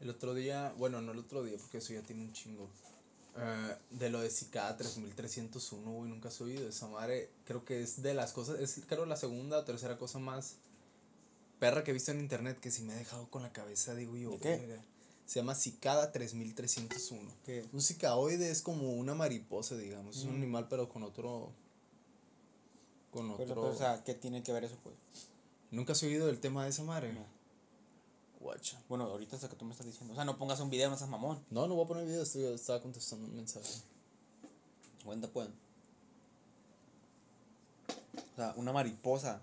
El 0.00 0.10
otro 0.10 0.34
día, 0.34 0.74
bueno, 0.76 1.00
no 1.00 1.12
el 1.12 1.18
otro 1.18 1.42
día, 1.44 1.56
porque 1.58 1.78
eso 1.78 1.92
ya 1.92 2.02
tiene 2.02 2.22
un 2.22 2.32
chingo. 2.32 2.68
Eh, 3.36 3.76
de 3.90 4.10
lo 4.10 4.20
de 4.20 4.30
Cicada 4.30 4.76
3301, 4.76 5.90
güey, 5.90 6.08
nunca 6.10 6.28
has 6.28 6.40
oído. 6.40 6.68
Esa 6.68 6.86
madre, 6.88 7.30
creo 7.44 7.64
que 7.64 7.82
es 7.82 8.02
de 8.02 8.14
las 8.14 8.32
cosas, 8.32 8.60
es 8.60 8.80
creo 8.88 9.06
la 9.06 9.16
segunda 9.16 9.58
o 9.58 9.64
tercera 9.64 9.96
cosa 9.98 10.18
más 10.18 10.56
perra 11.58 11.82
que 11.82 11.90
he 11.90 11.94
visto 11.94 12.10
en 12.12 12.20
internet 12.20 12.58
que 12.60 12.70
si 12.70 12.82
me 12.82 12.92
ha 12.92 12.96
dejado 12.96 13.28
con 13.30 13.42
la 13.42 13.52
cabeza, 13.52 13.94
digo 13.94 14.16
yo. 14.16 14.30
¿De 14.32 14.38
qué? 14.38 14.56
verga. 14.58 14.82
Se 15.26 15.40
llama 15.40 15.54
Cicada 15.54 16.12
3301. 16.12 17.30
¿Qué? 17.46 17.64
Un 17.72 17.80
cicaoide 17.80 18.50
es 18.50 18.60
como 18.60 18.92
una 18.92 19.14
mariposa, 19.14 19.74
digamos. 19.76 20.18
Es 20.18 20.24
un 20.24 20.32
Mm. 20.32 20.42
animal, 20.42 20.66
pero 20.68 20.88
con 20.90 21.02
otro. 21.02 21.50
Con 23.10 23.30
otro. 23.30 23.44
Pero, 23.46 23.54
pero, 23.62 23.72
o 23.74 23.76
sea, 23.76 24.04
¿qué 24.04 24.14
tiene 24.14 24.42
que 24.42 24.52
ver 24.52 24.64
eso, 24.64 24.76
pues? 24.82 24.94
¿Nunca 25.70 25.92
has 25.92 26.02
oído 26.02 26.26
del 26.26 26.40
tema 26.40 26.64
de 26.64 26.70
esa 26.70 26.82
madre? 26.84 27.12
No. 27.14 27.24
Guacha. 28.44 28.78
Bueno, 28.90 29.04
ahorita 29.04 29.36
es 29.36 29.42
lo 29.42 29.48
que 29.48 29.56
tú 29.56 29.64
me 29.64 29.72
estás 29.72 29.86
diciendo. 29.86 30.12
O 30.12 30.14
sea, 30.14 30.24
no 30.26 30.36
pongas 30.36 30.60
un 30.60 30.68
video, 30.68 30.90
no 30.90 30.98
seas 30.98 31.08
mamón. 31.08 31.42
No, 31.48 31.66
no 31.66 31.74
voy 31.74 31.86
a 31.86 31.88
poner 31.88 32.04
video, 32.04 32.22
estoy, 32.22 32.44
estaba 32.44 32.80
contestando 32.82 33.26
un 33.26 33.34
mensaje. 33.34 33.80
Cuenta, 35.02 35.28
pues. 35.28 35.48
O 37.88 38.36
sea, 38.36 38.52
una 38.56 38.72
mariposa. 38.72 39.40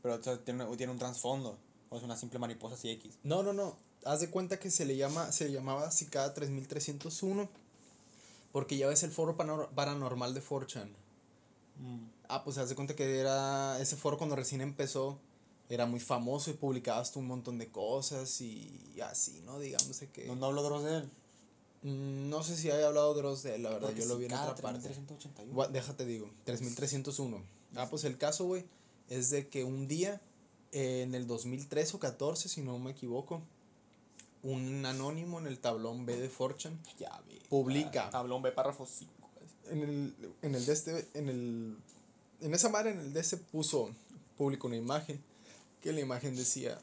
Pero 0.00 0.14
o 0.14 0.22
sea, 0.22 0.38
tiene, 0.38 0.64
tiene 0.76 0.92
un 0.92 0.98
trasfondo. 0.98 1.58
O 1.90 1.96
es 1.96 2.04
una 2.04 2.16
simple 2.16 2.38
mariposa 2.38 2.76
así 2.76 2.88
X. 2.90 3.18
No, 3.24 3.42
no, 3.42 3.52
no. 3.52 3.76
Haz 4.04 4.20
de 4.20 4.30
cuenta 4.30 4.60
que 4.60 4.70
se 4.70 4.84
le 4.84 4.96
llama, 4.96 5.32
se 5.32 5.50
llamaba 5.50 5.90
Cicada 5.90 6.32
3301. 6.32 7.48
Porque 8.52 8.76
ya 8.76 8.86
ves 8.86 9.02
el 9.02 9.10
foro 9.10 9.36
paranormal 9.36 10.34
de 10.34 10.42
4chan. 10.42 10.88
Ah, 12.28 12.44
pues 12.44 12.58
haz 12.58 12.68
de 12.68 12.76
cuenta 12.76 12.94
que 12.94 13.18
era 13.18 13.80
ese 13.80 13.96
foro 13.96 14.18
cuando 14.18 14.36
recién 14.36 14.60
empezó. 14.60 15.18
Era 15.68 15.86
muy 15.86 16.00
famoso 16.00 16.50
y 16.50 16.54
publicabas 16.54 17.10
tú 17.12 17.18
un 17.20 17.26
montón 17.26 17.58
de 17.58 17.68
cosas 17.68 18.40
y 18.40 18.94
así, 19.02 19.42
¿no? 19.44 19.58
Digamos 19.58 19.98
que... 20.12 20.26
No, 20.26 20.36
no 20.36 20.46
hablo 20.46 20.62
de 20.62 20.70
los 20.70 20.84
de 20.84 20.96
él. 20.98 21.10
Mm, 21.82 22.28
no 22.30 22.42
sé 22.44 22.56
si 22.56 22.70
haya 22.70 22.86
hablado 22.86 23.14
de 23.14 23.22
los 23.22 23.42
de 23.42 23.56
él, 23.56 23.62
la 23.64 23.70
verdad. 23.70 23.88
Porque 23.88 24.02
Yo 24.02 24.06
lo 24.08 24.18
vi 24.18 24.26
en 24.26 24.32
otra 24.34 24.54
parte. 24.54 24.80
3381. 24.80 25.52
Gua- 25.52 25.68
Déjate 25.70 26.06
digo, 26.06 26.30
3301. 26.44 27.42
Ah, 27.74 27.88
pues 27.90 28.04
el 28.04 28.16
caso, 28.16 28.44
güey, 28.46 28.64
es 29.08 29.30
de 29.30 29.48
que 29.48 29.64
un 29.64 29.88
día, 29.88 30.20
eh, 30.72 31.02
en 31.02 31.14
el 31.14 31.26
2003 31.26 31.94
o 31.94 31.98
14, 31.98 32.48
si 32.48 32.62
no 32.62 32.78
me 32.78 32.92
equivoco, 32.92 33.42
un 34.42 34.86
anónimo 34.86 35.40
en 35.40 35.46
el 35.48 35.58
tablón 35.58 36.06
B 36.06 36.16
de 36.16 36.28
Fortune 36.28 36.76
Ya 36.98 37.20
vi. 37.28 37.40
Publica. 37.48 38.10
Tablón 38.10 38.42
B, 38.42 38.52
párrafo 38.52 38.86
5. 38.86 39.12
en 39.70 39.82
el, 39.82 40.14
en 40.42 40.54
el 40.54 40.64
de 40.64 40.72
este, 40.72 41.08
en 41.14 41.28
el, 41.28 41.76
en 42.40 42.54
esa 42.54 42.68
madre, 42.68 42.90
en 42.92 43.00
el 43.00 43.12
de 43.12 43.20
este 43.20 43.36
puso, 43.36 43.90
publicó 44.36 44.68
una 44.68 44.76
imagen, 44.76 45.20
que 45.80 45.92
la 45.92 46.00
imagen 46.00 46.36
decía, 46.36 46.78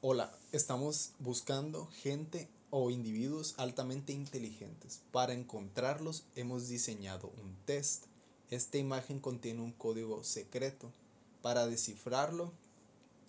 hola, 0.00 0.32
estamos 0.52 1.12
buscando 1.18 1.86
gente 1.86 2.48
o 2.70 2.90
individuos 2.90 3.54
altamente 3.56 4.12
inteligentes. 4.12 5.00
Para 5.12 5.32
encontrarlos 5.32 6.24
hemos 6.34 6.68
diseñado 6.68 7.32
un 7.42 7.54
test. 7.66 8.04
Esta 8.50 8.78
imagen 8.78 9.20
contiene 9.20 9.62
un 9.62 9.72
código 9.72 10.24
secreto. 10.24 10.90
Para 11.42 11.66
descifrarlo, 11.66 12.52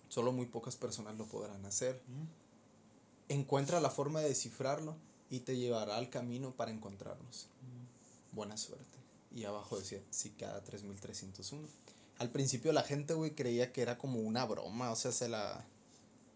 solo 0.08 0.32
muy 0.32 0.46
pocas 0.46 0.76
personas 0.76 1.16
lo 1.16 1.26
podrán 1.26 1.64
hacer. 1.64 2.00
Encuentra 3.28 3.80
la 3.80 3.90
forma 3.90 4.20
de 4.20 4.28
descifrarlo 4.28 4.96
y 5.30 5.40
te 5.40 5.56
llevará 5.56 5.96
al 5.96 6.10
camino 6.10 6.52
para 6.52 6.70
encontrarnos. 6.70 7.48
Buena 8.32 8.56
suerte. 8.56 8.98
Y 9.34 9.44
abajo 9.44 9.78
decía, 9.78 10.00
Cicada 10.10 10.62
3301. 10.62 11.68
Al 12.18 12.30
principio 12.30 12.72
la 12.72 12.82
gente, 12.82 13.14
güey, 13.14 13.32
creía 13.32 13.72
que 13.72 13.82
era 13.82 13.98
como 13.98 14.20
una 14.20 14.44
broma, 14.44 14.90
o 14.90 14.96
sea, 14.96 15.12
se 15.12 15.28
la, 15.28 15.64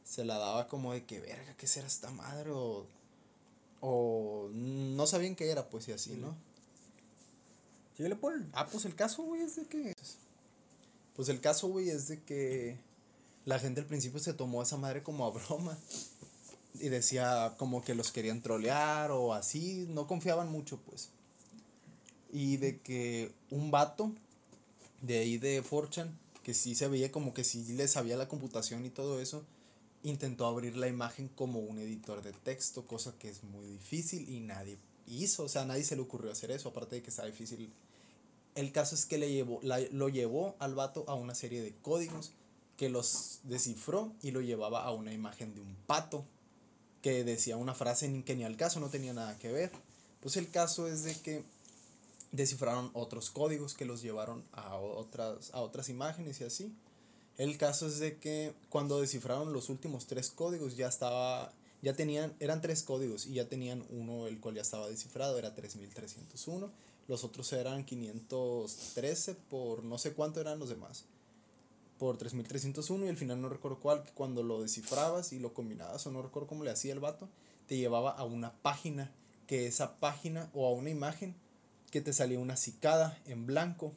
se 0.05 0.25
la 0.25 0.39
daba 0.39 0.69
como 0.69 0.93
de 0.93 1.05
que, 1.05 1.21
verga, 1.21 1.55
¿qué 1.57 1.67
será 1.67 1.87
esta 1.87 2.11
madre? 2.11 2.51
O, 2.51 2.87
o 3.81 4.49
no 4.53 5.07
sabían 5.07 5.37
qué 5.37 5.51
era, 5.51 5.71
pues, 5.71 5.89
y 5.89 5.93
así, 5.93 6.17
¿no? 6.17 6.37
Síguele, 7.97 8.17
pues. 8.17 8.43
Ah, 8.53 8.67
pues 8.67 8.85
el 8.85 8.95
caso, 8.95 9.23
güey, 9.23 9.43
es 9.43 9.57
de 9.57 9.65
que... 9.67 9.95
Pues 11.15 11.29
el 11.29 11.41
caso, 11.41 11.69
güey, 11.69 11.91
es 11.91 12.09
de 12.09 12.23
que 12.23 12.79
la 13.45 13.59
gente 13.59 13.81
al 13.81 13.87
principio 13.87 14.21
se 14.21 14.33
tomó 14.33 14.63
esa 14.63 14.77
madre 14.77 15.03
como 15.03 15.27
a 15.27 15.31
broma. 15.31 15.77
Y 16.75 16.89
decía 16.89 17.55
como 17.59 17.83
que 17.83 17.95
los 17.95 18.13
querían 18.13 18.43
trolear 18.43 19.11
o 19.11 19.35
así, 19.35 19.87
no 19.89 20.07
confiaban 20.07 20.51
mucho, 20.51 20.79
pues. 20.79 21.11
Y 22.33 22.59
de 22.59 22.79
que 22.81 23.33
un 23.51 23.71
vato 23.71 24.13
de 25.03 25.19
ahí 25.19 25.39
de 25.39 25.63
Forchan, 25.63 26.17
que 26.43 26.55
sí 26.55 26.75
se 26.75 26.89
veía 26.89 27.11
como 27.13 27.35
que 27.35 27.45
sí 27.45 27.65
le 27.75 27.89
sabía 27.89 28.17
la 28.17 28.29
computación 28.29 28.85
y 28.85 28.91
todo 28.91 29.21
eso, 29.21 29.45
intentó 30.03 30.47
abrir 30.47 30.77
la 30.77 30.89
imagen 30.89 31.29
como 31.29 31.61
un 31.61 31.79
editor 31.79 32.23
de 32.23 32.33
texto, 32.33 32.87
cosa 32.87 33.15
que 33.19 33.29
es 33.29 33.45
muy 33.45 33.67
difícil 33.67 34.29
y 34.29 34.41
nadie 34.41 34.79
hizo, 35.07 35.45
o 35.45 35.49
sea, 35.49 35.65
nadie 35.65 35.85
se 35.85 35.97
le 35.97 36.03
ocurrió 36.03 36.31
hacer 36.33 36.51
eso, 36.51 36.69
aparte 36.71 36.97
de 36.97 37.03
que 37.03 37.11
está 37.11 37.27
difícil. 37.27 37.71
El 38.55 38.73
caso 38.73 38.95
es 38.95 39.07
que 39.07 39.19
le 39.19 39.31
llevó, 39.33 39.61
la- 39.63 39.81
lo 39.93 40.09
llevó 40.09 40.57
al 40.59 40.75
vato 40.75 41.05
a 41.09 41.15
una 41.15 41.35
serie 41.35 41.63
de 41.63 41.75
códigos 41.83 42.33
que 42.77 42.89
los 42.89 43.41
descifró 43.45 44.13
y 44.23 44.31
lo 44.31 44.41
llevaba 44.41 44.85
a 44.85 44.93
una 44.93 45.13
imagen 45.13 45.55
de 45.55 45.61
un 45.61 45.75
pato 45.87 46.25
que 47.03 47.25
decía 47.25 47.57
una 47.57 47.75
frase 47.75 48.23
que 48.25 48.35
ni 48.35 48.45
al 48.45 48.57
caso 48.57 48.81
no 48.81 48.89
tenía 48.89 49.13
nada 49.13 49.39
que 49.39 49.53
ver. 49.53 49.71
Pues 50.21 50.37
el 50.37 50.51
caso 50.51 50.87
es 50.87 51.03
de 51.03 51.15
que 51.15 51.45
descifraron 52.33 52.91
otros 52.95 53.31
códigos 53.31 53.75
que 53.75 53.85
los 53.85 54.03
llevaron 54.03 54.45
a 54.53 54.77
otras, 54.77 55.51
a 55.53 55.61
otras 55.61 55.89
imágenes 55.89 56.41
y 56.41 56.45
así. 56.45 56.75
El 57.37 57.57
caso 57.57 57.87
es 57.87 57.99
de 57.99 58.19
que 58.19 58.55
cuando 58.69 59.01
descifraron 59.01 59.53
los 59.53 59.69
últimos 59.69 60.07
tres 60.07 60.31
códigos 60.31 60.77
ya 60.77 60.89
estaba, 60.89 61.53
ya 61.83 61.95
tenían, 61.95 62.35
eran 62.39 62.61
tres 62.61 62.83
códigos 62.83 63.27
y 63.27 63.35
ya 63.35 63.49
tenían 63.49 63.85
uno 63.91 64.27
el 64.27 64.41
cual 64.41 64.57
ya 64.57 64.63
estaba 64.63 64.89
descifrado, 64.89 65.39
era 65.39 65.55
3301. 65.55 66.71
Los 67.09 67.25
otros 67.25 67.53
eran 67.53 67.85
513 67.85 69.35
por 69.49 69.83
no 69.83 69.99
sé 69.99 70.13
cuánto 70.13 70.41
eran 70.41 70.59
los 70.59 70.69
demás. 70.69 71.07
Por 71.99 72.17
3301 72.17 73.07
y 73.07 73.09
al 73.09 73.17
final 73.17 73.41
no 73.41 73.49
recuerdo 73.49 73.81
cuál, 73.81 74.05
que 74.05 74.13
cuando 74.13 74.43
lo 74.43 74.63
descifrabas 74.63 75.33
y 75.33 75.39
lo 75.39 75.53
combinabas 75.53 76.07
o 76.07 76.13
no 76.13 76.23
recuerdo 76.23 76.49
cómo 76.49 76.65
le 76.65 76.71
hacía 76.71 76.93
el 76.93 77.01
vato, 77.01 77.29
te 77.67 77.77
llevaba 77.77 78.11
a 78.11 78.25
una 78.25 78.53
página, 78.63 79.11
que 79.47 79.67
esa 79.67 79.99
página 79.99 80.51
o 80.55 80.67
a 80.67 80.73
una 80.73 80.91
imagen 80.91 81.35
que 81.91 82.01
te 82.01 82.13
salía 82.13 82.39
una 82.39 82.57
cicada 82.57 83.19
en 83.27 83.47
blanco, 83.47 83.93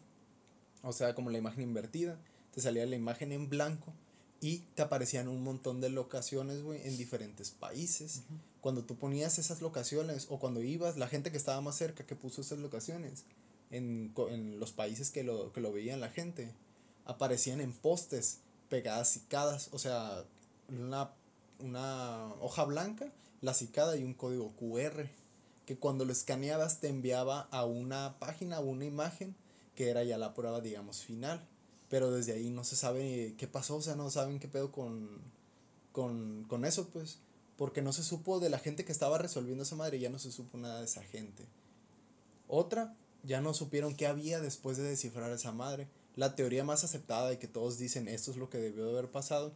o 0.82 0.94
sea, 0.94 1.16
como 1.16 1.30
la 1.30 1.38
imagen 1.38 1.64
invertida, 1.64 2.18
te 2.54 2.62
salía 2.62 2.86
la 2.86 2.96
imagen 2.96 3.32
en 3.32 3.50
blanco 3.50 3.94
y 4.42 4.60
te 4.76 4.82
aparecían 4.82 5.28
un 5.28 5.44
montón 5.44 5.80
de 5.80 5.90
locaciones, 5.90 6.62
güey, 6.64 6.86
en 6.86 6.98
diferentes 6.98 7.52
países. 7.52 8.24
Cuando 8.62 8.84
tú 8.84 8.96
ponías 8.96 9.40
esas 9.40 9.62
locaciones 9.62 10.28
o 10.30 10.40
cuando 10.40 10.62
ibas, 10.62 10.98
la 10.98 11.08
gente 11.08 11.32
que 11.32 11.38
estaba 11.38 11.62
más 11.62 11.78
cerca 11.78 12.06
que 12.06 12.16
puso 12.16 12.42
esas 12.42 12.60
locaciones 12.60 13.24
en, 13.72 14.14
en 14.30 14.60
los 14.60 14.72
países 14.72 15.12
que 15.12 15.24
lo, 15.24 15.52
que 15.54 15.62
lo 15.62 15.72
veían 15.72 16.02
la 16.02 16.10
gente, 16.10 16.52
aparecían 17.06 17.62
en 17.62 17.72
postes 17.72 18.40
pegadas 18.70 19.10
cicadas, 19.10 19.70
o 19.72 19.80
sea, 19.80 20.24
una, 20.68 21.12
una 21.60 22.34
hoja 22.42 22.66
blanca, 22.66 23.12
la 23.42 23.54
cicada 23.54 23.96
y 23.98 24.04
un 24.04 24.14
código 24.14 24.54
QR 24.58 25.10
que 25.66 25.78
cuando 25.78 26.06
lo 26.06 26.12
escaneabas 26.12 26.80
te 26.80 26.90
enviaba 26.90 27.48
a 27.52 27.66
una 27.66 28.18
página 28.20 28.60
una 28.60 28.86
imagen 28.86 29.36
que 29.76 29.90
era 29.90 30.04
ya 30.04 30.18
la 30.18 30.34
prueba, 30.34 30.62
digamos, 30.62 31.04
final. 31.04 31.46
Pero 31.90 32.12
desde 32.12 32.34
ahí 32.34 32.50
no 32.50 32.64
se 32.64 32.76
sabe 32.76 33.36
qué 33.38 33.48
pasó, 33.48 33.78
o 33.78 33.82
sea, 33.82 33.96
no 33.96 34.10
saben 34.10 34.40
qué 34.40 34.48
pedo 34.48 34.72
con, 34.72 35.10
con, 35.92 36.46
con 36.48 36.66
eso, 36.66 36.90
pues. 36.90 37.20
Porque 37.58 37.82
no 37.82 37.94
se 37.94 38.04
supo 38.04 38.40
de 38.40 38.50
la 38.50 38.60
gente 38.60 38.84
que 38.84 38.92
estaba 38.92 39.18
resolviendo 39.18 39.64
esa 39.64 39.76
madre, 39.76 40.00
ya 40.00 40.10
no 40.10 40.20
se 40.20 40.32
supo 40.32 40.58
nada 40.58 40.80
de 40.80 40.86
esa 40.86 41.04
gente. 41.04 41.46
Otra, 42.48 42.96
ya 43.24 43.42
no 43.42 43.54
supieron 43.54 43.96
qué 43.96 44.08
había 44.08 44.40
después 44.42 44.78
de 44.78 44.84
descifrar 44.84 45.32
esa 45.32 45.52
madre. 45.52 45.88
La 46.16 46.36
teoría 46.36 46.64
más 46.64 46.84
aceptada 46.84 47.34
y 47.34 47.38
que 47.38 47.48
todos 47.48 47.78
dicen 47.78 48.08
esto 48.08 48.32
es 48.32 48.38
lo 48.38 48.50
que 48.50 48.58
debió 48.58 48.86
de 48.86 48.92
haber 48.92 49.12
pasado 49.12 49.54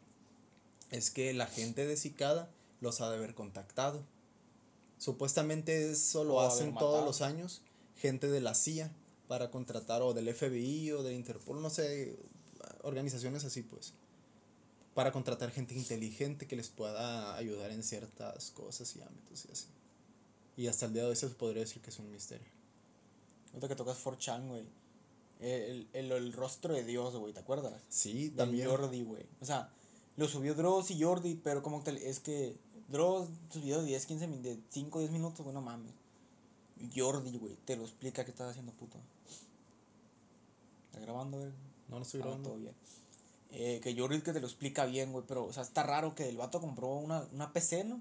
es 0.92 1.12
que 1.12 1.34
la 1.34 1.48
gente 1.48 1.86
de 1.86 1.98
Cicada 1.98 2.50
los 2.82 3.02
ha 3.02 3.10
de 3.10 3.18
haber 3.18 3.36
contactado. 3.36 4.04
Supuestamente 4.98 5.92
eso 5.92 6.24
lo 6.24 6.36
O 6.36 6.40
hacen 6.42 6.74
todos 6.74 7.06
los 7.06 7.22
años 7.22 7.62
gente 7.98 8.28
de 8.28 8.42
la 8.42 8.56
CIA 8.56 8.92
para 9.28 9.52
contratar 9.52 10.02
o 10.02 10.14
del 10.14 10.34
FBI 10.34 10.92
o 10.92 11.04
del 11.04 11.14
Interpol, 11.14 11.62
no 11.62 11.70
sé, 11.70 12.18
organizaciones 12.84 13.44
así 13.44 13.64
pues, 13.64 13.94
para 14.94 15.12
contratar 15.12 15.52
gente 15.52 15.76
inteligente 15.76 16.48
que 16.48 16.56
les 16.56 16.70
pueda 16.70 17.36
ayudar 17.36 17.72
en 17.72 17.84
ciertas 17.84 18.52
cosas 18.52 18.96
y 18.96 19.02
ámbitos 19.02 19.46
y 19.46 19.52
así. 19.52 19.68
Y 20.56 20.68
hasta 20.68 20.86
el 20.88 20.94
día 20.94 21.04
de 21.04 21.10
hoy 21.10 21.16
se 21.16 21.28
podría 21.30 21.62
decir 21.62 21.82
que 21.82 21.92
es 21.92 22.00
un 22.00 22.12
misterio. 22.12 22.48
Ahorita 23.54 23.68
que 23.68 23.76
tocas 23.76 24.04
4chan, 24.04 24.48
güey. 24.48 24.64
El, 25.40 25.88
el, 25.94 26.12
el 26.12 26.34
rostro 26.34 26.74
de 26.74 26.84
Dios, 26.84 27.16
güey, 27.16 27.32
¿te 27.32 27.40
acuerdas? 27.40 27.80
Sí, 27.90 28.30
Del 28.30 28.38
también. 28.38 28.68
Jordi, 28.68 29.04
güey. 29.04 29.24
O 29.40 29.46
sea, 29.46 29.72
Lo 30.16 30.28
subió 30.28 30.56
Dross 30.56 30.90
y 30.90 31.04
Jordi, 31.04 31.36
pero 31.36 31.62
como 31.62 31.84
que 31.84 31.92
es 32.10 32.20
que 32.20 32.58
Dross 32.90 33.28
subió 33.52 33.82
10, 33.84 34.06
15, 34.06 34.28
min- 34.28 34.42
de 34.44 34.60
5, 34.70 35.00
10 35.00 35.12
minutos, 35.12 35.42
güey, 35.42 35.54
no 35.54 35.62
mames. 35.62 35.92
Jordi, 36.96 37.38
güey, 37.38 37.56
te 37.66 37.76
lo 37.76 37.84
explica 37.84 38.24
qué 38.24 38.32
estás 38.32 38.52
haciendo, 38.52 38.72
puto. 38.74 38.98
¿Estás 40.88 41.02
grabando, 41.02 41.38
güey? 41.40 41.52
No, 41.90 41.98
no 41.98 42.02
estoy 42.04 42.22
Ah, 42.22 42.24
grabando. 42.26 42.50
todo 42.50 42.60
bien. 42.60 42.74
Eh, 43.52 43.80
que 43.82 43.98
Jordi 43.98 44.22
que 44.22 44.34
te 44.34 44.40
lo 44.42 44.48
explica 44.48 44.86
bien, 44.86 45.12
güey, 45.12 45.26
pero, 45.28 45.46
o 45.46 45.54
sea, 45.54 45.64
está 45.64 45.84
raro 45.84 46.14
que 46.16 46.30
el 46.30 46.38
vato 46.38 46.60
compró 46.62 46.90
una, 46.96 47.26
una 47.34 47.52
PC, 47.54 47.84
¿no? 47.84 48.00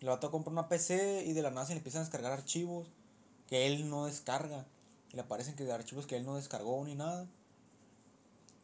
El 0.00 0.08
vato 0.08 0.30
compró 0.30 0.50
una 0.52 0.68
PC 0.68 1.24
y 1.26 1.32
de 1.32 1.42
la 1.42 1.50
nada 1.50 1.66
se 1.66 1.72
le 1.72 1.78
empiezan 1.78 2.00
a 2.00 2.04
descargar 2.04 2.32
archivos 2.32 2.86
que 3.46 3.66
él 3.66 3.88
no 3.88 4.06
descarga. 4.06 4.66
Y 5.12 5.16
le 5.16 5.22
aparecen 5.22 5.54
que 5.54 5.64
de 5.64 5.72
archivos 5.72 6.06
que 6.06 6.16
él 6.16 6.24
no 6.26 6.36
descargó 6.36 6.84
ni 6.84 6.94
nada. 6.94 7.26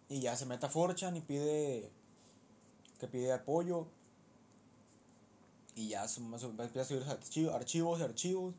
Y 0.08 0.20
ya 0.20 0.36
se 0.36 0.44
mete 0.46 0.66
a 0.66 0.68
Forchan 0.68 1.16
y 1.16 1.20
pide. 1.20 1.90
Que 3.00 3.08
pide 3.08 3.32
apoyo. 3.32 3.86
Y 5.74 5.88
ya 5.88 6.04
empieza 6.04 6.80
a 6.82 6.84
subir 6.84 7.02
archivos, 7.08 7.54
archivos 7.54 8.00
y 8.00 8.02
archivos. 8.02 8.54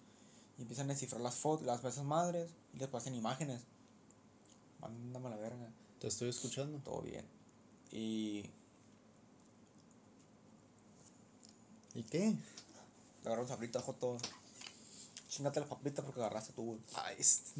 Y 0.58 0.64
empiezan 0.64 0.88
a 0.90 0.94
descifrar 0.94 1.22
las 1.22 1.36
fotos, 1.36 1.66
las 1.66 1.82
veces 1.84 2.04
madres. 2.04 2.50
Y 2.74 2.78
les 2.80 2.88
pasan 2.90 3.16
imágenes. 3.16 3.62
Mándame 4.80 5.30
la 5.30 5.38
verga. 5.38 5.70
Te 6.00 6.08
estoy 6.08 6.30
escuchando. 6.30 6.80
Todo 6.80 7.02
bien. 7.04 7.26
Y 7.92 8.46
¿Y 11.94 12.04
qué? 12.04 12.36
agarraron 13.24 13.48
sabritas, 13.48 13.84
Joto. 13.84 14.18
Chingate 15.30 15.60
las 15.60 15.70
papitas 15.70 16.04
porque 16.04 16.20
agarraste 16.22 16.54
tú. 16.54 16.80
Ay, 16.96 17.18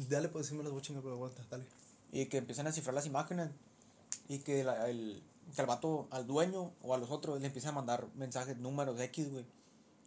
dale, 0.08 0.28
pues 0.28 0.46
sí 0.46 0.54
me 0.54 0.62
las 0.62 0.72
voy 0.72 0.80
a 0.80 0.82
chingar, 0.82 1.02
pero 1.02 1.14
aguanta, 1.14 1.44
dale. 1.50 1.64
Y 2.12 2.26
que 2.26 2.38
empiezan 2.38 2.66
a 2.66 2.70
descifrar 2.70 2.94
las 2.94 3.06
imágenes. 3.06 3.50
Y 4.28 4.40
que 4.40 4.64
la- 4.64 4.88
el, 4.90 5.22
que 5.54 5.60
al 5.60 5.66
vato, 5.66 6.08
al 6.10 6.26
dueño 6.26 6.72
o 6.82 6.94
a 6.94 6.98
los 6.98 7.10
otros, 7.10 7.40
le 7.40 7.46
empiezan 7.46 7.70
a 7.70 7.74
mandar 7.76 8.06
mensajes, 8.14 8.56
números 8.58 8.98
X, 9.00 9.30
güey. 9.30 9.44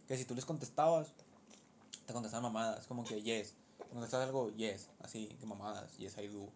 Que 0.08 0.16
si 0.16 0.24
tú 0.24 0.34
les 0.34 0.44
contestabas, 0.44 1.12
te 2.06 2.12
contestaban 2.12 2.44
mamadas. 2.52 2.86
Como 2.86 3.04
que 3.04 3.22
yes. 3.22 3.54
Contestas 3.92 4.26
algo, 4.26 4.50
yes. 4.56 4.88
Así, 5.00 5.28
que 5.40 5.46
mamadas. 5.46 5.96
Yes, 5.98 6.16
I 6.18 6.28
do. 6.28 6.48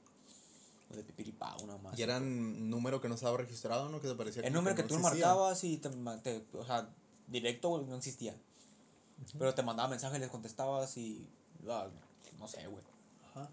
O 0.91 0.97
de 0.97 1.05
pipiripá, 1.05 1.57
una 1.63 1.77
más. 1.79 1.99
Y 1.99 2.03
eran 2.03 2.69
número 2.69 3.01
que 3.01 3.09
no 3.09 3.15
estaba 3.15 3.37
registrado, 3.37 3.89
¿no? 3.89 4.01
Que 4.01 4.09
te 4.09 4.15
parecía 4.15 4.43
El 4.43 4.53
número 4.53 4.75
que 4.75 4.83
no 4.83 4.89
tú 4.89 4.95
existía. 4.97 5.27
marcabas 5.27 5.63
y 5.65 5.77
te, 5.77 5.89
o 6.53 6.65
sea, 6.65 6.89
directo 7.29 7.69
güey, 7.69 7.85
no 7.87 7.97
existía. 7.97 8.37
Pero 9.39 9.55
te 9.55 9.63
mandaba 9.63 9.89
mensajes, 9.89 10.19
les 10.19 10.31
contestabas 10.31 10.97
y, 10.97 11.29
ah, 11.69 11.87
no 12.39 12.49
sé, 12.49 12.67
güey. 12.67 12.83
Ajá. 13.31 13.49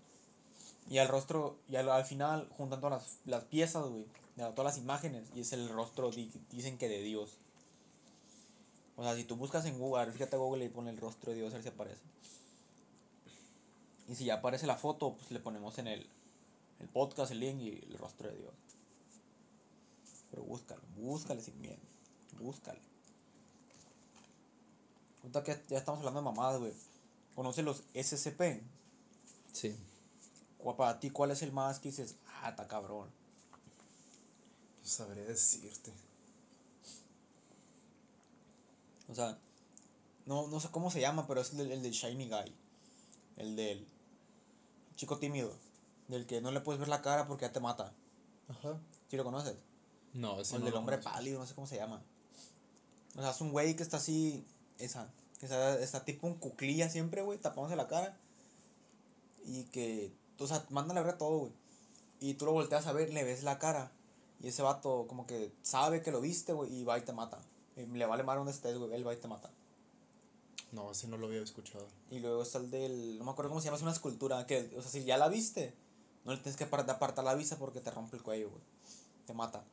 Y 0.89 0.97
al 0.97 1.09
rostro, 1.09 1.59
y 1.67 1.75
al, 1.75 1.89
al 1.89 2.05
final 2.05 2.49
juntan 2.57 2.79
todas 2.79 3.03
las, 3.03 3.17
las 3.25 3.43
piezas, 3.43 3.85
güey, 3.85 4.05
de 4.45 4.51
todas 4.53 4.75
las 4.75 4.77
imágenes 4.77 5.27
y 5.35 5.41
es 5.41 5.51
el 5.53 5.67
rostro, 5.69 6.11
di- 6.11 6.31
dicen 6.51 6.77
que 6.77 6.87
de 6.87 7.01
Dios. 7.01 7.37
O 8.95 9.03
sea, 9.03 9.15
si 9.15 9.23
tú 9.23 9.35
buscas 9.35 9.65
en 9.65 9.77
Google, 9.77 10.01
a 10.01 10.05
ver, 10.05 10.13
fíjate 10.13 10.35
a 10.35 10.39
Google 10.39 10.65
y 10.65 10.69
pone 10.69 10.89
el 10.89 10.97
rostro 10.97 11.31
de 11.31 11.37
Dios, 11.37 11.51
a 11.53 11.57
ver 11.57 11.63
si 11.63 11.69
aparece. 11.69 12.01
Y 14.07 14.15
si 14.15 14.25
ya 14.25 14.35
aparece 14.35 14.65
la 14.67 14.77
foto, 14.77 15.15
pues 15.15 15.31
le 15.31 15.39
ponemos 15.39 15.77
en 15.79 15.87
el, 15.87 16.07
el 16.79 16.87
podcast, 16.87 17.31
el 17.31 17.39
link 17.39 17.59
y 17.61 17.69
el 17.91 17.97
rostro 17.97 18.29
de 18.29 18.37
Dios. 18.37 18.53
Pero 20.31 20.43
búscalo, 20.43 20.81
búscale 20.95 21.41
sin 21.41 21.59
miedo. 21.61 21.77
Búscale. 22.39 22.79
Cuenta 25.21 25.43
que 25.43 25.59
ya 25.67 25.77
estamos 25.77 25.99
hablando 25.99 26.21
de 26.21 26.25
mamadas, 26.25 26.59
güey. 26.59 26.73
¿Conoces 27.35 27.65
los 27.65 27.83
SCP? 27.93 28.61
Sí. 29.51 29.75
¿Cuál- 30.57 30.75
Para 30.75 30.99
ti, 30.99 31.09
¿cuál 31.09 31.31
es 31.31 31.41
el 31.41 31.51
más 31.51 31.79
que 31.79 31.89
dices? 31.89 32.15
Ah, 32.41 32.49
está 32.49 32.67
cabrón. 32.67 33.09
No 34.87 34.93
sabré 34.93 35.25
decirte. 35.25 35.91
O 39.09 39.15
sea, 39.15 39.37
no, 40.25 40.47
no 40.47 40.61
sé 40.61 40.69
cómo 40.71 40.89
se 40.91 41.01
llama, 41.01 41.27
pero 41.27 41.41
es 41.41 41.51
el, 41.51 41.57
del- 41.57 41.71
el 41.73 41.83
del 41.83 41.91
Shiny 41.91 42.29
Guy. 42.29 42.55
El 43.35 43.57
del 43.57 43.85
chico 44.95 45.19
tímido. 45.19 45.53
Del 46.07 46.25
que 46.25 46.39
no 46.39 46.51
le 46.51 46.61
puedes 46.61 46.79
ver 46.79 46.87
la 46.87 47.01
cara 47.01 47.27
porque 47.27 47.45
ya 47.45 47.51
te 47.51 47.59
mata. 47.59 47.93
Ajá. 48.47 48.79
¿Sí 49.09 49.17
lo 49.17 49.25
conoces? 49.25 49.57
No, 50.13 50.35
O 50.35 50.41
ese 50.41 50.55
el 50.55 50.61
no 50.61 50.65
del 50.67 50.73
lo 50.75 50.79
hombre 50.79 50.95
conozco. 50.99 51.11
pálido, 51.13 51.39
no 51.41 51.45
sé 51.45 51.53
cómo 51.53 51.67
se 51.67 51.75
llama. 51.75 52.01
O 53.17 53.21
sea, 53.21 53.31
es 53.31 53.41
un 53.41 53.51
güey 53.51 53.75
que 53.75 53.83
está 53.83 53.97
así. 53.97 54.45
Esa. 54.79 55.11
Que 55.39 55.47
está, 55.47 55.77
está 55.81 56.05
tipo 56.05 56.27
un 56.27 56.35
cuclilla 56.35 56.89
siempre, 56.89 57.23
güey, 57.23 57.39
tapándose 57.39 57.75
la 57.75 57.89
cara. 57.89 58.17
Y 59.45 59.65
que. 59.65 60.13
O 60.39 60.47
sea, 60.47 60.65
manda 60.69 60.93
la 60.93 61.01
verdad 61.01 61.17
todo, 61.17 61.39
güey. 61.39 61.51
Y 62.21 62.35
tú 62.35 62.45
lo 62.45 62.53
volteas 62.53 62.87
a 62.87 62.93
ver, 62.93 63.13
le 63.13 63.25
ves 63.25 63.43
la 63.43 63.59
cara. 63.59 63.91
Y 64.41 64.49
ese 64.49 64.61
vato, 64.61 65.05
como 65.07 65.25
que 65.25 65.51
sabe 65.63 66.01
que 66.01 66.11
lo 66.11 66.21
viste, 66.21 66.53
güey, 66.53 66.73
y 66.73 66.83
va 66.83 66.97
y 66.97 67.01
te 67.01 67.13
mata. 67.13 67.39
Y 67.75 67.85
le 67.85 68.05
vale 68.05 68.23
mar 68.23 68.37
donde 68.37 68.51
estés, 68.51 68.77
güey, 68.77 68.93
él 68.93 69.05
va 69.07 69.13
y 69.13 69.17
te 69.17 69.27
mata. 69.27 69.49
No, 70.71 70.91
ese 70.91 71.07
no 71.07 71.17
lo 71.17 71.27
había 71.27 71.41
escuchado. 71.41 71.87
Y 72.11 72.19
luego 72.19 72.43
está 72.43 72.57
el 72.59 72.69
del. 72.69 73.17
No 73.17 73.25
me 73.25 73.31
acuerdo 73.31 73.49
cómo 73.49 73.61
se 73.61 73.65
llama, 73.65 73.77
es 73.77 73.83
una 73.83 73.91
escultura. 73.93 74.45
Que, 74.45 74.73
o 74.77 74.81
sea, 74.81 74.91
si 74.91 75.05
ya 75.05 75.17
la 75.17 75.27
viste, 75.29 75.73
no 76.25 76.33
le 76.33 76.39
tienes 76.39 76.57
que 76.57 76.69
apar- 76.69 76.89
apartar 76.89 77.23
la 77.23 77.35
vista 77.35 77.57
porque 77.57 77.79
te 77.79 77.89
rompe 77.89 78.17
el 78.17 78.23
cuello, 78.23 78.49
güey. 78.49 78.61
Te 79.25 79.33
mata. 79.33 79.63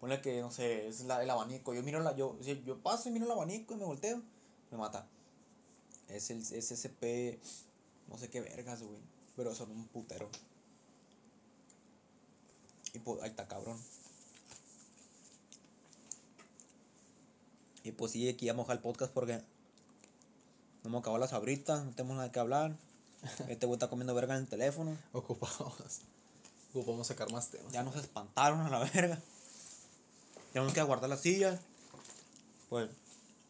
Ponle 0.00 0.20
que, 0.22 0.40
no 0.40 0.50
sé, 0.50 0.88
es 0.88 1.04
la, 1.04 1.22
el 1.22 1.28
abanico. 1.30 1.74
Yo 1.74 1.82
miro 1.82 2.00
la. 2.00 2.16
Yo, 2.16 2.36
yo 2.40 2.78
paso 2.78 3.08
y 3.08 3.12
miro 3.12 3.26
el 3.26 3.32
abanico 3.32 3.74
y 3.74 3.76
me 3.76 3.84
volteo, 3.84 4.22
me 4.70 4.78
mata. 4.78 5.06
Es 6.08 6.30
el 6.30 6.42
SCP. 6.44 7.38
No 8.08 8.16
sé 8.16 8.30
qué 8.30 8.40
vergas, 8.40 8.82
güey. 8.82 8.98
Pero 9.36 9.54
son 9.54 9.70
un 9.70 9.86
putero. 9.88 10.28
Y 12.94 12.98
pues, 13.00 13.20
ahí 13.22 13.30
está 13.30 13.46
cabrón. 13.46 13.78
Y 17.88 17.92
pues 17.92 18.12
sí, 18.12 18.28
aquí 18.28 18.44
ya 18.44 18.52
moja 18.52 18.74
el 18.74 18.80
podcast 18.80 19.10
porque 19.14 19.42
no 20.82 20.90
hemos 20.90 21.00
acabado 21.00 21.18
las 21.18 21.32
abritas, 21.32 21.82
no 21.84 21.92
tenemos 21.92 22.18
nada 22.18 22.30
que 22.30 22.38
hablar. 22.38 22.76
Este 23.48 23.64
güey 23.64 23.76
está 23.76 23.88
comiendo 23.88 24.14
verga 24.14 24.34
en 24.34 24.42
el 24.42 24.46
teléfono. 24.46 24.96
Ocupamos. 25.12 25.72
Ocupamos 26.74 27.06
sacar 27.06 27.32
más 27.32 27.48
temas. 27.48 27.72
Ya 27.72 27.82
nos 27.82 27.96
espantaron 27.96 28.60
a 28.60 28.68
la 28.68 28.80
verga. 28.80 29.18
Tenemos 30.52 30.74
que 30.74 30.82
guardar 30.82 31.08
las 31.08 31.22
sillas. 31.22 31.60
Pues, 32.68 32.90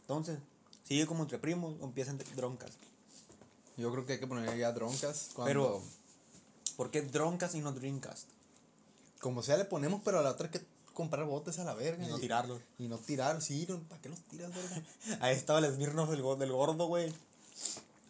entonces, 0.03 0.39
sigue 0.85 1.05
como 1.07 1.25
entre 1.25 1.39
primos 1.41 1.75
o 1.81 1.85
empieza 1.85 2.13
entre 2.13 2.33
droncas. 2.37 2.71
Yo 3.77 3.91
creo 3.91 4.07
que 4.07 4.13
hay 4.15 4.21
que 4.21 4.29
poner 4.29 4.57
ya 4.57 4.71
droncas. 4.71 5.31
Cuando, 5.35 5.49
Pero- 5.49 5.83
¿Por 6.77 6.93
qué 6.93 7.03
droncas 7.03 7.57
y 7.57 7.61
no 7.61 7.73
drincast? 7.73 8.29
Como 9.19 9.43
sea, 9.43 9.57
le 9.57 9.65
ponemos, 9.65 10.01
pero 10.05 10.21
a 10.21 10.23
la 10.23 10.31
otra 10.31 10.49
que 10.49 10.61
comprar 10.99 11.25
botes 11.27 11.61
a 11.61 11.65
la 11.65 11.75
verga. 11.75 12.05
Y 12.05 12.09
no 12.09 12.19
tirarlos. 12.19 12.61
Y 12.77 12.89
no 12.89 12.99
tirar, 12.99 13.41
sí, 13.41 13.65
no, 13.69 13.79
¿para 13.85 14.01
qué 14.03 14.09
los 14.09 14.19
tiras, 14.23 14.53
verga? 14.53 14.83
Ahí 15.25 15.37
estaba 15.37 15.61
el 15.61 15.73
Smirnoff 15.73 16.11
del, 16.11 16.23
del 16.41 16.53
gordo, 16.53 16.89
güey. 16.89 17.15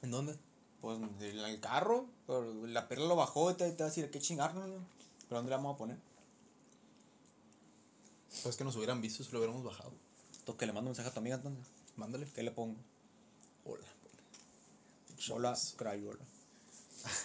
¿En 0.00 0.10
dónde? 0.10 0.34
Pues 0.80 0.98
en 0.98 1.20
el 1.20 1.60
carro. 1.60 2.06
Pero 2.26 2.66
la 2.66 2.88
perla 2.88 3.06
lo 3.06 3.14
bajó 3.14 3.50
y 3.50 3.54
te, 3.54 3.70
te 3.70 3.82
va 3.82 3.84
a 3.84 3.88
decir, 3.90 4.10
¿qué 4.10 4.18
chingarnos? 4.20 4.66
güey? 4.66 4.80
¿Pero 5.28 5.36
dónde 5.36 5.50
le 5.50 5.56
vamos 5.56 5.74
a 5.74 5.78
poner? 5.78 5.98
Pues 8.42 8.56
que 8.56 8.64
nos 8.64 8.74
hubieran 8.76 9.02
visto 9.02 9.22
si 9.22 9.32
lo 9.32 9.38
hubiéramos 9.38 9.62
bajado. 9.62 9.92
Entonces, 10.38 10.58
que 10.58 10.64
le 10.64 10.72
mando 10.72 10.88
un 10.88 10.92
mensaje 10.92 11.10
a 11.10 11.12
tu 11.12 11.20
amiga 11.20 11.36
entonces. 11.36 11.66
Mándale. 11.96 12.26
¿Qué 12.34 12.42
le 12.42 12.52
pongo? 12.52 12.78
Hola. 13.66 13.86
Hola, 15.30 15.58
Crayola. 15.76 16.24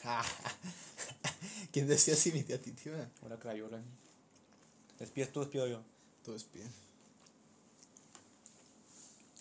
¿Quién 1.72 1.88
decía 1.88 2.16
así 2.16 2.34
mi 2.34 2.44
tía 2.44 2.62
Titi? 2.62 2.90
Hola, 3.22 3.40
Crayola. 3.40 3.82
Despides 5.00 5.32
tú, 5.32 5.42
despido 5.42 5.68
yo. 5.68 5.82
Todo 6.24 6.36
es 6.36 6.50
bien. 6.52 6.72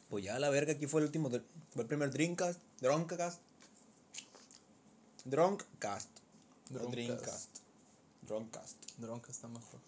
Pues 0.08 0.24
ya 0.24 0.38
la 0.38 0.50
verga, 0.50 0.72
aquí 0.72 0.86
fue 0.86 1.00
el 1.00 1.06
último, 1.06 1.30
fue 1.70 1.82
el 1.82 1.88
primer 1.88 2.10
Dreamcast, 2.10 2.60
Drunkcast. 2.80 3.40
Drunkcast. 5.24 6.08
No. 6.70 6.80
Drunkcast. 8.22 8.76
Dronca 8.98 9.30
está 9.30 9.48
mejor. 9.48 9.80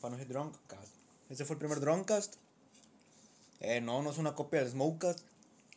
Para 0.00 0.12
no 0.12 0.18
decir 0.18 0.32
Drunkcast. 0.32 0.92
Ese 1.30 1.44
fue 1.44 1.54
el 1.54 1.58
primer 1.58 1.80
Drunkcast. 1.80 2.34
Eh, 3.60 3.80
no, 3.80 4.02
no 4.02 4.10
es 4.10 4.18
una 4.18 4.34
copia 4.34 4.60
del 4.60 4.70
Smokecast. 4.70 5.20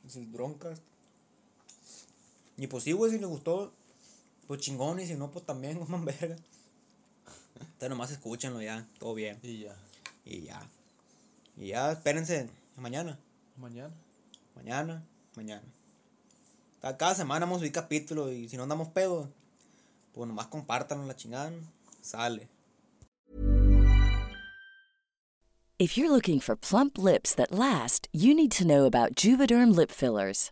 Es 0.06 0.16
el 0.16 0.32
Drunkcast. 0.32 0.82
Y 2.58 2.68
pues 2.68 2.84
sí, 2.84 2.92
güey, 2.92 3.12
si 3.12 3.20
les 3.20 3.28
gustó, 3.28 3.72
pues 4.48 4.62
chingón. 4.62 5.00
Y 5.00 5.08
si 5.08 5.16
no, 5.16 5.32
pues 5.32 5.46
también, 5.46 5.80
coman 5.86 6.06
verga. 6.06 6.36
Entonces 7.60 7.90
nomás 7.90 8.12
escúchenlo 8.12 8.62
ya, 8.62 8.88
todo 9.00 9.14
bien. 9.14 9.40
Y 9.44 9.60
ya. 9.60 9.76
Y 10.26 10.42
ya. 10.42 10.62
Y 11.58 11.68
ya, 11.68 11.92
espérense 11.92 12.50
mañana. 12.78 13.18
Mañana. 13.58 13.94
Mañana, 14.56 15.04
mañana. 15.36 15.64
Cada- 16.82 16.98
Cada 16.98 17.16
semana 17.16 17.46
vamos 17.46 17.58
a 17.58 17.60
subir 17.60 17.72
capítulo 17.72 18.32
y 18.32 18.48
si 18.50 18.58
no 18.58 18.64
andamos 18.64 18.90
pedo, 18.90 19.30
pues 20.14 20.28
nomás 20.28 20.48
compártanlo 20.48 21.06
la 21.06 21.16
chingada. 21.16 21.52
Sale. 22.02 22.48
If 25.80 25.96
you're 25.96 26.10
looking 26.10 26.40
for 26.40 26.56
plump 26.56 26.98
lips 26.98 27.36
that 27.36 27.52
last, 27.52 28.08
you 28.12 28.34
need 28.34 28.52
to 28.54 28.66
know 28.66 28.86
about 28.86 29.14
Juvederm 29.16 29.76
lip 29.76 29.92
fillers. 29.92 30.52